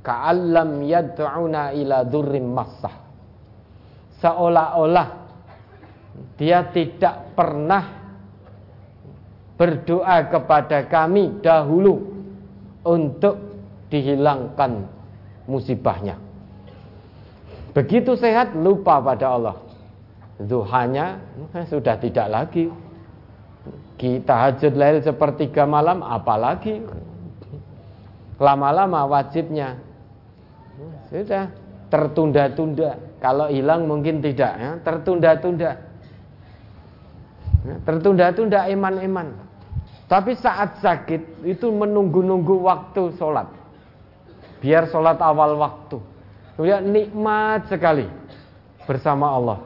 [0.00, 2.96] ka'allam yad'una ila durrim massah.
[4.20, 5.08] Seolah-olah
[6.36, 7.84] dia tidak pernah
[9.60, 12.09] berdoa kepada kami dahulu
[12.84, 13.36] untuk
[13.90, 14.86] dihilangkan
[15.50, 16.16] musibahnya.
[17.70, 19.56] Begitu sehat lupa pada Allah.
[20.40, 21.20] Duhanya
[21.52, 22.72] eh, sudah tidak lagi.
[24.00, 26.80] Kita hajat lahir sepertiga malam apalagi.
[28.40, 29.76] Lama-lama wajibnya
[31.12, 31.52] sudah
[31.92, 32.96] tertunda-tunda.
[33.20, 35.76] Kalau hilang mungkin tidak ya, tertunda-tunda.
[37.84, 39.49] Tertunda-tunda iman-iman.
[40.10, 43.46] Tapi saat sakit itu menunggu-nunggu waktu sholat.
[44.58, 46.02] Biar sholat awal waktu.
[46.58, 48.10] Kemudian nikmat sekali
[48.90, 49.62] bersama Allah.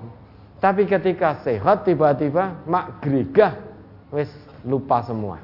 [0.60, 3.56] Tapi ketika sehat tiba-tiba mak gerigah
[4.12, 4.28] wis
[4.68, 5.40] lupa semua.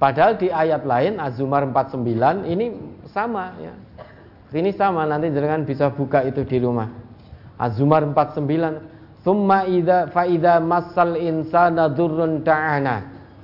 [0.00, 2.72] Padahal di ayat lain Az-Zumar 49 ini
[3.12, 3.76] sama ya.
[4.48, 6.88] Ini sama nanti jangan bisa buka itu di rumah.
[7.60, 13.15] Az-Zumar 49 Thumma idza fa idza massal insana dzurrun ta'ana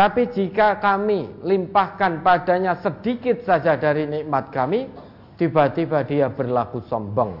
[0.00, 4.88] tapi jika kami limpahkan padanya sedikit saja dari nikmat kami,
[5.36, 7.36] tiba-tiba dia berlaku sombong,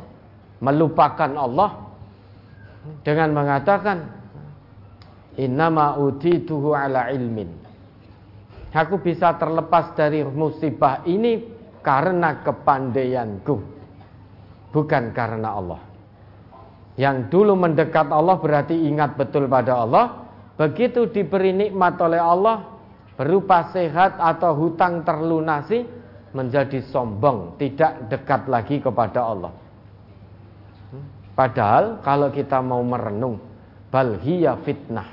[0.60, 1.88] melupakan Allah
[3.00, 4.20] dengan mengatakan,
[5.40, 7.48] Innama utituhu ala ilmin.
[8.76, 11.40] Aku bisa terlepas dari musibah ini
[11.80, 13.56] karena kepandaianku.
[14.68, 15.80] Bukan karena Allah.
[17.00, 20.29] Yang dulu mendekat Allah berarti ingat betul pada Allah.
[20.60, 22.68] Begitu diberi nikmat oleh Allah
[23.16, 25.88] berupa sehat atau hutang terlunasi
[26.36, 29.56] menjadi sombong, tidak dekat lagi kepada Allah.
[31.32, 33.40] Padahal kalau kita mau merenung,
[33.88, 35.08] balhiya fitnah.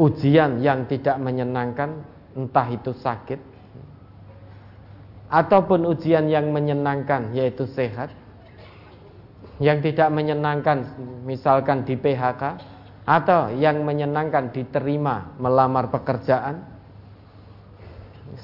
[0.00, 2.00] Ujian yang tidak menyenangkan,
[2.32, 3.36] entah itu sakit,
[5.28, 8.08] ataupun ujian yang menyenangkan, yaitu sehat,
[9.60, 10.88] yang tidak menyenangkan,
[11.28, 12.71] misalkan di PHK,
[13.02, 16.62] atau yang menyenangkan diterima melamar pekerjaan,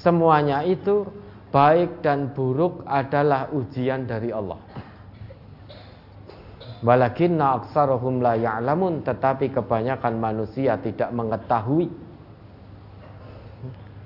[0.03, 1.07] semuanya itu
[1.49, 4.59] baik dan buruk adalah ujian dari Allah.
[6.79, 11.91] Walakinna aksarohum la ya'lamun Tetapi kebanyakan manusia tidak mengetahui.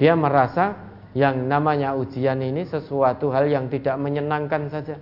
[0.02, 0.74] Dia merasa
[1.14, 4.98] yang namanya ujian ini sesuatu hal yang tidak menyenangkan saja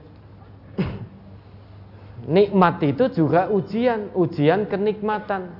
[2.29, 5.57] Nikmat itu juga ujian Ujian kenikmatan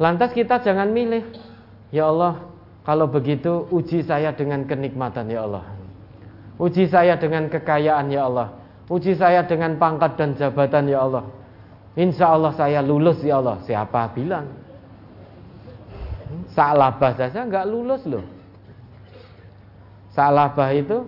[0.00, 1.24] Lantas kita jangan milih
[1.92, 2.48] Ya Allah
[2.82, 5.82] kalau begitu uji saya dengan kenikmatan ya Allah
[6.62, 8.54] Uji saya dengan kekayaan ya Allah.
[8.86, 11.26] Uji saya dengan pangkat dan jabatan ya Allah.
[11.98, 13.58] Insya Allah saya lulus ya Allah.
[13.66, 14.46] Siapa bilang?
[16.54, 18.24] Sa'labah saja nggak lulus loh.
[20.14, 21.02] Sa'labah itu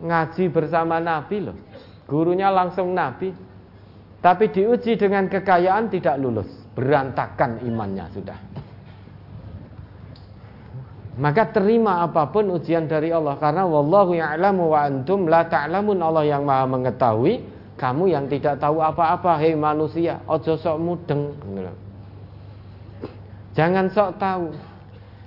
[0.00, 1.56] ngaji bersama Nabi loh.
[2.08, 3.30] Gurunya langsung Nabi.
[4.20, 6.48] Tapi diuji dengan kekayaan tidak lulus.
[6.76, 8.38] Berantakan imannya sudah.
[11.20, 16.24] Maka terima apa pun ujian dari Allah karena wallahu ya'lamu wa antum la ta'lamun Allah
[16.24, 17.44] yang Maha mengetahui,
[17.76, 21.36] kamu yang tidak tahu apa-apa hei manusia, ojo sok mudeng.
[23.52, 24.46] Jangan sok tahu.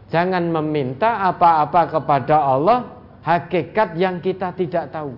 [0.09, 5.15] Jangan meminta apa-apa kepada Allah hakikat yang kita tidak tahu.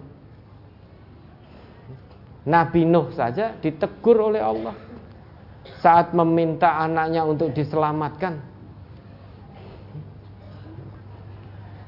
[2.46, 4.78] Nabi Nuh saja ditegur oleh Allah
[5.82, 8.38] saat meminta anaknya untuk diselamatkan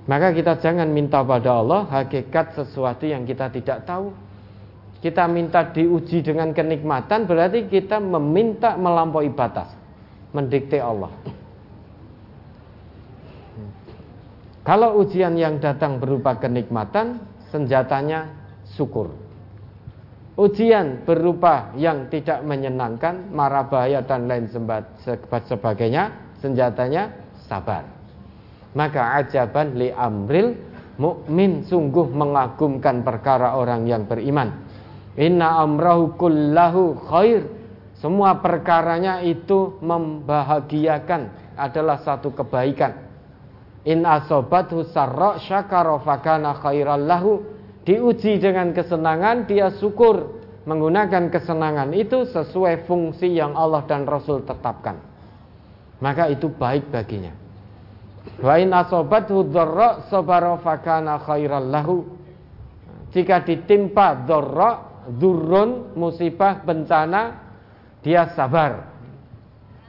[0.08, 4.16] Maka kita jangan minta pada Allah hakikat sesuatu yang kita tidak tahu.
[5.04, 9.68] Kita minta diuji dengan kenikmatan berarti kita meminta melampaui batas.
[10.32, 11.12] Mendikte Allah.
[14.68, 17.24] Kalau ujian yang datang berupa kenikmatan,
[17.56, 18.28] senjatanya
[18.76, 19.16] syukur.
[20.36, 24.52] Ujian berupa yang tidak menyenangkan, marah bahaya dan lain
[25.48, 26.12] sebagainya,
[26.44, 27.16] senjatanya
[27.48, 27.88] sabar.
[28.76, 30.60] Maka ajaban li amril
[31.00, 34.52] mukmin sungguh mengagumkan perkara orang yang beriman.
[35.16, 37.48] Inna amrahu kullahu khair.
[38.04, 43.07] Semua perkaranya itu membahagiakan adalah satu kebaikan.
[43.88, 47.34] In asobathu sarra syakara fakana khairal lahu.
[47.88, 55.00] Diuji dengan kesenangan dia syukur menggunakan kesenangan itu sesuai fungsi yang Allah dan Rasul tetapkan.
[56.04, 57.32] Maka itu baik baginya.
[58.44, 62.04] Wa in asobathu dharra sabara fakana khairal lahu.
[63.16, 64.84] Jika ditimpa dharra,
[65.16, 67.40] durun, musibah, bencana,
[68.04, 68.97] dia sabar.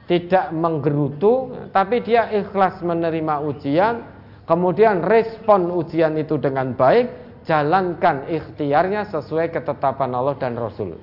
[0.09, 4.01] Tidak menggerutu, tapi dia ikhlas menerima ujian,
[4.49, 7.13] kemudian respon ujian itu dengan baik,
[7.45, 10.97] jalankan ikhtiarnya sesuai ketetapan Allah dan Rasul.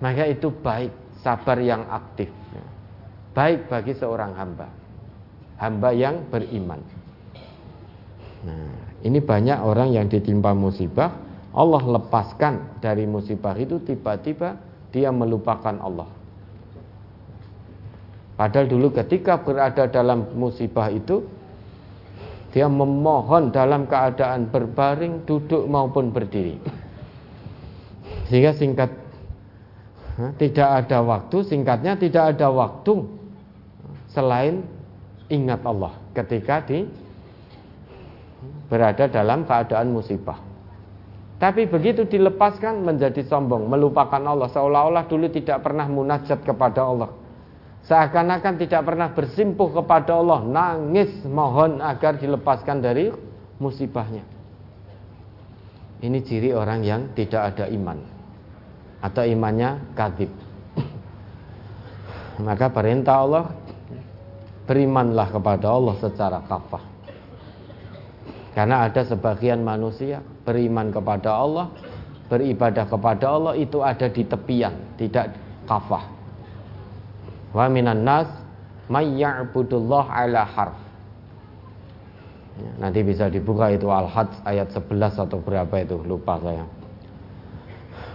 [0.00, 2.32] Maka itu baik, sabar yang aktif.
[3.36, 4.80] Baik bagi seorang hamba
[5.60, 6.80] hamba yang beriman.
[8.40, 8.72] Nah,
[9.04, 11.12] ini banyak orang yang ditimpa musibah,
[11.52, 14.56] Allah lepaskan dari musibah itu tiba-tiba
[14.88, 16.08] dia melupakan Allah.
[18.40, 21.20] Padahal dulu ketika berada dalam musibah itu
[22.56, 26.56] dia memohon dalam keadaan berbaring, duduk maupun berdiri.
[28.32, 28.96] Sehingga singkat
[30.40, 33.04] tidak ada waktu, singkatnya tidak ada waktu
[34.08, 34.64] selain
[35.28, 36.88] ingat Allah ketika di
[38.72, 40.40] berada dalam keadaan musibah.
[41.36, 47.19] Tapi begitu dilepaskan menjadi sombong, melupakan Allah, seolah-olah dulu tidak pernah munajat kepada Allah.
[47.88, 53.08] Seakan-akan tidak pernah bersimpuh kepada Allah, nangis mohon agar dilepaskan dari
[53.56, 54.24] musibahnya.
[56.00, 58.00] Ini ciri orang yang tidak ada iman
[59.00, 60.32] atau imannya kadib.
[62.46, 63.44] Maka perintah Allah
[64.64, 66.84] berimanlah kepada Allah secara kafah.
[68.54, 71.70] Karena ada sebagian manusia beriman kepada Allah,
[72.30, 75.36] beribadah kepada Allah itu ada di tepian, tidak
[75.66, 76.19] kafah.
[77.50, 78.30] Wa minan nas
[78.90, 80.78] may ya'budullah ala harf.
[82.60, 86.66] Ya, nanti bisa dibuka itu Al-Hajj ayat 11 atau berapa itu, lupa saya.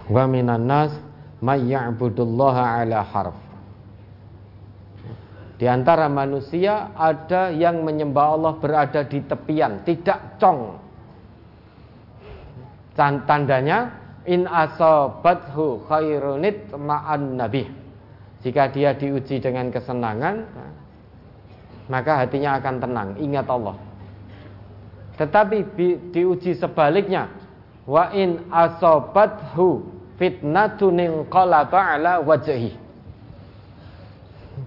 [0.08, 0.92] Wa minan nas
[1.40, 3.36] may ya'budullah ala harf.
[5.56, 10.76] Di antara manusia ada yang menyembah Allah berada di tepian, tidak cong.
[12.96, 13.92] Tandanya
[14.28, 17.85] in asabathu khairunit ma'an nabi.
[18.46, 20.46] Jika dia diuji dengan kesenangan,
[21.90, 23.74] maka hatinya akan tenang, ingat Allah.
[25.18, 25.56] Tetapi
[26.14, 27.26] diuji sebaliknya,
[27.90, 29.82] wa in asabathu
[30.14, 32.86] fitnatun qalaba ala wajhi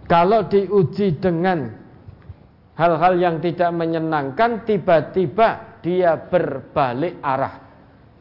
[0.06, 1.70] kalau diuji dengan
[2.78, 7.62] hal-hal yang tidak menyenangkan, tiba-tiba dia berbalik arah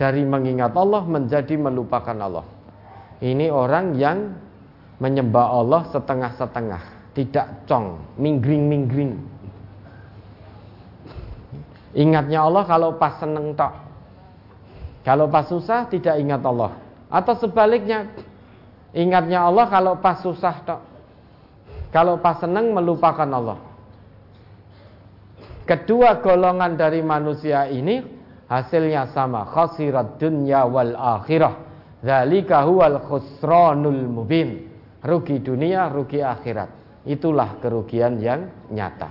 [0.00, 2.46] dari mengingat Allah menjadi melupakan Allah.
[3.20, 4.18] Ini orang yang
[4.98, 9.18] menyembah Allah setengah-setengah, tidak cong, minggring-minggring.
[11.94, 13.74] Ingatnya Allah kalau pas seneng tok.
[15.06, 16.76] Kalau pas susah tidak ingat Allah.
[17.08, 18.12] Atau sebaliknya,
[18.92, 20.80] ingatnya Allah kalau pas susah tok.
[21.88, 23.58] Kalau pas senang melupakan Allah.
[25.64, 28.04] Kedua golongan dari manusia ini
[28.48, 31.54] hasilnya sama, khasirat dunya wal akhirah.
[32.04, 34.67] Dzalika huwal khusranul mubin.
[35.02, 36.70] Rugi dunia, rugi akhirat.
[37.06, 39.08] Itulah kerugian yang nyata.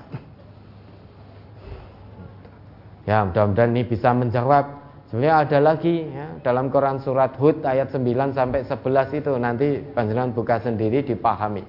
[3.07, 4.83] Ya, mudah-mudahan ini bisa menjawab.
[5.07, 10.35] Sebenarnya ada lagi ya, dalam Quran surat Hud ayat 9 sampai 11 itu nanti panjenengan
[10.35, 11.63] buka sendiri dipahami.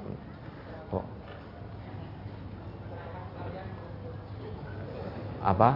[5.48, 5.70] apa?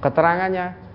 [0.00, 0.87] Keterangannya.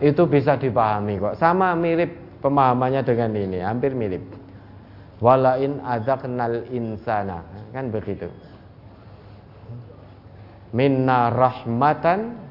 [0.00, 1.36] Itu bisa dipahami kok.
[1.36, 4.24] Sama mirip pemahamannya dengan ini, hampir mirip.
[5.20, 7.44] Walain kenal insana,
[7.76, 8.28] kan begitu.
[10.72, 12.48] Minna rahmatan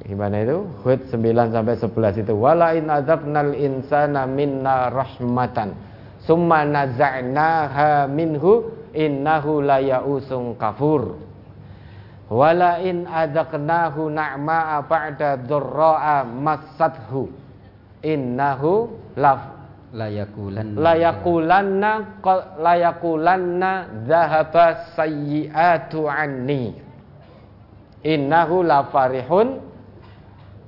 [0.00, 0.66] Gimana itu?
[0.82, 2.34] Hud 9 sampai 11 itu.
[2.34, 5.70] Walain kenal insana minna rahmatan
[6.24, 11.16] summa naza'naha minhu innahu la ya'usung kafur
[12.30, 17.26] wala in adaqnahu na'ma'a ba'da dhurra'a massathu
[18.06, 18.86] innahu
[19.18, 19.58] la
[19.90, 20.78] layakulanna.
[20.78, 21.92] layakulanna
[22.62, 23.70] layakulanna
[24.06, 26.78] dhahaba sayyi'atu anni.
[28.06, 29.60] Innahu la farihun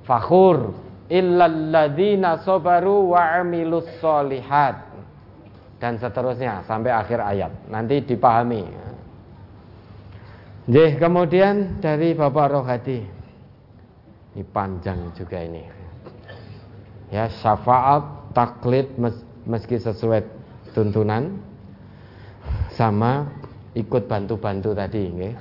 [0.03, 0.75] fakhur.
[1.13, 4.91] Illal ladzina sabaru wa amilus solihat.
[5.79, 7.51] Dan seterusnya sampai akhir ayat.
[7.71, 8.82] Nanti dipahami.
[10.63, 13.03] Jadi kemudian dari Bapak Rohadi.
[14.33, 15.59] Ini panjang juga ini.
[17.11, 18.95] Ya, syafaat, taklid
[19.43, 20.23] meski sesuai
[20.71, 21.37] tuntunan
[22.73, 23.29] sama
[23.75, 25.33] ikut bantu-bantu tadi, okay?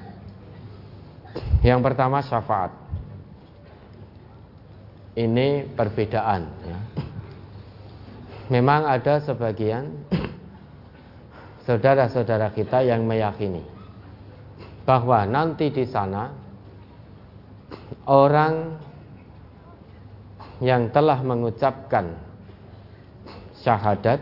[1.65, 2.75] Yang pertama syafaat.
[5.17, 6.79] Ini perbedaan ya.
[8.51, 9.89] Memang ada sebagian
[11.65, 13.72] saudara-saudara kita yang meyakini
[14.83, 16.31] bahwa nanti di sana
[18.07, 18.79] orang
[20.63, 22.19] yang telah mengucapkan
[23.63, 24.19] syahadat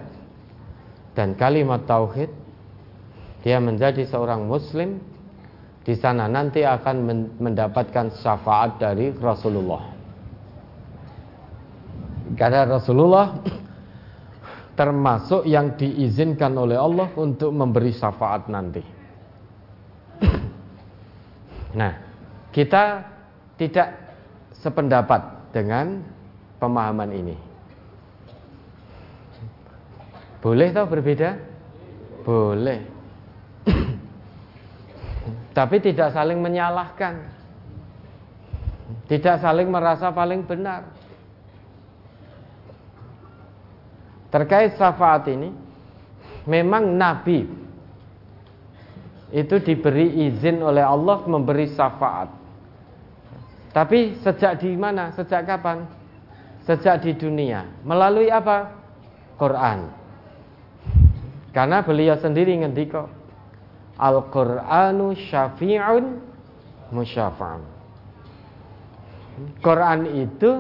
[1.16, 2.28] dan kalimat tauhid
[3.40, 5.00] dia menjadi seorang muslim
[5.80, 6.96] di sana nanti akan
[7.40, 10.00] mendapatkan syafaat dari Rasulullah
[12.36, 13.36] karena Rasulullah
[14.78, 18.99] termasuk yang diizinkan oleh Allah untuk memberi syafaat nanti.
[21.74, 21.92] Nah,
[22.50, 23.06] kita
[23.54, 23.88] tidak
[24.58, 26.02] sependapat dengan
[26.58, 27.36] pemahaman ini.
[30.40, 31.36] Boleh atau berbeda?
[32.24, 32.80] Boleh.
[35.58, 37.14] Tapi tidak saling menyalahkan.
[39.06, 40.88] Tidak saling merasa paling benar.
[44.30, 45.70] Terkait syafaat ini
[46.48, 47.44] Memang Nabi
[49.30, 52.28] Itu diberi izin oleh Allah memberi syafaat
[53.70, 55.14] Tapi sejak di mana?
[55.14, 55.86] Sejak kapan?
[56.66, 58.74] Sejak di dunia Melalui apa?
[59.38, 59.86] Quran
[61.54, 63.06] Karena beliau sendiri ngendiko
[64.00, 66.04] Al-Quranu syafi'un
[66.90, 67.80] musyafa'un
[69.60, 70.50] Quran itu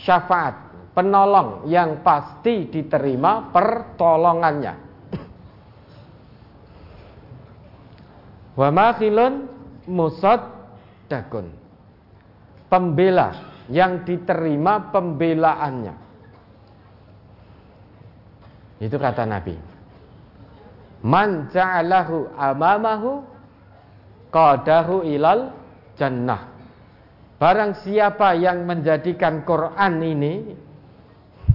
[0.00, 0.54] syafaat
[0.96, 4.89] penolong yang pasti diterima pertolongannya.
[8.60, 9.48] Wa makhilun
[11.08, 11.48] dakun.
[12.68, 15.94] pembela yang diterima pembelaannya.
[18.84, 19.56] Itu kata Nabi.
[21.00, 23.24] Man ja'alahu amamahu
[24.28, 25.50] qadahu ilal
[25.96, 26.52] jannah.
[27.40, 30.34] Barang siapa yang menjadikan Quran ini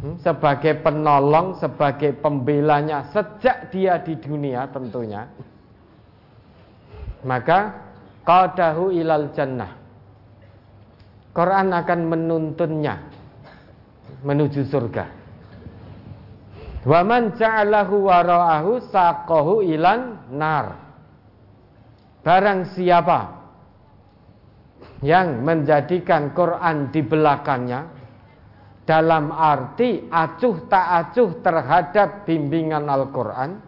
[0.01, 5.29] hmm, sebagai penolong, sebagai pembelanya sejak dia di dunia tentunya,
[7.25, 7.73] maka
[8.21, 9.73] qadahu ilal jannah.
[11.35, 12.95] Quran akan menuntunnya
[14.23, 15.05] menuju surga.
[16.85, 20.79] Waman ja'alahu wara'ahu saqahu ilan nar.
[22.21, 23.41] Barang siapa
[25.01, 27.89] yang menjadikan Quran di belakangnya
[28.85, 33.64] dalam arti acuh tak acuh terhadap bimbingan Al-Quran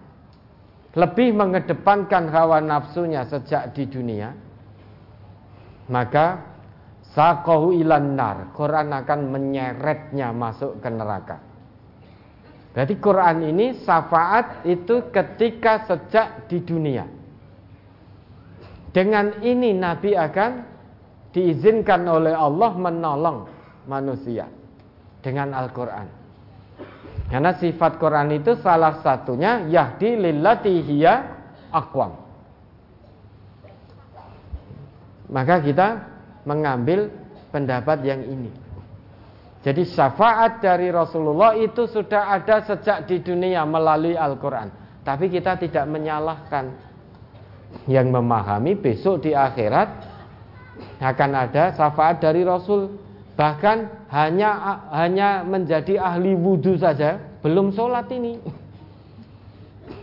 [0.97, 4.33] lebih mengedepankan hawa nafsunya sejak di dunia
[5.93, 6.41] maka
[7.13, 11.37] sakohu ilan nar Quran akan menyeretnya masuk ke neraka
[12.73, 17.05] berarti Quran ini syafaat itu ketika sejak di dunia
[18.97, 20.65] dengan ini Nabi akan
[21.37, 23.45] diizinkan oleh Allah menolong
[23.85, 24.49] manusia
[25.21, 26.16] dengan Al-Quran.
[27.27, 31.15] Karena sifat Quran itu salah satunya yahdi lillati hiya.
[35.27, 35.87] Maka kita
[36.47, 37.11] mengambil
[37.51, 38.51] pendapat yang ini.
[39.59, 44.71] Jadi syafaat dari Rasulullah itu sudah ada sejak di dunia melalui Al-Quran.
[45.03, 46.71] Tapi kita tidak menyalahkan
[47.91, 50.15] yang memahami besok di akhirat
[51.03, 53.06] akan ada syafaat dari Rasul
[53.37, 58.41] bahkan hanya hanya menjadi ahli wudhu saja belum sholat ini.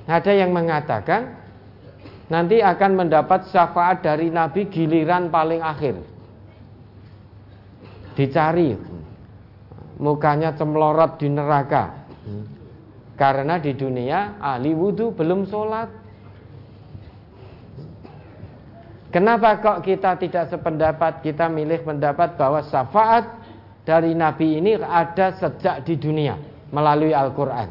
[0.06, 1.34] Ada yang mengatakan
[2.30, 5.98] nanti akan mendapat syafaat dari Nabi giliran paling akhir.
[8.14, 8.78] Dicari.
[9.98, 12.06] Mukanya cemlorot di neraka.
[13.14, 16.03] Karena di dunia ahli wudhu belum sholat
[19.14, 21.22] Kenapa kok kita tidak sependapat?
[21.22, 23.22] Kita milih pendapat bahwa syafaat
[23.86, 26.34] dari Nabi ini ada sejak di dunia
[26.74, 27.70] melalui Al-Quran.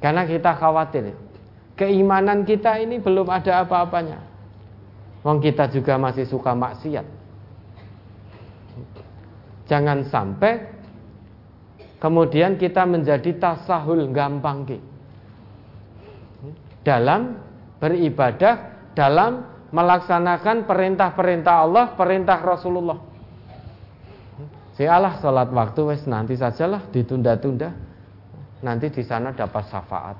[0.00, 1.12] Karena kita khawatir
[1.76, 4.16] keimanan kita ini belum ada apa-apanya.
[5.20, 7.04] Wong kita juga masih suka maksiat.
[9.68, 10.72] Jangan sampai
[12.00, 14.64] kemudian kita menjadi tasahul gampang
[16.80, 17.36] dalam
[17.76, 22.96] beribadah dalam melaksanakan perintah-perintah Allah, perintah Rasulullah.
[24.76, 27.76] Sialah sholat waktu wes nanti sajalah ditunda-tunda.
[28.64, 30.16] Nanti di sana dapat syafaat.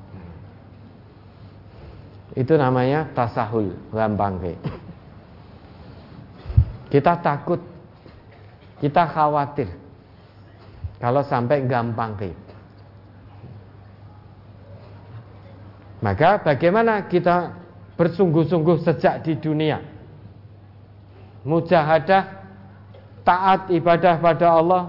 [2.36, 4.36] Itu namanya tasahul, gampang
[6.92, 7.64] Kita takut,
[8.84, 9.72] kita khawatir
[11.00, 12.12] kalau sampai gampang
[16.04, 17.65] Maka bagaimana kita
[17.96, 19.80] bersungguh-sungguh sejak di dunia.
[21.42, 22.22] Mujahadah,
[23.24, 24.82] taat ibadah pada Allah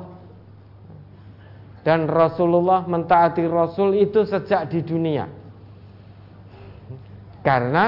[1.87, 5.23] dan Rasulullah mentaati Rasul itu sejak di dunia.
[7.41, 7.85] Karena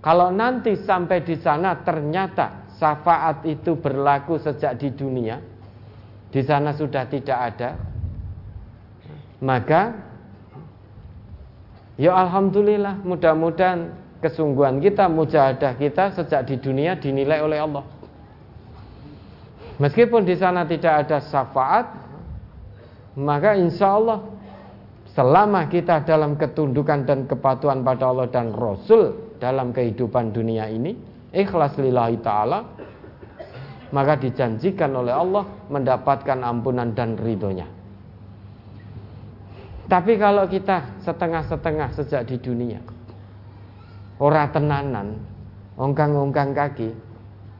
[0.00, 5.44] kalau nanti sampai di sana ternyata syafaat itu berlaku sejak di dunia,
[6.32, 7.70] di sana sudah tidak ada,
[9.44, 9.92] maka
[12.00, 17.84] ya alhamdulillah mudah-mudahan kesungguhan kita, mujahadah kita sejak di dunia dinilai oleh Allah.
[19.76, 21.86] Meskipun di sana tidak ada syafaat,
[23.20, 24.24] maka insya Allah
[25.12, 30.96] selama kita dalam ketundukan dan kepatuhan pada Allah dan Rasul dalam kehidupan dunia ini,
[31.34, 32.58] ikhlas lillahi ta'ala,
[33.92, 37.68] maka dijanjikan oleh Allah mendapatkan ampunan dan ridhonya.
[39.84, 42.80] Tapi kalau kita setengah-setengah sejak di dunia,
[44.24, 45.20] ora tenanan,
[45.76, 46.88] ongkang-ongkang kaki,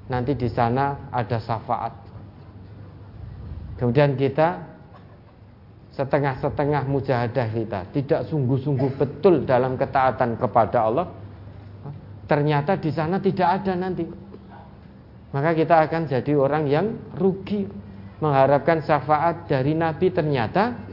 [0.09, 1.93] nanti di sana ada syafaat.
[3.77, 4.65] Kemudian kita
[5.93, 11.07] setengah-setengah mujahadah kita, tidak sungguh-sungguh betul dalam ketaatan kepada Allah,
[12.25, 14.09] ternyata di sana tidak ada nanti.
[15.37, 16.87] Maka kita akan jadi orang yang
[17.19, 17.67] rugi
[18.23, 20.84] mengharapkan syafaat dari Nabi ternyata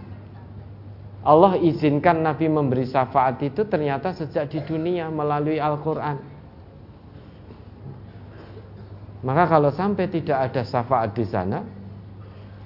[1.22, 6.17] Allah izinkan Nabi memberi syafaat itu ternyata sejak di dunia melalui Al-Quran.
[9.22, 11.61] Maka kalau sampai tidak ada syafaat di sana,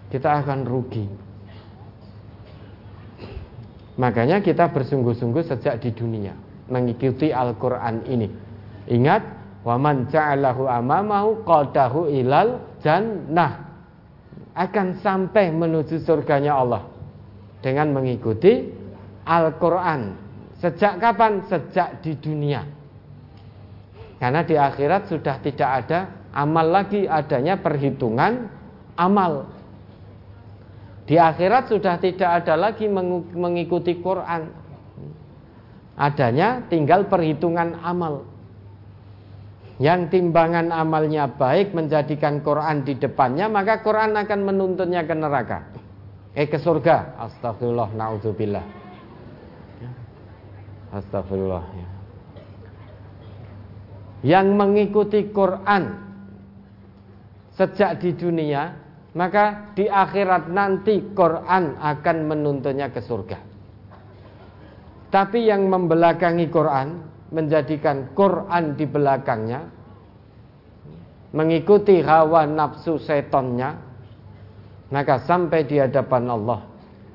[0.08, 1.04] kita akan rugi.
[4.00, 6.32] Makanya kita bersungguh-sungguh sejak di dunia
[6.72, 8.28] mengikuti Al-Quran ini.
[8.88, 9.24] Ingat,
[9.66, 13.66] Wa man ja'alahu amamahu qadahu ilal jannah.
[14.54, 16.95] Akan sampai menuju surganya Allah
[17.66, 18.70] dengan mengikuti
[19.26, 20.14] Al-Qur'an.
[20.62, 21.42] Sejak kapan?
[21.50, 22.62] Sejak di dunia.
[24.22, 28.46] Karena di akhirat sudah tidak ada amal lagi, adanya perhitungan
[28.94, 29.50] amal.
[31.10, 32.86] Di akhirat sudah tidak ada lagi
[33.34, 34.46] mengikuti Quran.
[35.98, 38.30] Adanya tinggal perhitungan amal.
[39.76, 45.60] Yang timbangan amalnya baik menjadikan Quran di depannya, maka Quran akan menuntunnya ke neraka.
[46.36, 47.16] Eh ke surga.
[47.16, 48.66] Astagfirullah, naudzubillah.
[50.92, 51.64] Astagfirullah.
[51.72, 51.88] Ya.
[54.36, 55.96] Yang mengikuti Quran
[57.56, 58.76] sejak di dunia,
[59.16, 63.40] maka di akhirat nanti Quran akan menuntunnya ke surga.
[65.08, 67.00] Tapi yang membelakangi Quran
[67.32, 69.62] menjadikan Quran di belakangnya
[71.32, 73.85] mengikuti hawa nafsu setonnya
[74.90, 76.60] maka sampai di hadapan Allah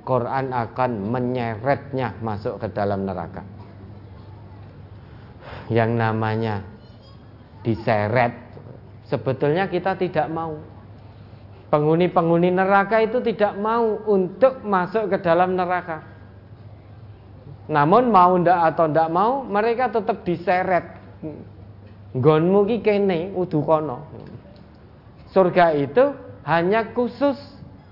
[0.02, 3.46] Quran akan menyeretnya masuk ke dalam neraka
[5.70, 6.66] yang namanya
[7.62, 8.34] diseret
[9.06, 10.58] sebetulnya kita tidak mau
[11.70, 16.10] penghuni-penghuni neraka itu tidak mau untuk masuk ke dalam neraka
[17.70, 20.98] namun mau ndak atau ndak mau, mereka tetap diseret.
[22.18, 24.02] Gonmu ki kene udu kono.
[25.30, 26.10] Surga itu
[26.42, 27.38] hanya khusus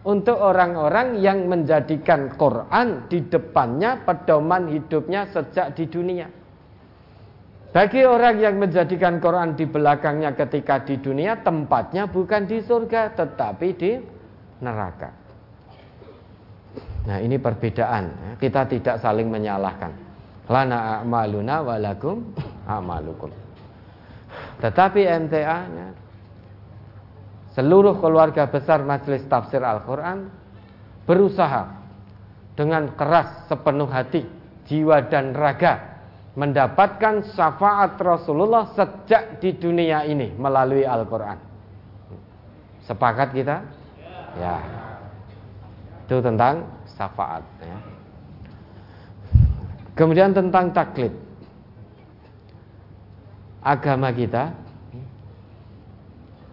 [0.07, 6.27] untuk orang-orang yang menjadikan Quran di depannya pedoman hidupnya sejak di dunia.
[7.69, 13.69] Bagi orang yang menjadikan Quran di belakangnya ketika di dunia, tempatnya bukan di surga tetapi
[13.77, 13.93] di
[14.65, 15.11] neraka.
[17.05, 18.37] Nah ini perbedaan.
[18.41, 19.93] Kita tidak saling menyalahkan.
[20.49, 22.25] Lana a'maluna walakum
[22.65, 23.29] a'malukum.
[24.65, 25.87] Tetapi MTA nya,
[27.59, 30.31] seluruh keluarga besar Majelis Tafsir Al-Quran
[31.11, 31.75] berusaha
[32.55, 34.23] dengan keras sepenuh hati,
[34.71, 35.99] jiwa dan raga
[36.39, 41.35] mendapatkan syafaat Rasulullah sejak di dunia ini melalui Al-Quran.
[42.87, 43.67] Sepakat kita?
[44.39, 44.63] Ya.
[46.07, 46.63] Itu tentang
[46.95, 47.79] syafaat ya.
[49.99, 51.11] Kemudian tentang taklid.
[53.67, 54.55] Agama kita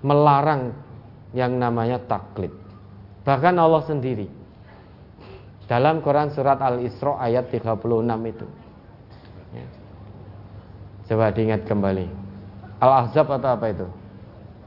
[0.02, 0.85] melarang
[1.36, 2.50] yang namanya taklid.
[3.28, 4.28] Bahkan Allah sendiri
[5.68, 8.48] dalam Quran surat Al-Isra ayat 36 itu.
[9.52, 9.68] Ya.
[11.12, 12.08] Coba diingat kembali.
[12.80, 13.88] Al-Ahzab atau apa itu?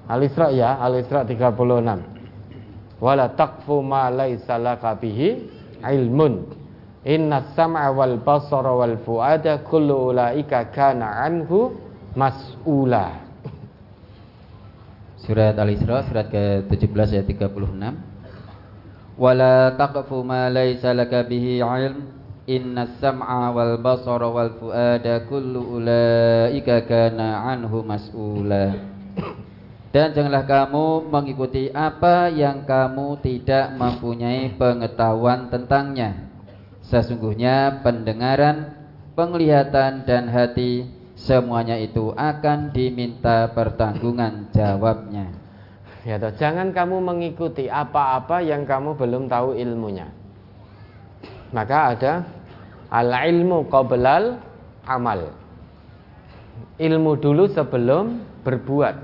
[0.07, 3.01] Al-Isra ya, Al-Isra 36.
[3.01, 5.47] Wala taqfu ma laisa laka bihi
[5.87, 6.59] ilmun
[7.07, 11.73] Inna sam'a wal basara wal fuada kullu ulaika kana anhu
[12.19, 13.28] mas'ula.
[15.29, 19.21] Surat Al-Isra surat ke-17 ayat 36.
[19.21, 22.17] Wala taqfu ma laysa laka bihi ilm
[22.49, 28.73] Inna sam'a wal basara wal fuada kullu ulaika kana anhu mas'ula.
[29.93, 36.25] Dan janganlah kamu mengikuti apa yang kamu tidak mempunyai pengetahuan tentangnya.
[36.89, 38.73] Sesungguhnya pendengaran,
[39.13, 45.35] penglihatan dan hati semuanya itu akan diminta pertanggungan jawabnya.
[46.07, 50.09] Ya toh, jangan kamu mengikuti apa-apa yang kamu belum tahu ilmunya.
[51.51, 52.13] Maka ada
[52.89, 54.39] al ilmu qoblal
[54.87, 55.35] amal.
[56.79, 58.97] Ilmu dulu sebelum berbuat.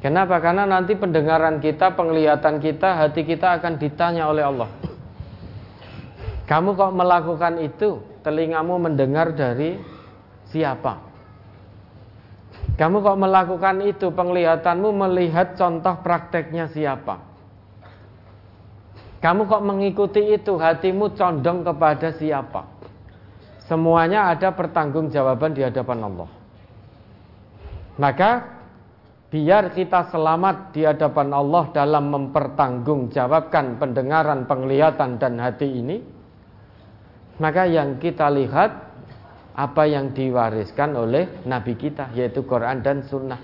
[0.00, 0.40] Kenapa?
[0.40, 4.70] Karena nanti pendengaran kita, penglihatan kita, hati kita akan ditanya oleh Allah.
[6.48, 8.00] Kamu kok melakukan itu?
[8.24, 9.78] Telingamu mendengar dari
[10.50, 11.10] siapa?
[12.76, 14.10] Kamu kok melakukan itu?
[14.10, 17.20] Penglihatanmu melihat contoh prakteknya siapa?
[19.20, 20.56] Kamu kok mengikuti itu?
[20.56, 22.64] Hatimu condong kepada siapa?
[23.68, 26.30] Semuanya ada pertanggungjawaban di hadapan Allah.
[28.00, 28.30] Maka
[29.30, 36.00] biar kita selamat di hadapan Allah dalam mempertanggungjawabkan pendengaran, penglihatan dan hati ini,
[37.38, 38.89] maka yang kita lihat
[39.54, 43.40] apa yang diwariskan oleh Nabi kita yaitu Quran dan Sunnah.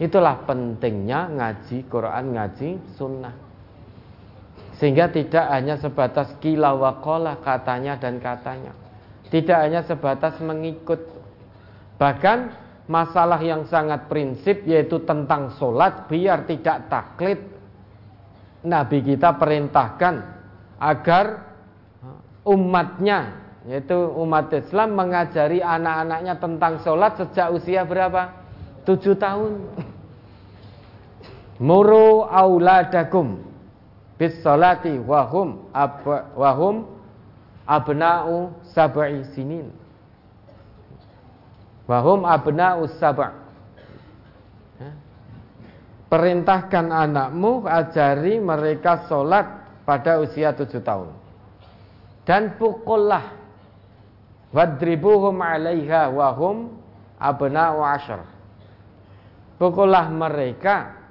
[0.00, 3.34] Itulah pentingnya ngaji Quran, ngaji Sunnah.
[4.80, 8.74] Sehingga tidak hanya sebatas kila wakola katanya dan katanya.
[9.30, 10.98] Tidak hanya sebatas mengikut.
[12.00, 12.38] Bahkan
[12.90, 17.38] masalah yang sangat prinsip yaitu tentang sholat biar tidak taklid
[18.62, 20.14] Nabi kita perintahkan
[20.82, 21.46] agar
[22.42, 28.34] umatnya yaitu umat Islam mengajari anak-anaknya tentang sholat sejak usia berapa?
[28.82, 29.62] Tujuh tahun.
[31.68, 33.38] Muru auladakum
[34.18, 36.02] bis salati wahum ab,
[36.34, 36.90] wahum
[37.62, 39.70] abna'u sab'i sinin.
[41.86, 44.90] Wahum abna'u sab' ya.
[46.10, 49.46] Perintahkan anakmu ajari mereka sholat
[49.86, 51.22] pada usia tujuh tahun
[52.22, 53.41] dan pukullah
[54.52, 56.70] wadribuhum 'alaiha wahum
[57.16, 58.24] abna'u ashar
[59.56, 61.02] pukullah mereka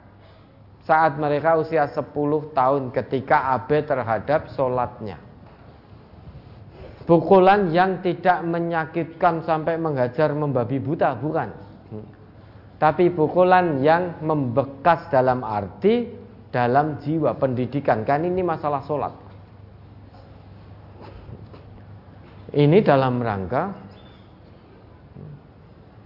[0.85, 2.09] saat mereka usia 10
[2.57, 5.17] tahun ketika abe terhadap sholatnya.
[7.05, 11.49] Pukulan yang tidak menyakitkan sampai menghajar membabi buta, bukan.
[12.81, 16.09] Tapi pukulan yang membekas dalam arti
[16.49, 18.01] dalam jiwa pendidikan.
[18.01, 19.13] Kan ini masalah sholat.
[22.51, 23.71] Ini dalam rangka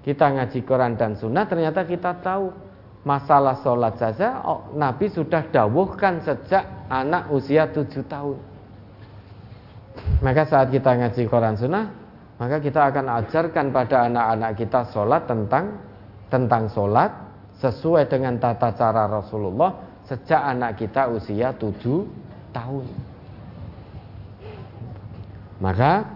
[0.06, 2.54] kita ngaji Quran dan Sunnah ternyata kita tahu
[3.02, 6.62] masalah sholat saja oh, Nabi sudah dawuhkan sejak
[6.94, 8.38] anak usia tujuh tahun.
[10.22, 11.86] Maka saat kita ngaji Quran Sunnah
[12.38, 15.82] maka kita akan ajarkan pada anak-anak kita sholat tentang
[16.30, 17.10] tentang sholat
[17.58, 19.74] sesuai dengan tata cara Rasulullah
[20.06, 22.06] sejak anak kita usia tujuh
[22.54, 22.86] tahun.
[25.58, 26.15] Maka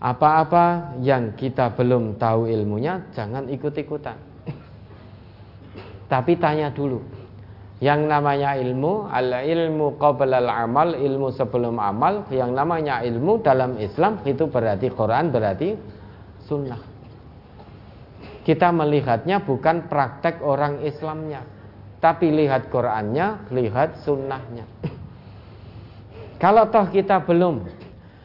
[0.00, 4.30] apa-apa yang kita belum tahu ilmunya jangan ikut-ikutan
[6.10, 6.98] tapi tanya dulu.
[7.80, 12.26] Yang namanya ilmu, al ilmu qabla al amal, ilmu sebelum amal.
[12.28, 15.78] Yang namanya ilmu dalam Islam itu berarti Quran, berarti
[16.44, 16.82] sunnah.
[18.42, 21.46] Kita melihatnya bukan praktek orang Islamnya,
[22.02, 24.66] tapi lihat Qurannya, lihat sunnahnya.
[26.42, 27.64] Kalau toh kita belum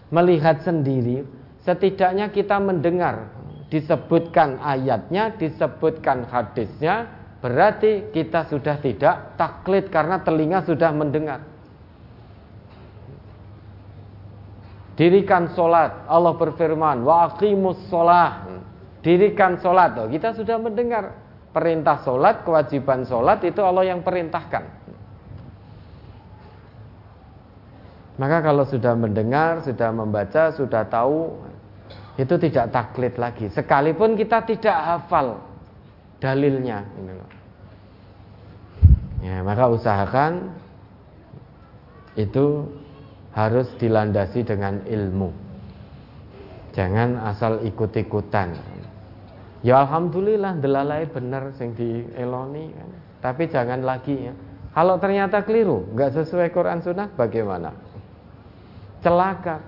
[0.09, 1.23] melihat sendiri,
[1.65, 3.33] setidaknya kita mendengar
[3.67, 11.45] disebutkan ayatnya, disebutkan hadisnya, Berarti kita sudah tidak taklid karena telinga sudah mendengar.
[14.97, 16.09] Dirikan solat.
[16.09, 18.49] Allah berfirman, wa aqimus solah.
[19.05, 19.93] Dirikan solat.
[20.01, 21.13] Oh, kita sudah mendengar
[21.53, 24.65] perintah solat, kewajiban solat itu Allah yang perintahkan.
[28.17, 31.45] Maka kalau sudah mendengar, sudah membaca, sudah tahu,
[32.15, 33.51] itu tidak taklid lagi.
[33.51, 35.43] Sekalipun kita tidak hafal
[36.23, 36.87] dalilnya.
[39.19, 40.53] Ya, maka usahakan
[42.15, 42.71] itu
[43.35, 45.29] harus dilandasi dengan ilmu.
[46.71, 48.55] Jangan asal ikut-ikutan.
[49.65, 52.89] Ya alhamdulillah delalai benar sing dieloni kan.
[53.23, 54.33] Tapi jangan lagi ya.
[54.75, 57.71] Kalau ternyata keliru, nggak sesuai Quran Sunnah, bagaimana?
[58.99, 59.63] Celaka.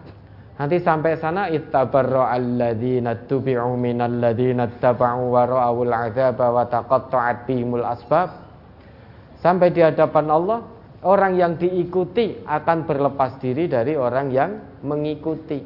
[0.58, 7.86] Nanti sampai sana ittabarra alladzina tubi'u minal ladzina taba'u wa ra'awul 'adzaba wa taqatta'at bihimul
[7.86, 8.34] asbab.
[9.38, 10.66] Sampai di hadapan Allah,
[11.06, 15.62] orang yang diikuti akan berlepas diri dari orang yang mengikuti.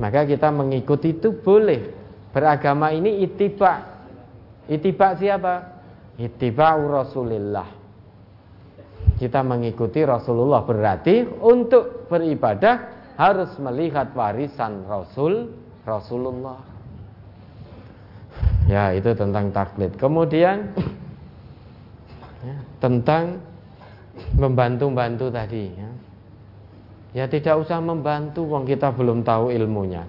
[0.00, 2.00] Maka kita mengikuti itu boleh.
[2.32, 3.84] Beragama ini itiba.
[4.64, 5.54] Itiba siapa?
[6.16, 7.68] Itiba Rasulullah.
[9.20, 15.54] Kita mengikuti Rasulullah berarti untuk beribadah harus melihat warisan Rasul
[15.86, 16.58] Rasulullah.
[18.66, 19.94] Ya, itu tentang taklid.
[19.98, 20.74] Kemudian
[22.42, 23.42] ya, tentang
[24.36, 25.90] membantu-bantu tadi ya.
[27.12, 30.04] ya tidak usah membantu wong kita belum tahu ilmunya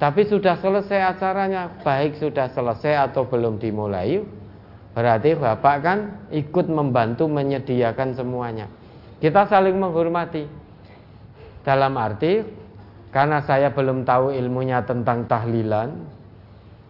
[0.00, 4.24] tapi sudah selesai acaranya baik sudah selesai atau belum dimulai
[4.96, 5.98] berarti bapak kan
[6.32, 8.66] ikut membantu menyediakan semuanya
[9.20, 10.48] kita saling menghormati
[11.66, 12.42] dalam arti
[13.10, 16.20] karena saya belum tahu ilmunya tentang tahlilan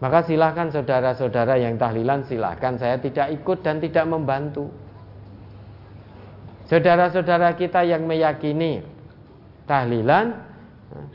[0.00, 4.72] maka silahkan saudara-saudara yang tahlilan silahkan saya tidak ikut dan tidak membantu.
[6.72, 8.80] Saudara-saudara kita yang meyakini
[9.68, 10.40] tahlilan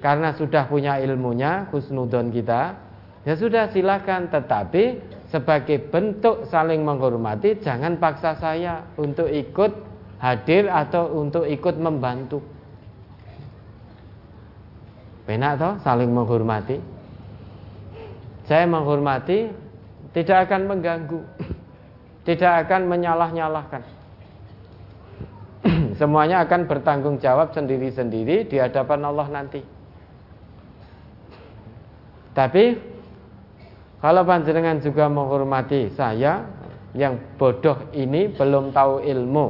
[0.05, 2.77] karena sudah punya ilmunya husnudon kita,
[3.25, 4.29] ya sudah silahkan.
[4.29, 5.01] Tetapi
[5.33, 9.73] sebagai bentuk saling menghormati, jangan paksa saya untuk ikut
[10.21, 12.45] hadir atau untuk ikut membantu.
[15.25, 16.77] Benar toh saling menghormati.
[18.45, 19.49] Saya menghormati
[20.13, 21.21] tidak akan mengganggu,
[22.29, 23.83] tidak akan menyalah-nyalahkan.
[25.99, 29.65] Semuanya akan bertanggung jawab sendiri-sendiri di hadapan Allah nanti.
[32.37, 32.77] Tapi
[33.97, 36.45] kalau panjenengan juga menghormati saya
[36.93, 39.45] yang bodoh ini belum tahu ilmu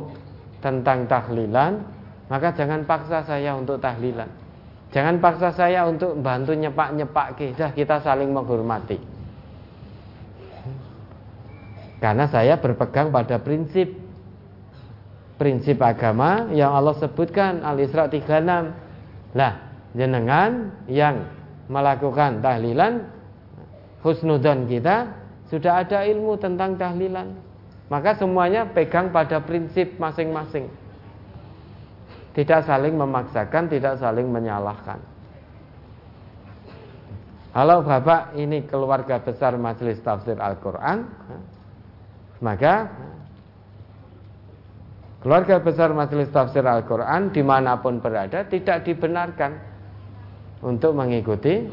[0.64, 1.84] tentang tahlilan,
[2.32, 4.45] maka jangan paksa saya untuk tahlilan.
[4.96, 8.96] Jangan paksa saya untuk bantu nyepak-nyepak kita, kita saling menghormati.
[12.00, 13.92] Karena saya berpegang pada prinsip
[15.36, 19.36] prinsip agama yang Allah sebutkan Al-Isra 36.
[19.36, 19.54] Lah,
[19.92, 21.28] jenengan yang
[21.68, 23.04] melakukan tahlilan
[24.00, 25.12] husnudon kita
[25.52, 27.36] sudah ada ilmu tentang tahlilan.
[27.92, 30.72] Maka semuanya pegang pada prinsip masing-masing.
[32.36, 35.00] Tidak saling memaksakan, tidak saling menyalahkan.
[37.56, 41.08] Kalau Bapak ini keluarga besar Majelis Tafsir Al-Quran,
[42.44, 42.92] maka
[45.24, 49.56] keluarga besar Majelis Tafsir Al-Quran di mana pun berada tidak dibenarkan
[50.60, 51.72] untuk mengikuti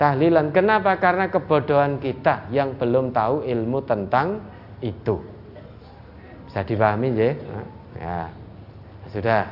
[0.00, 0.48] tahlilan.
[0.56, 0.96] Kenapa?
[0.96, 4.40] Karena kebodohan kita yang belum tahu ilmu tentang
[4.80, 5.20] itu.
[6.48, 7.30] Bisa dipahami ya?
[8.00, 8.18] Ya,
[9.12, 9.44] sudah.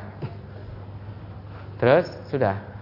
[1.77, 2.76] Terus sudah.